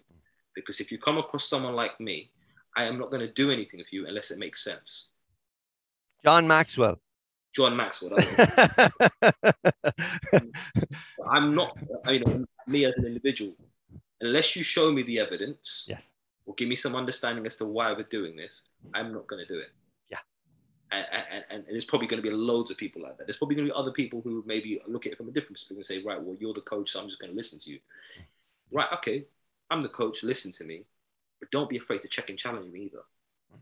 Because 0.55 0.81
if 0.81 0.91
you 0.91 0.99
come 0.99 1.18
across 1.18 1.49
someone 1.49 1.74
like 1.74 2.01
me, 2.01 2.31
I 2.76 2.85
am 2.85 2.99
not 2.99 3.11
going 3.11 3.20
to 3.26 3.33
do 3.33 3.51
anything 3.51 3.78
with 3.78 3.93
you 3.93 4.07
unless 4.07 4.31
it 4.31 4.39
makes 4.39 4.64
sense. 4.64 5.09
John 6.24 6.47
Maxwell. 6.47 7.01
John 7.55 7.76
Maxwell. 7.76 8.16
I'm 11.31 11.55
not, 11.55 11.76
I 12.05 12.12
mean, 12.12 12.47
me 12.66 12.85
as 12.85 12.99
an 12.99 13.07
individual, 13.07 13.55
unless 14.21 14.57
you 14.57 14.62
show 14.62 14.93
me 14.93 15.03
the 15.03 15.18
evidence 15.18 15.85
yes. 15.89 16.09
or 16.47 16.55
give 16.55 16.68
me 16.68 16.77
some 16.77 16.95
understanding 16.95 17.47
as 17.47 17.57
to 17.57 17.64
why 17.64 17.93
we're 17.93 18.03
doing 18.05 18.37
this, 18.37 18.62
mm. 18.87 18.91
I'm 18.95 19.12
not 19.12 19.27
going 19.27 19.45
to 19.45 19.53
do 19.53 19.59
it. 19.59 19.71
Yeah. 20.11 20.18
And, 20.91 21.07
and, 21.33 21.45
and 21.51 21.64
there's 21.68 21.85
probably 21.85 22.07
going 22.07 22.23
to 22.23 22.29
be 22.29 22.35
loads 22.35 22.71
of 22.71 22.77
people 22.77 23.03
like 23.03 23.16
that. 23.18 23.27
There's 23.27 23.37
probably 23.37 23.57
going 23.57 23.68
to 23.68 23.73
be 23.73 23.79
other 23.79 23.93
people 23.93 24.21
who 24.23 24.43
maybe 24.47 24.81
look 24.87 25.07
at 25.07 25.12
it 25.12 25.18
from 25.18 25.29
a 25.29 25.33
different 25.33 25.55
perspective 25.55 25.77
and 25.77 25.87
say, 25.87 26.03
right, 26.03 26.21
well, 26.21 26.37
you're 26.39 26.55
the 26.55 26.61
coach, 26.62 26.91
so 26.91 27.01
I'm 27.01 27.07
just 27.07 27.21
going 27.21 27.31
to 27.31 27.37
listen 27.37 27.59
to 27.61 27.71
you. 27.71 27.79
Mm. 27.79 28.25
Right, 28.73 28.89
okay, 28.95 29.25
I'm 29.71 29.81
the 29.81 29.89
coach, 29.89 30.23
listen 30.23 30.53
to 30.53 30.64
me, 30.64 30.85
but 31.41 31.51
don't 31.51 31.71
be 31.71 31.77
afraid 31.77 32.03
to 32.03 32.09
check 32.09 32.31
and 32.31 32.39
challenge 32.39 32.71
me 32.73 32.81
either. 32.81 33.03
Mm. 33.53 33.59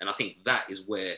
And 0.00 0.10
I 0.10 0.12
think 0.12 0.38
that 0.44 0.64
is 0.68 0.82
where 0.86 1.14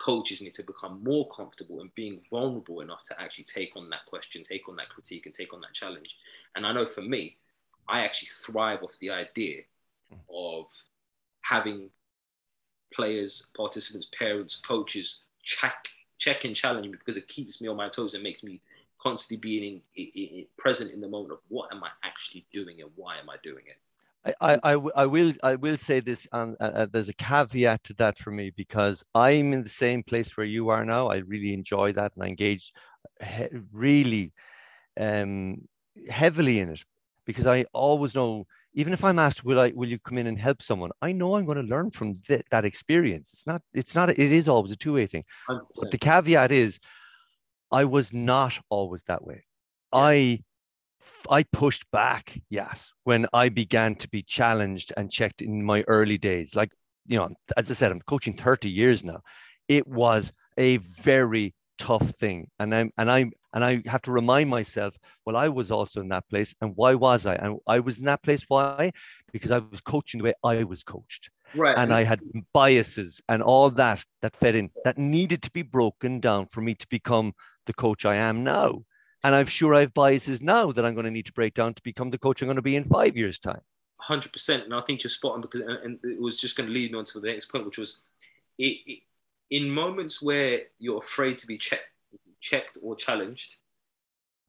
coaches 0.00 0.40
need 0.40 0.54
to 0.54 0.62
become 0.62 1.02
more 1.04 1.28
comfortable 1.28 1.80
in 1.82 1.90
being 1.94 2.20
vulnerable 2.30 2.80
enough 2.80 3.04
to 3.04 3.20
actually 3.20 3.44
take 3.44 3.76
on 3.76 3.90
that 3.90 4.06
question, 4.06 4.42
take 4.42 4.68
on 4.68 4.74
that 4.76 4.88
critique, 4.88 5.26
and 5.26 5.34
take 5.34 5.52
on 5.52 5.60
that 5.60 5.74
challenge. 5.74 6.16
And 6.56 6.66
I 6.66 6.72
know 6.72 6.86
for 6.86 7.02
me, 7.02 7.36
I 7.90 8.00
actually 8.04 8.28
thrive 8.28 8.82
off 8.82 8.96
the 9.00 9.10
idea 9.10 9.62
of 10.32 10.66
having 11.42 11.90
players, 12.92 13.48
participants, 13.56 14.08
parents, 14.16 14.56
coaches 14.56 15.20
check, 15.42 15.88
check 16.18 16.44
and 16.44 16.54
challenge 16.54 16.86
me 16.86 16.92
because 16.92 17.16
it 17.16 17.26
keeps 17.28 17.60
me 17.60 17.68
on 17.68 17.76
my 17.76 17.88
toes 17.88 18.14
and 18.14 18.22
makes 18.22 18.42
me 18.42 18.60
constantly 19.00 19.38
being 19.38 19.80
in, 19.96 20.06
in, 20.14 20.28
in, 20.38 20.46
present 20.58 20.92
in 20.92 21.00
the 21.00 21.08
moment 21.08 21.32
of 21.32 21.38
what 21.48 21.72
am 21.72 21.82
I 21.82 21.88
actually 22.04 22.46
doing 22.52 22.80
and 22.80 22.90
why 22.96 23.18
am 23.18 23.30
I 23.30 23.36
doing 23.42 23.64
it. 23.66 24.34
I, 24.40 24.58
I, 24.62 24.72
I, 24.94 25.06
will 25.06 25.32
I 25.42 25.54
will 25.54 25.78
say 25.78 26.00
this 26.00 26.26
and 26.32 26.54
uh, 26.60 26.64
uh, 26.64 26.86
there's 26.92 27.08
a 27.08 27.14
caveat 27.14 27.82
to 27.84 27.94
that 27.94 28.18
for 28.18 28.30
me 28.30 28.52
because 28.54 29.02
I'm 29.14 29.54
in 29.54 29.62
the 29.62 29.70
same 29.70 30.02
place 30.02 30.36
where 30.36 30.46
you 30.46 30.68
are 30.68 30.84
now. 30.84 31.08
I 31.08 31.16
really 31.16 31.54
enjoy 31.54 31.94
that 31.94 32.12
and 32.14 32.24
I 32.24 32.26
engage 32.28 32.72
really 33.72 34.32
um, 35.00 35.62
heavily 36.08 36.60
in 36.60 36.68
it 36.68 36.84
because 37.26 37.46
I 37.46 37.64
always 37.72 38.14
know 38.14 38.46
even 38.72 38.92
if 38.92 39.02
I'm 39.02 39.18
asked 39.18 39.44
will 39.44 39.60
I 39.60 39.72
will 39.74 39.88
you 39.88 39.98
come 39.98 40.18
in 40.18 40.26
and 40.26 40.38
help 40.38 40.62
someone 40.62 40.90
I 41.02 41.12
know 41.12 41.34
I'm 41.34 41.44
going 41.44 41.56
to 41.56 41.74
learn 41.74 41.90
from 41.90 42.20
th- 42.26 42.44
that 42.50 42.64
experience. 42.64 43.30
It's 43.32 43.46
not 43.46 43.62
it's 43.72 43.94
not 43.94 44.10
it 44.10 44.18
is 44.18 44.48
always 44.48 44.72
a 44.72 44.76
two 44.76 44.94
way 44.94 45.06
thing. 45.06 45.24
100%. 45.48 45.60
But 45.80 45.90
the 45.90 45.98
caveat 45.98 46.52
is 46.52 46.78
I 47.72 47.84
was 47.84 48.12
not 48.12 48.58
always 48.68 49.02
that 49.04 49.24
way. 49.24 49.44
I 49.92 50.42
I 51.28 51.42
pushed 51.44 51.90
back, 51.90 52.40
yes, 52.48 52.92
when 53.04 53.26
I 53.32 53.48
began 53.48 53.94
to 53.96 54.08
be 54.08 54.22
challenged 54.22 54.92
and 54.96 55.10
checked 55.10 55.42
in 55.42 55.64
my 55.64 55.82
early 55.82 56.18
days. 56.18 56.54
Like, 56.54 56.72
you 57.06 57.18
know, 57.18 57.30
as 57.56 57.70
I 57.70 57.74
said, 57.74 57.92
I'm 57.92 58.00
coaching 58.00 58.36
30 58.36 58.70
years 58.70 59.04
now. 59.04 59.20
It 59.68 59.86
was 59.86 60.32
a 60.56 60.78
very 60.78 61.54
tough 61.80 62.08
thing. 62.20 62.48
And 62.60 62.74
I'm 62.74 62.92
and 62.98 63.10
I'm 63.10 63.32
and 63.52 63.64
I 63.64 63.82
have 63.86 64.02
to 64.02 64.12
remind 64.12 64.48
myself, 64.50 64.94
well, 65.24 65.36
I 65.36 65.48
was 65.48 65.70
also 65.70 66.00
in 66.00 66.10
that 66.10 66.28
place. 66.28 66.54
And 66.60 66.76
why 66.76 66.94
was 66.94 67.26
I? 67.26 67.34
And 67.34 67.58
I 67.66 67.80
was 67.80 67.98
in 67.98 68.04
that 68.04 68.22
place. 68.22 68.44
Why? 68.46 68.92
Because 69.32 69.50
I 69.50 69.58
was 69.58 69.80
coaching 69.80 70.18
the 70.18 70.24
way 70.28 70.34
I 70.44 70.64
was 70.64 70.82
coached 70.84 71.30
right. 71.54 71.76
and 71.76 71.92
I 71.92 72.04
had 72.04 72.20
biases 72.52 73.20
and 73.28 73.42
all 73.42 73.70
that 73.70 74.04
that 74.22 74.36
fed 74.36 74.54
in 74.54 74.70
that 74.84 74.98
needed 74.98 75.42
to 75.42 75.50
be 75.50 75.62
broken 75.62 76.20
down 76.20 76.46
for 76.46 76.60
me 76.60 76.74
to 76.74 76.86
become 76.88 77.32
the 77.66 77.72
coach 77.72 78.04
I 78.04 78.16
am 78.16 78.44
now. 78.44 78.84
And 79.22 79.34
I'm 79.34 79.46
sure 79.46 79.74
I 79.74 79.80
have 79.80 79.94
biases 79.94 80.40
now 80.40 80.72
that 80.72 80.84
I'm 80.84 80.94
going 80.94 81.04
to 81.04 81.10
need 81.10 81.26
to 81.26 81.32
break 81.32 81.54
down 81.54 81.74
to 81.74 81.82
become 81.82 82.10
the 82.10 82.18
coach 82.18 82.40
I'm 82.40 82.48
going 82.48 82.56
to 82.56 82.62
be 82.62 82.76
in 82.76 82.84
five 82.84 83.16
years' 83.16 83.38
time. 83.38 83.60
hundred 83.98 84.32
percent, 84.32 84.64
and 84.64 84.74
I 84.74 84.80
think 84.80 85.02
you're 85.02 85.10
spot 85.10 85.34
on 85.34 85.40
because, 85.42 85.60
and, 85.60 85.78
and 85.84 85.98
it 86.02 86.20
was 86.20 86.40
just 86.40 86.56
going 86.56 86.68
to 86.68 86.72
lead 86.72 86.92
me 86.92 86.98
on 86.98 87.04
to 87.04 87.20
the 87.20 87.28
next 87.28 87.46
point, 87.52 87.66
which 87.66 87.76
was, 87.76 88.00
it, 88.58 88.78
it, 88.86 88.98
in 89.50 89.70
moments 89.70 90.22
where 90.22 90.60
you're 90.78 90.98
afraid 90.98 91.36
to 91.38 91.46
be 91.46 91.58
checked, 91.58 91.88
checked 92.40 92.78
or 92.82 92.94
challenged, 92.96 93.56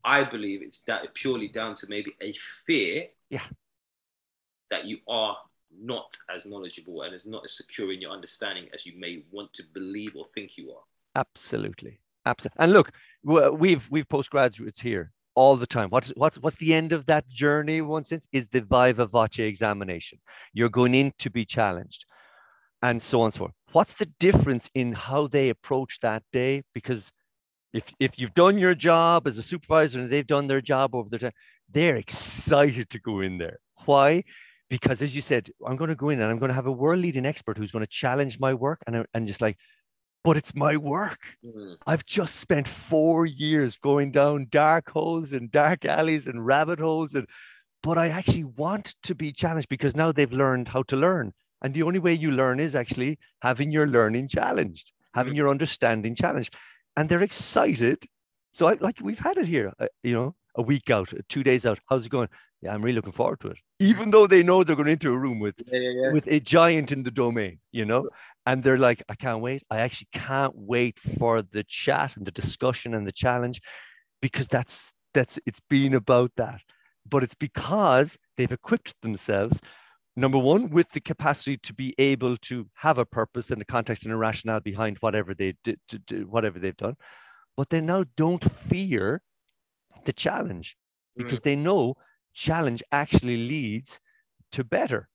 I 0.03 0.23
believe 0.23 0.61
it's 0.61 0.83
that 0.83 1.13
purely 1.13 1.47
down 1.47 1.75
to 1.75 1.87
maybe 1.89 2.13
a 2.21 2.33
fear, 2.65 3.07
Yeah. 3.29 3.45
that 4.69 4.85
you 4.85 4.99
are 5.07 5.37
not 5.79 6.15
as 6.33 6.45
knowledgeable 6.45 7.01
and 7.03 7.13
as 7.13 7.25
not 7.25 7.43
as 7.45 7.55
secure 7.57 7.91
in 7.91 8.01
your 8.01 8.11
understanding 8.11 8.67
as 8.73 8.85
you 8.85 8.97
may 8.99 9.23
want 9.31 9.53
to 9.53 9.63
believe 9.73 10.15
or 10.15 10.25
think 10.33 10.57
you 10.57 10.71
are. 10.71 10.83
Absolutely, 11.15 11.99
absolutely. 12.25 12.57
And 12.63 12.73
look, 12.73 12.91
we've 13.23 13.89
we've 13.89 14.07
postgraduates 14.07 14.81
here 14.81 15.11
all 15.35 15.55
the 15.55 15.67
time. 15.67 15.89
What's 15.89 16.09
what's 16.09 16.37
what's 16.39 16.57
the 16.57 16.73
end 16.73 16.91
of 16.93 17.05
that 17.05 17.27
journey? 17.29 17.81
One 17.81 18.03
sense 18.03 18.27
is 18.31 18.47
the 18.47 18.61
viva 18.61 19.05
voce 19.05 19.39
examination. 19.39 20.19
You're 20.53 20.69
going 20.69 20.93
in 20.95 21.13
to 21.19 21.29
be 21.29 21.45
challenged, 21.45 22.05
and 22.82 23.01
so 23.01 23.21
on 23.21 23.25
and 23.25 23.34
so 23.34 23.39
forth. 23.39 23.53
What's 23.71 23.93
the 23.93 24.07
difference 24.19 24.69
in 24.73 24.93
how 24.93 25.27
they 25.27 25.49
approach 25.49 25.99
that 26.01 26.23
day? 26.32 26.63
Because 26.73 27.11
if 27.73 27.84
if 27.99 28.19
you've 28.19 28.34
done 28.34 28.57
your 28.57 28.75
job 28.75 29.27
as 29.27 29.38
a 29.38 29.43
supervisor 29.43 30.01
and 30.01 30.09
they've 30.09 30.27
done 30.27 30.47
their 30.47 30.61
job 30.61 30.93
over 30.93 31.09
their 31.09 31.19
time, 31.19 31.32
they're 31.69 31.95
excited 31.95 32.89
to 32.89 32.99
go 32.99 33.21
in 33.21 33.38
there. 33.38 33.59
Why? 33.86 34.23
Because 34.69 35.01
as 35.01 35.15
you 35.15 35.21
said, 35.21 35.49
I'm 35.65 35.75
going 35.75 35.89
to 35.89 35.95
go 35.95 36.09
in 36.09 36.21
and 36.21 36.32
I'm 36.32 36.39
going 36.39 36.49
to 36.49 36.55
have 36.55 36.67
a 36.67 36.71
world 36.71 36.99
leading 36.99 37.25
expert 37.25 37.57
who's 37.57 37.71
going 37.71 37.86
to 37.86 37.89
challenge 37.89 38.39
my 38.39 38.53
work 38.53 38.82
and 38.88 39.05
and 39.13 39.27
just 39.27 39.41
like, 39.41 39.57
but 40.23 40.38
it's 40.38 40.53
my 40.55 40.75
work. 40.77 41.19
Mm. 41.45 41.77
I've 41.88 42.05
just 42.05 42.36
spent 42.36 42.67
four 42.67 43.25
years 43.25 43.77
going 43.77 44.11
down 44.11 44.47
dark 44.49 44.89
holes 44.89 45.32
and 45.32 45.51
dark 45.51 45.86
alleys 45.86 46.27
and 46.27 46.45
rabbit 46.45 46.79
holes 46.79 47.13
and 47.13 47.27
but 47.84 47.97
I 47.97 48.09
actually 48.09 48.43
want 48.43 48.95
to 49.03 49.15
be 49.15 49.32
challenged 49.32 49.69
because 49.69 49.95
now 49.95 50.11
they've 50.11 50.32
learned 50.32 50.69
how 50.69 50.84
to 50.84 50.95
learn. 50.95 51.34
And 51.62 51.74
the 51.74 51.84
only 51.84 51.99
way 51.99 52.14
you 52.14 52.32
learn 52.32 52.59
is 52.59 52.76
actually 52.76 53.20
having 53.41 53.72
your 53.72 53.88
learning 53.88 54.30
challenged, 54.30 54.91
having 55.14 55.36
your 55.36 55.49
understanding 55.49 56.16
challenged. 56.16 56.55
And 56.97 57.07
they're 57.07 57.22
excited. 57.22 58.03
So 58.51 58.68
I 58.68 58.78
like 58.80 58.99
we've 59.01 59.20
had 59.20 59.38
it 59.38 59.47
here, 59.47 59.72
uh, 59.80 59.88
you 60.03 60.14
know, 60.14 60.36
a 60.55 60.62
week 60.62 60.89
out, 60.89 61.14
uh, 61.14 61.18
two 61.30 61.43
days 61.43 61.66
out. 61.66 61.80
How's 61.88 62.05
it 62.05 62.09
going? 62.09 62.30
Yeah, 62.62 62.74
I'm 62.74 62.82
really 62.82 62.95
looking 62.95 63.14
forward 63.14 63.39
to 63.41 63.49
it. 63.49 63.57
Even 63.80 64.12
though 64.12 64.28
they 64.28 64.43
know 64.43 64.64
they're 64.64 64.76
going 64.76 64.88
into 64.88 65.12
a 65.12 65.18
room 65.18 65.39
with 65.39 65.55
Yeah, 65.66 65.80
yeah, 65.80 65.89
yeah. 65.89 66.12
with 66.12 66.28
a 66.28 66.39
giant 66.39 66.91
in 66.91 67.03
the 67.03 67.12
domain, 67.12 67.59
you 67.72 67.86
know, 67.86 68.09
and 68.45 68.64
they're 68.64 68.78
like, 68.78 69.03
I 69.09 69.16
can't 69.16 69.41
wait. 69.41 69.64
I 69.72 69.80
actually 69.80 70.09
can't 70.12 70.53
wait 70.55 70.99
for 71.18 71.41
the 71.41 71.64
chat 71.64 72.16
and 72.18 72.26
the 72.26 72.32
discussion 72.32 72.93
and 72.93 73.07
the 73.07 73.12
challenge 73.12 73.62
because 74.22 74.47
that's 74.47 74.91
that's 75.14 75.39
it's 75.45 75.62
been 75.70 75.93
about 75.93 76.32
that. 76.38 76.62
But 77.09 77.24
it's 77.24 77.36
because 77.36 78.18
they've 78.38 78.51
equipped 78.51 78.95
themselves 79.01 79.59
number 80.16 80.38
one, 80.38 80.70
with 80.70 80.91
the 80.91 80.99
capacity 80.99 81.57
to 81.57 81.74
be 81.74 81.93
able 81.97 82.38
to 82.38 82.68
have 82.76 82.97
a 82.97 83.05
purpose 83.05 83.51
and 83.51 83.62
a 83.62 83.66
context 83.66 84.03
and 84.03 84.14
a 84.14 84.18
rationale 84.18 84.59
behind 84.59 84.97
whatever 84.99 85.34
they 85.34 85.55
did, 85.64 85.80
whatever 86.28 86.59
they've 86.59 86.78
done, 86.78 86.95
but 87.57 87.70
they 87.70 87.82
now 87.82 88.05
don't 88.16 88.43
fear 88.51 89.22
the 90.05 90.14
challenge 90.14 90.78
because 91.16 91.39
mm. 91.39 91.43
they 91.43 91.55
know 91.55 91.95
challenge 92.34 92.84
actually 92.91 93.38
leads 93.38 93.99
to 94.51 94.64
better. 94.64 95.07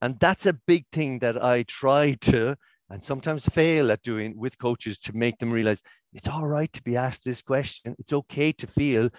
And 0.00 0.18
that's 0.20 0.46
a 0.46 0.52
big 0.52 0.86
thing 0.92 1.20
that 1.20 1.42
I 1.42 1.62
try 1.62 2.12
to 2.22 2.56
and 2.88 3.02
sometimes 3.02 3.44
fail 3.46 3.90
at 3.90 4.02
doing 4.02 4.36
with 4.36 4.58
coaches 4.58 4.98
to 5.00 5.16
make 5.16 5.38
them 5.38 5.50
realize 5.50 5.82
it's 6.12 6.28
all 6.28 6.46
right 6.46 6.72
to 6.72 6.82
be 6.82 6.96
asked 6.96 7.24
this 7.24 7.42
question. 7.42 7.96
It's 7.98 8.12
okay 8.12 8.52
to 8.52 8.66
feel 8.66 9.10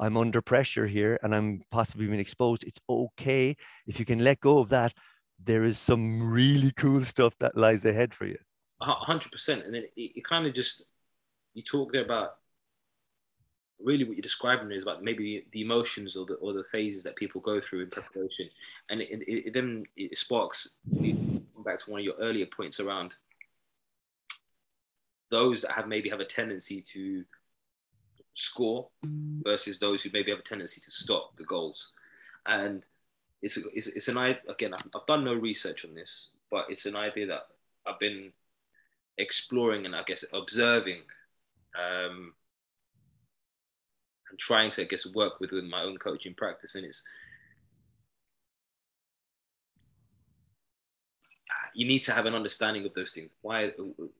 I'm 0.00 0.16
under 0.16 0.40
pressure 0.40 0.86
here 0.86 1.18
and 1.22 1.34
I'm 1.34 1.62
possibly 1.70 2.06
being 2.06 2.20
exposed. 2.20 2.64
It's 2.64 2.78
okay 2.88 3.56
if 3.86 3.98
you 3.98 4.04
can 4.04 4.24
let 4.24 4.40
go 4.40 4.58
of 4.58 4.70
that. 4.70 4.94
There 5.42 5.64
is 5.64 5.78
some 5.78 6.32
really 6.32 6.72
cool 6.72 7.04
stuff 7.04 7.34
that 7.40 7.56
lies 7.56 7.84
ahead 7.84 8.14
for 8.14 8.26
you. 8.26 8.38
hundred 8.80 9.30
percent. 9.30 9.64
And 9.64 9.74
then 9.74 9.84
it, 9.96 10.12
it 10.16 10.24
kind 10.24 10.46
of 10.46 10.54
just 10.54 10.86
you 11.54 11.62
talk 11.62 11.92
there 11.92 12.04
about 12.04 12.36
really 13.82 14.04
what 14.04 14.14
you're 14.16 14.22
describing 14.22 14.70
is 14.72 14.82
about 14.82 15.02
maybe 15.02 15.46
the 15.52 15.62
emotions 15.62 16.16
or 16.16 16.26
the 16.26 16.34
or 16.34 16.52
the 16.52 16.64
phases 16.70 17.02
that 17.02 17.16
people 17.16 17.40
go 17.40 17.60
through 17.60 17.82
in 17.82 17.90
preparation, 17.90 18.48
and 18.90 19.00
it, 19.00 19.08
it, 19.10 19.46
it 19.48 19.54
then 19.54 19.84
it 19.96 20.16
sparks. 20.18 20.76
Back 21.64 21.78
to 21.80 21.90
one 21.90 22.00
of 22.00 22.04
your 22.04 22.14
earlier 22.18 22.46
points 22.46 22.80
around 22.80 23.16
those 25.30 25.62
that 25.62 25.72
have 25.72 25.86
maybe 25.86 26.08
have 26.08 26.20
a 26.20 26.24
tendency 26.24 26.80
to 26.80 27.24
score 28.34 28.88
versus 29.42 29.78
those 29.78 30.02
who 30.02 30.10
maybe 30.12 30.30
have 30.30 30.40
a 30.40 30.42
tendency 30.42 30.80
to 30.80 30.90
stop 30.90 31.36
the 31.36 31.44
goals. 31.44 31.92
And 32.46 32.86
it's, 33.42 33.58
it's, 33.74 33.86
it's 33.88 34.08
an 34.08 34.18
idea, 34.18 34.40
again, 34.48 34.72
I've, 34.76 35.06
done 35.06 35.24
no 35.24 35.34
research 35.34 35.84
on 35.84 35.94
this, 35.94 36.30
but 36.50 36.66
it's 36.68 36.86
an 36.86 36.96
idea 36.96 37.26
that 37.26 37.46
I've 37.86 37.98
been 37.98 38.32
exploring 39.18 39.86
and 39.86 39.94
I 39.94 40.02
guess 40.02 40.24
observing 40.32 41.00
um, 41.78 42.34
and 44.30 44.38
trying 44.38 44.70
to, 44.72 44.82
I 44.82 44.86
guess, 44.86 45.06
work 45.14 45.40
with, 45.40 45.52
with 45.52 45.64
my 45.64 45.82
own 45.82 45.96
coaching 45.98 46.34
practice. 46.34 46.74
And 46.74 46.84
it's, 46.84 47.02
you 51.74 51.86
need 51.86 52.00
to 52.00 52.12
have 52.12 52.26
an 52.26 52.34
understanding 52.34 52.84
of 52.84 52.94
those 52.94 53.12
things. 53.12 53.30
Why 53.42 53.72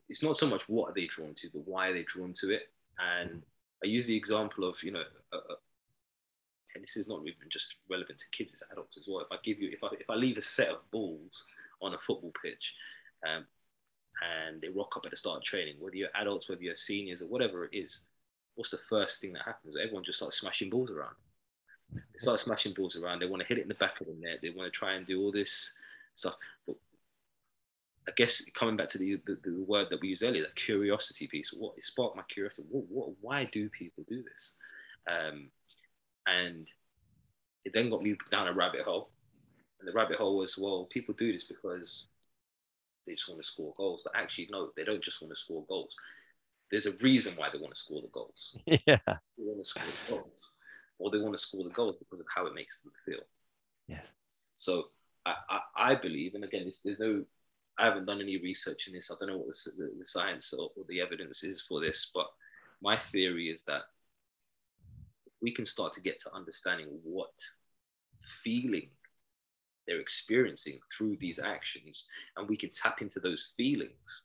it's 0.09 0.23
not 0.23 0.37
so 0.37 0.49
much 0.49 0.69
what 0.69 0.91
are 0.91 0.95
they 0.95 1.07
drawn 1.07 1.35
to, 1.35 1.51
but 1.53 1.67
why 1.67 1.89
are 1.89 1.93
they 1.93 2.05
drawn 2.05 2.33
to 2.35 2.51
it? 2.51 2.69
And 2.99 3.43
I 3.83 3.87
use 3.87 4.07
the 4.07 4.17
example 4.17 4.69
of 4.69 4.83
you 4.83 4.93
know, 4.93 5.05
uh, 5.33 5.37
uh, 5.37 5.55
and 6.75 6.83
this 6.83 6.97
is 6.97 7.09
not 7.09 7.21
even 7.23 7.49
just 7.49 7.77
relevant 7.89 8.19
to 8.19 8.29
kids; 8.31 8.53
it's 8.53 8.63
adults 8.71 8.97
as 8.97 9.09
well. 9.09 9.21
If 9.21 9.33
I 9.33 9.37
give 9.43 9.61
you, 9.61 9.71
if 9.73 9.83
I 9.83 9.89
if 9.99 10.09
I 10.09 10.15
leave 10.15 10.39
a 10.39 10.43
set 10.43 10.69
of 10.69 10.91
balls 10.91 11.45
on 11.81 11.95
a 11.95 11.99
football 11.99 12.33
pitch, 12.43 12.75
um, 13.27 13.45
and 14.23 14.61
they 14.61 14.69
rock 14.69 14.97
up 14.97 15.05
at 15.05 15.11
the 15.11 15.17
start 15.17 15.39
of 15.39 15.45
training, 15.45 15.77
whether 15.79 15.97
you're 15.97 16.09
adults, 16.15 16.49
whether 16.49 16.63
you're 16.63 16.77
seniors, 16.77 17.23
or 17.23 17.27
whatever 17.27 17.65
it 17.65 17.71
is, 17.73 18.05
what's 18.55 18.71
the 18.71 18.79
first 18.89 19.21
thing 19.21 19.33
that 19.33 19.43
happens? 19.45 19.77
Everyone 19.81 20.05
just 20.05 20.19
starts 20.19 20.39
smashing 20.39 20.71
balls 20.71 20.91
around. 20.91 21.15
They 21.93 22.19
start 22.19 22.39
smashing 22.39 22.75
balls 22.75 22.97
around. 22.97 23.21
They 23.21 23.27
want 23.27 23.43
to 23.43 23.49
hit 23.49 23.59
it 23.59 23.63
in 23.63 23.69
the 23.69 23.75
back 23.75 24.01
of 24.01 24.07
the 24.07 24.15
net. 24.15 24.39
They 24.43 24.51
want 24.51 24.73
to 24.73 24.79
try 24.79 24.95
and 24.95 25.07
do 25.07 25.21
all 25.21 25.33
this 25.33 25.73
stuff. 26.15 26.37
But 26.67 26.77
I 28.09 28.13
guess 28.17 28.45
coming 28.55 28.77
back 28.77 28.89
to 28.89 28.99
the, 28.99 29.21
the, 29.27 29.39
the, 29.45 29.63
word 29.65 29.89
that 29.91 30.01
we 30.01 30.09
used 30.09 30.23
earlier, 30.23 30.43
that 30.43 30.55
curiosity 30.55 31.27
piece, 31.27 31.53
what 31.53 31.77
it 31.77 31.85
sparked 31.85 32.17
my 32.17 32.23
curiosity. 32.29 32.67
What, 32.71 32.85
what, 32.89 33.11
why 33.21 33.45
do 33.53 33.69
people 33.69 34.05
do 34.09 34.23
this? 34.23 34.55
Um, 35.09 35.51
and 36.27 36.69
it 37.65 37.73
then 37.73 37.91
got 37.91 38.03
me 38.03 38.17
down 38.31 38.49
a 38.49 38.53
rabbit 38.53 38.83
hole. 38.83 39.11
And 39.79 39.89
the 39.89 39.93
rabbit 39.93 40.17
hole 40.17 40.39
was, 40.39 40.59
well, 40.59 40.89
people 40.91 41.15
do 41.15 41.33
this 41.33 41.45
because 41.45 42.07
they 43.07 43.15
just 43.15 43.29
want 43.29 43.41
to 43.41 43.47
score 43.47 43.75
goals. 43.77 44.03
But 44.05 44.21
actually, 44.21 44.49
no, 44.51 44.71
they 44.77 44.85
don't 44.85 45.03
just 45.03 45.21
want 45.21 45.33
to 45.33 45.41
score 45.41 45.65
goals. 45.69 45.95
There's 46.71 46.87
a 46.87 46.97
reason 47.03 47.35
why 47.37 47.49
they 47.53 47.59
want 47.59 47.75
to 47.75 47.81
score 47.81 48.01
the 48.01 48.09
goals. 48.09 48.57
Yeah. 48.67 48.99
They 49.07 49.45
want 49.45 49.59
to 49.59 49.65
score 49.65 49.85
the 49.85 50.15
goals. 50.15 50.55
Or 50.99 51.11
they 51.11 51.19
want 51.19 51.35
to 51.35 51.39
score 51.39 51.65
the 51.65 51.71
goals 51.71 51.97
because 51.99 52.21
of 52.21 52.27
how 52.35 52.47
it 52.47 52.55
makes 52.55 52.81
them 52.81 52.93
feel. 53.05 53.23
Yes. 53.89 54.07
So 54.57 54.85
I, 55.27 55.35
I, 55.49 55.61
I 55.77 55.95
believe, 55.95 56.35
and 56.35 56.45
again, 56.45 56.71
there's 56.85 56.99
no 56.99 57.25
I 57.81 57.87
haven't 57.87 58.05
done 58.05 58.21
any 58.21 58.37
research 58.37 58.89
in 58.89 58.93
this. 58.93 59.11
I 59.11 59.15
don't 59.19 59.31
know 59.31 59.39
what 59.39 59.49
the, 59.49 59.71
the, 59.79 59.93
the 59.99 60.05
science 60.05 60.53
or, 60.53 60.71
or, 60.77 60.85
the 60.89 61.01
evidence 61.01 61.43
is 61.43 61.63
for 61.63 61.81
this, 61.81 62.11
but 62.15 62.27
my 62.83 62.99
theory 62.99 63.47
is 63.49 63.63
that 63.65 63.83
we 65.41 65.51
can 65.51 65.65
start 65.65 65.95
to 65.95 66.03
get 66.03 66.21
to 66.21 66.35
understanding 66.35 66.89
what 67.03 67.33
feeling 68.45 68.91
they're 69.87 70.01
experiencing 70.01 70.79
through 70.93 71.17
these 71.17 71.39
actions, 71.39 72.07
and 72.37 72.47
we 72.47 72.57
can 72.57 72.69
tap 72.71 73.01
into 73.01 73.19
those 73.19 73.55
feelings. 73.57 74.25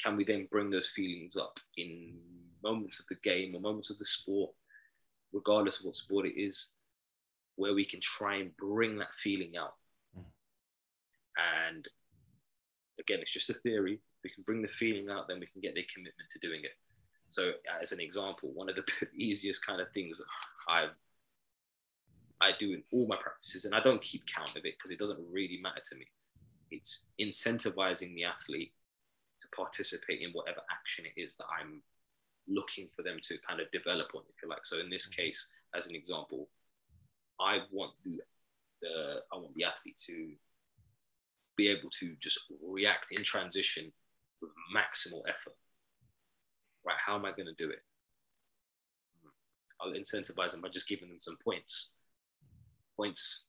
Can 0.00 0.16
we 0.16 0.24
then 0.24 0.46
bring 0.52 0.70
those 0.70 0.90
feelings 0.90 1.36
up 1.36 1.58
in 1.76 2.18
moments 2.62 3.00
of 3.00 3.06
the 3.08 3.16
game 3.16 3.54
or 3.54 3.60
moments 3.60 3.90
of 3.90 3.98
the 3.98 4.04
sport, 4.04 4.52
regardless 5.32 5.80
of 5.80 5.86
what 5.86 5.96
sport 5.96 6.26
it 6.26 6.40
is, 6.40 6.70
where 7.56 7.74
we 7.74 7.84
can 7.84 8.00
try 8.00 8.36
and 8.36 8.56
bring 8.56 8.96
that 8.98 9.12
feeling 9.20 9.56
out? 9.56 9.74
Mm. 10.16 10.24
And 11.66 11.88
again, 13.00 13.18
it's 13.20 13.32
just 13.32 13.50
a 13.50 13.54
theory. 13.54 14.00
We 14.22 14.30
can 14.30 14.44
bring 14.44 14.62
the 14.62 14.68
feeling 14.68 15.08
out, 15.10 15.26
then 15.28 15.40
we 15.40 15.46
can 15.46 15.60
get 15.60 15.74
their 15.74 15.84
commitment 15.92 16.30
to 16.30 16.38
doing 16.38 16.60
it. 16.62 16.72
So, 17.30 17.52
as 17.80 17.92
an 17.92 18.00
example, 18.00 18.50
one 18.54 18.68
of 18.68 18.76
the 18.76 18.84
easiest 19.14 19.64
kind 19.64 19.80
of 19.80 19.90
things 19.92 20.20
I 20.68 20.88
I 22.40 22.52
do 22.58 22.72
in 22.72 22.82
all 22.92 23.06
my 23.06 23.16
practices, 23.16 23.66
and 23.66 23.74
I 23.74 23.80
don't 23.80 24.00
keep 24.00 24.24
count 24.26 24.56
of 24.56 24.64
it 24.64 24.74
because 24.78 24.90
it 24.90 24.98
doesn't 24.98 25.18
really 25.30 25.60
matter 25.62 25.82
to 25.84 25.96
me. 25.96 26.06
It's 26.70 27.06
incentivizing 27.20 28.14
the 28.14 28.24
athlete 28.24 28.72
to 29.40 29.48
participate 29.54 30.22
in 30.22 30.30
whatever 30.32 30.60
action 30.70 31.04
it 31.04 31.20
is 31.20 31.36
that 31.36 31.46
I'm 31.60 31.82
looking 32.48 32.88
for 32.96 33.02
them 33.02 33.18
to 33.22 33.36
kind 33.46 33.60
of 33.60 33.70
develop 33.70 34.08
on, 34.14 34.22
if 34.34 34.42
you 34.42 34.48
like. 34.48 34.64
So 34.64 34.78
in 34.78 34.88
this 34.88 35.06
case, 35.06 35.48
as 35.74 35.86
an 35.86 35.94
example, 35.94 36.48
I 37.38 37.58
want 37.70 37.92
the, 38.04 38.22
the 38.80 39.22
I 39.32 39.36
want 39.36 39.54
the 39.54 39.64
athlete 39.64 39.98
to 40.06 40.32
be 41.60 41.68
able 41.68 41.90
to 41.90 42.14
just 42.20 42.38
react 42.66 43.12
in 43.12 43.22
transition 43.22 43.92
with 44.40 44.50
maximal 44.74 45.20
effort. 45.28 45.56
Right? 46.86 46.96
How 47.04 47.14
am 47.16 47.26
I 47.26 47.32
going 47.32 47.46
to 47.54 47.64
do 47.64 47.70
it? 47.70 47.80
I'll 49.80 49.92
incentivize 49.92 50.52
them 50.52 50.62
by 50.62 50.68
just 50.68 50.88
giving 50.88 51.08
them 51.08 51.20
some 51.20 51.36
points. 51.44 51.90
Points 52.96 53.44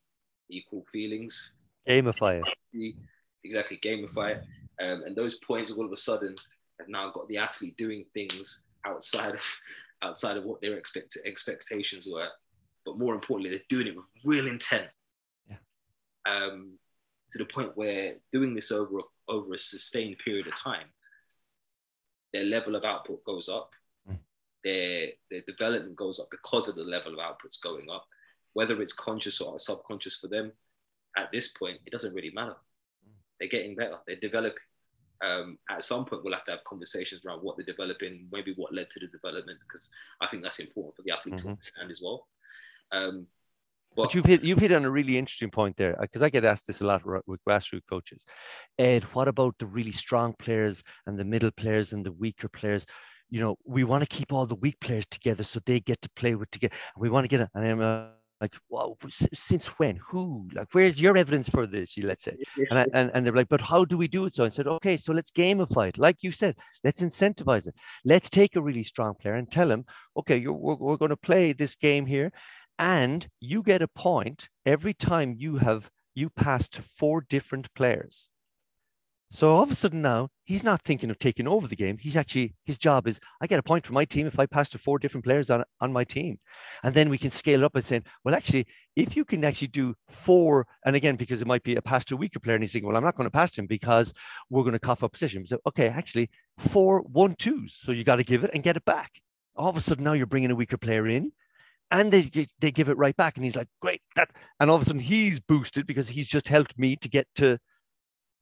equal 0.50 0.86
feelings. 0.92 1.54
Gamify 1.88 2.42
it. 2.74 2.96
Exactly, 3.44 3.78
gamify 3.78 4.36
it. 4.36 4.44
Um, 4.82 5.04
and 5.06 5.16
those 5.16 5.36
points 5.36 5.72
all 5.72 5.86
of 5.86 5.92
a 5.92 5.98
sudden 5.98 6.36
have 6.80 6.90
now 6.90 7.12
got 7.12 7.28
the 7.28 7.38
athlete 7.38 7.78
doing 7.78 8.06
things 8.14 8.64
outside 8.86 9.36
of 9.36 9.46
outside 10.04 10.36
of 10.36 10.44
what 10.44 10.60
their 10.62 10.78
expect 10.78 11.18
expectations 11.26 12.08
were. 12.12 12.28
But 12.86 12.98
more 12.98 13.14
importantly, 13.14 13.52
they're 13.52 13.70
doing 13.70 13.88
it 13.88 13.96
with 13.96 14.08
real 14.26 14.48
intent. 14.48 14.88
Yeah. 15.50 15.58
Um, 16.26 16.80
to 17.32 17.38
the 17.38 17.46
point 17.46 17.76
where 17.76 18.16
doing 18.32 18.54
this 18.54 18.72
over 18.72 19.00
over 19.28 19.54
a 19.54 19.60
sustained 19.60 20.18
period 20.24 20.48
of 20.48 20.56
time, 20.56 20.88
their 22.34 22.46
level 22.46 22.76
of 22.76 22.84
output 22.84 23.24
goes 23.24 23.50
up, 23.50 23.72
mm. 24.10 24.18
their 24.64 25.08
their 25.30 25.42
development 25.48 25.96
goes 25.96 26.20
up 26.20 26.28
because 26.30 26.68
of 26.68 26.76
the 26.76 26.84
level 26.84 27.14
of 27.14 27.20
outputs 27.20 27.62
going 27.62 27.90
up, 27.90 28.06
whether 28.54 28.82
it's 28.82 28.94
conscious 28.94 29.42
or 29.42 29.58
subconscious 29.60 30.18
for 30.18 30.28
them. 30.28 30.52
At 31.18 31.32
this 31.32 31.50
point, 31.50 31.80
it 31.86 31.92
doesn't 31.92 32.14
really 32.14 32.32
matter. 32.32 32.56
Mm. 33.08 33.14
They're 33.40 33.50
getting 33.50 33.76
better. 33.76 33.98
They're 34.06 34.16
developing. 34.18 34.64
Um, 35.24 35.60
at 35.70 35.84
some 35.84 36.06
point, 36.06 36.24
we'll 36.24 36.34
have 36.34 36.46
to 36.46 36.52
have 36.52 36.64
conversations 36.64 37.24
around 37.24 37.44
what 37.44 37.56
they're 37.56 37.66
developing, 37.66 38.28
maybe 38.32 38.54
what 38.56 38.74
led 38.74 38.90
to 38.90 39.00
the 39.00 39.06
development, 39.06 39.60
because 39.68 39.92
I 40.20 40.26
think 40.26 40.42
that's 40.42 40.60
important 40.60 40.96
for 40.96 41.04
the 41.04 41.12
athlete 41.12 41.36
mm-hmm. 41.36 41.46
to 41.46 41.52
understand 41.52 41.92
as 41.92 42.02
well. 42.02 42.28
Um, 42.92 43.28
but, 43.96 44.04
but 44.04 44.16
you've 44.16 44.26
hit 44.26 44.44
you've 44.44 44.60
hit 44.60 44.72
on 44.72 44.86
a 44.86 44.90
really 44.90 45.18
interesting 45.18 45.52
point 45.52 45.78
there 45.78 45.98
because 46.00 46.22
I 46.22 46.30
get 46.30 46.46
asked 46.46 46.68
this 46.68 46.82
a 46.82 46.86
lot 46.86 47.04
with 47.28 47.40
grassroots 47.48 47.88
coaches. 47.90 48.26
Ed, 48.78 49.04
what 49.14 49.28
about 49.28 49.56
the 49.60 49.66
really 49.66 49.92
strong 49.92 50.34
players 50.40 50.84
and 51.06 51.18
the 51.18 51.26
middle 51.26 51.52
players 51.52 51.94
and 51.94 52.06
the 52.06 52.12
weaker 52.12 52.50
players? 52.50 52.86
You 53.30 53.40
know, 53.40 53.56
we 53.66 53.84
want 53.84 54.02
to 54.02 54.16
keep 54.16 54.34
all 54.34 54.46
the 54.46 54.56
weak 54.56 54.80
players 54.80 55.06
together 55.10 55.44
so 55.44 55.60
they 55.66 55.80
get 55.80 56.02
to 56.02 56.10
play 56.16 56.36
with 56.36 56.52
together. 56.52 56.76
We 56.98 57.10
want 57.10 57.24
to 57.24 57.28
get, 57.30 57.50
and 57.54 57.66
I'm 57.66 57.82
uh, 57.82 58.08
like, 58.42 58.54
wow, 58.70 58.98
since 59.08 59.68
when? 59.68 60.00
Who? 60.10 60.50
Like, 60.54 60.68
where's 60.72 61.00
your 61.00 61.16
evidence 61.16 61.48
for 61.48 61.68
this? 61.68 61.96
You 61.96 62.08
let's 62.08 62.24
say, 62.24 62.36
and, 62.72 62.80
I, 62.80 62.88
and 62.94 63.12
and 63.14 63.26
they're 63.26 63.34
like, 63.34 63.50
but 63.50 63.62
how 63.62 63.86
do 63.86 63.98
we 63.98 64.08
do 64.08 64.26
it? 64.26 64.34
So 64.34 64.44
I 64.44 64.50
said, 64.50 64.68
okay, 64.68 64.98
so 64.98 65.14
let's 65.14 65.32
gamify 65.32 65.90
it, 65.90 66.00
like 66.00 66.18
you 66.22 66.32
said, 66.32 66.56
let's 66.84 67.02
incentivize 67.02 67.68
it. 67.68 67.76
Let's 68.04 68.30
take 68.30 68.56
a 68.56 68.62
really 68.62 68.84
strong 68.84 69.14
player 69.14 69.36
and 69.36 69.50
tell 69.50 69.70
him, 69.70 69.86
okay, 70.18 70.46
we're, 70.48 70.76
we're 70.76 70.98
going 70.98 71.10
to 71.10 71.18
play 71.18 71.54
this 71.54 71.76
game 71.76 72.08
here, 72.08 72.32
and 72.80 73.28
you 73.40 73.64
get 73.64 73.82
a 73.82 73.88
point 73.88 74.50
every 74.66 74.94
time 74.94 75.36
you 75.38 75.58
have 75.58 75.90
you 76.16 76.30
pass 76.30 76.68
to 76.68 76.82
four 76.82 77.22
different 77.22 77.74
players 77.74 78.30
So 79.34 79.56
all 79.56 79.64
of 79.64 79.72
a 79.72 79.76
sudden 79.76 80.02
now 80.02 80.28
he's 80.44 80.62
not 80.62 80.82
thinking 80.84 81.10
of 81.10 81.18
taking 81.18 81.48
over 81.48 81.66
the 81.66 81.76
game. 81.76 81.98
He's 81.98 82.18
actually 82.18 82.54
his 82.66 82.78
job 82.78 83.08
is 83.08 83.20
I 83.42 83.48
get 83.48 83.60
a 83.60 83.64
point 83.64 83.86
for 83.88 83.94
my 83.94 84.04
team 84.04 84.28
if 84.28 84.38
I 84.38 84.46
pass 84.46 84.68
to 84.70 84.78
four 84.78 85.00
different 85.00 85.24
players 85.24 85.50
on, 85.50 85.64
on 85.80 85.94
my 85.94 86.04
team. 86.04 86.40
And 86.84 86.94
then 86.94 87.10
we 87.10 87.18
can 87.18 87.32
scale 87.32 87.62
it 87.62 87.66
up 87.66 87.72
by 87.72 87.80
saying, 87.80 88.04
well, 88.26 88.36
actually, 88.36 88.68
if 88.98 89.16
you 89.16 89.24
can 89.24 89.46
actually 89.46 89.70
do 89.70 89.96
four, 90.10 90.68
and 90.86 90.98
again, 90.98 91.16
because 91.16 91.42
it 91.42 91.48
might 91.48 91.64
be 91.64 91.76
a 91.78 91.82
pass 91.82 92.04
to 92.06 92.16
a 92.16 92.18
weaker 92.18 92.42
player, 92.42 92.56
and 92.56 92.64
he's 92.64 92.74
thinking, 92.74 92.90
well, 92.90 92.98
I'm 92.98 93.06
not 93.06 93.16
going 93.16 93.26
to 93.26 93.32
pass 93.32 93.58
him 93.58 93.68
because 93.68 94.14
we're 94.50 94.64
going 94.64 94.74
to 94.74 94.80
cough 94.80 95.04
up 95.04 95.14
position. 95.14 95.48
So 95.48 95.60
okay, 95.66 95.88
actually, 95.88 96.30
four 96.58 97.02
one 97.04 97.36
twos. 97.36 97.80
So 97.82 97.94
you 97.94 98.04
got 98.04 98.18
to 98.18 98.26
give 98.26 98.44
it 98.44 98.52
and 98.54 98.64
get 98.64 98.76
it 98.76 98.84
back. 98.84 99.22
All 99.56 99.70
of 99.70 99.78
a 99.78 99.82
sudden 99.82 100.04
now 100.04 100.14
you're 100.14 100.26
bringing 100.26 100.52
a 100.52 100.56
weaker 100.56 100.78
player 100.78 101.08
in 101.08 101.32
and 101.92 102.12
they 102.12 102.48
they 102.60 102.72
give 102.72 102.90
it 102.90 102.98
right 102.98 103.16
back 103.18 103.36
and 103.36 103.44
he's 103.44 103.56
like 103.56 103.68
great 103.82 104.02
that 104.16 104.30
and 104.60 104.70
all 104.70 104.78
of 104.78 104.82
a 104.82 104.86
sudden 104.86 105.02
he's 105.02 105.40
boosted 105.40 105.86
because 105.86 106.10
he's 106.10 106.28
just 106.28 106.48
helped 106.48 106.80
me 106.80 106.96
to 106.96 107.10
get 107.10 107.28
to 107.36 107.60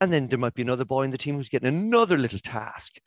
and 0.02 0.14
then 0.14 0.28
there 0.28 0.40
might 0.40 0.54
be 0.54 0.62
another 0.62 0.86
boy 0.86 1.04
in 1.04 1.12
the 1.12 1.18
team 1.18 1.36
who's 1.36 1.50
getting 1.50 1.68
another 1.68 2.18
little 2.18 2.40
task. 2.40 2.98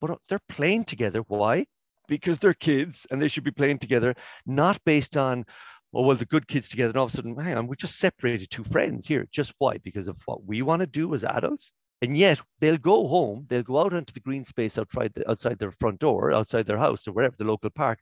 But 0.00 0.10
uh, 0.10 0.16
they're 0.28 0.40
playing 0.48 0.84
together. 0.84 1.20
Why? 1.26 1.66
Because 2.08 2.38
they're 2.38 2.54
kids 2.54 3.06
and 3.10 3.20
they 3.20 3.28
should 3.28 3.44
be 3.44 3.50
playing 3.50 3.78
together, 3.78 4.14
not 4.44 4.80
based 4.84 5.16
on, 5.16 5.44
oh, 5.92 6.02
well, 6.02 6.16
the 6.16 6.24
good 6.24 6.46
kids 6.46 6.68
together. 6.68 6.90
And 6.90 6.98
all 6.98 7.06
of 7.06 7.14
a 7.14 7.16
sudden, 7.16 7.36
hang 7.36 7.56
on, 7.56 7.66
we 7.66 7.76
just 7.76 7.98
separated 7.98 8.50
two 8.50 8.64
friends 8.64 9.08
here. 9.08 9.26
Just 9.32 9.54
why? 9.58 9.78
Because 9.78 10.06
of 10.06 10.22
what 10.26 10.44
we 10.44 10.62
want 10.62 10.80
to 10.80 10.86
do 10.86 11.14
as 11.14 11.24
adults. 11.24 11.72
And 12.02 12.16
yet 12.16 12.40
they'll 12.60 12.76
go 12.76 13.08
home, 13.08 13.46
they'll 13.48 13.62
go 13.62 13.80
out 13.80 13.94
into 13.94 14.12
the 14.12 14.20
green 14.20 14.44
space 14.44 14.78
outside, 14.78 15.14
outside 15.26 15.58
their 15.58 15.72
front 15.72 15.98
door, 15.98 16.30
outside 16.30 16.66
their 16.66 16.78
house 16.78 17.08
or 17.08 17.12
wherever, 17.12 17.34
the 17.36 17.44
local 17.44 17.70
park, 17.70 18.00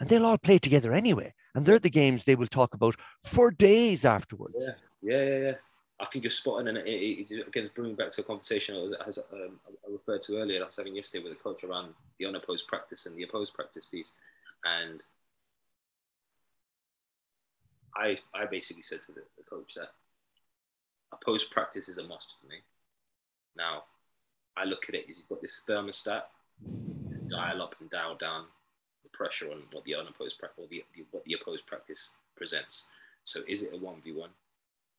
and 0.00 0.08
they'll 0.08 0.26
all 0.26 0.38
play 0.38 0.58
together 0.58 0.92
anyway. 0.92 1.32
And 1.54 1.66
they're 1.66 1.78
the 1.78 1.90
games 1.90 2.24
they 2.24 2.36
will 2.36 2.46
talk 2.46 2.74
about 2.74 2.96
for 3.24 3.50
days 3.50 4.04
afterwards. 4.04 4.56
Yeah, 4.58 4.72
yeah, 5.02 5.24
yeah. 5.24 5.38
yeah. 5.38 5.54
I 6.00 6.04
think 6.06 6.22
you're 6.22 6.30
spotting, 6.30 6.68
and 6.68 6.78
it, 6.78 6.86
it, 6.86 7.48
again, 7.48 7.70
bringing 7.74 7.96
back 7.96 8.12
to 8.12 8.20
a 8.20 8.24
conversation 8.24 8.76
I, 8.76 9.06
was, 9.06 9.18
um, 9.32 9.58
I 9.66 9.90
referred 9.90 10.22
to 10.22 10.36
earlier, 10.36 10.62
I 10.62 10.66
was 10.66 10.76
having 10.76 10.94
yesterday 10.94 11.24
with 11.24 11.32
a 11.32 11.42
coach 11.42 11.64
around 11.64 11.92
the 12.18 12.26
unopposed 12.26 12.68
practice 12.68 13.06
and 13.06 13.16
the 13.16 13.24
opposed 13.24 13.52
practice 13.52 13.84
piece, 13.84 14.12
and 14.64 15.04
I 17.96 18.18
I 18.32 18.46
basically 18.46 18.82
said 18.82 19.02
to 19.02 19.12
the, 19.12 19.22
the 19.36 19.42
coach 19.42 19.74
that 19.74 19.88
opposed 21.12 21.50
practice 21.50 21.88
is 21.88 21.98
a 21.98 22.04
must 22.04 22.36
for 22.40 22.46
me. 22.46 22.58
Now, 23.56 23.82
I 24.56 24.64
look 24.66 24.88
at 24.88 24.94
it 24.94 25.06
as 25.10 25.18
you've 25.18 25.28
got 25.28 25.42
this 25.42 25.64
thermostat, 25.68 26.22
dial 27.26 27.60
up 27.60 27.74
and 27.80 27.90
dial 27.90 28.14
down 28.14 28.44
pressure 29.18 29.50
on 29.50 29.62
what 29.72 29.84
the 29.84 29.94
unopposed 29.94 30.40
or 30.56 30.66
the, 30.70 30.84
the, 30.94 31.04
what 31.10 31.24
the 31.24 31.36
opposed 31.40 31.66
practice 31.66 32.10
presents. 32.36 32.84
So, 33.24 33.40
is 33.46 33.62
it 33.62 33.74
a 33.74 33.76
one 33.76 34.00
v 34.00 34.12
one? 34.12 34.30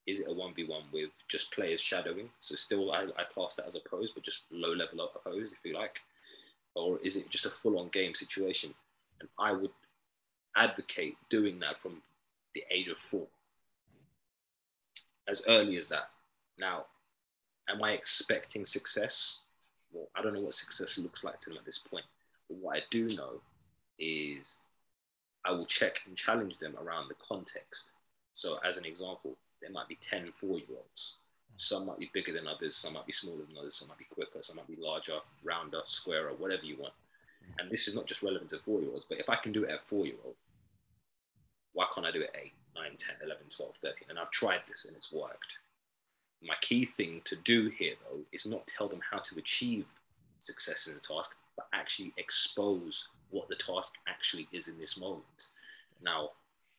is 0.10 0.20
it 0.20 0.28
a 0.28 0.34
1v1 0.34 0.92
with 0.92 1.12
just 1.28 1.52
players 1.52 1.80
shadowing? 1.80 2.30
So 2.40 2.56
still, 2.56 2.92
I, 2.92 3.08
I 3.18 3.24
class 3.24 3.56
that 3.56 3.68
as 3.68 3.76
opposed, 3.76 4.16
but 4.16 4.24
just 4.24 4.46
low 4.52 4.74
level 4.74 5.08
opposed, 5.16 5.54
if 5.54 5.60
you 5.64 5.76
like. 5.76 6.00
Or 6.76 7.00
is 7.04 7.16
it 7.16 7.30
just 7.30 7.46
a 7.46 7.50
full 7.50 7.78
on 7.80 7.90
game 7.90 8.16
situation? 8.16 8.74
And 9.20 9.30
I 9.38 9.52
would 9.52 9.72
advocate 10.56 11.16
doing 11.30 11.60
that 11.60 11.80
from 11.80 12.02
the 12.56 12.64
age 12.72 12.88
of 12.88 12.98
four, 12.98 13.28
as 15.28 15.44
early 15.48 15.78
as 15.78 15.88
that. 15.88 16.10
Now, 16.58 16.86
am 17.70 17.84
I 17.84 17.92
expecting 17.92 18.66
success? 18.66 19.38
Well, 19.92 20.08
I 20.16 20.22
don't 20.22 20.34
know 20.34 20.42
what 20.42 20.56
success 20.56 20.98
looks 20.98 21.24
like 21.24 21.40
to 21.42 21.50
them 21.50 21.60
at 21.60 21.66
this 21.66 21.78
point. 21.78 22.06
But 22.48 22.58
what 22.58 22.78
I 22.78 22.82
do 22.90 23.08
know 23.10 23.42
is 24.00 24.58
I 25.46 25.52
will 25.52 25.66
check 25.66 26.02
and 26.06 26.16
challenge 26.16 26.58
them 26.58 26.76
around 26.82 27.08
the 27.08 27.16
context. 27.16 27.94
So, 28.34 28.58
as 28.66 28.78
an 28.78 28.86
example, 28.86 29.38
there 29.62 29.72
might 29.72 29.88
be 29.88 29.98
10 30.02 30.32
four 30.40 30.58
year 30.58 30.78
olds. 30.78 31.16
Some 31.58 31.86
might 31.86 32.00
be 32.00 32.10
bigger 32.14 32.32
than 32.32 32.48
others, 32.48 32.76
some 32.76 32.94
might 32.94 33.06
be 33.06 33.12
smaller 33.12 33.44
than 33.46 33.58
others, 33.58 33.76
some 33.76 33.90
might 33.90 33.98
be 33.98 34.06
quicker, 34.06 34.40
some 34.42 34.56
might 34.56 34.68
be 34.68 34.78
larger, 34.80 35.20
rounder, 35.44 35.82
squarer, 35.86 36.32
whatever 36.38 36.64
you 36.64 36.78
want. 36.78 36.94
And 37.58 37.70
this 37.70 37.88
is 37.88 37.96
not 37.96 38.06
just 38.06 38.24
relevant 38.24 38.52
to 38.52 38.60
four 38.60 38.80
year 38.80 38.92
olds, 38.92 39.06
but 39.10 39.20
if 39.20 39.30
I 39.30 39.36
can 39.36 39.52
do 39.52 39.64
it 39.64 39.72
at 39.72 39.88
four 39.88 40.06
year 40.06 40.16
old, 40.24 40.36
why 41.74 41.86
can't 41.94 42.06
I 42.06 42.12
do 42.12 42.22
it 42.22 42.32
at 42.34 42.42
8, 42.42 42.54
9, 42.76 42.84
10, 42.98 43.16
11, 43.24 43.44
12, 43.50 43.76
13? 43.82 44.08
And 44.10 44.20
I've 44.20 44.32
tried 44.32 44.62
this 44.68 44.86
and 44.86 44.96
it's 44.96 45.12
worked. 45.12 45.60
My 46.42 46.56
key 46.62 46.86
thing 46.86 47.22
to 47.26 47.36
do 47.38 47.70
here, 47.70 47.96
though, 48.04 48.22
is 48.32 48.46
not 48.46 48.66
tell 48.68 48.88
them 48.88 49.02
how 49.10 49.20
to 49.20 49.38
achieve 49.38 49.86
success 50.40 50.88
in 50.88 50.94
the 50.94 51.00
task, 51.00 51.36
but 51.58 51.68
actually 51.74 52.14
expose 52.18 53.08
what 53.32 53.48
the 53.48 53.56
task 53.56 53.96
actually 54.08 54.48
is 54.52 54.68
in 54.68 54.78
this 54.80 55.00
moment. 55.00 55.48
Now, 56.02 56.32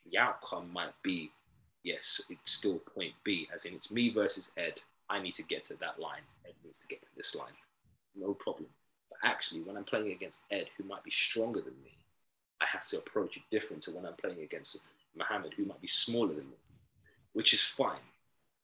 the 0.06 0.18
outcome 0.18 0.72
might 0.72 0.94
be 1.02 1.30
yes, 1.82 2.20
it's 2.28 2.52
still 2.52 2.78
point 2.78 3.12
B, 3.24 3.48
as 3.54 3.64
in 3.64 3.74
it's 3.74 3.90
me 3.90 4.10
versus 4.10 4.52
Ed. 4.56 4.80
I 5.08 5.20
need 5.20 5.34
to 5.34 5.42
get 5.42 5.64
to 5.64 5.74
that 5.76 5.98
line. 5.98 6.22
Ed 6.46 6.54
needs 6.64 6.78
to 6.80 6.86
get 6.86 7.02
to 7.02 7.08
this 7.16 7.34
line. 7.34 7.52
No 8.14 8.34
problem. 8.34 8.68
But 9.08 9.18
actually, 9.22 9.62
when 9.62 9.76
I'm 9.76 9.84
playing 9.84 10.12
against 10.12 10.40
Ed, 10.50 10.68
who 10.76 10.84
might 10.84 11.04
be 11.04 11.10
stronger 11.10 11.60
than 11.60 11.74
me, 11.84 11.92
I 12.60 12.66
have 12.66 12.86
to 12.88 12.98
approach 12.98 13.36
it 13.36 13.42
different 13.50 13.82
to 13.84 13.92
when 13.92 14.06
I'm 14.06 14.14
playing 14.14 14.42
against 14.42 14.78
Mohammed, 15.16 15.54
who 15.54 15.64
might 15.64 15.80
be 15.80 15.88
smaller 15.88 16.34
than 16.34 16.48
me, 16.48 16.56
which 17.32 17.54
is 17.54 17.64
fine. 17.64 17.98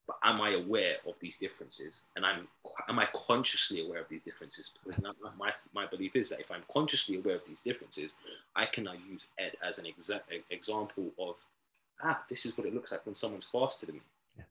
But 0.07 0.19
am 0.23 0.41
I 0.41 0.51
aware 0.51 0.97
of 1.07 1.19
these 1.19 1.37
differences? 1.37 2.05
And 2.15 2.25
I'm 2.25 2.47
am 2.89 2.99
I 2.99 3.09
consciously 3.15 3.85
aware 3.85 4.01
of 4.01 4.09
these 4.09 4.23
differences? 4.23 4.71
Because 4.79 5.03
now 5.03 5.13
my, 5.37 5.53
my 5.75 5.87
belief 5.87 6.15
is 6.15 6.29
that 6.29 6.41
if 6.41 6.51
I'm 6.51 6.63
consciously 6.73 7.17
aware 7.17 7.35
of 7.35 7.43
these 7.47 7.61
differences, 7.61 8.15
I 8.55 8.67
can 8.67 8.85
now 8.85 8.95
use 9.11 9.27
Ed 9.39 9.53
as 9.67 9.79
an 9.79 9.87
exa- 9.87 10.21
example 10.51 11.11
of 11.19 11.37
ah, 12.03 12.23
this 12.29 12.47
is 12.47 12.57
what 12.57 12.67
it 12.67 12.75
looks 12.75 12.93
like 12.93 13.05
when 13.07 13.15
someone's 13.15 13.47
faster 13.47 13.87
than 13.87 13.97
me. 13.97 14.03
Yeah. 14.37 14.45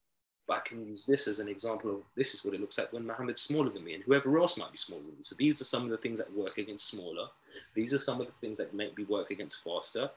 But 0.46 0.56
I 0.58 0.60
can 0.60 0.86
use 0.86 1.04
this 1.04 1.28
as 1.28 1.38
an 1.38 1.48
example 1.48 1.90
of 1.90 2.02
this 2.16 2.34
is 2.34 2.44
what 2.44 2.54
it 2.54 2.60
looks 2.60 2.78
like 2.78 2.92
when 2.92 3.06
Mohammed's 3.06 3.42
smaller 3.42 3.70
than 3.70 3.84
me 3.84 3.94
and 3.94 4.02
whoever 4.04 4.36
else 4.38 4.56
might 4.56 4.72
be 4.72 4.78
smaller 4.78 5.02
than 5.02 5.12
me. 5.12 5.22
So 5.22 5.36
these 5.38 5.60
are 5.60 5.64
some 5.64 5.84
of 5.84 5.90
the 5.90 5.96
things 5.96 6.18
that 6.18 6.32
work 6.32 6.58
against 6.58 6.88
smaller. 6.88 7.28
These 7.74 7.94
are 7.94 7.98
some 7.98 8.20
of 8.20 8.26
the 8.26 8.32
things 8.40 8.58
that 8.58 8.74
make 8.74 8.96
me 8.96 9.04
work 9.04 9.30
against 9.30 9.62
faster. 9.62 10.10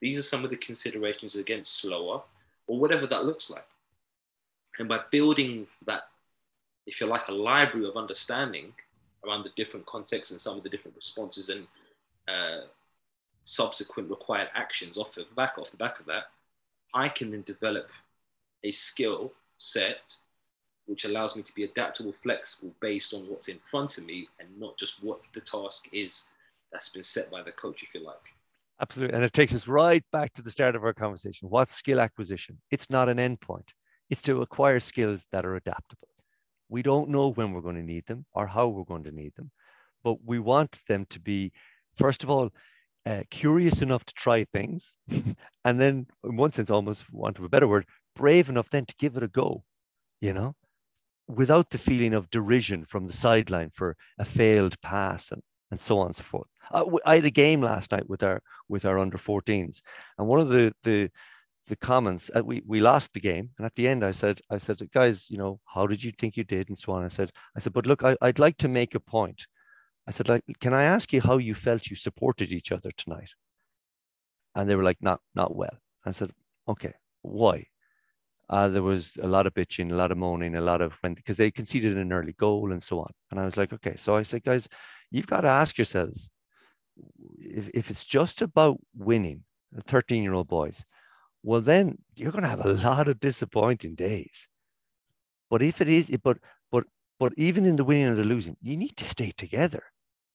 These 0.00 0.18
are 0.18 0.22
some 0.22 0.44
of 0.44 0.50
the 0.50 0.56
considerations 0.56 1.36
against 1.36 1.78
slower 1.78 2.22
or 2.66 2.78
whatever 2.78 3.06
that 3.06 3.24
looks 3.24 3.50
like. 3.50 3.66
And 4.82 4.88
by 4.88 4.98
building 5.12 5.68
that, 5.86 6.08
if 6.88 7.00
you 7.00 7.06
like, 7.06 7.28
a 7.28 7.32
library 7.32 7.86
of 7.86 7.96
understanding 7.96 8.72
around 9.24 9.44
the 9.44 9.52
different 9.54 9.86
contexts 9.86 10.32
and 10.32 10.40
some 10.40 10.56
of 10.56 10.64
the 10.64 10.68
different 10.68 10.96
responses 10.96 11.50
and 11.50 11.68
uh, 12.26 12.62
subsequent 13.44 14.10
required 14.10 14.48
actions 14.56 14.98
off 14.98 15.16
of 15.18 15.28
the 15.28 15.34
back 15.36 15.56
off 15.56 15.70
the 15.70 15.76
back 15.76 16.00
of 16.00 16.06
that, 16.06 16.24
I 16.94 17.08
can 17.08 17.30
then 17.30 17.42
develop 17.42 17.90
a 18.64 18.72
skill 18.72 19.30
set 19.56 20.16
which 20.86 21.04
allows 21.04 21.36
me 21.36 21.44
to 21.44 21.54
be 21.54 21.62
adaptable, 21.62 22.12
flexible 22.12 22.74
based 22.80 23.14
on 23.14 23.20
what's 23.28 23.46
in 23.46 23.58
front 23.58 23.98
of 23.98 24.04
me 24.04 24.26
and 24.40 24.48
not 24.58 24.76
just 24.78 25.04
what 25.04 25.20
the 25.32 25.40
task 25.40 25.86
is 25.92 26.24
that's 26.72 26.88
been 26.88 27.04
set 27.04 27.30
by 27.30 27.40
the 27.40 27.52
coach, 27.52 27.84
if 27.84 27.94
you 27.94 28.04
like. 28.04 28.16
Absolutely. 28.80 29.14
And 29.14 29.24
it 29.24 29.32
takes 29.32 29.54
us 29.54 29.68
right 29.68 30.02
back 30.10 30.32
to 30.32 30.42
the 30.42 30.50
start 30.50 30.74
of 30.74 30.82
our 30.82 30.92
conversation. 30.92 31.48
What's 31.48 31.72
skill 31.72 32.00
acquisition? 32.00 32.58
It's 32.72 32.90
not 32.90 33.08
an 33.08 33.18
endpoint, 33.18 33.68
it's 34.12 34.20
to 34.20 34.42
acquire 34.42 34.78
skills 34.78 35.26
that 35.32 35.46
are 35.46 35.56
adaptable. 35.56 36.08
We 36.68 36.82
don't 36.82 37.08
know 37.08 37.32
when 37.32 37.52
we're 37.52 37.62
going 37.62 37.76
to 37.76 37.82
need 37.82 38.04
them 38.06 38.26
or 38.34 38.46
how 38.46 38.68
we're 38.68 38.84
going 38.84 39.04
to 39.04 39.10
need 39.10 39.32
them, 39.36 39.50
but 40.04 40.22
we 40.22 40.38
want 40.38 40.80
them 40.86 41.06
to 41.08 41.18
be, 41.18 41.50
first 41.96 42.22
of 42.22 42.28
all, 42.28 42.50
uh, 43.06 43.22
curious 43.30 43.80
enough 43.80 44.04
to 44.04 44.12
try 44.12 44.44
things, 44.44 44.96
and 45.64 45.80
then, 45.80 46.08
in 46.24 46.36
one 46.36 46.52
sense, 46.52 46.70
almost 46.70 47.10
want 47.10 47.38
of 47.38 47.44
a 47.44 47.48
better 47.48 47.66
word, 47.66 47.86
brave 48.14 48.50
enough 48.50 48.68
then 48.68 48.84
to 48.84 48.94
give 48.98 49.16
it 49.16 49.22
a 49.22 49.28
go, 49.28 49.64
you 50.20 50.34
know, 50.34 50.54
without 51.26 51.70
the 51.70 51.78
feeling 51.78 52.12
of 52.12 52.28
derision 52.28 52.84
from 52.84 53.06
the 53.06 53.14
sideline 53.14 53.70
for 53.72 53.96
a 54.18 54.26
failed 54.26 54.78
pass 54.82 55.32
and, 55.32 55.40
and 55.70 55.80
so 55.80 55.98
on 56.00 56.08
and 56.08 56.16
so 56.16 56.22
forth. 56.22 56.48
I, 56.70 56.84
I 57.06 57.14
had 57.14 57.24
a 57.24 57.30
game 57.30 57.62
last 57.62 57.90
night 57.92 58.10
with 58.10 58.22
our 58.22 58.42
with 58.68 58.84
our 58.84 58.98
under 58.98 59.16
14s, 59.16 59.80
and 60.18 60.28
one 60.28 60.40
of 60.40 60.50
the 60.50 60.74
the 60.82 61.10
the 61.68 61.76
comments 61.76 62.30
uh, 62.34 62.42
we 62.44 62.62
we 62.66 62.80
lost 62.80 63.12
the 63.12 63.20
game 63.20 63.50
and 63.56 63.64
at 63.64 63.74
the 63.76 63.86
end 63.86 64.04
i 64.04 64.10
said 64.10 64.40
i 64.50 64.58
said 64.58 64.80
guys 64.92 65.30
you 65.30 65.38
know 65.38 65.60
how 65.64 65.86
did 65.86 66.02
you 66.02 66.10
think 66.18 66.36
you 66.36 66.42
did 66.42 66.68
and 66.68 66.76
so 66.76 66.92
on 66.92 67.04
i 67.04 67.08
said 67.08 67.30
i 67.56 67.60
said 67.60 67.72
but 67.72 67.86
look 67.86 68.02
I, 68.02 68.16
i'd 68.22 68.40
like 68.40 68.56
to 68.58 68.68
make 68.68 68.94
a 68.94 69.00
point 69.00 69.46
I 70.06 70.10
said, 70.10 70.28
like, 70.28 70.42
can 70.60 70.74
I 70.74 70.84
ask 70.84 71.12
you 71.12 71.20
how 71.20 71.38
you 71.38 71.54
felt 71.54 71.86
you 71.86 71.96
supported 71.96 72.52
each 72.52 72.72
other 72.72 72.90
tonight? 72.96 73.30
And 74.54 74.68
they 74.68 74.74
were 74.74 74.82
like, 74.82 74.98
not, 75.00 75.20
not 75.34 75.54
well. 75.54 75.78
I 76.04 76.10
said, 76.10 76.32
okay, 76.68 76.94
why? 77.22 77.66
Uh, 78.50 78.68
there 78.68 78.82
was 78.82 79.12
a 79.22 79.28
lot 79.28 79.46
of 79.46 79.54
bitching, 79.54 79.92
a 79.92 79.94
lot 79.94 80.10
of 80.10 80.18
moaning, 80.18 80.56
a 80.56 80.60
lot 80.60 80.82
of 80.82 80.92
when 81.00 81.14
because 81.14 81.36
they 81.36 81.50
conceded 81.50 81.96
an 81.96 82.12
early 82.12 82.32
goal 82.32 82.72
and 82.72 82.82
so 82.82 83.00
on. 83.00 83.12
And 83.30 83.40
I 83.40 83.44
was 83.44 83.56
like, 83.56 83.72
okay. 83.72 83.94
So 83.96 84.16
I 84.16 84.24
said, 84.24 84.42
guys, 84.42 84.68
you've 85.10 85.28
got 85.28 85.42
to 85.42 85.48
ask 85.48 85.78
yourselves 85.78 86.30
if, 87.38 87.70
if 87.72 87.90
it's 87.90 88.04
just 88.04 88.42
about 88.42 88.78
winning, 88.94 89.44
13 89.86 90.22
year 90.22 90.34
old 90.34 90.48
boys, 90.48 90.84
well, 91.42 91.60
then 91.60 91.98
you're 92.14 92.32
going 92.32 92.42
to 92.42 92.48
have 92.48 92.64
a 92.64 92.72
lot 92.72 93.08
of 93.08 93.20
disappointing 93.20 93.94
days. 93.94 94.48
But 95.50 95.62
if 95.62 95.80
it 95.80 95.88
is, 95.88 96.10
but 96.22 96.38
but 96.70 96.84
but 97.18 97.32
even 97.36 97.66
in 97.66 97.76
the 97.76 97.84
winning 97.84 98.06
and 98.06 98.16
the 98.16 98.24
losing, 98.24 98.56
you 98.62 98.76
need 98.76 98.96
to 98.96 99.04
stay 99.04 99.32
together 99.32 99.82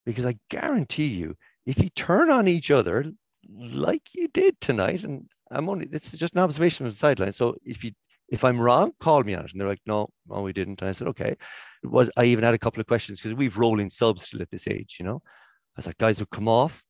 because 0.05 0.25
I 0.25 0.38
guarantee 0.49 1.07
you, 1.07 1.35
if 1.65 1.79
you 1.79 1.89
turn 1.89 2.29
on 2.29 2.47
each 2.47 2.71
other 2.71 3.05
like 3.49 4.13
you 4.13 4.27
did 4.27 4.59
tonight, 4.61 5.03
and 5.03 5.27
I'm 5.49 5.69
only 5.69 5.85
this 5.85 6.13
is 6.13 6.19
just 6.19 6.34
an 6.34 6.39
observation 6.39 6.85
from 6.85 6.91
the 6.91 6.97
sideline. 6.97 7.31
So 7.31 7.55
if 7.63 7.84
you 7.84 7.93
if 8.29 8.43
I'm 8.43 8.59
wrong, 8.59 8.91
call 8.99 9.23
me 9.23 9.34
on 9.34 9.45
it. 9.45 9.51
And 9.51 9.61
they're 9.61 9.67
like, 9.67 9.81
no, 9.85 10.09
no, 10.27 10.41
we 10.41 10.53
didn't. 10.53 10.81
And 10.81 10.89
I 10.89 10.91
said, 10.91 11.07
okay. 11.07 11.35
it 11.84 11.89
was 11.89 12.09
I 12.17 12.25
even 12.25 12.43
had 12.43 12.53
a 12.53 12.59
couple 12.59 12.81
of 12.81 12.88
questions 12.88 13.19
because 13.19 13.35
we've 13.35 13.57
rolling 13.57 13.89
subs 13.89 14.27
still 14.27 14.41
at 14.41 14.51
this 14.51 14.67
age, 14.67 14.97
you 14.99 15.05
know. 15.05 15.21
I 15.23 15.77
was 15.77 15.85
like, 15.85 15.97
guys 15.97 16.19
would 16.19 16.29
come 16.29 16.47
off, 16.47 16.84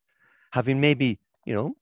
having 0.51 0.81
maybe, 0.81 1.19
you 1.45 1.53
know, 1.53 1.75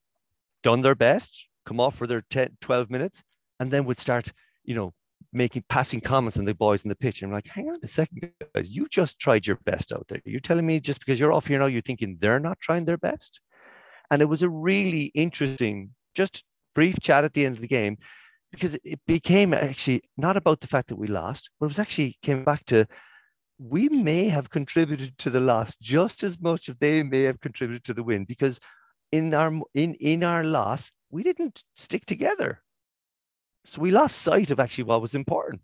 done 0.64 0.82
their 0.82 0.95
best, 0.95 1.45
come 1.66 1.80
off 1.80 1.96
for 1.96 2.08
their 2.08 2.24
10, 2.30 2.58
12 2.62 2.90
minutes, 2.90 3.24
and 3.60 3.72
then 3.72 3.86
would 3.86 4.00
start, 4.00 4.32
you 4.64 4.76
know, 4.76 4.94
making 5.34 5.64
passing 5.70 6.02
comments 6.02 6.38
on 6.38 6.46
the 6.46 6.56
boys 6.56 6.84
in 6.84 6.90
the 6.90 6.96
pitch. 6.96 7.22
And 7.22 7.30
I'm 7.30 7.36
like, 7.36 7.48
hang 7.48 7.70
on 7.70 7.80
a 7.84 7.88
second, 7.88 8.32
guys, 8.54 8.76
you 8.76 8.88
just 8.90 9.20
tried 9.20 9.46
your 9.46 9.60
best 9.66 9.92
out 9.92 10.06
there. 10.08 10.22
You're 10.26 10.40
telling 10.40 10.66
me 10.66 10.80
just 10.80 11.00
because 11.00 11.20
you're 11.20 11.34
off 11.34 11.48
here 11.48 11.60
now, 11.60 11.66
you're 11.66 11.82
thinking 11.82 12.18
they're 12.20 12.40
not 12.40 12.60
trying 12.60 12.86
their 12.86 12.98
best. 12.98 13.42
And 14.10 14.22
it 14.22 14.26
was 14.26 14.44
a 14.44 14.50
really 14.50 15.06
interesting, 15.16 15.92
just 16.14 16.44
brief 16.74 17.00
chat 17.02 17.24
at 17.24 17.34
the 17.34 17.46
end 17.46 17.56
of 17.56 17.62
the 17.62 17.68
game 17.68 17.98
because 18.52 18.78
it 18.84 19.00
became 19.08 19.54
actually 19.54 20.04
not 20.18 20.38
about 20.38 20.62
the 20.62 20.68
fact 20.68 20.88
that 20.88 20.98
we 20.98 21.08
lost, 21.08 21.50
but 21.60 21.66
it 21.66 21.70
was 21.70 21.80
actually 21.80 22.18
came 22.22 22.44
back 22.44 22.64
to 22.66 22.86
we 23.58 23.90
may 23.90 24.28
have 24.30 24.50
contributed 24.50 25.18
to 25.18 25.30
the 25.30 25.40
loss 25.40 25.76
just 25.82 26.24
as 26.24 26.40
much 26.40 26.70
as 26.70 26.76
they 26.80 27.04
may 27.04 27.24
have 27.24 27.40
contributed 27.40 27.84
to 27.86 27.94
the 27.94 28.04
win 28.04 28.26
because 28.26 28.60
in 29.12 29.34
our 29.34 29.62
in 29.74 29.94
in 29.96 30.24
our 30.24 30.44
loss 30.44 30.92
we 31.16 31.24
didn't 31.24 31.64
stick 31.76 32.06
together 32.06 32.62
so 33.64 33.82
we 33.82 33.90
lost 33.92 34.22
sight 34.22 34.52
of 34.52 34.60
actually 34.60 34.84
what 34.84 35.02
was 35.02 35.16
important 35.16 35.62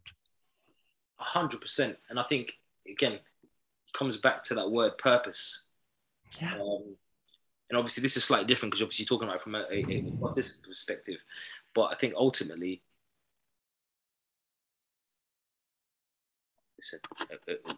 A 1.19 1.23
hundred 1.23 1.61
percent. 1.61 1.97
And 2.09 2.19
I 2.19 2.23
think 2.23 2.53
again, 2.89 3.13
it 3.13 3.93
comes 3.93 4.17
back 4.17 4.43
to 4.45 4.55
that 4.55 4.71
word 4.71 4.97
purpose. 4.97 5.61
yeah 6.39 6.55
Um, 6.55 6.97
and 7.69 7.77
obviously, 7.77 8.01
this 8.01 8.17
is 8.17 8.23
slightly 8.23 8.47
different 8.47 8.71
because 8.71 8.81
obviously 8.81 9.03
you're 9.03 9.13
talking 9.13 9.29
about 9.29 9.39
it 9.39 9.43
from 9.43 9.55
a, 9.55 9.63
a, 9.71 9.77
a 9.99 10.17
participant 10.19 10.67
perspective. 10.67 11.19
But 11.73 11.83
I 11.93 11.95
think 11.95 12.13
ultimately, 12.17 12.81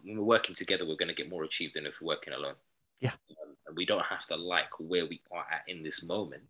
when 0.02 0.16
we're 0.16 0.24
working 0.24 0.54
together, 0.54 0.84
we're 0.86 0.96
going 0.96 1.14
to 1.14 1.22
get 1.22 1.28
more 1.30 1.44
achieved 1.44 1.74
than 1.76 1.86
if 1.86 1.94
we're 2.00 2.08
working 2.16 2.32
alone. 2.32 2.56
Yeah. 3.00 3.12
Um, 3.30 3.54
and 3.66 3.76
we 3.76 3.86
don't 3.86 4.04
have 4.04 4.26
to 4.28 4.36
like 4.36 4.72
where 4.80 5.06
we 5.06 5.20
are 5.30 5.46
at 5.50 5.62
in 5.68 5.82
this 5.82 6.02
moment. 6.02 6.42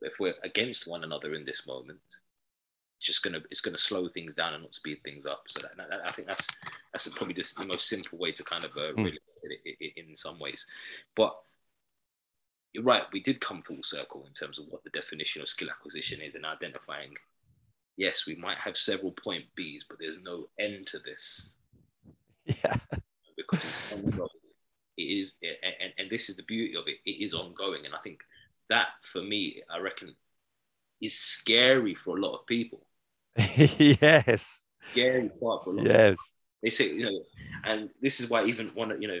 If 0.00 0.14
we're 0.20 0.34
against 0.44 0.86
one 0.86 1.04
another 1.04 1.34
in 1.34 1.44
this 1.44 1.66
moment, 1.66 1.98
it's 2.98 3.06
just 3.06 3.22
gonna 3.22 3.40
it's 3.50 3.60
gonna 3.60 3.78
slow 3.78 4.08
things 4.08 4.34
down 4.34 4.54
and 4.54 4.62
not 4.62 4.74
speed 4.74 4.98
things 5.04 5.26
up. 5.26 5.44
So 5.48 5.60
that, 5.62 5.76
that- 5.76 6.00
I 6.08 6.12
think 6.12 6.28
that's 6.28 6.46
that's 6.92 7.08
probably 7.08 7.34
just 7.34 7.56
the 7.58 7.66
most 7.66 7.88
simple 7.88 8.18
way 8.18 8.32
to 8.32 8.44
kind 8.44 8.64
of 8.64 8.72
uh, 8.76 8.92
Mm. 8.92 8.96
really 8.98 9.20
look 9.26 9.44
at 9.44 9.50
it 9.50 9.60
i- 9.66 9.84
i- 9.84 9.92
in 10.08 10.16
some 10.16 10.38
ways. 10.38 10.66
But 11.16 11.36
you're 12.72 12.84
right, 12.84 13.04
we 13.12 13.20
did 13.20 13.40
come 13.40 13.62
full 13.62 13.82
circle 13.82 14.24
in 14.26 14.32
terms 14.34 14.58
of 14.58 14.66
what 14.68 14.84
the 14.84 14.90
definition 14.90 15.42
of 15.42 15.48
skill 15.48 15.70
acquisition 15.70 16.20
is 16.20 16.34
and 16.34 16.44
identifying. 16.44 17.14
Yes, 17.96 18.26
we 18.26 18.36
might 18.36 18.58
have 18.58 18.76
several 18.76 19.12
point 19.12 19.44
Bs, 19.58 19.82
but 19.88 19.98
there's 19.98 20.20
no 20.22 20.48
end 20.60 20.86
to 20.88 20.98
this 21.00 21.54
yeah 22.44 22.76
because 23.36 23.64
it's 23.64 23.74
ongoing. 23.92 24.28
It 24.96 25.02
is, 25.02 25.34
and, 25.42 25.92
and 25.98 26.10
this 26.10 26.28
is 26.28 26.36
the 26.36 26.42
beauty 26.42 26.74
of 26.76 26.88
it. 26.88 26.98
It 27.06 27.22
is 27.24 27.32
ongoing, 27.34 27.86
and 27.86 27.94
I 27.94 27.98
think 27.98 28.20
that 28.70 28.88
for 29.02 29.22
me, 29.22 29.62
I 29.70 29.78
reckon, 29.78 30.14
is 31.00 31.18
scary 31.18 31.94
for 31.94 32.18
a 32.18 32.20
lot 32.20 32.38
of 32.38 32.46
people. 32.46 32.86
yes. 33.36 34.64
Scary 34.92 35.30
part 35.40 35.64
for 35.64 35.70
a 35.70 35.74
lot. 35.74 35.86
Of 35.86 35.92
yes. 35.92 36.16
They 36.62 36.70
say, 36.70 36.90
you 36.90 37.04
know, 37.04 37.22
and 37.64 37.88
this 38.02 38.20
is 38.20 38.28
why 38.28 38.44
even 38.44 38.68
one, 38.68 38.90
of 38.90 39.00
you 39.00 39.08
know, 39.08 39.20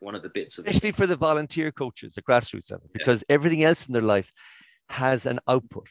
one 0.00 0.14
of 0.14 0.22
the 0.22 0.28
bits 0.28 0.58
of 0.58 0.66
especially 0.66 0.92
for 0.92 1.06
the 1.06 1.16
volunteer 1.16 1.72
coaches 1.72 2.14
the 2.14 2.22
grassroots 2.22 2.70
level 2.70 2.88
because 2.92 3.24
everything 3.28 3.64
else 3.64 3.86
in 3.86 3.92
their 3.92 4.02
life 4.02 4.30
has 4.88 5.26
an 5.26 5.40
output. 5.48 5.88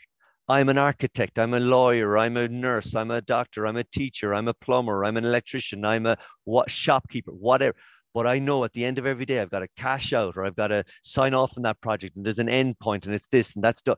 I'm 0.48 0.70
an 0.70 0.78
architect 0.78 1.40
i'm 1.40 1.56
a 1.56 1.60
lawyer 1.60 2.20
i'm 2.20 2.38
a 2.38 2.48
nurse 2.48 2.94
i'm 2.94 3.10
a 3.10 3.20
doctor 3.20 3.66
i'm 3.66 3.78
a 3.78 3.84
teacher 3.84 4.36
i'm 4.36 4.48
a 4.48 4.54
plumber 4.54 5.04
i'm 5.04 5.18
an 5.18 5.26
electrician 5.26 5.84
i'm 5.84 6.06
a 6.06 6.18
what 6.44 6.70
shopkeeper 6.70 7.32
whatever 7.32 7.76
but 8.16 8.26
i 8.26 8.40
know 8.40 8.64
at 8.64 8.74
the 8.74 8.84
end 8.84 8.98
of 8.98 9.06
every 9.06 9.26
day 9.26 9.40
i've 9.40 9.52
got 9.52 9.60
to 9.60 9.68
cash 9.78 10.14
out 10.14 10.36
or 10.36 10.46
i've 10.46 10.56
got 10.56 10.68
to 10.68 10.84
sign 11.04 11.36
off 11.36 11.56
on 11.58 11.64
that 11.64 11.80
project 11.82 12.16
and 12.16 12.26
there's 12.26 12.40
an 12.40 12.50
end 12.50 12.80
point 12.80 13.06
and 13.06 13.14
it's 13.14 13.28
this 13.28 13.54
and 13.54 13.64
that's 13.64 13.84
done 13.84 13.98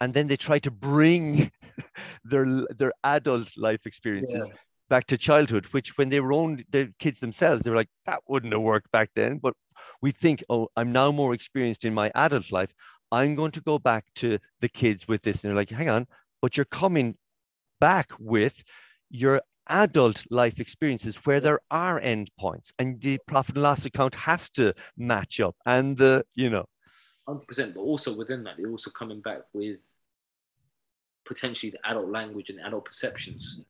and 0.00 0.12
then 0.12 0.26
they 0.26 0.36
try 0.36 0.58
to 0.58 0.70
bring 0.70 1.52
their 2.24 2.46
their 2.76 2.92
adult 3.04 3.56
life 3.56 3.86
experiences 3.86 4.50
back 4.88 5.06
to 5.06 5.16
childhood, 5.16 5.66
which 5.66 5.96
when 5.96 6.08
they 6.08 6.20
were 6.20 6.32
own 6.32 6.64
the 6.70 6.92
kids 6.98 7.20
themselves, 7.20 7.62
they 7.62 7.70
were 7.70 7.76
like, 7.76 7.88
that 8.06 8.20
wouldn't 8.28 8.52
have 8.52 8.62
worked 8.62 8.90
back 8.92 9.10
then. 9.14 9.38
But 9.38 9.54
we 10.02 10.10
think, 10.10 10.44
oh, 10.50 10.68
I'm 10.76 10.92
now 10.92 11.10
more 11.10 11.34
experienced 11.34 11.84
in 11.84 11.94
my 11.94 12.10
adult 12.14 12.52
life. 12.52 12.72
I'm 13.10 13.34
going 13.34 13.52
to 13.52 13.60
go 13.60 13.78
back 13.78 14.04
to 14.16 14.38
the 14.60 14.68
kids 14.68 15.08
with 15.08 15.22
this. 15.22 15.42
And 15.42 15.50
they're 15.50 15.56
like, 15.56 15.70
hang 15.70 15.90
on, 15.90 16.06
but 16.42 16.56
you're 16.56 16.64
coming 16.66 17.16
back 17.80 18.10
with 18.18 18.62
your 19.10 19.40
adult 19.68 20.24
life 20.30 20.60
experiences 20.60 21.16
where 21.24 21.40
there 21.40 21.60
are 21.70 21.98
end 22.00 22.30
points 22.38 22.72
and 22.78 23.00
the 23.00 23.18
profit 23.26 23.54
and 23.54 23.62
loss 23.62 23.84
account 23.84 24.14
has 24.14 24.50
to 24.50 24.74
match 24.96 25.40
up. 25.40 25.56
And 25.66 25.96
the, 25.96 26.24
you 26.34 26.50
know, 26.50 26.66
hundred 27.26 27.46
percent. 27.46 27.74
But 27.74 27.80
also 27.80 28.16
within 28.16 28.44
that, 28.44 28.56
they're 28.56 28.70
also 28.70 28.90
coming 28.90 29.20
back 29.20 29.42
with 29.52 29.78
potentially 31.26 31.70
the 31.70 31.88
adult 31.88 32.08
language 32.08 32.50
and 32.50 32.60
adult 32.60 32.84
perceptions, 32.84 33.60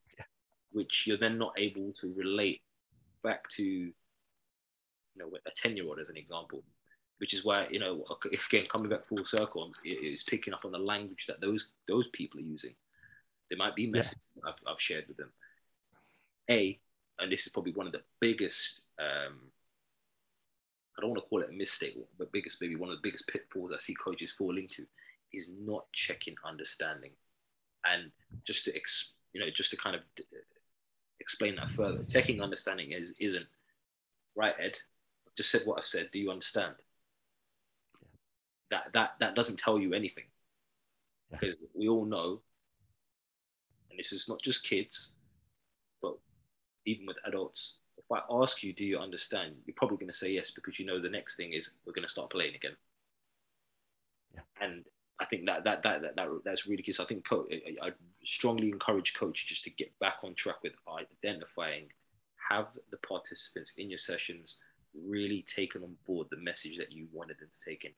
which 0.73 1.07
you're 1.07 1.17
then 1.17 1.39
not 1.39 1.53
able 1.57 1.93
to 1.93 2.13
relate 2.15 2.63
back 3.23 3.49
to, 3.51 3.63
you 3.63 3.93
know, 5.17 5.31
a 5.47 5.51
ten 5.55 5.77
year 5.77 5.87
old 5.87 6.01
as 6.01 6.09
an 6.09 6.17
example. 6.17 6.65
Which 7.19 7.33
is 7.33 7.45
why 7.45 7.69
you 7.71 7.79
know, 7.79 8.05
again, 8.51 8.67
coming 8.67 8.89
back 8.91 9.05
full 9.05 9.25
circle, 9.25 9.63
um, 9.63 9.73
it- 9.85 10.03
it's 10.03 10.25
picking 10.25 10.53
up 10.53 10.65
on 10.65 10.73
the 10.73 10.79
language 10.79 11.27
that 11.27 11.41
those 11.41 11.71
those 11.87 12.09
people 12.09 12.41
are 12.41 12.43
using. 12.43 12.75
There 13.49 13.57
might 13.57 13.77
be 13.77 13.87
messages 13.87 14.33
that 14.35 14.49
I've, 14.49 14.73
I've 14.73 14.81
shared 14.81 15.07
with 15.07 15.17
them. 15.17 15.33
A, 16.51 16.79
and 17.19 17.31
this 17.31 17.47
is 17.47 17.53
probably 17.53 17.73
one 17.73 17.87
of 17.87 17.93
the 17.93 18.03
biggest 18.21 18.87
um, 18.99 19.39
I 20.97 21.01
don't 21.01 21.11
want 21.11 21.23
to 21.23 21.29
call 21.29 21.43
it 21.43 21.51
a 21.51 21.53
mistake, 21.53 21.97
but 22.19 22.33
biggest 22.33 22.61
maybe 22.61 22.77
one 22.77 22.91
of 22.91 22.97
the 22.97 23.03
biggest 23.03 23.27
pitfalls 23.27 23.73
I 23.73 23.79
see 23.79 23.95
coaches 23.95 24.33
fall 24.33 24.57
into 24.57 24.87
is 25.33 25.51
not 25.61 25.91
checking 25.93 26.37
understanding, 26.45 27.11
and 27.85 28.11
just 28.45 28.65
to 28.67 28.77
ex, 28.77 29.13
you 29.33 29.41
know 29.41 29.51
just 29.51 29.71
to 29.71 29.77
kind 29.77 29.97
of 29.97 30.03
d- 30.15 30.25
explain 31.19 31.57
that 31.57 31.71
further, 31.71 32.05
checking 32.05 32.41
understanding 32.41 32.93
is 32.93 33.15
isn't 33.19 33.47
right, 34.37 34.55
Ed. 34.59 34.79
I've 35.27 35.35
just 35.35 35.51
said 35.51 35.63
what 35.65 35.79
I've 35.79 35.85
said. 35.85 36.11
Do 36.13 36.21
you 36.21 36.31
understand? 36.31 36.75
That 38.71 38.93
that 38.93 39.15
that 39.19 39.35
doesn't 39.35 39.59
tell 39.59 39.79
you 39.81 39.95
anything 39.95 40.25
because 41.31 41.57
we 41.75 41.89
all 41.89 42.05
know, 42.05 42.41
and 43.91 43.99
this 43.99 44.13
is 44.13 44.29
not 44.29 44.41
just 44.41 44.63
kids, 44.63 45.11
even 46.87 47.07
with 47.07 47.19
adults, 47.25 47.77
if 47.97 48.05
I 48.13 48.21
ask 48.31 48.63
you, 48.63 48.73
do 48.73 48.85
you 48.85 48.99
understand? 48.99 49.55
You're 49.67 49.75
probably 49.75 49.97
going 49.97 50.09
to 50.09 50.15
say 50.15 50.31
yes 50.31 50.51
because 50.51 50.79
you 50.79 50.87
know 50.87 51.01
the 51.01 51.09
next 51.09 51.37
thing 51.37 51.53
is 51.53 51.71
we're 51.87 51.93
going 51.93 52.05
to 52.05 52.09
start 52.09 52.31
playing 52.31 52.55
again. 52.55 52.77
Yeah. 54.35 54.41
And 54.61 54.85
I 55.21 55.27
think 55.27 55.47
that 55.47 55.65
that 55.65 55.83
that, 55.83 56.03
that, 56.03 56.17
that 56.17 56.29
that's 56.45 56.67
really 56.67 56.83
key. 56.83 56.93
So 56.93 57.05
I 57.05 57.07
think 57.07 57.25
co- 57.25 57.47
I, 57.51 57.89
I 57.89 57.93
strongly 58.25 58.69
encourage 58.69 59.15
coaches 59.15 59.49
just 59.49 59.65
to 59.65 59.71
get 59.71 59.97
back 60.01 60.19
on 60.23 60.35
track 60.35 60.57
with 60.63 60.73
identifying, 61.25 61.87
have 62.51 62.67
the 62.91 62.99
participants 62.99 63.75
in 63.79 63.91
your 63.91 63.99
sessions 63.99 64.59
really 65.07 65.43
taken 65.43 65.83
on 65.83 65.95
board 66.07 66.29
the 66.31 66.37
message 66.37 66.77
that 66.79 66.93
you 66.93 67.07
wanted 67.13 67.39
them 67.39 67.49
to 67.53 67.71
take 67.71 67.85
in, 67.85 67.93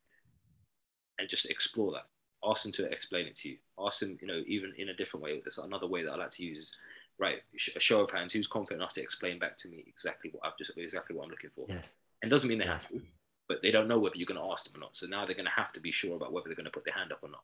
and 1.18 1.28
just 1.28 1.50
explore 1.50 1.90
that. 1.92 2.06
Ask 2.44 2.64
them 2.64 2.72
to 2.72 2.84
explain 2.84 3.26
it 3.26 3.34
to 3.36 3.48
you. 3.50 3.56
Ask 3.78 4.00
them, 4.00 4.18
you 4.20 4.28
know, 4.28 4.42
even 4.46 4.72
in 4.76 4.90
a 4.90 4.94
different 4.94 5.24
way. 5.24 5.40
There's 5.40 5.58
another 5.58 5.86
way 5.86 6.04
that 6.04 6.12
I 6.12 6.16
like 6.16 6.30
to 6.32 6.44
use 6.44 6.58
is 6.58 6.76
right, 7.18 7.38
a 7.74 7.80
show 7.80 8.01
of 8.01 8.10
hands, 8.10 8.32
who's 8.32 8.47
confident 8.47 8.80
enough 8.80 8.93
to 8.94 9.02
explain 9.02 9.38
back 9.38 9.56
to 9.59 9.68
me 9.68 9.84
exactly 9.86 10.30
what 10.32 10.47
I've 10.47 10.59
just 10.59 10.72
exactly 10.76 11.16
what 11.16 11.24
I'm 11.24 11.30
looking 11.30 11.51
for. 11.55 11.66
yes. 11.68 11.88
And 12.22 12.30
doesn't 12.30 12.48
mean 12.48 12.59
they 12.59 12.66
have 12.66 12.88
to, 12.88 13.01
but 13.48 13.62
they 13.62 13.70
don't 13.70 13.88
know 13.88 13.98
whether 13.98 14.16
you're 14.16 14.26
going 14.26 14.40
to 14.40 14.51
ask 14.51 14.70
them 14.70 14.80
or 14.80 14.86
not. 14.86 14.97
So 14.97 15.06
now 15.06 15.26
they're 15.26 15.34
going 15.34 15.47
to 15.47 15.51
have 15.51 15.72
to 15.74 15.80
be 15.80 15.93
sure 15.93 16.16
about 16.16 16.32
whether 16.32 16.47
they're 16.48 16.56
going 16.56 16.64
to 16.64 16.70
put 16.70 16.84
their 16.84 16.94
hand 16.94 17.12
up 17.12 17.20
or 17.22 17.30
not. 17.30 17.43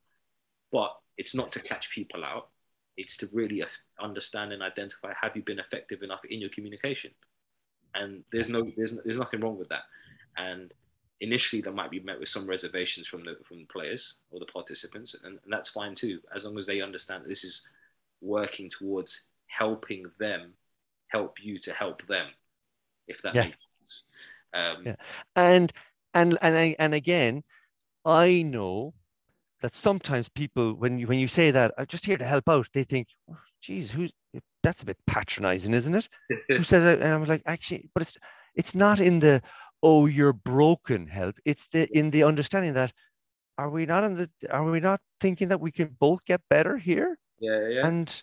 But 0.70 0.96
it's 1.18 1.34
not 1.34 1.50
to 1.52 1.60
catch 1.60 1.90
people 1.90 2.24
out. 2.24 2.48
It's 2.96 3.16
to 3.18 3.28
really 3.32 3.62
understand 4.00 4.52
and 4.52 4.62
identify 4.62 5.12
have 5.20 5.36
you 5.36 5.42
been 5.42 5.58
effective 5.58 6.02
enough 6.02 6.24
in 6.24 6.40
your 6.40 6.50
communication. 6.50 7.10
And 7.94 8.24
there's 8.32 8.48
no 8.48 8.66
there's 8.76 8.98
there's 9.04 9.18
nothing 9.18 9.40
wrong 9.40 9.58
with 9.58 9.68
that. 9.68 9.82
And 10.36 10.72
initially 11.20 11.62
that 11.62 11.74
might 11.74 11.90
be 11.90 12.00
met 12.00 12.18
with 12.18 12.28
some 12.28 12.46
reservations 12.46 13.06
from 13.06 13.24
the 13.24 13.36
from 13.44 13.58
the 13.58 13.64
players 13.66 14.16
or 14.30 14.40
the 14.40 14.46
participants, 14.46 15.14
and, 15.14 15.38
and 15.42 15.52
that's 15.52 15.70
fine 15.70 15.94
too, 15.94 16.20
as 16.34 16.44
long 16.44 16.58
as 16.58 16.66
they 16.66 16.80
understand 16.80 17.24
that 17.24 17.28
this 17.28 17.44
is 17.44 17.62
working 18.20 18.68
towards 18.68 19.26
helping 19.52 20.04
them 20.18 20.54
help 21.08 21.36
you 21.42 21.58
to 21.58 21.72
help 21.72 22.06
them, 22.06 22.26
if 23.06 23.20
that 23.22 23.34
Yeah. 23.34 23.44
makes 23.44 23.58
sense. 23.78 24.08
Um, 24.54 24.86
Yeah. 24.86 24.96
and 25.36 25.72
and 26.14 26.38
and 26.42 26.56
I, 26.56 26.76
and 26.78 26.94
again 26.94 27.42
i 28.04 28.42
know 28.42 28.94
that 29.62 29.74
sometimes 29.74 30.28
people 30.28 30.74
when 30.74 30.98
you 30.98 31.06
when 31.06 31.18
you 31.18 31.28
say 31.28 31.50
that 31.50 31.72
i'm 31.78 31.86
just 31.86 32.04
here 32.04 32.18
to 32.18 32.24
help 32.24 32.48
out 32.48 32.68
they 32.74 32.84
think 32.84 33.08
oh, 33.30 33.38
geez 33.60 33.92
who's 33.92 34.12
that's 34.62 34.82
a 34.82 34.86
bit 34.86 34.98
patronizing 35.06 35.74
isn't 35.74 35.94
it 35.94 36.08
who 36.48 36.62
says 36.62 36.84
that 36.84 37.00
and 37.00 37.14
i'm 37.14 37.24
like 37.24 37.42
actually 37.46 37.88
but 37.94 38.02
it's 38.02 38.18
it's 38.54 38.74
not 38.74 39.00
in 39.00 39.20
the 39.20 39.40
oh 39.82 40.06
you're 40.06 40.32
broken 40.32 41.06
help 41.06 41.36
it's 41.44 41.66
the 41.68 41.88
in 41.96 42.10
the 42.10 42.22
understanding 42.22 42.74
that 42.74 42.92
are 43.58 43.70
we 43.70 43.86
not 43.86 44.04
in 44.04 44.14
the 44.14 44.28
are 44.50 44.64
we 44.64 44.80
not 44.80 45.00
thinking 45.20 45.48
that 45.48 45.60
we 45.60 45.70
can 45.70 45.96
both 45.98 46.24
get 46.24 46.40
better 46.50 46.76
here 46.76 47.18
yeah, 47.38 47.68
yeah. 47.68 47.86
and 47.86 48.22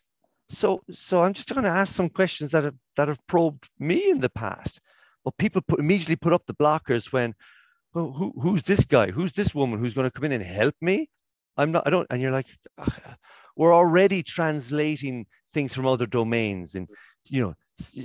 So, 0.49 0.81
so 0.91 1.23
I'm 1.23 1.33
just 1.33 1.49
going 1.49 1.63
to 1.63 1.69
ask 1.69 1.95
some 1.95 2.09
questions 2.09 2.51
that 2.51 2.63
have 2.63 2.75
that 2.97 3.07
have 3.07 3.25
probed 3.27 3.69
me 3.77 4.09
in 4.09 4.19
the 4.19 4.29
past. 4.29 4.81
But 5.23 5.37
people 5.37 5.61
put, 5.61 5.79
immediately 5.79 6.15
put 6.15 6.33
up 6.33 6.43
the 6.47 6.55
blockers 6.55 7.11
when, 7.11 7.35
well, 7.93 8.11
who, 8.11 8.33
who's 8.41 8.63
this 8.63 8.85
guy? 8.85 9.11
Who's 9.11 9.33
this 9.33 9.53
woman 9.53 9.79
who's 9.79 9.93
going 9.93 10.09
to 10.09 10.11
come 10.11 10.23
in 10.25 10.31
and 10.31 10.43
help 10.43 10.75
me? 10.81 11.09
I'm 11.57 11.71
not. 11.71 11.85
I 11.85 11.89
don't. 11.89 12.07
And 12.09 12.21
you're 12.21 12.31
like, 12.31 12.47
we're 13.55 13.75
already 13.75 14.23
translating 14.23 15.27
things 15.53 15.73
from 15.73 15.85
other 15.85 16.05
domains 16.05 16.75
and 16.75 16.87
you 17.27 17.41
know 17.41 17.53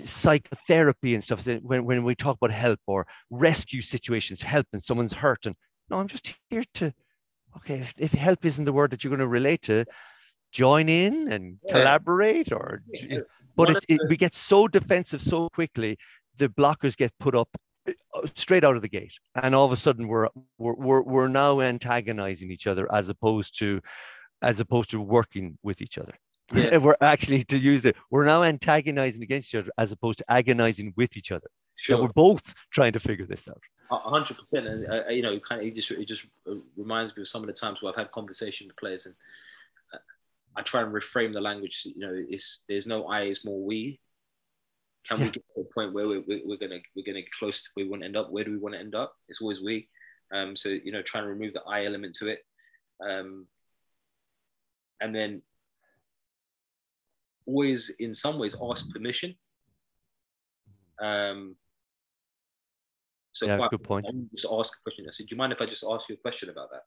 psychotherapy 0.05 1.15
and 1.15 1.25
stuff 1.25 1.47
when, 1.63 1.85
when 1.85 2.05
we 2.05 2.15
talk 2.15 2.37
about 2.37 2.51
help 2.51 2.81
or 2.87 3.07
rescue 3.31 3.81
situations 3.81 4.43
help 4.43 4.67
and 4.73 4.83
someone's 4.83 5.13
hurt 5.13 5.47
and 5.47 5.57
no 5.91 5.99
i'm 5.99 6.09
just 6.09 6.35
here 6.49 6.65
to 6.75 6.93
okay 7.57 7.81
if, 7.81 7.95
if 7.99 8.13
help 8.13 8.45
isn't 8.45 8.65
the 8.65 8.73
word 8.73 8.91
that 8.91 9.03
you're 9.03 9.11
going 9.11 9.19
to 9.19 9.27
relate 9.27 9.63
to 9.63 9.85
join 10.55 10.89
in 10.89 11.31
and 11.31 11.59
yeah. 11.65 11.73
collaborate 11.73 12.53
or 12.53 12.83
yeah. 12.93 13.19
but 13.57 13.71
it, 13.71 13.85
it, 13.89 14.01
we 14.09 14.17
get 14.17 14.33
so 14.33 14.69
defensive 14.69 15.21
so 15.21 15.49
quickly 15.51 15.99
the 16.39 16.49
blockers 16.49 16.97
get 16.97 17.13
put 17.19 17.35
up 17.35 17.49
uh, 17.89 17.93
straight 18.37 18.63
out 18.65 18.77
of 18.77 18.83
the 18.83 18.89
gate 18.89 19.15
and 19.43 19.53
all 19.53 19.67
of 19.67 19.73
a 19.73 19.77
sudden 19.77 20.07
we're 20.07 20.29
we're 20.57 20.75
we're, 20.75 21.03
we're 21.03 21.29
now 21.29 21.61
antagonizing 21.61 22.53
each 22.53 22.69
other 22.69 22.91
as 22.95 23.09
opposed 23.09 23.59
to 23.59 23.81
as 24.43 24.61
opposed 24.61 24.91
to 24.91 25.01
working 25.01 25.59
with 25.65 25.83
each 25.83 25.99
other 25.99 26.15
yeah. 26.55 26.77
we're 26.85 26.97
actually 27.01 27.43
to 27.43 27.59
use 27.59 27.85
it 27.85 27.97
we're 28.13 28.25
now 28.25 28.45
antagonizing 28.45 29.25
against 29.25 29.53
each 29.53 29.61
other 29.61 29.73
as 29.77 29.91
opposed 29.91 30.19
to 30.19 30.25
agonizing 30.31 30.95
with 30.97 31.17
each 31.17 31.33
other 31.33 31.49
sure. 31.77 32.01
we're 32.01 32.09
both 32.09 32.55
trying 32.71 32.93
to 32.93 33.01
figure 33.01 33.27
this 33.27 33.49
out 33.49 33.61
hundred 33.91 34.37
percent, 34.39 34.67
and 34.67 34.87
uh, 34.91 35.09
you 35.09 35.23
know, 35.23 35.39
kind 35.41 35.61
of, 35.61 35.67
it 35.67 35.75
just 35.75 35.91
it 35.91 36.07
just 36.07 36.27
uh, 36.51 36.55
reminds 36.77 37.17
me 37.17 37.23
of 37.23 37.29
some 37.29 37.43
of 37.43 37.47
the 37.47 37.53
times 37.53 37.83
where 37.83 37.91
I've 37.93 37.97
had 37.97 38.11
conversation 38.11 38.67
with 38.67 38.77
players, 38.77 39.07
and 39.07 39.15
I 40.57 40.63
try 40.63 40.83
and 40.83 40.93
reframe 40.93 41.33
the 41.33 41.41
language. 41.41 41.83
You 41.85 42.07
know, 42.07 42.15
it's 42.15 42.65
there's 42.69 42.87
no 42.87 43.07
I, 43.07 43.23
it's 43.23 43.45
more 43.45 43.63
we. 43.63 44.01
Can 45.07 45.19
yeah. 45.19 45.25
we 45.25 45.31
get 45.31 45.45
to 45.55 45.61
a 45.61 45.75
point 45.75 45.93
where 45.93 46.07
we're, 46.09 46.23
we're 46.27 46.57
gonna 46.57 46.79
we're 46.97 47.05
gonna 47.05 47.21
get 47.21 47.33
close 47.33 47.63
to 47.63 47.71
where 47.75 47.85
we 47.85 47.91
want 47.91 48.03
to 48.03 48.07
end 48.07 48.17
up? 48.17 48.31
Where 48.31 48.45
do 48.45 48.51
we 48.51 48.59
want 48.59 48.75
to 48.75 48.81
end 48.81 48.95
up? 48.95 49.15
It's 49.29 49.41
always 49.41 49.63
we. 49.63 49.89
Um, 50.33 50.57
so 50.57 50.69
you 50.69 50.93
know, 50.93 51.03
trying 51.03 51.25
to 51.25 51.31
remove 51.31 51.53
the 51.53 51.63
I 51.63 51.85
element 51.85 52.15
to 52.17 52.29
it, 52.29 52.41
um, 53.07 53.47
and 55.01 55.15
then 55.15 55.43
always 57.47 57.91
in 57.99 58.15
some 58.15 58.39
ways 58.39 58.57
ask 58.63 58.91
permission. 58.91 59.35
Um, 61.01 61.57
so 63.33 63.47
yeah, 63.47 63.67
good 63.71 63.83
point. 63.83 64.07
just 64.33 64.47
ask 64.51 64.79
a 64.79 64.83
question. 64.83 65.07
I 65.09 65.11
said, 65.11 65.27
"Do 65.27 65.35
you 65.35 65.39
mind 65.39 65.53
if 65.53 65.61
I 65.61 65.67
just 65.67 65.85
ask 65.89 66.09
you 66.09 66.15
a 66.15 66.19
question 66.19 66.49
about 66.49 66.71
that?" 66.71 66.83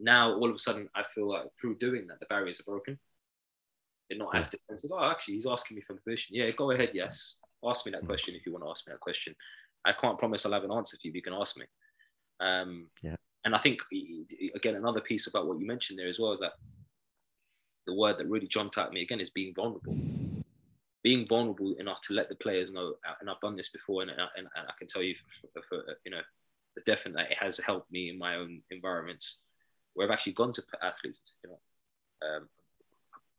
Now, 0.00 0.34
all 0.34 0.48
of 0.48 0.54
a 0.54 0.58
sudden, 0.58 0.88
I 0.94 1.02
feel 1.02 1.28
like 1.28 1.46
through 1.60 1.76
doing 1.76 2.06
that, 2.06 2.20
the 2.20 2.26
barriers 2.26 2.60
are 2.60 2.70
broken. 2.70 2.98
They're 4.08 4.18
not 4.18 4.36
as 4.36 4.48
defensive. 4.48 4.90
Oh, 4.92 5.10
actually, 5.10 5.34
he's 5.34 5.46
asking 5.46 5.76
me 5.76 5.82
for 5.82 5.94
permission. 5.94 6.36
Yeah, 6.36 6.50
go 6.52 6.70
ahead. 6.70 6.92
Yes, 6.94 7.38
ask 7.64 7.84
me 7.84 7.92
that 7.92 8.04
mm. 8.04 8.06
question 8.06 8.34
if 8.34 8.46
you 8.46 8.52
want 8.52 8.64
to 8.64 8.70
ask 8.70 8.86
me 8.86 8.92
that 8.92 9.00
question. 9.00 9.34
I 9.84 9.92
can't 9.92 10.18
promise 10.18 10.46
I'll 10.46 10.52
have 10.52 10.64
an 10.64 10.72
answer 10.72 10.96
for 10.96 11.06
you. 11.06 11.12
But 11.12 11.16
you 11.16 11.22
can 11.22 11.34
ask 11.34 11.56
me. 11.56 11.66
Um, 12.40 12.88
yeah. 13.02 13.16
And 13.44 13.54
I 13.54 13.58
think 13.58 13.80
again, 14.54 14.76
another 14.76 15.00
piece 15.00 15.26
about 15.26 15.46
what 15.46 15.58
you 15.58 15.66
mentioned 15.66 15.98
there 15.98 16.08
as 16.08 16.18
well 16.18 16.32
is 16.32 16.40
that 16.40 16.52
the 17.86 17.94
word 17.94 18.18
that 18.18 18.28
really 18.28 18.46
jumped 18.46 18.78
out 18.78 18.86
at 18.88 18.92
me 18.92 19.02
again 19.02 19.20
is 19.20 19.30
being 19.30 19.54
vulnerable. 19.54 19.96
Being 21.02 21.26
vulnerable 21.26 21.74
enough 21.78 22.00
to 22.02 22.14
let 22.14 22.28
the 22.28 22.34
players 22.34 22.72
know, 22.72 22.94
and 23.20 23.30
I've 23.30 23.40
done 23.40 23.54
this 23.54 23.70
before, 23.70 24.02
and, 24.02 24.10
and, 24.10 24.20
and 24.36 24.48
I 24.56 24.72
can 24.78 24.88
tell 24.88 25.02
you, 25.02 25.14
for, 25.54 25.62
for, 25.68 25.82
you 26.04 26.10
know, 26.10 26.20
for 26.74 26.82
definite 26.84 27.16
that 27.16 27.30
it 27.30 27.38
has 27.38 27.58
helped 27.58 27.90
me 27.90 28.10
in 28.10 28.18
my 28.18 28.34
own 28.34 28.60
environments 28.70 29.38
where 29.98 30.06
I've 30.06 30.12
actually 30.12 30.34
gone 30.34 30.52
to 30.52 30.62
athletes. 30.82 31.34
You 31.42 31.50
know, 31.50 31.58
um, 32.26 32.48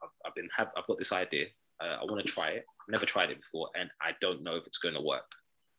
I've, 0.03 0.09
I've, 0.25 0.35
been 0.35 0.49
have, 0.55 0.69
I've 0.77 0.87
got 0.87 0.97
this 0.97 1.13
idea. 1.13 1.47
Uh, 1.81 1.97
I 2.01 2.03
want 2.03 2.25
to 2.25 2.31
try 2.31 2.49
it. 2.49 2.65
I've 2.81 2.91
never 2.91 3.05
tried 3.05 3.29
it 3.29 3.39
before, 3.39 3.69
and 3.79 3.89
I 4.01 4.11
don't 4.21 4.43
know 4.43 4.55
if 4.55 4.67
it's 4.67 4.77
going 4.77 4.95
to 4.95 5.01
work. 5.01 5.31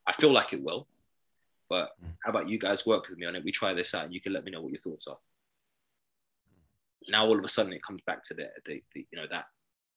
I 0.06 0.12
feel 0.12 0.32
like 0.32 0.52
it 0.52 0.62
will, 0.62 0.86
but 1.68 1.90
mm. 2.02 2.08
how 2.24 2.30
about 2.30 2.48
you 2.48 2.58
guys 2.58 2.86
work 2.86 3.08
with 3.08 3.18
me 3.18 3.26
on 3.26 3.36
it? 3.36 3.44
We 3.44 3.52
try 3.52 3.74
this 3.74 3.94
out, 3.94 4.04
and 4.04 4.14
you 4.14 4.20
can 4.20 4.32
let 4.32 4.44
me 4.44 4.50
know 4.50 4.62
what 4.62 4.72
your 4.72 4.80
thoughts 4.80 5.06
are 5.06 5.18
now 7.08 7.26
all 7.26 7.38
of 7.38 7.44
a 7.44 7.48
sudden 7.48 7.72
it 7.72 7.82
comes 7.82 8.02
back 8.06 8.22
to 8.24 8.34
the, 8.34 8.50
the, 8.66 8.82
the, 8.94 9.06
you 9.10 9.18
know 9.18 9.26
that 9.30 9.46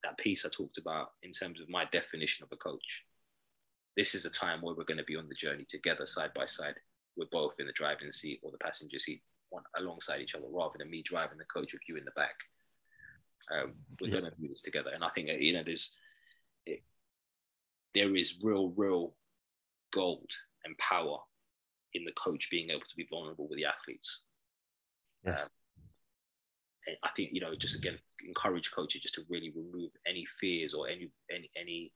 that 0.02 0.18
piece 0.18 0.44
I 0.44 0.48
talked 0.50 0.78
about 0.78 1.12
in 1.22 1.30
terms 1.30 1.60
of 1.60 1.68
my 1.68 1.86
definition 1.86 2.44
of 2.44 2.52
a 2.52 2.56
coach. 2.56 3.04
This 3.96 4.14
is 4.14 4.26
a 4.26 4.30
time 4.30 4.60
where 4.60 4.74
we're 4.74 4.84
going 4.84 4.98
to 4.98 5.04
be 5.04 5.16
on 5.16 5.28
the 5.28 5.34
journey 5.34 5.64
together, 5.66 6.06
side 6.06 6.32
by 6.34 6.44
side. 6.44 6.74
We're 7.16 7.26
both 7.32 7.54
in 7.58 7.66
the 7.66 7.72
driving 7.72 8.12
seat 8.12 8.40
or 8.42 8.50
the 8.50 8.58
passenger 8.58 8.98
seat, 8.98 9.22
one 9.54 9.62
alongside 9.78 10.20
each 10.20 10.34
other, 10.34 10.46
rather 10.50 10.74
than 10.78 10.90
me 10.90 11.02
driving 11.02 11.38
the 11.38 11.44
coach 11.44 11.72
with 11.72 11.82
you 11.88 11.96
in 11.96 12.04
the 12.04 12.10
back. 12.12 12.34
Um, 13.52 13.74
we're 14.00 14.08
yeah. 14.08 14.20
going 14.20 14.30
to 14.30 14.40
do 14.40 14.48
this 14.48 14.62
together, 14.62 14.90
and 14.94 15.04
I 15.04 15.10
think 15.10 15.28
you 15.40 15.52
know 15.52 15.62
there's 15.64 15.96
it, 16.66 16.82
there 17.94 18.14
is 18.16 18.38
real, 18.42 18.72
real 18.76 19.14
gold 19.92 20.30
and 20.64 20.76
power 20.78 21.18
in 21.92 22.04
the 22.04 22.12
coach 22.12 22.50
being 22.50 22.70
able 22.70 22.80
to 22.88 22.96
be 22.96 23.06
vulnerable 23.08 23.48
with 23.48 23.58
the 23.58 23.66
athletes. 23.66 24.22
Yes. 25.24 25.40
Um, 25.42 25.48
I 27.02 27.10
think 27.16 27.30
you 27.32 27.40
know 27.40 27.54
just 27.54 27.76
again 27.76 27.98
encourage 28.26 28.72
coaches 28.72 29.02
just 29.02 29.14
to 29.14 29.24
really 29.28 29.52
remove 29.54 29.90
any 30.06 30.24
fears 30.40 30.74
or 30.74 30.88
any 30.88 31.10
any 31.30 31.50
any 31.58 31.92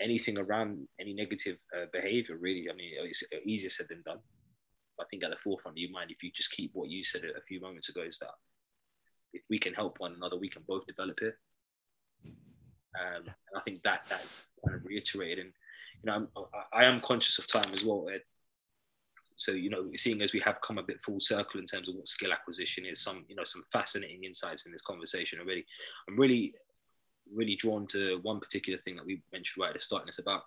anything 0.00 0.38
around 0.38 0.86
any 1.00 1.14
negative 1.14 1.58
uh, 1.76 1.86
behavior. 1.92 2.36
Really, 2.36 2.68
I 2.70 2.74
mean, 2.74 2.92
it's 2.98 3.24
easier 3.44 3.70
said 3.70 3.86
than 3.88 4.02
done. 4.02 4.20
I 5.00 5.04
think 5.10 5.24
at 5.24 5.30
the 5.30 5.36
forefront 5.42 5.76
of 5.76 5.78
your 5.78 5.90
mind, 5.90 6.10
if 6.10 6.22
you 6.22 6.30
just 6.34 6.52
keep 6.52 6.70
what 6.74 6.88
you 6.88 7.04
said 7.04 7.22
a 7.24 7.40
few 7.42 7.60
moments 7.60 7.88
ago, 7.88 8.02
is 8.02 8.18
that 8.18 8.30
if 9.32 9.42
we 9.50 9.58
can 9.58 9.74
help 9.74 9.98
one 9.98 10.14
another, 10.14 10.36
we 10.38 10.48
can 10.48 10.62
both 10.66 10.86
develop 10.86 11.20
it. 11.22 11.34
Um, 12.24 13.24
and 13.24 13.56
I 13.56 13.60
think 13.64 13.82
that 13.82 14.02
that 14.08 14.22
kind 14.64 14.76
of 14.76 14.84
reiterated, 14.84 15.46
and 15.46 15.52
you 16.02 16.06
know, 16.06 16.14
I'm, 16.14 16.28
I 16.72 16.84
am 16.84 17.00
conscious 17.00 17.38
of 17.38 17.46
time 17.46 17.74
as 17.74 17.84
well, 17.84 18.06
Ed. 18.12 18.22
So 19.36 19.52
you 19.52 19.68
know 19.68 19.90
seeing 19.96 20.22
as 20.22 20.32
we 20.32 20.40
have 20.40 20.60
come 20.60 20.78
a 20.78 20.82
bit 20.82 21.02
full 21.02 21.18
circle 21.18 21.58
in 21.58 21.66
terms 21.66 21.88
of 21.88 21.96
what 21.96 22.08
skill 22.08 22.32
acquisition 22.32 22.86
is 22.86 23.02
some 23.02 23.24
you 23.28 23.34
know 23.34 23.44
some 23.44 23.64
fascinating 23.72 24.22
insights 24.22 24.64
in 24.64 24.70
this 24.70 24.82
conversation 24.82 25.40
already 25.40 25.66
i'm 26.08 26.16
really 26.16 26.54
really 27.34 27.56
drawn 27.56 27.86
to 27.88 28.20
one 28.22 28.38
particular 28.38 28.78
thing 28.84 28.94
that 28.94 29.04
we 29.04 29.22
mentioned 29.32 29.60
right 29.60 29.70
at 29.70 29.74
the 29.74 29.80
start 29.80 30.02
and 30.02 30.08
it's 30.08 30.20
about 30.20 30.42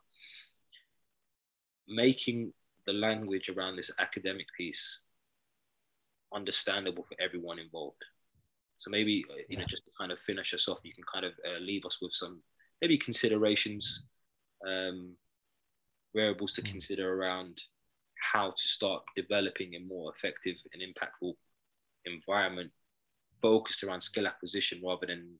making 1.88 2.54
the 2.88 2.94
language 2.94 3.50
around 3.50 3.76
this 3.76 3.92
academic 4.00 4.48
piece 4.58 5.02
understandable 6.34 7.04
for 7.04 7.16
everyone 7.22 7.60
involved 7.60 8.04
so 8.76 8.90
maybe 8.90 9.24
uh, 9.30 9.42
you 9.50 9.58
know 9.58 9.66
just 9.68 9.86
to 9.86 9.92
kind 9.98 10.12
of 10.12 10.20
finish 10.20 10.54
us 10.54 10.68
off 10.68 10.80
you 10.84 10.94
can 10.94 11.04
kind 11.14 11.26
of 11.26 11.34
uh, 11.48 11.60
leave 11.60 11.86
us 11.86 12.00
with 12.02 12.12
some 12.14 12.42
maybe 12.82 12.98
considerations 12.98 14.08
um, 14.68 15.14
variables 16.16 16.54
to 16.54 16.62
mm. 16.62 16.72
consider 16.72 17.14
around 17.14 17.62
how 18.20 18.50
to 18.50 18.64
start 18.64 19.04
developing 19.16 19.76
a 19.76 19.80
more 19.80 20.12
effective 20.16 20.56
and 20.74 20.82
impactful 20.82 21.34
environment 22.06 22.72
focused 23.42 23.84
around 23.84 24.02
skill 24.02 24.28
acquisition 24.28 24.82
rather 24.84 25.06
than 25.06 25.38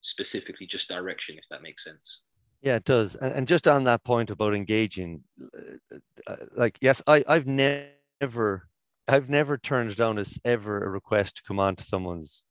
specifically 0.00 0.66
just 0.66 0.88
direction, 0.88 1.36
if 1.38 1.48
that 1.50 1.62
makes 1.62 1.84
sense. 1.84 2.22
Yeah, 2.60 2.76
it 2.76 2.84
does. 2.84 3.14
And, 3.14 3.32
and 3.32 3.48
just 3.48 3.68
on 3.68 3.84
that 3.84 4.04
point 4.04 4.30
about 4.30 4.54
engaging, 4.54 5.22
uh, 5.40 5.96
uh 6.26 6.36
like, 6.56 6.78
yes, 6.80 7.00
I, 7.06 7.24
I've 7.28 7.46
never, 7.46 8.68
I've 9.06 9.28
never 9.28 9.56
turned 9.56 9.94
down 9.96 10.18
as 10.18 10.38
ever 10.44 10.82
a 10.82 10.88
request 10.88 11.36
to 11.36 11.42
come 11.44 11.60
on 11.60 11.76
to 11.76 11.84
someone's 11.84 12.42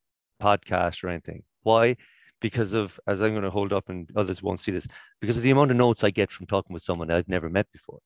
podcast 0.42 1.04
or 1.04 1.08
anything. 1.08 1.42
Why? 1.62 1.96
Because 2.40 2.72
of, 2.72 2.98
as 3.06 3.20
I'm 3.20 3.32
going 3.32 3.42
to 3.42 3.50
hold 3.50 3.72
up 3.72 3.88
and 3.88 4.08
others 4.16 4.42
won't 4.42 4.60
see 4.60 4.72
this, 4.72 4.86
because 5.20 5.36
of 5.36 5.42
the 5.42 5.50
amount 5.50 5.72
of 5.72 5.76
notes 5.76 6.04
I 6.04 6.10
get 6.10 6.30
from 6.30 6.46
talking 6.46 6.72
with 6.72 6.82
someone 6.82 7.10
I've 7.10 7.28
never 7.28 7.50
met 7.50 7.66
before. 7.72 8.00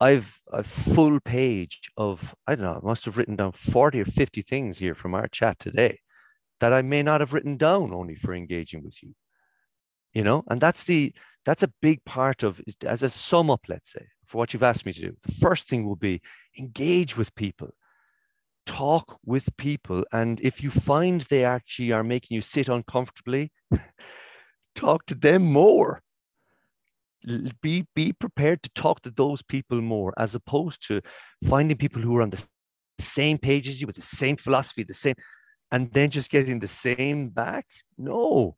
I've 0.00 0.40
a 0.50 0.62
full 0.64 1.20
page 1.20 1.90
of, 1.98 2.34
I 2.46 2.54
don't 2.54 2.64
know, 2.64 2.80
I 2.82 2.86
must 2.86 3.04
have 3.04 3.18
written 3.18 3.36
down 3.36 3.52
40 3.52 4.00
or 4.00 4.04
50 4.06 4.40
things 4.40 4.78
here 4.78 4.94
from 4.94 5.14
our 5.14 5.28
chat 5.28 5.58
today 5.58 5.98
that 6.60 6.72
I 6.72 6.80
may 6.80 7.02
not 7.02 7.20
have 7.20 7.32
written 7.34 7.56
down 7.56 7.92
only 7.92 8.14
for 8.14 8.34
engaging 8.34 8.82
with 8.82 9.02
you. 9.02 9.14
You 10.12 10.24
know, 10.24 10.44
and 10.48 10.60
that's 10.60 10.84
the 10.84 11.12
that's 11.44 11.62
a 11.62 11.72
big 11.80 12.04
part 12.04 12.42
of 12.42 12.60
as 12.84 13.02
a 13.02 13.10
sum 13.10 13.50
up, 13.50 13.62
let's 13.68 13.92
say, 13.92 14.06
for 14.26 14.38
what 14.38 14.52
you've 14.52 14.62
asked 14.62 14.86
me 14.86 14.92
to 14.92 15.00
do. 15.00 15.16
The 15.26 15.34
first 15.34 15.68
thing 15.68 15.86
will 15.86 15.96
be 15.96 16.20
engage 16.58 17.16
with 17.16 17.34
people, 17.34 17.70
talk 18.66 19.18
with 19.24 19.56
people. 19.56 20.04
And 20.12 20.40
if 20.40 20.62
you 20.62 20.70
find 20.70 21.22
they 21.22 21.44
actually 21.44 21.92
are 21.92 22.04
making 22.04 22.34
you 22.34 22.40
sit 22.40 22.68
uncomfortably, 22.68 23.52
talk 24.74 25.06
to 25.06 25.14
them 25.14 25.44
more. 25.44 26.02
Be 27.60 27.86
be 27.94 28.12
prepared 28.12 28.62
to 28.62 28.70
talk 28.70 29.02
to 29.02 29.10
those 29.10 29.42
people 29.42 29.80
more 29.80 30.14
as 30.16 30.34
opposed 30.34 30.86
to 30.88 31.02
finding 31.48 31.76
people 31.76 32.00
who 32.00 32.16
are 32.16 32.22
on 32.22 32.30
the 32.30 32.42
same 32.98 33.38
page 33.38 33.68
as 33.68 33.80
you 33.80 33.86
with 33.86 33.96
the 33.96 34.02
same 34.02 34.36
philosophy 34.36 34.82
the 34.82 34.94
same 34.94 35.14
and 35.70 35.92
then 35.92 36.10
just 36.10 36.30
getting 36.30 36.60
the 36.60 36.68
same 36.68 37.28
back? 37.28 37.66
No 37.98 38.56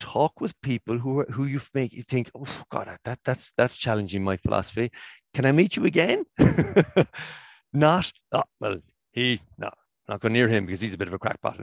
talk 0.00 0.40
with 0.40 0.60
people 0.62 0.98
who 0.98 1.20
are 1.20 1.26
who 1.30 1.44
you 1.44 1.60
make 1.74 1.92
you 1.92 2.02
think 2.02 2.30
oh 2.34 2.46
god 2.70 2.98
that 3.04 3.18
that's 3.24 3.52
that's 3.56 3.76
challenging 3.76 4.22
my 4.22 4.36
philosophy. 4.36 4.90
Can 5.34 5.44
i 5.46 5.52
meet 5.52 5.76
you 5.76 5.84
again? 5.84 6.24
Not 7.72 8.12
oh, 8.32 8.44
well 8.60 8.78
he 9.12 9.40
no 9.58 9.70
not 10.08 10.20
go 10.20 10.28
near 10.28 10.48
him 10.48 10.66
because 10.66 10.80
he's 10.80 10.94
a 10.94 10.98
bit 10.98 11.08
of 11.08 11.14
a 11.14 11.18
crackpot. 11.18 11.60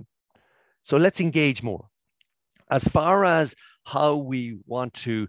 So 0.81 0.97
let's 0.97 1.19
engage 1.19 1.63
more. 1.63 1.87
As 2.69 2.83
far 2.83 3.23
as 3.23 3.55
how 3.85 4.15
we 4.15 4.57
want 4.65 4.93
to 5.05 5.27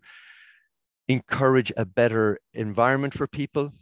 encourage 1.09 1.73
a 1.77 1.85
better 1.85 2.39
environment 2.53 3.15
for 3.15 3.27
people, 3.27 3.73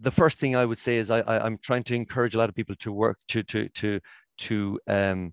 the 0.00 0.10
first 0.10 0.38
thing 0.38 0.56
I 0.56 0.64
would 0.64 0.78
say 0.78 0.96
is 0.96 1.10
I, 1.10 1.20
I 1.20 1.46
am 1.46 1.58
trying 1.58 1.84
to 1.84 1.94
encourage 1.94 2.34
a 2.34 2.38
lot 2.38 2.48
of 2.48 2.54
people 2.54 2.74
to 2.76 2.92
work 2.92 3.18
to 3.28 3.42
to 3.42 3.68
to 3.68 4.00
to 4.38 4.80
um 4.86 5.32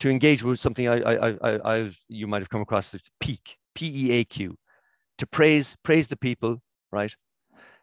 to 0.00 0.10
engage 0.10 0.42
with 0.42 0.60
something 0.60 0.88
I 0.88 1.00
I 1.00 1.36
I 1.42 1.74
I've 1.74 1.98
you 2.08 2.26
might 2.26 2.42
have 2.42 2.48
come 2.48 2.60
across 2.60 2.90
this 2.90 3.02
peak 3.20 3.56
P 3.74 3.90
E 4.06 4.12
A 4.12 4.24
Q 4.24 4.56
to 5.18 5.26
praise 5.26 5.76
praise 5.82 6.08
the 6.08 6.16
people 6.16 6.62
right? 6.92 7.14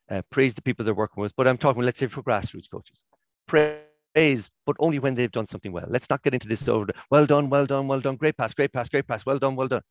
Uh, 0.09 0.21
praise 0.31 0.53
the 0.53 0.61
people 0.61 0.85
they're 0.85 0.93
working 0.93 1.21
with. 1.21 1.35
But 1.35 1.47
I'm 1.47 1.57
talking 1.57 1.83
let's 1.83 1.99
say 1.99 2.07
for 2.07 2.23
grassroots 2.23 2.69
coaches. 2.69 3.03
Praise 3.47 4.49
but 4.65 4.75
only 4.79 4.99
when 4.99 5.15
they've 5.15 5.31
done 5.31 5.47
something 5.47 5.71
well. 5.71 5.87
Let's 5.89 6.09
not 6.09 6.23
get 6.23 6.33
into 6.33 6.47
this 6.47 6.67
over 6.67 6.87
well 7.11 7.25
done 7.25 7.49
well 7.49 7.65
done 7.65 7.87
well 7.87 8.01
done 8.01 8.15
great 8.15 8.37
pass 8.37 8.53
great 8.53 8.71
pass 8.71 8.89
great 8.89 9.07
pass 9.07 9.25
well 9.25 9.39
done 9.39 9.55
well 9.55 9.67
done. 9.67 9.81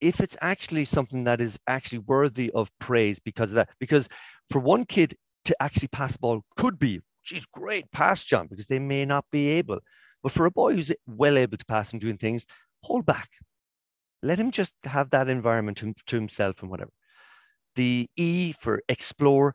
If 0.00 0.20
it's 0.20 0.36
actually 0.42 0.84
something 0.84 1.24
that 1.24 1.40
is 1.40 1.58
actually 1.66 2.00
worthy 2.00 2.50
of 2.54 2.70
praise 2.78 3.18
because 3.18 3.50
of 3.52 3.54
that 3.56 3.70
because 3.80 4.08
for 4.50 4.58
one 4.58 4.84
kid 4.84 5.16
to 5.46 5.56
actually 5.62 5.88
pass 5.88 6.12
the 6.12 6.18
ball 6.18 6.44
could 6.56 6.78
be, 6.78 7.00
geez, 7.24 7.46
great 7.46 7.90
pass, 7.92 8.24
John, 8.24 8.48
because 8.48 8.66
they 8.66 8.78
may 8.78 9.04
not 9.04 9.24
be 9.30 9.48
able. 9.48 9.78
But 10.26 10.32
for 10.32 10.46
a 10.46 10.50
boy 10.50 10.74
who's 10.74 10.90
well 11.06 11.38
able 11.38 11.56
to 11.56 11.64
pass 11.66 11.92
and 11.92 12.00
doing 12.00 12.18
things, 12.18 12.46
hold 12.82 13.06
back. 13.06 13.30
Let 14.24 14.40
him 14.40 14.50
just 14.50 14.74
have 14.82 15.10
that 15.10 15.28
environment 15.28 15.78
to, 15.78 15.94
to 16.06 16.16
himself 16.16 16.62
and 16.62 16.68
whatever. 16.68 16.90
The 17.76 18.10
E 18.16 18.52
for 18.58 18.82
explore. 18.88 19.54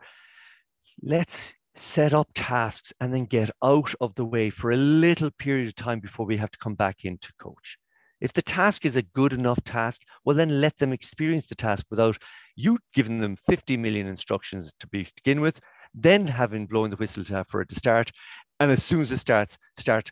Let's 1.03 1.51
set 1.75 2.13
up 2.13 2.29
tasks 2.33 2.93
and 3.01 3.13
then 3.13 3.25
get 3.25 3.49
out 3.61 3.93
of 3.99 4.15
the 4.15 4.23
way 4.23 4.49
for 4.49 4.71
a 4.71 4.77
little 4.77 5.29
period 5.31 5.67
of 5.67 5.75
time 5.75 5.99
before 5.99 6.25
we 6.25 6.37
have 6.37 6.51
to 6.51 6.57
come 6.57 6.75
back 6.75 7.03
in 7.03 7.17
to 7.17 7.33
coach. 7.37 7.77
If 8.21 8.31
the 8.31 8.41
task 8.41 8.85
is 8.85 8.95
a 8.95 9.01
good 9.01 9.33
enough 9.33 9.61
task, 9.65 10.03
well, 10.23 10.37
then 10.37 10.61
let 10.61 10.77
them 10.77 10.93
experience 10.93 11.47
the 11.47 11.55
task 11.55 11.85
without 11.89 12.17
you 12.55 12.77
giving 12.93 13.19
them 13.19 13.35
50 13.35 13.75
million 13.75 14.07
instructions 14.07 14.71
to 14.79 14.87
begin 14.87 15.41
with, 15.41 15.59
then 15.93 16.27
having 16.27 16.65
blown 16.65 16.91
the 16.91 16.95
whistle 16.95 17.25
to, 17.25 17.33
have 17.33 17.49
for 17.49 17.59
it 17.59 17.67
to 17.67 17.75
start. 17.75 18.13
And 18.61 18.71
as 18.71 18.81
soon 18.85 19.01
as 19.01 19.11
it 19.11 19.17
starts, 19.17 19.57
start 19.75 20.11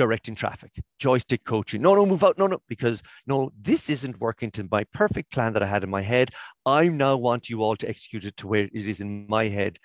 directing 0.00 0.34
traffic, 0.34 0.72
joystick 0.98 1.44
coaching. 1.44 1.82
No, 1.82 1.94
no, 1.94 2.06
move 2.06 2.24
out. 2.24 2.38
No, 2.38 2.46
no, 2.46 2.62
because 2.66 3.02
no, 3.26 3.52
this 3.60 3.90
isn't 3.90 4.18
working 4.18 4.50
to 4.52 4.66
my 4.70 4.82
perfect 4.94 5.30
plan 5.30 5.52
that 5.52 5.62
I 5.62 5.66
had 5.66 5.84
in 5.84 5.90
my 5.90 6.00
head. 6.00 6.30
I 6.64 6.88
now 6.88 7.18
want 7.18 7.50
you 7.50 7.62
all 7.62 7.76
to 7.76 7.86
execute 7.86 8.24
it 8.24 8.34
to 8.38 8.48
where 8.48 8.62
it 8.62 8.70
is 8.72 9.02
in 9.02 9.26
my 9.28 9.48
head. 9.48 9.76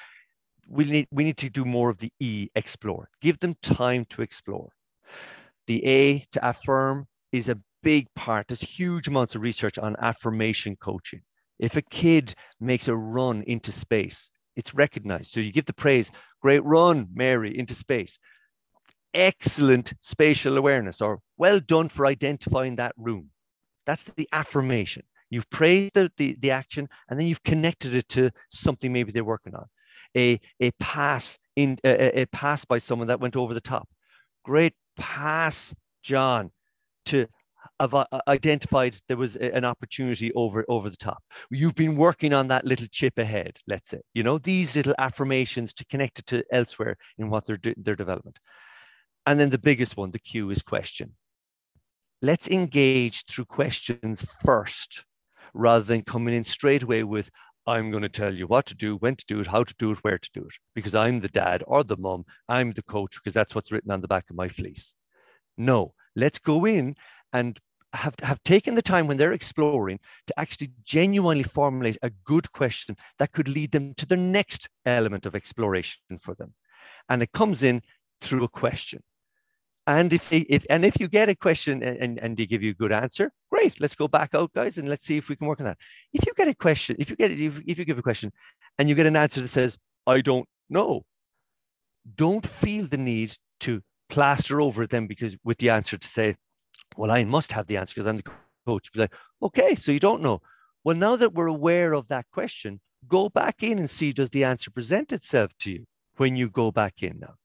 We 0.70 0.86
need 0.86 1.08
we 1.12 1.26
need 1.26 1.36
to 1.40 1.50
do 1.50 1.66
more 1.66 1.90
of 1.90 1.98
the 1.98 2.14
E, 2.22 2.48
explore. 2.56 3.10
Give 3.22 3.38
them 3.42 3.58
time 3.62 4.06
to 4.12 4.22
explore. 4.22 4.70
The 5.68 5.86
A 5.86 6.20
to 6.32 6.50
affirm 6.50 7.08
is 7.34 7.50
a 7.50 7.60
big 7.84 8.08
part. 8.16 8.48
There's 8.48 8.62
huge 8.62 9.10
amounts 9.10 9.36
of 9.36 9.42
research 9.42 9.78
on 9.78 9.98
affirmation 10.00 10.78
coaching. 10.78 11.24
If 11.60 11.76
a 11.76 11.82
kid 11.82 12.36
makes 12.62 12.88
a 12.88 12.96
run 12.96 13.44
into 13.44 13.74
space, 13.74 14.32
it's 14.56 14.74
recognized. 14.74 15.34
So 15.34 15.42
you 15.42 15.52
give 15.52 15.66
the 15.66 15.74
praise, 15.74 16.10
great 16.42 16.64
run, 16.64 17.10
Mary, 17.14 17.58
into 17.58 17.76
space. 17.76 18.18
Excellent 19.16 19.94
spatial 20.02 20.58
awareness, 20.58 21.02
or 21.02 21.20
well 21.38 21.60
done 21.60 21.90
for 21.90 22.06
identifying 22.06 22.76
that 22.76 22.94
room. 22.98 23.30
That's 23.86 24.04
the 24.04 24.28
affirmation. 24.34 25.04
You've 25.30 25.50
praised 25.50 25.94
the, 25.94 26.12
the, 26.18 26.36
the 26.40 26.52
action 26.52 26.90
and 27.10 27.18
then 27.18 27.26
you've 27.26 27.44
connected 27.44 27.96
it 27.96 28.10
to 28.10 28.32
something 28.50 28.92
maybe 28.92 29.12
they're 29.12 29.24
working 29.24 29.56
on. 29.56 29.66
A, 30.16 30.40
a 30.60 30.72
pass 30.80 31.38
in 31.56 31.78
a, 31.84 32.22
a 32.22 32.26
pass 32.28 32.66
by 32.66 32.78
someone 32.78 33.08
that 33.08 33.20
went 33.20 33.36
over 33.36 33.54
the 33.54 33.62
top. 33.62 33.90
Great 34.44 34.74
pass, 34.98 35.74
John 36.04 36.52
to 37.06 37.28
have 37.80 37.94
uh, 37.94 38.06
identified 38.28 38.96
there 39.08 39.18
was 39.18 39.36
an 39.36 39.66
opportunity 39.66 40.32
over 40.34 40.64
over 40.70 40.90
the 40.90 40.96
top 40.96 41.24
you've 41.50 41.76
been 41.76 41.96
working 41.96 42.34
on 42.34 42.48
that 42.48 42.66
little 42.66 42.88
chip 42.90 43.18
ahead 43.18 43.58
let's 43.68 43.90
say 43.90 44.00
you 44.14 44.24
know 44.24 44.38
these 44.38 44.76
little 44.76 44.96
affirmations 44.98 45.74
to 45.74 45.86
connect 45.86 46.20
it 46.20 46.26
to 46.26 46.44
elsewhere 46.52 46.96
in 47.18 47.30
what 47.30 47.46
they're 47.46 47.60
their 47.78 47.96
development 47.96 48.38
and 49.26 49.40
then 49.40 49.50
the 49.50 49.58
biggest 49.58 49.98
one 49.98 50.12
the 50.12 50.20
Q 50.20 50.50
is 50.52 50.62
question 50.62 51.14
let's 52.22 52.48
engage 52.48 53.26
through 53.26 53.46
questions 53.46 54.26
first 54.44 55.06
rather 55.54 55.84
than 55.84 56.02
coming 56.02 56.34
in 56.34 56.44
straight 56.44 56.84
away 56.84 57.04
with 57.04 57.30
I'm 57.68 57.90
going 57.90 58.04
to 58.04 58.10
tell 58.10 58.34
you 58.34 58.46
what 58.46 58.68
to 58.68 58.76
do, 58.76 58.96
when 58.98 59.16
to 59.16 59.26
do 59.28 59.40
it, 59.40 59.48
how 59.48 59.64
to 59.64 59.74
do 59.80 59.92
it, 59.92 59.98
where 60.04 60.20
to 60.20 60.30
do 60.34 60.42
it, 60.42 60.54
because 60.76 60.94
I'm 60.94 61.22
the 61.22 61.28
dad 61.28 61.64
or 61.66 61.84
the 61.84 61.98
mom, 61.98 62.26
I'm 62.48 62.74
the 62.74 62.84
coach, 62.84 63.16
because 63.16 63.34
that's 63.34 63.56
what's 63.56 63.72
written 63.72 63.90
on 63.90 64.02
the 64.02 64.08
back 64.08 64.30
of 64.30 64.36
my 64.36 64.48
fleece. 64.50 64.94
No, 65.58 65.94
let's 66.16 66.38
go 66.38 66.66
in 66.66 66.96
and 67.34 67.60
have, 67.94 68.14
have 68.22 68.44
taken 68.44 68.76
the 68.76 68.84
time 68.84 69.08
when 69.08 69.18
they're 69.18 69.34
exploring 69.34 70.00
to 70.28 70.40
actually 70.40 70.74
genuinely 70.84 71.44
formulate 71.44 71.98
a 72.04 72.12
good 72.24 72.52
question 72.52 72.98
that 73.18 73.32
could 73.32 73.48
lead 73.48 73.72
them 73.72 73.96
to 73.96 74.06
the 74.06 74.18
next 74.18 74.70
element 74.86 75.26
of 75.26 75.34
exploration 75.34 76.20
for 76.22 76.36
them. 76.36 76.54
And 77.10 77.24
it 77.24 77.32
comes 77.32 77.64
in 77.64 77.82
through 78.22 78.44
a 78.44 78.50
question. 78.50 79.02
And 79.88 80.12
if, 80.14 80.30
they, 80.30 80.40
if 80.40 80.66
and 80.70 80.84
if 80.84 81.00
you 81.00 81.08
get 81.08 81.30
a 81.30 81.36
question 81.36 81.84
and, 81.84 82.18
and 82.18 82.36
they 82.36 82.48
give 82.48 82.64
you 82.64 82.72
a 82.72 82.74
good 82.74 82.92
answer, 82.92 83.32
great. 83.52 83.80
Let's 83.80 83.94
go 83.96 84.08
back 84.08 84.34
out, 84.34 84.52
guys, 84.54 84.80
and 84.80 84.90
let's 84.90 85.06
see 85.06 85.18
if 85.18 85.30
we 85.30 85.36
can 85.36 85.46
work 85.46 85.60
on 85.60 85.68
that. 85.68 85.78
If 86.12 86.26
you 86.26 86.34
get 86.36 86.48
a 86.48 86.56
question, 86.56 86.96
if 86.98 87.12
you 87.12 87.16
get 87.16 87.32
if, 87.32 87.60
if 87.68 87.78
you 87.78 87.86
give 87.86 88.00
a 88.00 88.02
question 88.02 88.32
and 88.80 88.90
you 88.90 88.96
get 88.96 89.06
an 89.06 89.16
answer 89.16 89.42
that 89.42 89.50
says, 89.50 89.78
I 90.08 90.22
don't 90.22 90.48
know, 90.70 91.04
don't 92.16 92.48
feel 92.48 92.88
the 92.88 92.98
need 92.98 93.38
to 93.62 93.82
plaster 94.10 94.60
over 94.60 94.84
it 94.84 94.90
then 94.90 95.06
because 95.06 95.36
with 95.44 95.60
the 95.60 95.70
answer 95.70 95.98
to 95.98 96.08
say, 96.08 96.36
well, 96.98 97.12
I 97.12 97.24
must 97.24 97.52
have 97.52 97.68
the 97.68 97.78
answer 97.78 97.94
because 97.96 98.08
I'm 98.08 98.18
the 98.18 98.32
coach. 98.66 98.92
Be 98.92 99.02
like, 99.02 99.14
okay, 99.42 99.76
so 99.76 99.92
you 99.92 100.00
don't 100.00 100.22
know. 100.22 100.42
Well, 100.84 100.96
now 100.96 101.16
that 101.16 101.34
we're 101.34 101.48
aware 101.48 101.94
of 101.94 102.08
that 102.08 102.26
question, 102.32 102.80
go 103.08 103.30
back 103.30 103.62
in 103.62 103.78
and 103.78 103.90
see 103.90 104.14
does 104.14 104.30
the 104.30 104.44
answer 104.44 104.72
present 104.72 105.12
itself 105.12 105.52
to 105.60 105.72
you 105.72 105.86
when 106.18 106.36
you 106.36 106.50
go 106.50 106.72
back 106.72 107.04
in 107.04 107.20
now. 107.20 107.36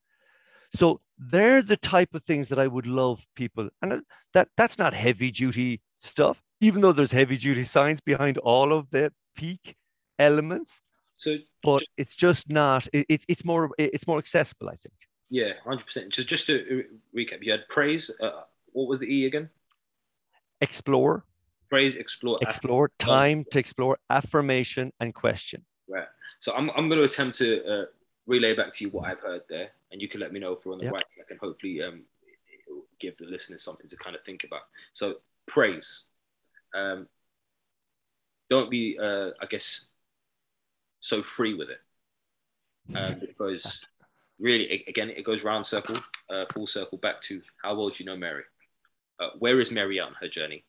So 0.75 1.01
they're 1.21 1.63
the 1.63 1.77
type 1.77 2.15
of 2.15 2.25
things 2.25 2.49
that 2.49 2.59
I 2.59 2.67
would 2.67 2.87
love 2.87 3.27
people, 3.37 3.69
and 3.83 4.03
that 4.33 4.49
that's 4.57 4.79
not 4.79 4.95
heavy 4.95 5.31
duty 5.31 5.83
stuff, 5.99 6.43
even 6.61 6.81
though 6.81 6.93
there's 6.93 7.13
heavy 7.13 7.37
duty 7.37 7.65
science 7.65 8.01
behind 8.01 8.39
all 8.39 8.73
of 8.73 8.89
the 8.91 9.13
peak 9.37 9.77
elements. 10.19 10.81
So, 11.17 11.37
but 11.63 11.83
it's 11.99 12.15
just 12.15 12.49
not. 12.49 12.89
It's 12.95 13.27
it's 13.29 13.45
more 13.45 13.71
it's 13.77 14.07
more 14.07 14.19
accessible, 14.19 14.71
I 14.71 14.77
think. 14.77 14.95
Yeah, 15.29 15.53
hundred 15.63 15.85
percent. 15.85 16.15
So 16.15 16.23
just 16.23 16.47
to 16.47 16.85
recap, 17.15 17.43
you 17.43 17.53
had 17.53 17.69
praise. 17.69 18.11
Uh, 18.21 18.43
what 18.73 18.89
was 18.89 19.01
the 19.01 19.07
E 19.07 19.27
again? 19.27 19.51
Explore. 20.63 21.25
Praise, 21.69 21.97
explore. 21.97 22.39
Explore, 22.43 22.91
time 22.99 23.45
to 23.53 23.59
explore, 23.59 23.99
affirmation, 24.09 24.93
and 24.99 25.15
question. 25.15 25.65
Right. 25.89 26.09
So 26.41 26.53
I'm, 26.53 26.69
I'm 26.71 26.89
going 26.89 26.99
to 26.99 27.05
attempt 27.05 27.39
to 27.39 27.65
uh, 27.65 27.85
relay 28.31 28.55
back 28.55 28.73
to 28.73 28.85
you 28.85 28.91
what 28.91 29.09
I've 29.09 29.21
heard 29.21 29.43
there, 29.49 29.71
and 29.93 30.01
you 30.01 30.09
can 30.09 30.21
let 30.21 30.33
me 30.33 30.41
know 30.41 30.53
if 30.53 30.65
we're 30.65 30.73
on 30.73 30.79
the 30.79 30.85
yep. 30.85 30.95
right 30.95 31.05
track, 31.15 31.31
and 31.31 31.39
hopefully 31.39 31.83
um, 31.83 32.03
give 32.99 33.17
the 33.17 33.27
listeners 33.27 33.63
something 33.63 33.89
to 33.89 33.97
kind 33.97 34.17
of 34.17 34.23
think 34.23 34.45
about. 34.45 34.63
So 34.93 35.17
praise. 35.47 36.03
Um, 36.75 37.09
don't 38.49 38.71
be, 38.71 38.99
uh, 39.01 39.31
I 39.41 39.47
guess, 39.47 39.87
so 41.01 41.23
free 41.23 41.55
with 41.55 41.69
it, 41.71 41.81
um, 42.97 43.21
because 43.21 43.83
really, 44.39 44.85
again, 44.89 45.11
it 45.11 45.25
goes 45.25 45.45
round 45.45 45.67
circle, 45.67 45.99
uh, 46.29 46.45
full 46.53 46.67
circle 46.67 46.99
back 46.99 47.21
to 47.23 47.41
how 47.63 47.75
well 47.75 47.91
do 47.91 48.03
you 48.03 48.09
know 48.09 48.17
Mary? 48.17 48.45
uh, 49.21 49.31
where 49.39 49.61
is 49.61 49.71
Mary 49.71 50.01
on 50.01 50.15
her 50.21 50.29
journey, 50.29 50.65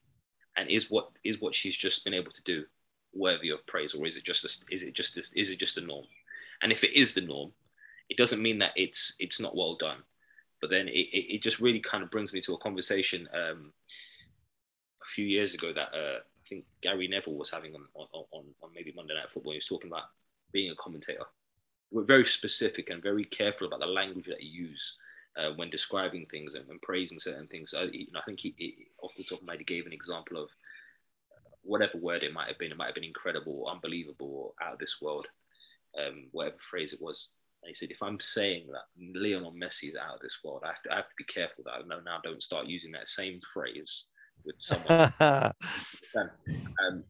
and 0.58 0.70
is 0.70 0.92
what 0.92 1.10
is 1.24 1.40
what 1.40 1.56
she's 1.56 1.76
just 1.76 2.04
been 2.04 2.14
able 2.14 2.32
to 2.32 2.44
do 2.44 2.66
worthy 3.14 3.50
of 3.50 3.66
praise, 3.66 3.96
or 3.96 4.06
is 4.06 4.18
it 4.18 4.24
just 4.24 4.46
a, 4.46 4.74
is 4.74 4.84
it 4.84 4.94
just 4.94 5.16
this, 5.16 5.32
is 5.34 5.50
it 5.50 5.60
just 5.60 5.78
a 5.78 5.82
norm? 5.82 6.06
And 6.62 6.72
if 6.72 6.84
it 6.84 6.98
is 6.98 7.14
the 7.14 7.22
norm, 7.22 7.52
it 8.10 8.18
doesn't 8.18 8.42
mean 8.42 8.60
that 8.60 8.72
it's 8.76 9.16
it's 9.20 9.40
not 9.40 9.56
well 9.56 9.76
done, 9.76 10.00
but 10.60 10.70
then 10.70 10.88
it, 10.88 11.08
it, 11.12 11.36
it 11.36 11.44
just 11.44 11.60
really 11.60 11.80
kind 11.80 12.04
of 12.04 12.12
brings 12.12 12.34
me 12.34 12.42
to 12.42 12.54
a 12.54 12.58
conversation 12.58 13.28
um, 13.34 13.72
a 15.02 15.10
few 15.16 15.26
years 15.26 15.54
ago 15.54 15.74
that 15.74 15.90
uh, 15.94 16.20
I 16.20 16.48
think 16.48 16.66
Gary 16.82 17.08
Neville 17.08 17.36
was 17.36 17.50
having 17.50 17.74
on, 17.74 17.86
on, 17.96 18.08
on, 18.14 18.46
on 18.62 18.70
maybe 18.76 18.94
Monday 18.96 19.14
Night 19.14 19.32
Football. 19.32 19.54
He 19.54 19.58
was 19.58 19.66
talking 19.66 19.90
about 19.90 20.04
being 20.52 20.72
a 20.72 20.76
commentator. 20.76 21.24
We're 21.92 22.04
very 22.04 22.26
specific 22.26 22.90
and 22.90 23.02
very 23.02 23.26
careful 23.26 23.68
about 23.68 23.80
the 23.80 23.86
language 23.86 24.26
that 24.26 24.44
you 24.44 24.68
use 24.68 24.96
uh, 25.38 25.52
when 25.56 25.70
describing 25.70 26.26
things 26.26 26.56
and, 26.56 26.70
and, 26.70 26.82
praising 26.82 27.20
certain 27.20 27.48
things. 27.48 27.74
I, 27.78 27.84
you 27.84 28.08
know, 28.12 28.20
I 28.20 28.24
think 28.24 28.40
he, 28.40 28.54
he, 28.58 28.88
off 29.02 29.12
the 29.16 29.24
top 29.24 29.40
of 29.40 29.46
my 29.46 29.54
head, 29.54 29.60
he 29.60 29.66
gave 29.66 29.86
an 29.86 29.94
example 29.94 30.42
of 30.42 30.50
whatever 31.64 31.98
word 31.98 32.24
it 32.24 32.34
might 32.34 32.48
have 32.48 32.58
been. 32.58 32.72
It 32.72 32.78
might 32.78 32.88
have 32.88 32.96
been 32.96 33.04
incredible, 33.04 33.64
or 33.64 33.72
unbelievable, 33.72 34.56
out 34.62 34.74
of 34.74 34.80
this 34.80 34.98
world, 35.02 35.28
um, 36.00 36.28
whatever 36.32 36.58
phrase 36.70 36.94
it 36.94 37.02
was. 37.02 37.34
And 37.64 37.70
he 37.70 37.76
said, 37.76 37.92
if 37.92 38.02
I'm 38.02 38.20
saying 38.20 38.68
that 38.72 39.20
Lionel 39.20 39.54
Messi 39.54 39.90
is 39.90 39.96
out 39.96 40.16
of 40.16 40.22
this 40.22 40.40
world, 40.44 40.64
I 40.64 40.70
have 40.70 40.82
to, 40.84 40.92
I 40.92 40.96
have 40.96 41.10
to 41.10 41.16
be 41.18 41.24
careful 41.26 41.64
that 41.66 41.72
I 41.72 41.82
now, 41.88 42.00
now 42.04 42.20
don't 42.24 42.42
start 42.42 42.68
using 42.68 42.92
that 42.94 43.08
same 43.08 43.40
phrase 43.54 44.06
with 44.44 44.56
someone. 44.58 45.14
um, 45.20 45.54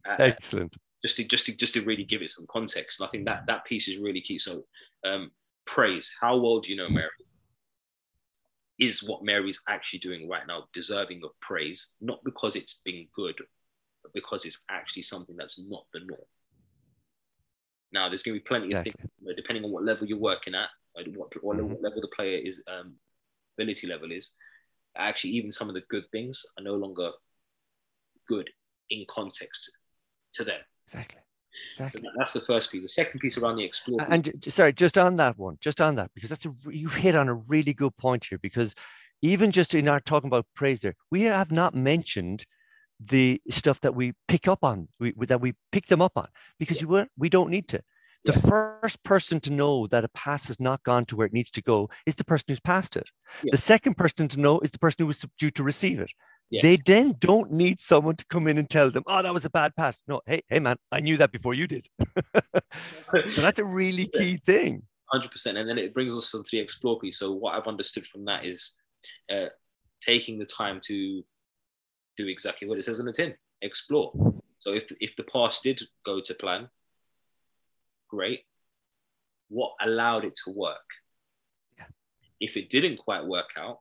uh, 0.05 0.15
Excellent. 0.19 0.75
Just 1.01 1.15
to, 1.17 1.23
just 1.23 1.45
to 1.47 1.55
just 1.55 1.73
to 1.73 1.81
really 1.81 2.03
give 2.03 2.21
it 2.21 2.29
some 2.29 2.45
context, 2.51 2.99
and 2.99 3.07
I 3.07 3.11
think 3.11 3.25
that 3.25 3.47
that 3.47 3.65
piece 3.65 3.87
is 3.87 3.97
really 3.97 4.21
key. 4.21 4.37
So, 4.37 4.65
um, 5.03 5.31
praise. 5.65 6.13
How 6.21 6.37
well 6.37 6.59
do 6.59 6.71
you 6.71 6.77
know 6.77 6.89
Mary? 6.89 7.09
is 8.81 9.03
what 9.03 9.23
Mary's 9.23 9.61
actually 9.69 9.99
doing 9.99 10.27
right 10.27 10.45
now 10.47 10.63
deserving 10.73 11.21
of 11.23 11.39
praise, 11.39 11.93
not 12.01 12.19
because 12.25 12.55
it's 12.55 12.81
been 12.83 13.07
good, 13.15 13.35
but 14.01 14.11
because 14.11 14.43
it's 14.43 14.63
actually 14.69 15.03
something 15.03 15.37
that's 15.37 15.59
not 15.69 15.85
the 15.93 15.99
norm. 15.99 16.19
Now, 17.91 18.07
there's 18.07 18.23
going 18.23 18.35
to 18.35 18.39
be 18.39 18.47
plenty 18.47 18.67
Exactly. 18.67 18.91
of 19.03 19.09
things, 19.11 19.35
depending 19.35 19.65
on 19.65 19.71
what 19.71 19.83
level 19.83 20.07
you're 20.07 20.17
working 20.17 20.55
at, 20.55 20.69
what, 20.93 21.31
what 21.43 21.57
level- 21.57 21.75
Mhm. 21.77 21.83
level 21.83 22.01
the 22.01 22.07
player 22.15 22.37
is, 22.37 22.61
um, 22.67 22.95
ability 23.57 23.87
level 23.87 24.11
is. 24.11 24.31
Actually, 24.95 25.31
even 25.31 25.51
some 25.51 25.67
of 25.69 25.75
the 25.75 25.81
good 25.89 26.03
things 26.11 26.45
are 26.57 26.63
no 26.63 26.75
longer 26.75 27.11
good 28.27 28.49
in 28.89 29.05
context 29.09 29.71
to 30.33 30.43
them. 30.43 30.61
Exactly. 30.87 31.19
Exactly. 31.73 32.01
that- 32.01 32.13
that's 32.17 32.31
the 32.33 32.39
first 32.41 32.71
piece. 32.71 32.81
The 32.81 32.87
second 32.87 33.19
piece 33.19 33.37
around 33.37 33.57
the 33.57 33.63
explore. 33.65 34.01
And 34.09 34.41
sorry, 34.47 34.71
just 34.71 34.97
on 34.97 35.15
that 35.15 35.37
one, 35.37 35.57
just 35.59 35.81
on 35.81 35.95
that, 35.95 36.11
because 36.13 36.29
that's 36.29 36.45
a 36.45 36.55
you 36.69 36.87
hit 36.87 37.13
on 37.15 37.27
a 37.27 37.33
really 37.33 37.73
good 37.73 37.95
point 37.97 38.23
here. 38.25 38.37
Because 38.37 38.73
even 39.21 39.51
just 39.51 39.75
in 39.75 39.89
our 39.89 39.99
talking 39.99 40.27
about 40.29 40.47
praise, 40.55 40.79
there, 40.79 40.95
we 41.09 41.23
have 41.23 41.51
not 41.51 41.75
mentioned 41.75 42.45
the 43.03 43.41
stuff 43.49 43.81
that 43.81 43.95
we 43.95 44.13
pick 44.27 44.47
up 44.47 44.63
on, 44.63 44.87
we, 44.99 45.13
that 45.27 45.41
we 45.41 45.53
pick 45.71 45.87
them 45.87 46.01
up 46.01 46.13
on, 46.15 46.27
because 46.59 46.81
you 46.81 46.87
were 46.87 47.07
we 47.17 47.29
don't 47.29 47.49
need 47.49 47.67
to. 47.69 47.81
The 48.23 48.33
first 48.33 49.03
person 49.03 49.39
to 49.41 49.51
know 49.51 49.87
that 49.87 50.05
a 50.05 50.09
pass 50.09 50.47
has 50.47 50.59
not 50.59 50.83
gone 50.83 51.05
to 51.05 51.15
where 51.15 51.25
it 51.25 51.33
needs 51.33 51.49
to 51.51 51.61
go 51.61 51.89
is 52.05 52.13
the 52.13 52.23
person 52.23 52.45
who's 52.49 52.59
passed 52.59 52.95
it. 52.95 53.09
Yeah. 53.43 53.49
The 53.51 53.57
second 53.57 53.97
person 53.97 54.27
to 54.27 54.39
know 54.39 54.59
is 54.59 54.69
the 54.69 54.77
person 54.77 54.97
who 54.99 55.07
was 55.07 55.25
due 55.39 55.49
to 55.49 55.63
receive 55.63 55.99
it. 55.99 56.11
Yes. 56.51 56.61
They 56.61 56.75
then 56.75 57.15
don't 57.17 57.51
need 57.51 57.79
someone 57.79 58.17
to 58.17 58.25
come 58.25 58.47
in 58.47 58.57
and 58.57 58.69
tell 58.69 58.91
them, 58.91 59.03
"Oh, 59.07 59.23
that 59.23 59.33
was 59.33 59.45
a 59.45 59.49
bad 59.49 59.75
pass." 59.75 60.03
No, 60.07 60.21
hey, 60.25 60.43
hey, 60.49 60.59
man, 60.59 60.75
I 60.91 60.99
knew 60.99 61.17
that 61.17 61.31
before 61.31 61.53
you 61.53 61.65
did. 61.65 61.87
so 63.29 63.41
that's 63.41 63.57
a 63.57 63.63
really 63.63 64.07
key 64.07 64.37
thing. 64.45 64.83
hundred 65.11 65.31
percent. 65.31 65.57
And 65.57 65.67
then 65.67 65.77
it 65.77 65.93
brings 65.93 66.15
us 66.15 66.35
onto 66.35 66.49
the 66.51 66.59
explore 66.59 66.99
piece. 66.99 67.19
So 67.19 67.31
what 67.31 67.55
I've 67.55 67.67
understood 67.67 68.05
from 68.05 68.25
that 68.25 68.45
is 68.45 68.75
uh, 69.31 69.47
taking 70.01 70.37
the 70.37 70.45
time 70.45 70.81
to 70.85 71.23
do 72.21 72.27
exactly 72.27 72.67
what 72.67 72.77
it 72.77 72.83
says 72.83 72.99
in 72.99 73.05
the 73.05 73.13
tin, 73.13 73.33
explore. 73.61 74.11
So 74.59 74.73
if 74.73 74.91
if 74.99 75.15
the 75.15 75.23
past 75.23 75.63
did 75.63 75.81
go 76.05 76.21
to 76.21 76.33
plan, 76.33 76.69
great. 78.07 78.41
What 79.49 79.73
allowed 79.81 80.23
it 80.25 80.35
to 80.45 80.51
work? 80.51 80.89
Yeah. 81.77 81.85
If 82.39 82.55
it 82.55 82.69
didn't 82.69 82.97
quite 82.97 83.25
work 83.25 83.49
out, 83.57 83.79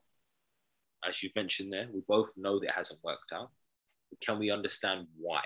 as 1.08 1.22
you 1.22 1.30
mentioned 1.36 1.72
there, 1.72 1.88
we 1.92 2.00
both 2.08 2.30
know 2.36 2.58
that 2.58 2.68
it 2.68 2.74
hasn't 2.74 3.04
worked 3.04 3.32
out. 3.32 3.50
But 4.10 4.20
can 4.20 4.38
we 4.38 4.50
understand 4.50 5.06
why? 5.18 5.42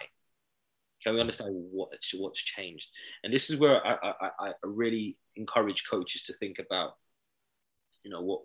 Can 1.03 1.15
we 1.15 1.21
understand 1.21 1.51
what 1.73 1.91
what's 2.15 2.41
changed? 2.41 2.89
And 3.23 3.33
this 3.33 3.51
is 3.51 3.59
where 3.59 3.87
I, 3.87 3.95
I, 4.03 4.31
I 4.41 4.49
I 4.49 4.53
really 4.63 5.17
encourage 5.37 5.85
coaches 5.91 6.23
to 6.25 6.33
think 6.35 6.59
about, 6.59 6.97
you 8.05 8.11
know, 8.11 8.23
what 8.23 8.41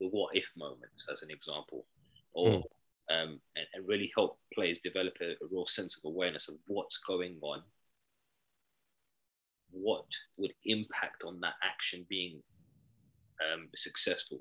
the 0.00 0.08
what 0.08 0.36
if 0.36 0.46
moments 0.56 1.08
as 1.10 1.22
an 1.22 1.30
example, 1.30 1.86
or 2.32 2.50
hmm. 2.50 2.60
Um, 3.10 3.40
and, 3.56 3.66
and 3.74 3.88
really 3.88 4.10
help 4.14 4.38
players 4.52 4.78
develop 4.78 5.14
a, 5.20 5.32
a 5.32 5.48
real 5.50 5.66
sense 5.66 5.96
of 5.96 6.08
awareness 6.08 6.48
of 6.48 6.56
what's 6.68 6.98
going 6.98 7.38
on, 7.42 7.62
what 9.70 10.06
would 10.36 10.52
impact 10.64 11.22
on 11.26 11.40
that 11.40 11.54
action 11.62 12.06
being 12.08 12.42
um, 13.52 13.68
successful. 13.76 14.40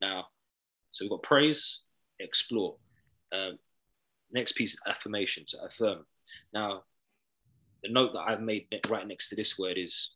Now, 0.00 0.26
so 0.90 1.04
we've 1.04 1.10
got 1.10 1.22
praise, 1.22 1.80
explore. 2.20 2.76
Um, 3.32 3.58
next 4.32 4.52
piece, 4.52 4.76
affirmations, 4.86 5.54
affirm. 5.62 6.04
Now, 6.52 6.84
the 7.82 7.90
note 7.90 8.12
that 8.12 8.24
I've 8.26 8.40
made 8.40 8.66
right 8.88 9.06
next 9.06 9.28
to 9.30 9.36
this 9.36 9.58
word 9.58 9.76
is 9.76 10.10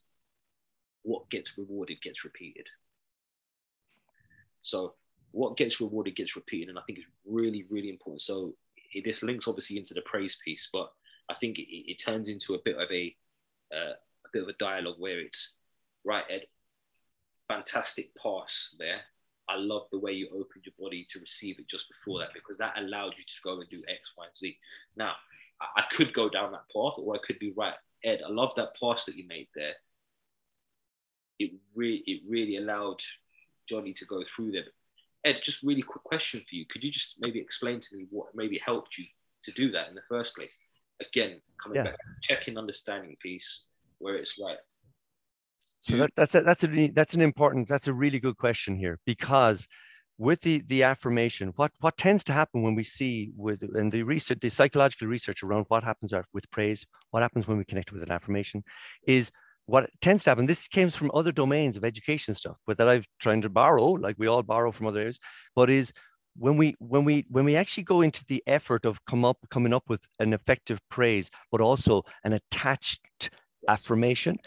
what 1.02 1.28
gets 1.30 1.56
rewarded 1.58 2.00
gets 2.02 2.24
repeated. 2.24 2.66
So, 4.62 4.94
what 5.36 5.58
gets 5.58 5.82
rewarded 5.82 6.16
gets 6.16 6.34
repeated, 6.34 6.70
and 6.70 6.78
I 6.78 6.82
think 6.86 6.98
it's 6.98 7.08
really, 7.26 7.66
really 7.68 7.90
important. 7.90 8.22
So, 8.22 8.54
it, 8.94 9.04
this 9.04 9.22
links 9.22 9.46
obviously 9.46 9.76
into 9.76 9.92
the 9.92 10.00
praise 10.02 10.38
piece, 10.42 10.70
but 10.72 10.90
I 11.28 11.34
think 11.34 11.58
it, 11.58 11.68
it 11.68 11.96
turns 12.02 12.28
into 12.28 12.54
a 12.54 12.62
bit 12.64 12.76
of 12.76 12.90
a 12.90 13.14
uh, 13.70 13.92
a 14.24 14.28
bit 14.32 14.42
of 14.42 14.48
a 14.48 14.54
dialogue 14.54 14.96
where 14.98 15.20
it's 15.20 15.54
right, 16.04 16.24
Ed, 16.30 16.46
fantastic 17.48 18.14
pass 18.14 18.74
there. 18.78 19.00
I 19.48 19.56
love 19.56 19.82
the 19.92 20.00
way 20.00 20.12
you 20.12 20.28
opened 20.28 20.64
your 20.64 20.74
body 20.78 21.06
to 21.10 21.20
receive 21.20 21.58
it 21.58 21.68
just 21.68 21.86
before 21.88 22.18
that 22.20 22.30
because 22.34 22.56
that 22.58 22.78
allowed 22.78 23.18
you 23.18 23.24
to 23.24 23.42
go 23.44 23.60
and 23.60 23.68
do 23.68 23.82
X, 23.88 24.12
Y, 24.16 24.24
and 24.24 24.36
Z. 24.36 24.56
Now, 24.96 25.12
I, 25.60 25.80
I 25.80 25.82
could 25.82 26.14
go 26.14 26.30
down 26.30 26.52
that 26.52 26.68
path, 26.74 26.94
or 26.98 27.14
I 27.14 27.18
could 27.24 27.38
be 27.38 27.52
right, 27.54 27.74
Ed. 28.02 28.22
I 28.26 28.30
love 28.30 28.54
that 28.56 28.74
pass 28.80 29.04
that 29.04 29.16
you 29.16 29.26
made 29.28 29.48
there. 29.54 29.74
It 31.38 31.52
really, 31.76 32.02
it 32.06 32.22
really 32.26 32.56
allowed 32.56 33.02
Johnny 33.68 33.92
to 33.92 34.06
go 34.06 34.24
through 34.34 34.52
there. 34.52 34.64
Ed, 35.26 35.40
just 35.42 35.62
really 35.64 35.82
quick 35.82 36.04
question 36.04 36.40
for 36.40 36.54
you. 36.54 36.64
Could 36.70 36.84
you 36.84 36.92
just 36.92 37.16
maybe 37.18 37.40
explain 37.40 37.80
to 37.80 37.96
me 37.96 38.06
what 38.10 38.28
maybe 38.34 38.60
helped 38.64 38.96
you 38.96 39.06
to 39.42 39.50
do 39.50 39.72
that 39.72 39.88
in 39.88 39.96
the 39.96 40.02
first 40.08 40.36
place? 40.36 40.56
Again, 41.00 41.42
coming 41.62 41.76
Yeah. 41.76 41.84
back, 41.84 41.98
checking 42.22 42.56
understanding 42.56 43.16
piece 43.20 43.64
where 43.98 44.14
it's 44.14 44.38
right. 44.38 44.58
So 45.80 45.96
that, 45.96 46.10
that's 46.14 46.34
a, 46.34 46.40
that's 46.42 46.64
a 46.64 46.90
that's 46.90 47.14
an 47.14 47.20
important 47.20 47.68
that's 47.68 47.86
a 47.86 47.92
really 47.92 48.18
good 48.18 48.36
question 48.36 48.76
here 48.76 48.98
because 49.04 49.68
with 50.18 50.40
the 50.42 50.62
the 50.66 50.82
affirmation, 50.82 51.52
what 51.56 51.72
what 51.80 51.96
tends 51.96 52.24
to 52.24 52.32
happen 52.32 52.62
when 52.62 52.74
we 52.74 52.82
see 52.82 53.30
with 53.36 53.62
and 53.62 53.92
the 53.92 54.02
research, 54.02 54.38
the 54.40 54.48
psychological 54.48 55.08
research 55.08 55.42
around 55.42 55.66
what 55.68 55.84
happens 55.84 56.12
with 56.32 56.50
praise, 56.50 56.86
what 57.10 57.22
happens 57.22 57.46
when 57.46 57.58
we 57.58 57.64
connect 57.64 57.92
with 57.92 58.02
an 58.02 58.10
affirmation, 58.10 58.64
is 59.06 59.30
what 59.66 59.90
tends 60.00 60.24
to 60.24 60.30
happen. 60.30 60.46
This 60.46 60.68
comes 60.68 60.94
from 60.94 61.10
other 61.12 61.32
domains 61.32 61.76
of 61.76 61.84
education 61.84 62.34
stuff, 62.34 62.56
but 62.66 62.78
that 62.78 62.88
I've 62.88 63.06
trying 63.20 63.42
to 63.42 63.48
borrow, 63.48 63.90
like 63.90 64.16
we 64.18 64.28
all 64.28 64.42
borrow 64.42 64.72
from 64.72 64.86
other 64.86 65.00
areas. 65.00 65.18
But 65.54 65.70
is 65.70 65.92
when 66.36 66.56
we 66.56 66.76
when 66.78 67.04
we 67.04 67.26
when 67.28 67.44
we 67.44 67.56
actually 67.56 67.82
go 67.82 68.00
into 68.00 68.24
the 68.26 68.42
effort 68.46 68.84
of 68.84 69.04
come 69.06 69.24
up 69.24 69.38
coming 69.50 69.74
up 69.74 69.84
with 69.88 70.06
an 70.20 70.32
effective 70.32 70.80
praise, 70.88 71.30
but 71.50 71.60
also 71.60 72.02
an 72.24 72.32
attached 72.32 73.30
affirmation, 73.68 74.38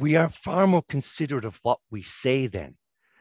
we 0.00 0.16
are 0.16 0.30
far 0.30 0.66
more 0.66 0.82
considerate 0.88 1.44
of 1.44 1.58
what 1.62 1.78
we 1.90 2.02
say 2.02 2.46
then. 2.46 2.76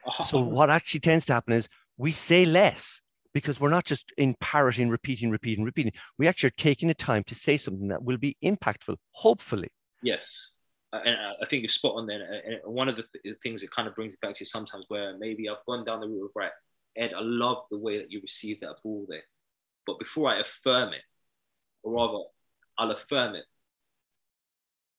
Uh-huh, 0.05 0.23
so 0.23 0.39
uh-huh. 0.39 0.49
what 0.49 0.69
actually 0.69 0.99
tends 1.01 1.25
to 1.25 1.33
happen 1.33 1.53
is 1.53 1.67
we 1.97 2.11
say 2.11 2.45
less 2.45 3.01
because 3.33 3.59
we're 3.59 3.69
not 3.69 3.85
just 3.85 4.13
in 4.17 4.35
parroting, 4.39 4.89
repeating, 4.89 5.29
repeating, 5.29 5.65
repeating. 5.65 5.93
We 6.17 6.27
actually 6.27 6.47
are 6.47 6.57
taking 6.57 6.87
the 6.87 6.93
time 6.93 7.23
to 7.25 7.35
say 7.35 7.57
something 7.57 7.87
that 7.87 8.03
will 8.03 8.17
be 8.17 8.37
impactful, 8.43 8.97
hopefully. 9.11 9.69
Yes, 10.01 10.52
Uh, 10.93 11.01
and 11.05 11.15
I- 11.15 11.35
I 11.41 11.45
think 11.49 11.63
you're 11.63 11.69
spot 11.69 11.95
on 11.95 12.05
there. 12.05 12.21
And 12.45 12.61
one 12.71 12.87
of 12.87 12.95
the 12.95 13.03
th- 13.23 13.35
things 13.41 13.61
that 13.61 13.71
kind 13.71 13.87
of 13.87 13.95
brings 13.95 14.13
it 14.13 14.21
back 14.21 14.35
to 14.35 14.41
you 14.41 14.45
sometimes 14.45 14.85
where 14.89 15.17
maybe 15.17 15.49
I've 15.49 15.65
gone 15.65 15.83
down 15.83 16.01
the 16.01 16.07
route 16.07 16.25
of 16.25 16.31
right, 16.35 16.51
Ed, 16.95 17.13
I 17.13 17.21
love 17.21 17.65
the 17.71 17.79
way 17.79 17.97
that 17.97 18.11
you 18.11 18.21
received 18.21 18.61
that 18.61 18.75
ball 18.83 19.07
there, 19.09 19.23
but 19.87 19.97
before 19.97 20.29
I 20.29 20.39
affirm 20.41 20.93
it, 20.93 21.01
or 21.81 21.93
rather, 21.93 22.23
I'll 22.77 22.91
affirm 22.91 23.33
it, 23.33 23.45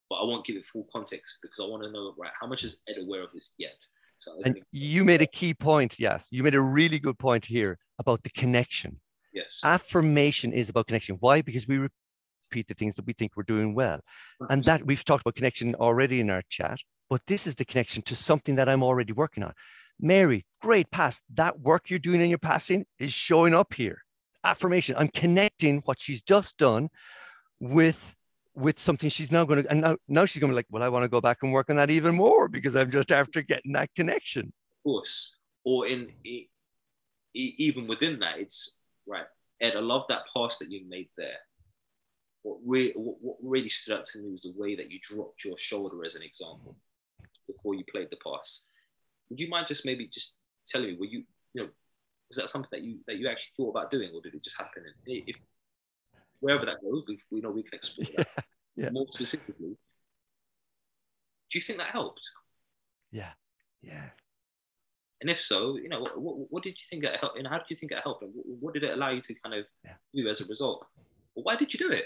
but 0.09 0.17
I 0.17 0.23
won't 0.25 0.45
give 0.45 0.57
it 0.57 0.65
full 0.65 0.85
context 0.91 1.39
because 1.41 1.59
I 1.59 1.67
want 1.67 1.83
to 1.83 1.91
know 1.91 2.13
right 2.17 2.31
how 2.39 2.47
much 2.47 2.65
is 2.65 2.81
Ed 2.89 2.97
aware 3.01 3.23
of 3.23 3.31
this 3.33 3.55
yet. 3.57 3.81
So 4.17 4.37
And 4.43 4.61
you 4.71 5.05
made 5.05 5.21
a 5.21 5.27
key 5.27 5.53
point. 5.53 5.97
Yes, 5.99 6.27
you 6.29 6.43
made 6.43 6.55
a 6.55 6.61
really 6.61 6.99
good 6.99 7.17
point 7.17 7.45
here 7.45 7.79
about 7.99 8.23
the 8.23 8.29
connection. 8.29 8.99
yes, 9.33 9.61
Affirmation 9.63 10.51
is 10.53 10.69
about 10.69 10.87
connection. 10.87 11.15
Why? 11.21 11.41
Because 11.41 11.67
we 11.67 11.87
repeat 12.55 12.67
the 12.67 12.73
things 12.73 12.95
that 12.95 13.05
we 13.05 13.13
think 13.13 13.33
we're 13.35 13.43
doing 13.43 13.75
well. 13.75 13.99
And 14.49 14.63
that 14.63 14.85
we've 14.85 15.03
talked 15.03 15.21
about 15.21 15.35
connection 15.35 15.75
already 15.75 16.19
in 16.19 16.29
our 16.29 16.43
chat, 16.49 16.79
but 17.09 17.21
this 17.27 17.45
is 17.45 17.55
the 17.55 17.65
connection 17.65 18.01
to 18.03 18.15
something 18.15 18.55
that 18.55 18.69
I'm 18.69 18.83
already 18.83 19.11
working 19.11 19.43
on. 19.43 19.53
Mary, 19.99 20.45
great 20.61 20.89
pass. 20.91 21.21
That 21.33 21.59
work 21.59 21.89
you're 21.89 21.99
doing 21.99 22.21
in 22.21 22.29
your 22.29 22.39
passing 22.39 22.85
is 22.99 23.13
showing 23.13 23.53
up 23.53 23.73
here. 23.73 24.03
Affirmation. 24.43 24.95
I'm 24.97 25.09
connecting 25.09 25.81
what 25.85 25.99
she's 25.99 26.21
just 26.21 26.57
done 26.57 26.89
with 27.59 28.15
with 28.57 28.79
something 28.79 29.09
she's 29.09 29.33
now 29.33 29.43
going 29.43 29.61
to 29.61 29.69
and 29.69 29.81
now, 29.81 29.97
now 30.07 30.23
she's 30.23 30.39
going 30.39 30.49
to 30.49 30.53
be 30.53 30.55
like, 30.55 30.67
well, 30.69 30.81
I 30.81 30.87
want 30.87 31.03
to 31.03 31.09
go 31.09 31.19
back 31.19 31.39
and 31.41 31.51
work 31.51 31.69
on 31.69 31.75
that 31.75 31.89
even 31.89 32.15
more 32.15 32.47
because 32.47 32.73
I'm 32.73 32.89
just 32.89 33.11
after 33.11 33.41
getting 33.41 33.73
that 33.73 33.89
connection. 33.95 34.53
Of 34.77 34.83
course, 34.83 35.35
or 35.65 35.87
in 35.87 36.09
even 37.33 37.87
within 37.87 38.19
that, 38.19 38.39
it's 38.39 38.77
right. 39.05 39.25
Ed, 39.59 39.73
I 39.75 39.79
love 39.79 40.03
that 40.09 40.23
pass 40.33 40.57
that 40.59 40.69
you 40.69 40.87
made 40.87 41.09
there. 41.17 41.39
What, 42.45 42.59
re- 42.63 42.93
what 42.95 43.37
really 43.41 43.69
stood 43.69 43.97
out 43.97 44.05
to 44.05 44.19
me 44.19 44.29
was 44.31 44.43
the 44.43 44.53
way 44.55 44.75
that 44.75 44.91
you 44.91 44.99
dropped 45.01 45.43
your 45.43 45.57
shoulder, 45.57 46.05
as 46.05 46.13
an 46.13 46.21
example, 46.21 46.75
before 47.47 47.73
you 47.73 47.83
played 47.91 48.09
the 48.11 48.17
pass. 48.23 48.65
Would 49.29 49.39
you 49.41 49.49
mind 49.49 49.65
just 49.65 49.83
maybe 49.83 50.07
just 50.13 50.35
telling 50.67 50.89
me, 50.89 50.97
were 50.99 51.05
you, 51.07 51.23
you 51.55 51.63
know, 51.63 51.69
was 52.29 52.37
that 52.37 52.49
something 52.49 52.69
that 52.71 52.83
you 52.83 52.99
that 53.07 53.17
you 53.17 53.27
actually 53.27 53.53
thought 53.57 53.71
about 53.71 53.89
doing, 53.89 54.11
or 54.13 54.21
did 54.21 54.35
it 54.35 54.43
just 54.43 54.57
happen? 54.59 54.83
And 54.85 54.93
if 55.27 55.35
wherever 56.39 56.67
that 56.67 56.83
goes, 56.83 57.03
we, 57.07 57.19
we 57.31 57.41
know 57.41 57.49
we 57.49 57.63
can 57.63 57.73
explore 57.73 58.05
that 58.17 58.27
Yeah. 58.75 58.89
more 58.91 59.05
specifically. 59.09 59.75
Do 61.49 61.57
you 61.57 61.61
think 61.61 61.79
that 61.79 61.89
helped? 61.89 62.29
Yeah. 63.11 63.31
Yeah. 63.81 64.09
And 65.21 65.29
if 65.31 65.39
so, 65.39 65.77
you 65.77 65.89
know, 65.89 66.01
what, 66.01 66.21
what, 66.21 66.35
what 66.51 66.63
did 66.63 66.71
you 66.77 66.83
think 66.91 67.03
it 67.05 67.19
helped? 67.19 67.39
And 67.39 67.47
how 67.47 67.57
did 67.57 67.67
you 67.69 67.75
think 67.75 67.91
it 67.91 67.99
helped? 68.03 68.21
And 68.21 68.31
what, 68.35 68.45
what 68.59 68.73
did 68.75 68.83
it 68.83 68.93
allow 68.93 69.09
you 69.09 69.21
to 69.21 69.33
kind 69.35 69.55
of 69.55 69.65
Yeah. 69.83 69.93
do 70.13 70.29
as 70.29 70.41
a 70.41 70.45
result? 70.45 70.85
Well, 71.35 71.43
why 71.43 71.55
did 71.55 71.73
you 71.73 71.79
do 71.79 71.91
it? 71.91 72.05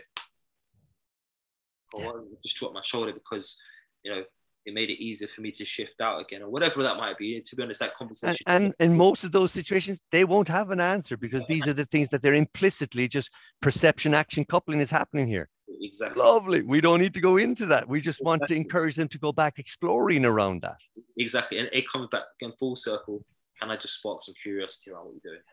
Or 1.93 2.01
Yeah. 2.03 2.35
Just 2.43 2.57
drop 2.57 2.73
my 2.73 2.81
shoulder 2.83 3.13
because, 3.13 3.57
you 4.03 4.13
know, 4.13 4.23
it 4.65 4.73
made 4.73 4.89
it 4.89 5.01
easier 5.01 5.27
for 5.27 5.41
me 5.41 5.51
to 5.51 5.65
shift 5.65 6.01
out 6.01 6.19
again 6.19 6.41
or 6.41 6.49
whatever 6.49 6.83
that 6.83 6.97
might 6.97 7.17
be. 7.17 7.41
To 7.41 7.55
be 7.55 7.63
honest, 7.63 7.79
that 7.79 7.95
conversation. 7.95 8.43
And, 8.45 8.73
and 8.79 8.91
in 8.91 8.97
most 8.97 9.23
of 9.23 9.31
those 9.31 9.51
situations, 9.51 9.99
they 10.11 10.25
won't 10.25 10.47
have 10.47 10.69
an 10.71 10.79
answer 10.79 11.17
because 11.17 11.45
these 11.47 11.67
are 11.67 11.73
the 11.73 11.85
things 11.85 12.09
that 12.09 12.21
they're 12.21 12.33
implicitly 12.33 13.07
just 13.07 13.29
perception 13.61 14.13
action 14.13 14.45
coupling 14.45 14.79
is 14.79 14.91
happening 14.91 15.27
here. 15.27 15.49
Exactly. 15.81 16.21
Lovely. 16.21 16.61
We 16.61 16.81
don't 16.81 16.99
need 16.99 17.13
to 17.13 17.21
go 17.21 17.37
into 17.37 17.65
that. 17.67 17.87
We 17.87 18.01
just 18.01 18.21
want 18.23 18.43
to 18.47 18.55
encourage 18.55 18.95
them 18.95 19.07
to 19.09 19.17
go 19.17 19.31
back 19.31 19.59
exploring 19.59 20.25
around 20.25 20.61
that. 20.61 20.77
Exactly. 21.17 21.59
And 21.59 21.69
it 21.71 21.87
comes 21.87 22.07
back 22.11 22.23
again 22.41 22.53
full 22.59 22.75
circle. 22.75 23.23
Can 23.59 23.71
I 23.71 23.77
just 23.77 23.95
spark 23.95 24.21
some 24.21 24.35
curiosity 24.41 24.91
around 24.91 25.05
what 25.05 25.15
you're 25.23 25.33
doing? 25.33 25.43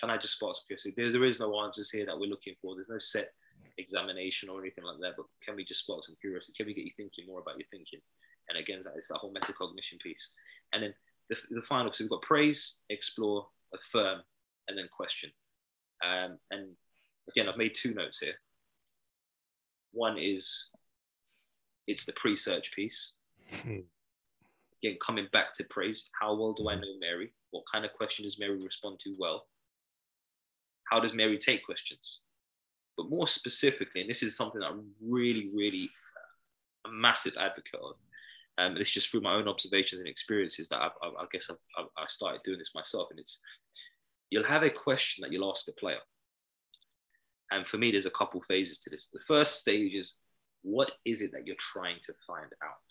Can 0.00 0.10
I 0.10 0.16
just 0.16 0.34
spark 0.34 0.54
some 0.54 0.64
curiosity? 0.68 0.94
There, 0.96 1.10
there 1.12 1.24
is 1.24 1.40
no 1.40 1.60
answers 1.60 1.90
here 1.90 2.06
that 2.06 2.18
we're 2.18 2.30
looking 2.30 2.54
for. 2.62 2.74
There's 2.74 2.88
no 2.88 2.98
set 2.98 3.30
examination 3.78 4.48
or 4.48 4.60
anything 4.60 4.84
like 4.84 4.98
that. 5.00 5.14
But 5.16 5.26
can 5.44 5.56
we 5.56 5.64
just 5.64 5.80
spark 5.80 6.04
some 6.04 6.16
curiosity? 6.20 6.54
Can 6.56 6.66
we 6.66 6.74
get 6.74 6.84
you 6.84 6.92
thinking 6.96 7.26
more 7.26 7.40
about 7.40 7.58
your 7.58 7.66
thinking? 7.70 8.00
And 8.48 8.58
again, 8.58 8.82
that 8.84 8.98
is 8.98 9.08
that 9.08 9.18
whole 9.18 9.32
metacognition 9.32 10.00
piece. 10.02 10.32
And 10.72 10.82
then 10.82 10.94
the, 11.30 11.36
the 11.50 11.62
final, 11.62 11.92
so 11.92 12.04
we've 12.04 12.10
got 12.10 12.22
praise, 12.22 12.76
explore, 12.90 13.46
affirm, 13.74 14.20
and 14.68 14.76
then 14.76 14.88
question. 14.94 15.30
Um, 16.04 16.38
and 16.50 16.70
again, 17.28 17.48
I've 17.48 17.58
made 17.58 17.74
two 17.74 17.94
notes 17.94 18.18
here. 18.18 18.34
One 19.92 20.18
is 20.18 20.66
it's 21.86 22.04
the 22.04 22.12
pre-search 22.12 22.72
piece. 22.72 23.12
Hmm. 23.62 23.80
Again, 24.82 24.98
coming 25.04 25.26
back 25.32 25.54
to 25.54 25.64
praise, 25.64 26.08
how 26.20 26.34
well 26.34 26.52
do 26.52 26.68
I 26.68 26.74
know 26.74 26.98
Mary? 27.00 27.32
What 27.50 27.64
kind 27.70 27.84
of 27.84 27.92
question 27.94 28.24
does 28.24 28.38
Mary 28.38 28.62
respond 28.62 29.00
to 29.00 29.16
well? 29.18 29.46
How 30.84 31.00
does 31.00 31.14
Mary 31.14 31.38
take 31.38 31.64
questions? 31.64 32.20
But 32.98 33.08
more 33.08 33.28
specifically, 33.28 34.02
and 34.02 34.10
this 34.10 34.24
is 34.24 34.36
something 34.36 34.60
that 34.60 34.66
I'm 34.66 34.90
really, 35.00 35.48
really 35.54 35.88
uh, 36.84 36.90
a 36.90 36.92
massive 36.92 37.34
advocate 37.38 37.80
of, 37.80 37.94
and 38.58 38.76
it's 38.76 38.90
just 38.90 39.10
through 39.10 39.20
my 39.20 39.34
own 39.34 39.46
observations 39.46 40.00
and 40.00 40.08
experiences 40.08 40.68
that 40.68 40.82
I've, 40.82 40.90
I, 41.00 41.06
I 41.06 41.26
guess 41.30 41.48
I've, 41.48 41.56
I've, 41.78 41.86
I 41.96 42.04
started 42.08 42.40
doing 42.44 42.58
this 42.58 42.72
myself. 42.74 43.06
And 43.10 43.20
it's 43.20 43.40
you'll 44.30 44.44
have 44.44 44.64
a 44.64 44.70
question 44.70 45.22
that 45.22 45.32
you'll 45.32 45.48
ask 45.48 45.68
a 45.68 45.72
player, 45.72 46.00
and 47.52 47.64
for 47.66 47.78
me, 47.78 47.92
there's 47.92 48.04
a 48.04 48.10
couple 48.10 48.42
phases 48.42 48.80
to 48.80 48.90
this. 48.90 49.08
The 49.12 49.20
first 49.20 49.60
stage 49.60 49.94
is 49.94 50.18
what 50.62 50.90
is 51.04 51.22
it 51.22 51.30
that 51.32 51.46
you're 51.46 51.56
trying 51.60 51.98
to 52.02 52.12
find 52.26 52.50
out? 52.64 52.90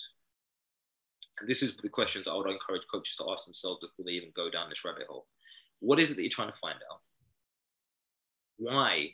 And 1.39 1.49
this 1.49 1.61
is 1.61 1.75
the 1.75 1.89
questions 1.89 2.27
I 2.27 2.33
would 2.33 2.49
encourage 2.49 2.83
coaches 2.91 3.17
to 3.17 3.29
ask 3.29 3.45
themselves 3.45 3.81
before 3.81 4.05
they 4.05 4.13
even 4.13 4.31
go 4.35 4.49
down 4.49 4.69
this 4.69 4.85
rabbit 4.85 5.07
hole. 5.07 5.27
What 5.79 5.99
is 5.99 6.09
it 6.09 6.15
that 6.15 6.23
you're 6.23 6.31
trying 6.31 6.51
to 6.51 6.57
find 6.59 6.79
out? 6.91 7.01
Why 8.57 9.09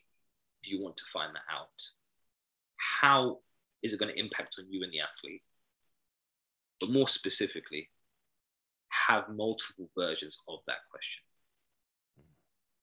do 0.64 0.72
you 0.72 0.82
want 0.82 0.98
to 0.98 1.04
find 1.12 1.36
that 1.36 1.42
out? 1.54 1.68
How 2.78 3.40
is 3.82 3.94
it 3.94 4.00
going 4.00 4.14
to 4.14 4.20
impact 4.20 4.56
on 4.60 4.66
you 4.70 4.84
and 4.84 4.92
the 4.92 5.02
athlete? 5.02 5.42
But 6.80 6.90
more 6.90 7.08
specifically, 7.08 7.90
have 8.90 9.30
multiple 9.30 9.90
versions 9.98 10.38
of 10.48 10.60
that 10.68 10.78
question. 10.90 11.24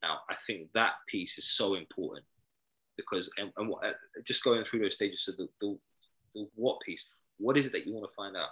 Now, 0.02 0.20
I 0.28 0.34
think 0.46 0.68
that 0.74 0.92
piece 1.06 1.38
is 1.38 1.48
so 1.50 1.74
important 1.74 2.24
because, 2.96 3.30
and, 3.38 3.50
and 3.56 3.68
what, 3.68 3.84
uh, 3.84 3.92
just 4.24 4.44
going 4.44 4.64
through 4.64 4.80
those 4.80 4.94
stages, 4.94 5.24
so 5.24 5.32
the, 5.32 5.48
the, 5.60 5.78
the 6.34 6.48
what 6.54 6.80
piece, 6.80 7.08
what 7.38 7.56
is 7.56 7.66
it 7.66 7.72
that 7.72 7.86
you 7.86 7.94
want 7.94 8.10
to 8.10 8.14
find 8.14 8.36
out? 8.36 8.50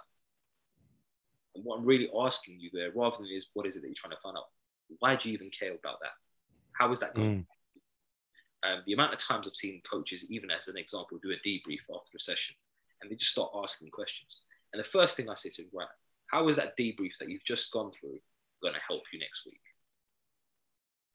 And 1.55 1.65
what 1.65 1.79
I'm 1.79 1.85
really 1.85 2.09
asking 2.17 2.59
you 2.59 2.69
there, 2.71 2.91
rather 2.95 3.17
than 3.17 3.27
is 3.31 3.47
what 3.53 3.65
is 3.65 3.75
it 3.75 3.81
that 3.81 3.87
you're 3.87 3.95
trying 3.95 4.11
to 4.11 4.21
find 4.21 4.37
out? 4.37 4.45
Why 4.99 5.15
do 5.15 5.29
you 5.29 5.35
even 5.35 5.49
care 5.49 5.71
about 5.71 5.99
that? 6.01 6.11
How 6.73 6.91
is 6.91 6.99
that 6.99 7.13
going? 7.13 7.37
Mm. 7.37 7.45
Um, 8.63 8.83
the 8.85 8.93
amount 8.93 9.13
of 9.13 9.19
times 9.19 9.47
I've 9.47 9.55
seen 9.55 9.81
coaches, 9.89 10.25
even 10.29 10.51
as 10.51 10.67
an 10.67 10.77
example, 10.77 11.19
do 11.21 11.31
a 11.31 11.47
debrief 11.47 11.79
after 11.95 12.17
a 12.17 12.19
session, 12.19 12.55
and 13.01 13.09
they 13.09 13.15
just 13.15 13.31
start 13.31 13.51
asking 13.55 13.89
questions. 13.91 14.41
And 14.73 14.79
the 14.79 14.87
first 14.87 15.15
thing 15.15 15.29
I 15.29 15.35
say 15.35 15.49
to 15.49 15.61
them, 15.63 15.71
right, 15.73 15.87
how 16.27 16.47
is 16.47 16.57
that 16.57 16.77
debrief 16.77 17.17
that 17.19 17.29
you've 17.29 17.45
just 17.45 17.71
gone 17.71 17.91
through 17.91 18.19
going 18.61 18.73
to 18.73 18.81
help 18.87 19.03
you 19.11 19.19
next 19.19 19.45
week? 19.45 19.61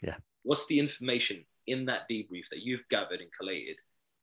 Yeah. 0.02 0.16
What's 0.42 0.66
the 0.66 0.78
information 0.78 1.44
in 1.66 1.84
that 1.86 2.08
debrief 2.10 2.48
that 2.50 2.62
you've 2.62 2.86
gathered 2.90 3.20
and 3.20 3.30
collated 3.38 3.76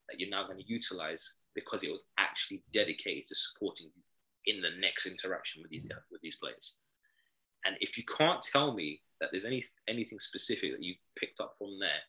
that 0.09 0.19
you're 0.19 0.29
now 0.29 0.45
going 0.45 0.59
to 0.59 0.67
utilize 0.67 1.35
because 1.55 1.83
it 1.83 1.91
was 1.91 2.01
actually 2.17 2.63
dedicated 2.73 3.25
to 3.27 3.35
supporting 3.35 3.87
you 3.95 4.53
in 4.53 4.61
the 4.61 4.69
next 4.79 5.05
interaction 5.05 5.61
with 5.61 5.71
these 5.71 5.87
with 6.11 6.21
these 6.21 6.37
players. 6.37 6.77
And 7.65 7.75
if 7.79 7.97
you 7.97 8.03
can't 8.05 8.41
tell 8.41 8.73
me 8.73 9.01
that 9.19 9.29
there's 9.31 9.45
any 9.45 9.63
anything 9.87 10.19
specific 10.19 10.71
that 10.71 10.83
you 10.83 10.95
picked 11.15 11.39
up 11.39 11.55
from 11.57 11.79
there 11.79 12.01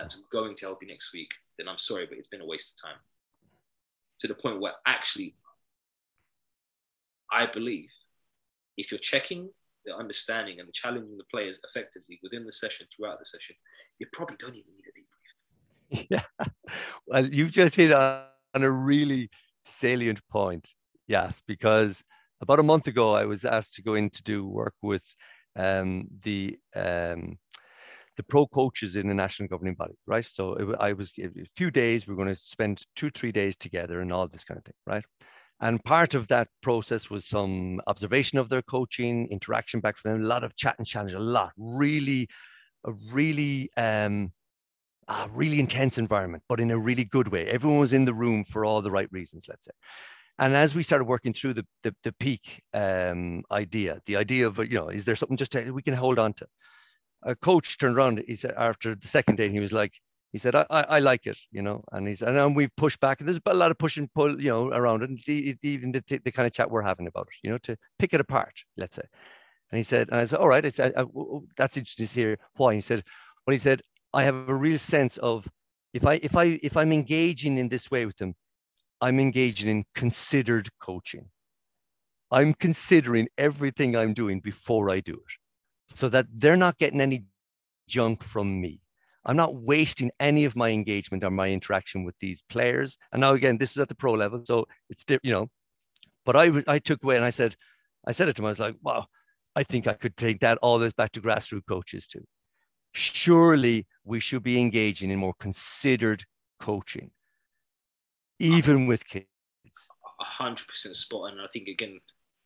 that's 0.00 0.16
going 0.32 0.54
to 0.56 0.66
help 0.66 0.78
you 0.82 0.88
next 0.88 1.12
week, 1.12 1.28
then 1.58 1.68
I'm 1.68 1.78
sorry, 1.78 2.06
but 2.06 2.18
it's 2.18 2.28
been 2.28 2.40
a 2.40 2.46
waste 2.46 2.72
of 2.72 2.88
time. 2.88 2.98
To 4.20 4.28
the 4.28 4.34
point 4.34 4.60
where 4.60 4.72
actually, 4.86 5.34
I 7.32 7.46
believe 7.46 7.88
if 8.76 8.90
you're 8.90 8.98
checking 8.98 9.50
the 9.84 9.94
understanding 9.94 10.60
and 10.60 10.72
challenging 10.72 11.16
the 11.16 11.24
players 11.30 11.60
effectively 11.68 12.18
within 12.22 12.44
the 12.44 12.52
session, 12.52 12.86
throughout 12.94 13.18
the 13.18 13.26
session, 13.26 13.56
you 13.98 14.06
probably 14.12 14.36
don't 14.38 14.54
even 14.54 14.72
need 14.74 14.84
a 14.86 14.92
debrief. 14.98 16.06
Yeah. 16.10 16.46
Well, 17.06 17.26
you've 17.26 17.50
just 17.50 17.74
hit 17.74 17.92
on 17.92 18.24
a 18.54 18.70
really 18.70 19.28
salient 19.66 20.20
point. 20.30 20.68
Yes, 21.08 21.40
because 21.46 22.04
about 22.40 22.60
a 22.60 22.62
month 22.62 22.86
ago, 22.86 23.14
I 23.14 23.24
was 23.24 23.44
asked 23.44 23.74
to 23.74 23.82
go 23.82 23.94
in 23.94 24.10
to 24.10 24.22
do 24.22 24.46
work 24.46 24.74
with 24.82 25.02
um, 25.56 26.06
the 26.22 26.58
um, 26.76 27.38
the 28.20 28.24
pro 28.24 28.46
coaches 28.46 28.96
in 28.96 29.08
the 29.08 29.14
national 29.14 29.48
governing 29.48 29.74
body, 29.74 29.94
right? 30.06 30.26
So 30.26 30.54
it, 30.54 30.76
I 30.78 30.92
was 30.92 31.10
a 31.18 31.30
few 31.56 31.70
days. 31.70 32.06
We 32.06 32.12
are 32.12 32.16
going 32.16 32.28
to 32.28 32.36
spend 32.36 32.84
two, 32.94 33.08
three 33.08 33.32
days 33.32 33.56
together 33.56 34.00
and 34.00 34.12
all 34.12 34.28
this 34.28 34.44
kind 34.44 34.58
of 34.58 34.64
thing, 34.64 34.74
right? 34.86 35.04
And 35.58 35.82
part 35.84 36.14
of 36.14 36.28
that 36.28 36.48
process 36.60 37.08
was 37.08 37.24
some 37.26 37.80
observation 37.86 38.38
of 38.38 38.50
their 38.50 38.60
coaching, 38.60 39.28
interaction 39.30 39.80
back 39.80 39.96
from 39.96 40.12
them, 40.12 40.24
a 40.24 40.26
lot 40.26 40.44
of 40.44 40.54
chat 40.54 40.74
and 40.76 40.86
challenge, 40.86 41.14
a 41.14 41.18
lot, 41.18 41.52
really, 41.56 42.28
a 42.84 42.92
really, 43.10 43.70
um, 43.78 44.32
a 45.08 45.28
really 45.32 45.58
intense 45.58 45.96
environment, 45.96 46.42
but 46.46 46.60
in 46.60 46.70
a 46.70 46.78
really 46.78 47.04
good 47.04 47.28
way. 47.28 47.46
Everyone 47.48 47.78
was 47.78 47.94
in 47.94 48.04
the 48.04 48.14
room 48.14 48.44
for 48.44 48.66
all 48.66 48.82
the 48.82 48.90
right 48.90 49.08
reasons, 49.10 49.46
let's 49.48 49.64
say. 49.64 49.72
And 50.38 50.54
as 50.54 50.74
we 50.74 50.82
started 50.82 51.04
working 51.04 51.32
through 51.32 51.54
the 51.54 51.66
the, 51.82 51.94
the 52.04 52.12
peak 52.12 52.62
um, 52.72 53.42
idea, 53.50 54.00
the 54.06 54.16
idea 54.16 54.46
of 54.46 54.58
you 54.58 54.78
know, 54.78 54.88
is 54.88 55.04
there 55.04 55.16
something 55.16 55.36
just 55.36 55.52
to, 55.52 55.70
we 55.70 55.82
can 55.82 55.94
hold 55.94 56.18
on 56.18 56.32
to? 56.34 56.46
A 57.22 57.34
coach 57.34 57.78
turned 57.78 57.96
around. 57.96 58.22
He 58.26 58.36
said 58.36 58.54
after 58.56 58.94
the 58.94 59.08
second 59.08 59.36
day, 59.36 59.50
he 59.50 59.60
was 59.60 59.72
like, 59.72 59.92
he 60.32 60.38
said, 60.38 60.54
I, 60.54 60.64
I, 60.70 60.82
I 60.82 60.98
like 61.00 61.26
it, 61.26 61.38
you 61.50 61.60
know, 61.60 61.82
and 61.90 62.06
he's 62.06 62.22
and 62.22 62.36
then 62.36 62.54
we 62.54 62.68
push 62.68 62.96
back. 62.96 63.20
And 63.20 63.28
there's 63.28 63.40
a 63.44 63.54
lot 63.54 63.70
of 63.70 63.78
push 63.78 63.96
and 63.96 64.12
pull, 64.12 64.40
you 64.40 64.48
know, 64.48 64.68
around 64.68 65.02
it. 65.02 65.10
And 65.10 65.28
even 65.62 65.92
the, 65.92 66.20
the 66.24 66.30
kind 66.30 66.46
of 66.46 66.52
chat 66.52 66.70
we're 66.70 66.82
having 66.82 67.08
about 67.08 67.28
it, 67.28 67.38
you 67.42 67.50
know, 67.50 67.58
to 67.58 67.76
pick 67.98 68.14
it 68.14 68.20
apart, 68.20 68.54
let's 68.76 68.96
say. 68.96 69.02
And 69.70 69.78
he 69.78 69.82
said, 69.82 70.08
and 70.08 70.20
I 70.20 70.24
said, 70.24 70.38
all 70.38 70.48
right, 70.48 70.64
it's 70.64 70.76
that's 70.76 71.76
interesting 71.76 72.06
to 72.06 72.12
hear 72.12 72.38
why. 72.56 72.74
He 72.74 72.80
said, 72.80 73.02
well, 73.46 73.52
he 73.52 73.58
said, 73.58 73.82
I 74.12 74.24
have 74.24 74.48
a 74.48 74.54
real 74.54 74.78
sense 74.78 75.16
of 75.18 75.48
if 75.92 76.06
I 76.06 76.14
if 76.22 76.36
I 76.36 76.60
if 76.62 76.76
I'm 76.76 76.92
engaging 76.92 77.58
in 77.58 77.68
this 77.68 77.90
way 77.90 78.06
with 78.06 78.18
them, 78.18 78.34
I'm 79.00 79.18
engaging 79.18 79.68
in 79.68 79.84
considered 79.94 80.68
coaching. 80.80 81.30
I'm 82.30 82.54
considering 82.54 83.28
everything 83.36 83.96
I'm 83.96 84.14
doing 84.14 84.38
before 84.38 84.90
I 84.90 85.00
do 85.00 85.14
it 85.14 85.32
so 85.90 86.08
that 86.08 86.26
they're 86.32 86.56
not 86.56 86.78
getting 86.78 87.00
any 87.00 87.24
junk 87.88 88.22
from 88.22 88.60
me. 88.60 88.80
I'm 89.24 89.36
not 89.36 89.54
wasting 89.54 90.10
any 90.18 90.44
of 90.44 90.56
my 90.56 90.70
engagement 90.70 91.24
or 91.24 91.30
my 91.30 91.50
interaction 91.50 92.04
with 92.04 92.14
these 92.20 92.42
players. 92.48 92.96
And 93.12 93.20
now 93.20 93.34
again, 93.34 93.58
this 93.58 93.72
is 93.72 93.78
at 93.78 93.88
the 93.88 93.94
pro 93.94 94.12
level, 94.12 94.42
so 94.44 94.66
it's 94.88 95.04
you 95.22 95.30
know. 95.30 95.50
But 96.24 96.36
I 96.36 96.62
I 96.66 96.78
took 96.78 97.02
away 97.02 97.16
and 97.16 97.24
I 97.24 97.30
said, 97.30 97.56
I 98.06 98.12
said 98.12 98.28
it 98.28 98.36
to 98.36 98.42
him. 98.42 98.46
I 98.46 98.50
was 98.50 98.58
like, 98.58 98.76
wow, 98.82 99.06
I 99.54 99.62
think 99.62 99.86
I 99.86 99.94
could 99.94 100.16
take 100.16 100.40
that 100.40 100.58
all 100.62 100.78
this 100.78 100.92
back 100.92 101.12
to 101.12 101.20
grassroots 101.20 101.66
coaches 101.68 102.06
too. 102.06 102.24
Surely 102.92 103.86
we 104.04 104.20
should 104.20 104.42
be 104.42 104.58
engaging 104.58 105.10
in 105.10 105.18
more 105.18 105.34
considered 105.38 106.24
coaching 106.58 107.10
even 108.40 108.86
with 108.86 109.06
kids. 109.06 109.26
A 110.20 110.24
hundred 110.24 110.66
percent 110.66 110.96
spot 110.96 111.32
on. 111.32 111.40
I 111.40 111.46
think 111.52 111.68
again, 111.68 112.00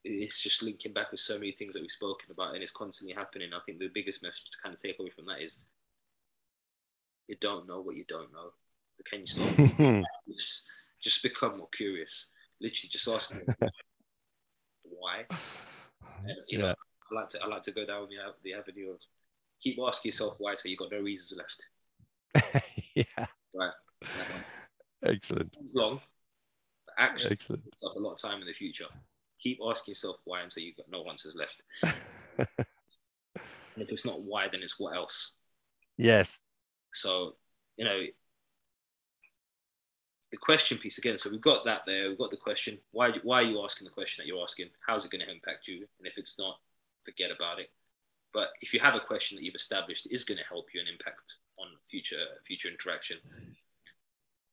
it's 0.04 0.42
just 0.42 0.62
linking 0.62 0.92
back 0.92 1.10
with 1.10 1.20
so 1.20 1.38
many 1.38 1.52
things 1.52 1.74
that 1.74 1.80
we've 1.80 1.90
spoken 1.90 2.30
about, 2.30 2.54
and 2.54 2.62
it's 2.62 2.72
constantly 2.72 3.14
happening. 3.14 3.50
I 3.54 3.60
think 3.64 3.78
the 3.78 3.90
biggest 3.92 4.22
message 4.22 4.50
to 4.50 4.58
kind 4.62 4.74
of 4.74 4.80
take 4.80 4.98
away 4.98 5.10
from 5.10 5.26
that 5.26 5.42
is 5.42 5.60
you 7.26 7.36
don't 7.40 7.66
know 7.66 7.80
what 7.80 7.96
you 7.96 8.04
don't 8.08 8.32
know. 8.32 8.52
So 8.92 9.02
can 9.08 9.20
you 9.20 9.26
stop? 9.26 10.04
just, 10.28 10.66
just 11.02 11.22
become 11.22 11.58
more 11.58 11.68
curious. 11.74 12.26
Literally, 12.60 12.90
just 12.90 13.08
ask 13.08 13.32
why. 14.82 15.24
And, 16.26 16.36
you 16.48 16.58
yeah. 16.58 16.64
know, 16.66 16.74
I 17.10 17.14
like 17.14 17.28
to 17.30 17.42
I 17.42 17.46
like 17.46 17.62
to 17.62 17.72
go 17.72 17.86
down 17.86 18.08
the, 18.08 18.16
the 18.42 18.54
avenue 18.54 18.90
of 18.90 19.00
keep 19.60 19.78
asking 19.84 20.10
yourself 20.10 20.34
why 20.38 20.54
till 20.54 20.70
you 20.70 20.76
got 20.76 20.92
no 20.92 21.00
reasons 21.00 21.38
left. 21.38 22.64
yeah. 22.94 23.26
Right. 23.54 23.72
Excellent. 25.04 25.54
It's 25.60 25.74
long, 25.74 26.00
but 26.86 26.94
actually 26.98 27.32
Excellent. 27.32 27.64
it's 27.72 27.82
a 27.82 27.98
lot 27.98 28.12
of 28.12 28.18
time 28.18 28.40
in 28.40 28.46
the 28.46 28.52
future. 28.52 28.86
Keep 29.38 29.58
asking 29.68 29.92
yourself 29.92 30.16
why 30.24 30.42
until 30.42 30.62
you've 30.62 30.76
got 30.76 30.90
no 30.90 31.04
answers 31.08 31.36
left. 31.36 31.62
and 32.38 32.46
if 33.76 33.90
it's 33.90 34.06
not 34.06 34.22
why, 34.22 34.48
then 34.50 34.62
it's 34.62 34.78
what 34.78 34.96
else. 34.96 35.32
Yes. 35.96 36.36
So, 36.92 37.34
you 37.76 37.84
know, 37.84 38.00
the 40.34 40.38
question 40.38 40.78
piece 40.78 40.98
again. 40.98 41.16
So 41.16 41.30
we've 41.30 41.40
got 41.40 41.64
that 41.64 41.82
there. 41.86 42.08
We've 42.08 42.18
got 42.18 42.30
the 42.30 42.36
question. 42.36 42.78
Why 42.90 43.12
why 43.22 43.38
are 43.38 43.44
you 43.44 43.62
asking 43.62 43.84
the 43.84 43.92
question 43.92 44.20
that 44.20 44.26
you're 44.26 44.42
asking? 44.42 44.66
How's 44.84 45.04
it 45.04 45.12
going 45.12 45.24
to 45.24 45.30
impact 45.30 45.68
you? 45.68 45.86
And 45.98 46.08
if 46.08 46.18
it's 46.18 46.38
not, 46.40 46.58
forget 47.04 47.30
about 47.30 47.60
it. 47.60 47.70
But 48.32 48.48
if 48.60 48.74
you 48.74 48.80
have 48.80 48.96
a 48.96 49.00
question 49.00 49.36
that 49.36 49.44
you've 49.44 49.54
established 49.54 50.08
is 50.10 50.24
going 50.24 50.38
to 50.38 50.44
help 50.50 50.66
you 50.74 50.80
and 50.80 50.88
impact 50.88 51.34
on 51.56 51.68
future 51.88 52.24
future 52.44 52.68
interaction, 52.68 53.18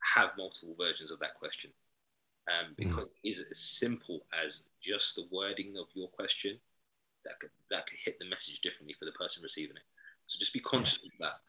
have 0.03 0.29
multiple 0.37 0.75
versions 0.77 1.09
of 1.09 1.17
that 1.19 1.33
question. 1.33 1.71
Um, 2.49 2.73
because 2.75 3.09
mm. 3.09 3.29
is 3.31 3.45
as 3.51 3.59
simple 3.59 4.25
as 4.43 4.63
just 4.81 5.15
the 5.15 5.27
wording 5.31 5.75
of 5.77 5.85
your 5.93 6.07
question 6.07 6.57
that 7.23 7.39
could 7.39 7.51
that 7.69 7.87
could 7.87 7.99
hit 8.03 8.17
the 8.19 8.29
message 8.29 8.61
differently 8.61 8.95
for 8.97 9.05
the 9.05 9.11
person 9.11 9.43
receiving 9.43 9.77
it. 9.77 9.83
So 10.27 10.39
just 10.39 10.53
be 10.53 10.59
conscious 10.59 11.03
of 11.03 11.11
that. 11.19 11.39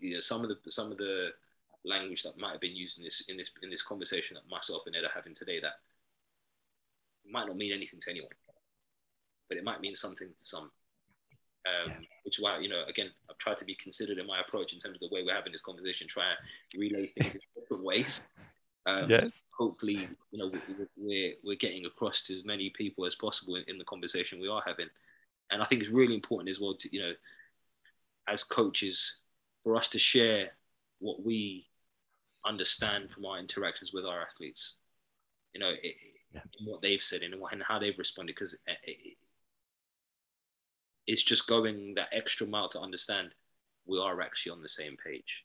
You 0.00 0.14
know, 0.14 0.20
some 0.20 0.42
of 0.42 0.48
the 0.48 0.70
some 0.70 0.92
of 0.92 0.98
the 0.98 1.30
language 1.84 2.22
that 2.22 2.38
might 2.38 2.52
have 2.52 2.60
been 2.60 2.76
used 2.76 2.98
in 2.98 3.04
this 3.04 3.24
in 3.28 3.36
this 3.36 3.50
in 3.62 3.70
this 3.70 3.82
conversation 3.82 4.34
that 4.34 4.48
myself 4.50 4.82
and 4.86 4.94
Ed 4.94 5.04
are 5.04 5.14
having 5.14 5.34
today 5.34 5.60
that 5.60 5.80
might 7.28 7.46
not 7.46 7.56
mean 7.56 7.72
anything 7.72 8.00
to 8.00 8.10
anyone, 8.10 8.32
but 9.48 9.58
it 9.58 9.64
might 9.64 9.80
mean 9.80 9.94
something 9.94 10.28
to 10.28 10.44
some. 10.44 10.70
Um, 11.64 11.92
yeah. 11.92 12.06
Which 12.24 12.38
is 12.38 12.42
why 12.42 12.58
you 12.58 12.68
know 12.68 12.84
again 12.88 13.10
I've 13.30 13.38
tried 13.38 13.58
to 13.58 13.64
be 13.64 13.76
considered 13.76 14.18
in 14.18 14.26
my 14.26 14.40
approach 14.40 14.72
in 14.72 14.80
terms 14.80 14.96
of 14.96 15.00
the 15.00 15.14
way 15.14 15.22
we're 15.24 15.34
having 15.34 15.52
this 15.52 15.62
conversation, 15.62 16.08
try 16.08 16.24
and 16.30 16.80
relay 16.80 17.06
things 17.18 17.36
in 17.36 17.40
different 17.54 17.84
ways. 17.84 18.26
Um, 18.86 19.08
yes. 19.08 19.42
Hopefully, 19.56 20.08
you 20.30 20.38
know 20.38 20.50
we're 20.96 21.34
we're 21.44 21.56
getting 21.56 21.86
across 21.86 22.22
to 22.22 22.36
as 22.36 22.44
many 22.44 22.70
people 22.70 23.06
as 23.06 23.14
possible 23.14 23.56
in, 23.56 23.64
in 23.68 23.78
the 23.78 23.84
conversation 23.84 24.40
we 24.40 24.48
are 24.48 24.62
having, 24.66 24.88
and 25.50 25.62
I 25.62 25.66
think 25.66 25.82
it's 25.82 25.90
really 25.90 26.14
important 26.14 26.50
as 26.50 26.60
well 26.60 26.74
to 26.74 26.88
you 26.92 27.00
know 27.00 27.12
as 28.28 28.42
coaches 28.42 29.18
for 29.62 29.76
us 29.76 29.88
to 29.90 29.98
share 29.98 30.50
what 30.98 31.24
we 31.24 31.66
understand 32.44 33.10
from 33.10 33.24
our 33.24 33.38
interactions 33.38 33.92
with 33.92 34.04
our 34.04 34.22
athletes. 34.22 34.74
You 35.54 35.60
know, 35.60 35.70
it, 35.82 35.94
yeah. 36.32 36.40
what 36.64 36.82
they've 36.82 37.02
said 37.02 37.22
and, 37.22 37.34
and 37.34 37.62
how 37.62 37.78
they've 37.78 37.98
responded, 37.98 38.34
because 38.34 38.54
it, 38.84 39.16
it's 41.06 41.22
just 41.22 41.46
going 41.46 41.94
that 41.94 42.08
extra 42.12 42.46
mile 42.46 42.68
to 42.70 42.80
understand 42.80 43.34
we 43.86 43.98
are 43.98 44.20
actually 44.20 44.52
on 44.52 44.62
the 44.62 44.68
same 44.68 44.96
page. 45.04 45.44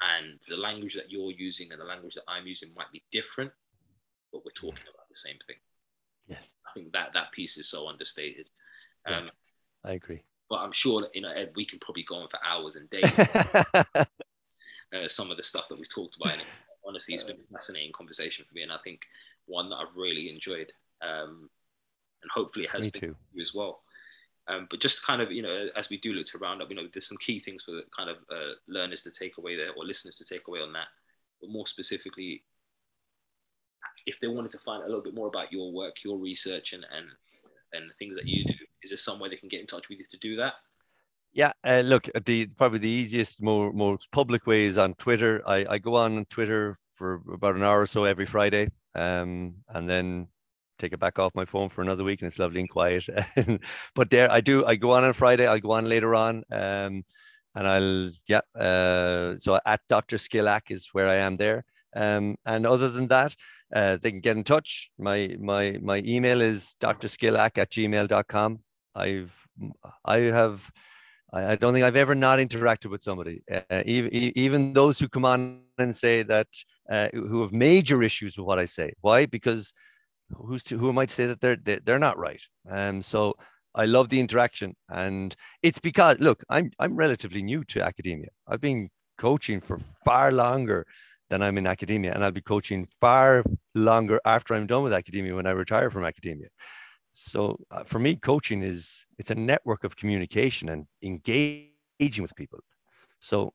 And 0.00 0.40
the 0.48 0.56
language 0.56 0.94
that 0.94 1.10
you're 1.10 1.30
using 1.30 1.72
and 1.72 1.80
the 1.80 1.84
language 1.84 2.14
that 2.14 2.24
I'm 2.26 2.46
using 2.46 2.70
might 2.74 2.90
be 2.92 3.02
different, 3.12 3.52
but 4.32 4.44
we're 4.44 4.50
talking 4.52 4.84
about 4.92 5.08
the 5.10 5.16
same 5.16 5.36
thing. 5.46 5.56
Yes. 6.26 6.50
I 6.66 6.72
think 6.72 6.92
that 6.92 7.10
that 7.14 7.32
piece 7.32 7.58
is 7.58 7.68
so 7.68 7.88
understated. 7.88 8.48
Um, 9.06 9.24
yes, 9.24 9.30
I 9.84 9.92
agree. 9.92 10.22
But 10.48 10.60
I'm 10.60 10.72
sure 10.72 11.02
that, 11.02 11.14
you 11.14 11.20
know, 11.20 11.30
Ed, 11.30 11.52
we 11.54 11.64
can 11.64 11.78
probably 11.80 12.04
go 12.04 12.16
on 12.16 12.28
for 12.28 12.38
hours 12.44 12.76
and 12.76 12.88
days. 12.90 13.12
uh, 14.94 15.08
some 15.08 15.30
of 15.30 15.36
the 15.36 15.42
stuff 15.42 15.68
that 15.68 15.78
we've 15.78 15.88
talked 15.88 16.16
about. 16.16 16.34
And 16.34 16.42
honestly, 16.86 17.14
it's 17.14 17.24
been 17.24 17.36
a 17.36 17.52
fascinating 17.52 17.92
conversation 17.92 18.44
for 18.48 18.54
me, 18.54 18.62
and 18.62 18.72
I 18.72 18.78
think 18.82 19.02
one 19.46 19.68
that 19.70 19.76
I've 19.76 19.96
really 19.96 20.30
enjoyed. 20.30 20.72
Um, 21.02 21.50
and 22.22 22.30
hopefully 22.32 22.64
it 22.66 22.70
has 22.70 22.86
me 22.86 22.90
been 22.90 23.00
too. 23.00 23.16
you 23.32 23.42
as 23.42 23.54
well. 23.54 23.82
Um, 24.48 24.66
but 24.70 24.80
just 24.80 25.04
kind 25.04 25.22
of, 25.22 25.30
you 25.30 25.42
know, 25.42 25.68
as 25.76 25.90
we 25.90 25.98
do 25.98 26.12
look 26.12 26.26
to 26.26 26.38
round 26.38 26.60
up, 26.60 26.70
you 26.70 26.76
know, 26.76 26.88
there's 26.92 27.06
some 27.06 27.18
key 27.18 27.38
things 27.38 27.62
for 27.62 27.72
the 27.72 27.84
kind 27.96 28.10
of 28.10 28.16
uh, 28.30 28.54
learners 28.66 29.02
to 29.02 29.10
take 29.10 29.38
away 29.38 29.56
there 29.56 29.70
or 29.76 29.84
listeners 29.84 30.16
to 30.18 30.24
take 30.24 30.48
away 30.48 30.60
on 30.60 30.72
that. 30.72 30.88
But 31.40 31.50
more 31.50 31.66
specifically, 31.66 32.42
if 34.06 34.18
they 34.20 34.26
wanted 34.26 34.50
to 34.52 34.58
find 34.58 34.82
a 34.82 34.86
little 34.86 35.02
bit 35.02 35.14
more 35.14 35.28
about 35.28 35.52
your 35.52 35.72
work, 35.72 35.96
your 36.04 36.18
research, 36.18 36.72
and 36.72 36.84
and 36.94 37.06
and 37.72 37.92
things 37.98 38.16
that 38.16 38.26
you 38.26 38.44
do, 38.44 38.54
is 38.82 38.90
there 38.90 38.98
some 38.98 39.20
way 39.20 39.28
they 39.28 39.36
can 39.36 39.48
get 39.48 39.60
in 39.60 39.66
touch 39.66 39.88
with 39.88 39.98
you 39.98 40.04
to 40.10 40.18
do 40.18 40.36
that? 40.36 40.54
Yeah, 41.32 41.52
uh, 41.62 41.82
look, 41.84 42.08
the 42.24 42.46
probably 42.46 42.80
the 42.80 42.88
easiest, 42.88 43.40
more 43.40 43.72
most 43.72 44.10
public 44.10 44.46
way 44.46 44.64
is 44.64 44.78
on 44.78 44.94
Twitter. 44.94 45.42
I, 45.46 45.64
I 45.68 45.78
go 45.78 45.94
on 45.94 46.24
Twitter 46.24 46.78
for 46.94 47.22
about 47.32 47.54
an 47.54 47.62
hour 47.62 47.80
or 47.80 47.86
so 47.86 48.04
every 48.04 48.26
Friday, 48.26 48.68
um, 48.94 49.54
and 49.68 49.88
then 49.88 50.26
take 50.80 50.92
it 50.92 51.00
back 51.00 51.18
off 51.18 51.34
my 51.34 51.44
phone 51.44 51.68
for 51.68 51.82
another 51.82 52.04
week, 52.04 52.20
and 52.22 52.28
it's 52.28 52.38
lovely 52.38 52.60
and 52.60 52.70
quiet. 52.70 53.06
but 53.94 54.10
there, 54.10 54.30
I 54.30 54.40
do. 54.40 54.64
I 54.66 54.76
go 54.76 54.92
on 54.92 55.04
on 55.04 55.12
Friday. 55.12 55.46
I'll 55.46 55.60
go 55.60 55.72
on 55.72 55.88
later 55.88 56.14
on, 56.14 56.44
um, 56.50 57.04
and 57.54 57.66
I'll 57.66 58.10
yeah. 58.26 58.40
Uh, 58.54 59.38
so 59.38 59.60
at 59.64 59.80
Doctor 59.88 60.16
Skillack 60.16 60.70
is 60.70 60.88
where 60.92 61.08
I 61.08 61.16
am 61.16 61.36
there. 61.36 61.64
Um, 61.94 62.36
and 62.46 62.66
other 62.66 62.88
than 62.88 63.08
that, 63.08 63.34
uh, 63.74 63.98
they 64.00 64.10
can 64.10 64.20
get 64.20 64.36
in 64.36 64.44
touch. 64.44 64.90
My 64.98 65.36
my 65.40 65.78
my 65.82 66.02
email 66.04 66.40
is 66.40 66.76
drskillack 66.80 67.58
at 67.58 67.70
gmail.com. 67.70 68.60
I've 68.94 69.32
I 70.04 70.18
have 70.18 70.70
I, 71.32 71.52
I, 71.52 71.56
don't 71.56 71.72
think 71.72 71.84
I've 71.84 71.96
ever 71.96 72.14
not 72.14 72.38
interacted 72.38 72.90
with 72.90 73.02
somebody, 73.02 73.42
uh, 73.52 73.82
even, 73.86 74.12
even 74.12 74.72
those 74.72 74.98
who 74.98 75.08
come 75.08 75.24
on 75.24 75.60
and 75.78 75.94
say 75.94 76.22
that, 76.24 76.48
uh, 76.90 77.08
who 77.12 77.42
have 77.42 77.52
major 77.52 78.02
issues 78.02 78.36
with 78.36 78.46
what 78.46 78.58
I 78.58 78.64
say. 78.64 78.94
Why? 79.00 79.26
Because 79.26 79.72
who's 80.36 80.62
to, 80.64 80.78
who 80.78 80.92
might 80.92 81.10
say 81.10 81.26
that 81.26 81.40
they're, 81.40 81.56
they're, 81.56 81.98
not 81.98 82.18
right. 82.18 82.40
Um, 82.68 83.02
so 83.02 83.34
I 83.74 83.84
love 83.84 84.08
the 84.08 84.20
interaction. 84.20 84.74
And 84.88 85.34
it's 85.62 85.78
because, 85.78 86.18
look, 86.20 86.42
I'm, 86.48 86.70
I'm 86.78 86.96
relatively 86.96 87.42
new 87.42 87.64
to 87.64 87.82
academia. 87.82 88.28
I've 88.46 88.60
been 88.60 88.90
coaching 89.18 89.60
for 89.60 89.78
far 90.04 90.32
longer 90.32 90.86
than 91.28 91.42
I'm 91.42 91.58
in 91.58 91.66
academia. 91.66 92.12
And 92.12 92.24
I'll 92.24 92.30
be 92.32 92.40
coaching 92.40 92.88
far 93.00 93.44
longer 93.74 94.20
after 94.24 94.54
I'm 94.54 94.66
done 94.66 94.82
with 94.82 94.92
academia 94.92 95.34
when 95.34 95.46
I 95.46 95.50
retire 95.50 95.90
from 95.90 96.04
academia. 96.04 96.48
So 97.12 97.58
uh, 97.70 97.84
for 97.84 97.98
me, 97.98 98.16
coaching 98.16 98.62
is 98.62 99.06
it's 99.18 99.30
a 99.30 99.34
network 99.34 99.84
of 99.84 99.96
communication 99.96 100.68
and 100.68 100.86
engaging 101.02 102.22
with 102.22 102.34
people. 102.34 102.60
So 103.20 103.52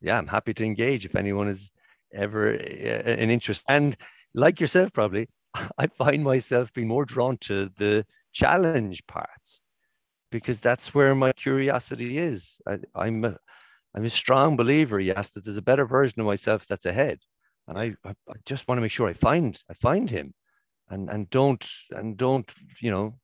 yeah, 0.00 0.18
I'm 0.18 0.26
happy 0.26 0.54
to 0.54 0.64
engage 0.64 1.04
if 1.04 1.14
anyone 1.14 1.48
is 1.48 1.70
ever 2.12 2.54
uh, 2.54 2.56
an 2.56 3.30
interest. 3.30 3.62
And 3.68 3.96
like 4.34 4.60
yourself, 4.60 4.92
probably, 4.92 5.28
I 5.78 5.86
find 5.86 6.24
myself 6.24 6.72
being 6.72 6.88
more 6.88 7.04
drawn 7.04 7.38
to 7.38 7.70
the 7.76 8.06
challenge 8.32 9.06
parts 9.06 9.60
because 10.30 10.60
that's 10.60 10.94
where 10.94 11.14
my 11.14 11.32
curiosity 11.32 12.18
is. 12.18 12.60
I, 12.66 12.78
I'm 12.94 13.24
a, 13.24 13.36
I'm 13.94 14.04
a 14.04 14.10
strong 14.10 14.56
believer, 14.56 15.00
yes, 15.00 15.30
that 15.30 15.44
there's 15.44 15.56
a 15.56 15.62
better 15.62 15.86
version 15.86 16.20
of 16.20 16.26
myself 16.26 16.66
that's 16.66 16.86
ahead, 16.86 17.18
and 17.66 17.78
I, 17.78 17.94
I, 18.04 18.12
just 18.44 18.68
want 18.68 18.78
to 18.78 18.82
make 18.82 18.90
sure 18.90 19.08
I 19.08 19.14
find 19.14 19.58
I 19.70 19.74
find 19.74 20.10
him 20.10 20.34
and 20.88 21.08
and 21.08 21.28
don't 21.30 21.66
and 21.90 22.16
don't 22.16 22.52
you 22.80 22.90
know 22.90 23.14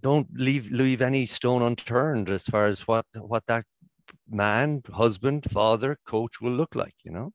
don't 0.00 0.26
leave 0.34 0.70
leave 0.70 1.00
any 1.00 1.24
stone 1.24 1.62
unturned 1.62 2.28
as 2.28 2.44
far 2.44 2.66
as 2.66 2.86
what 2.86 3.06
what 3.14 3.44
that 3.46 3.64
man 4.28 4.82
husband 4.92 5.50
father 5.50 5.98
coach 6.06 6.40
will 6.40 6.52
look 6.52 6.74
like 6.74 6.94
you 7.04 7.10
know? 7.10 7.32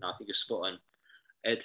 No, 0.00 0.08
i 0.08 0.12
think 0.18 0.28
you're 0.28 0.34
spot 0.34 0.66
on. 0.66 0.78
Ed 1.44 1.64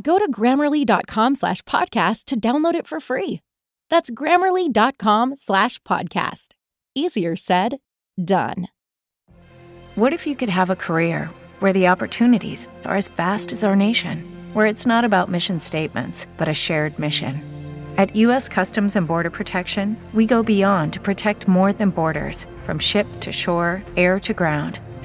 Go 0.00 0.18
to 0.18 0.30
grammarly.com 0.30 1.34
slash 1.34 1.62
podcast 1.62 2.26
to 2.26 2.38
download 2.38 2.74
it 2.74 2.86
for 2.86 3.00
free. 3.00 3.40
That's 3.90 4.10
grammarly.com 4.10 5.36
slash 5.36 5.78
podcast. 5.80 6.48
Easier 6.94 7.36
said, 7.36 7.78
done. 8.22 8.68
What 9.94 10.12
if 10.12 10.26
you 10.26 10.36
could 10.36 10.48
have 10.48 10.70
a 10.70 10.76
career 10.76 11.30
where 11.58 11.72
the 11.72 11.88
opportunities 11.88 12.68
are 12.84 12.96
as 12.96 13.08
vast 13.08 13.52
as 13.52 13.64
our 13.64 13.74
nation, 13.74 14.24
where 14.52 14.66
it's 14.66 14.86
not 14.86 15.04
about 15.04 15.30
mission 15.30 15.58
statements, 15.58 16.26
but 16.36 16.48
a 16.48 16.54
shared 16.54 16.98
mission? 16.98 17.42
At 17.96 18.14
U.S. 18.14 18.48
Customs 18.48 18.94
and 18.94 19.08
Border 19.08 19.30
Protection, 19.30 19.96
we 20.14 20.24
go 20.24 20.44
beyond 20.44 20.92
to 20.92 21.00
protect 21.00 21.48
more 21.48 21.72
than 21.72 21.90
borders 21.90 22.46
from 22.62 22.78
ship 22.78 23.08
to 23.20 23.32
shore, 23.32 23.82
air 23.96 24.20
to 24.20 24.32
ground, 24.32 24.78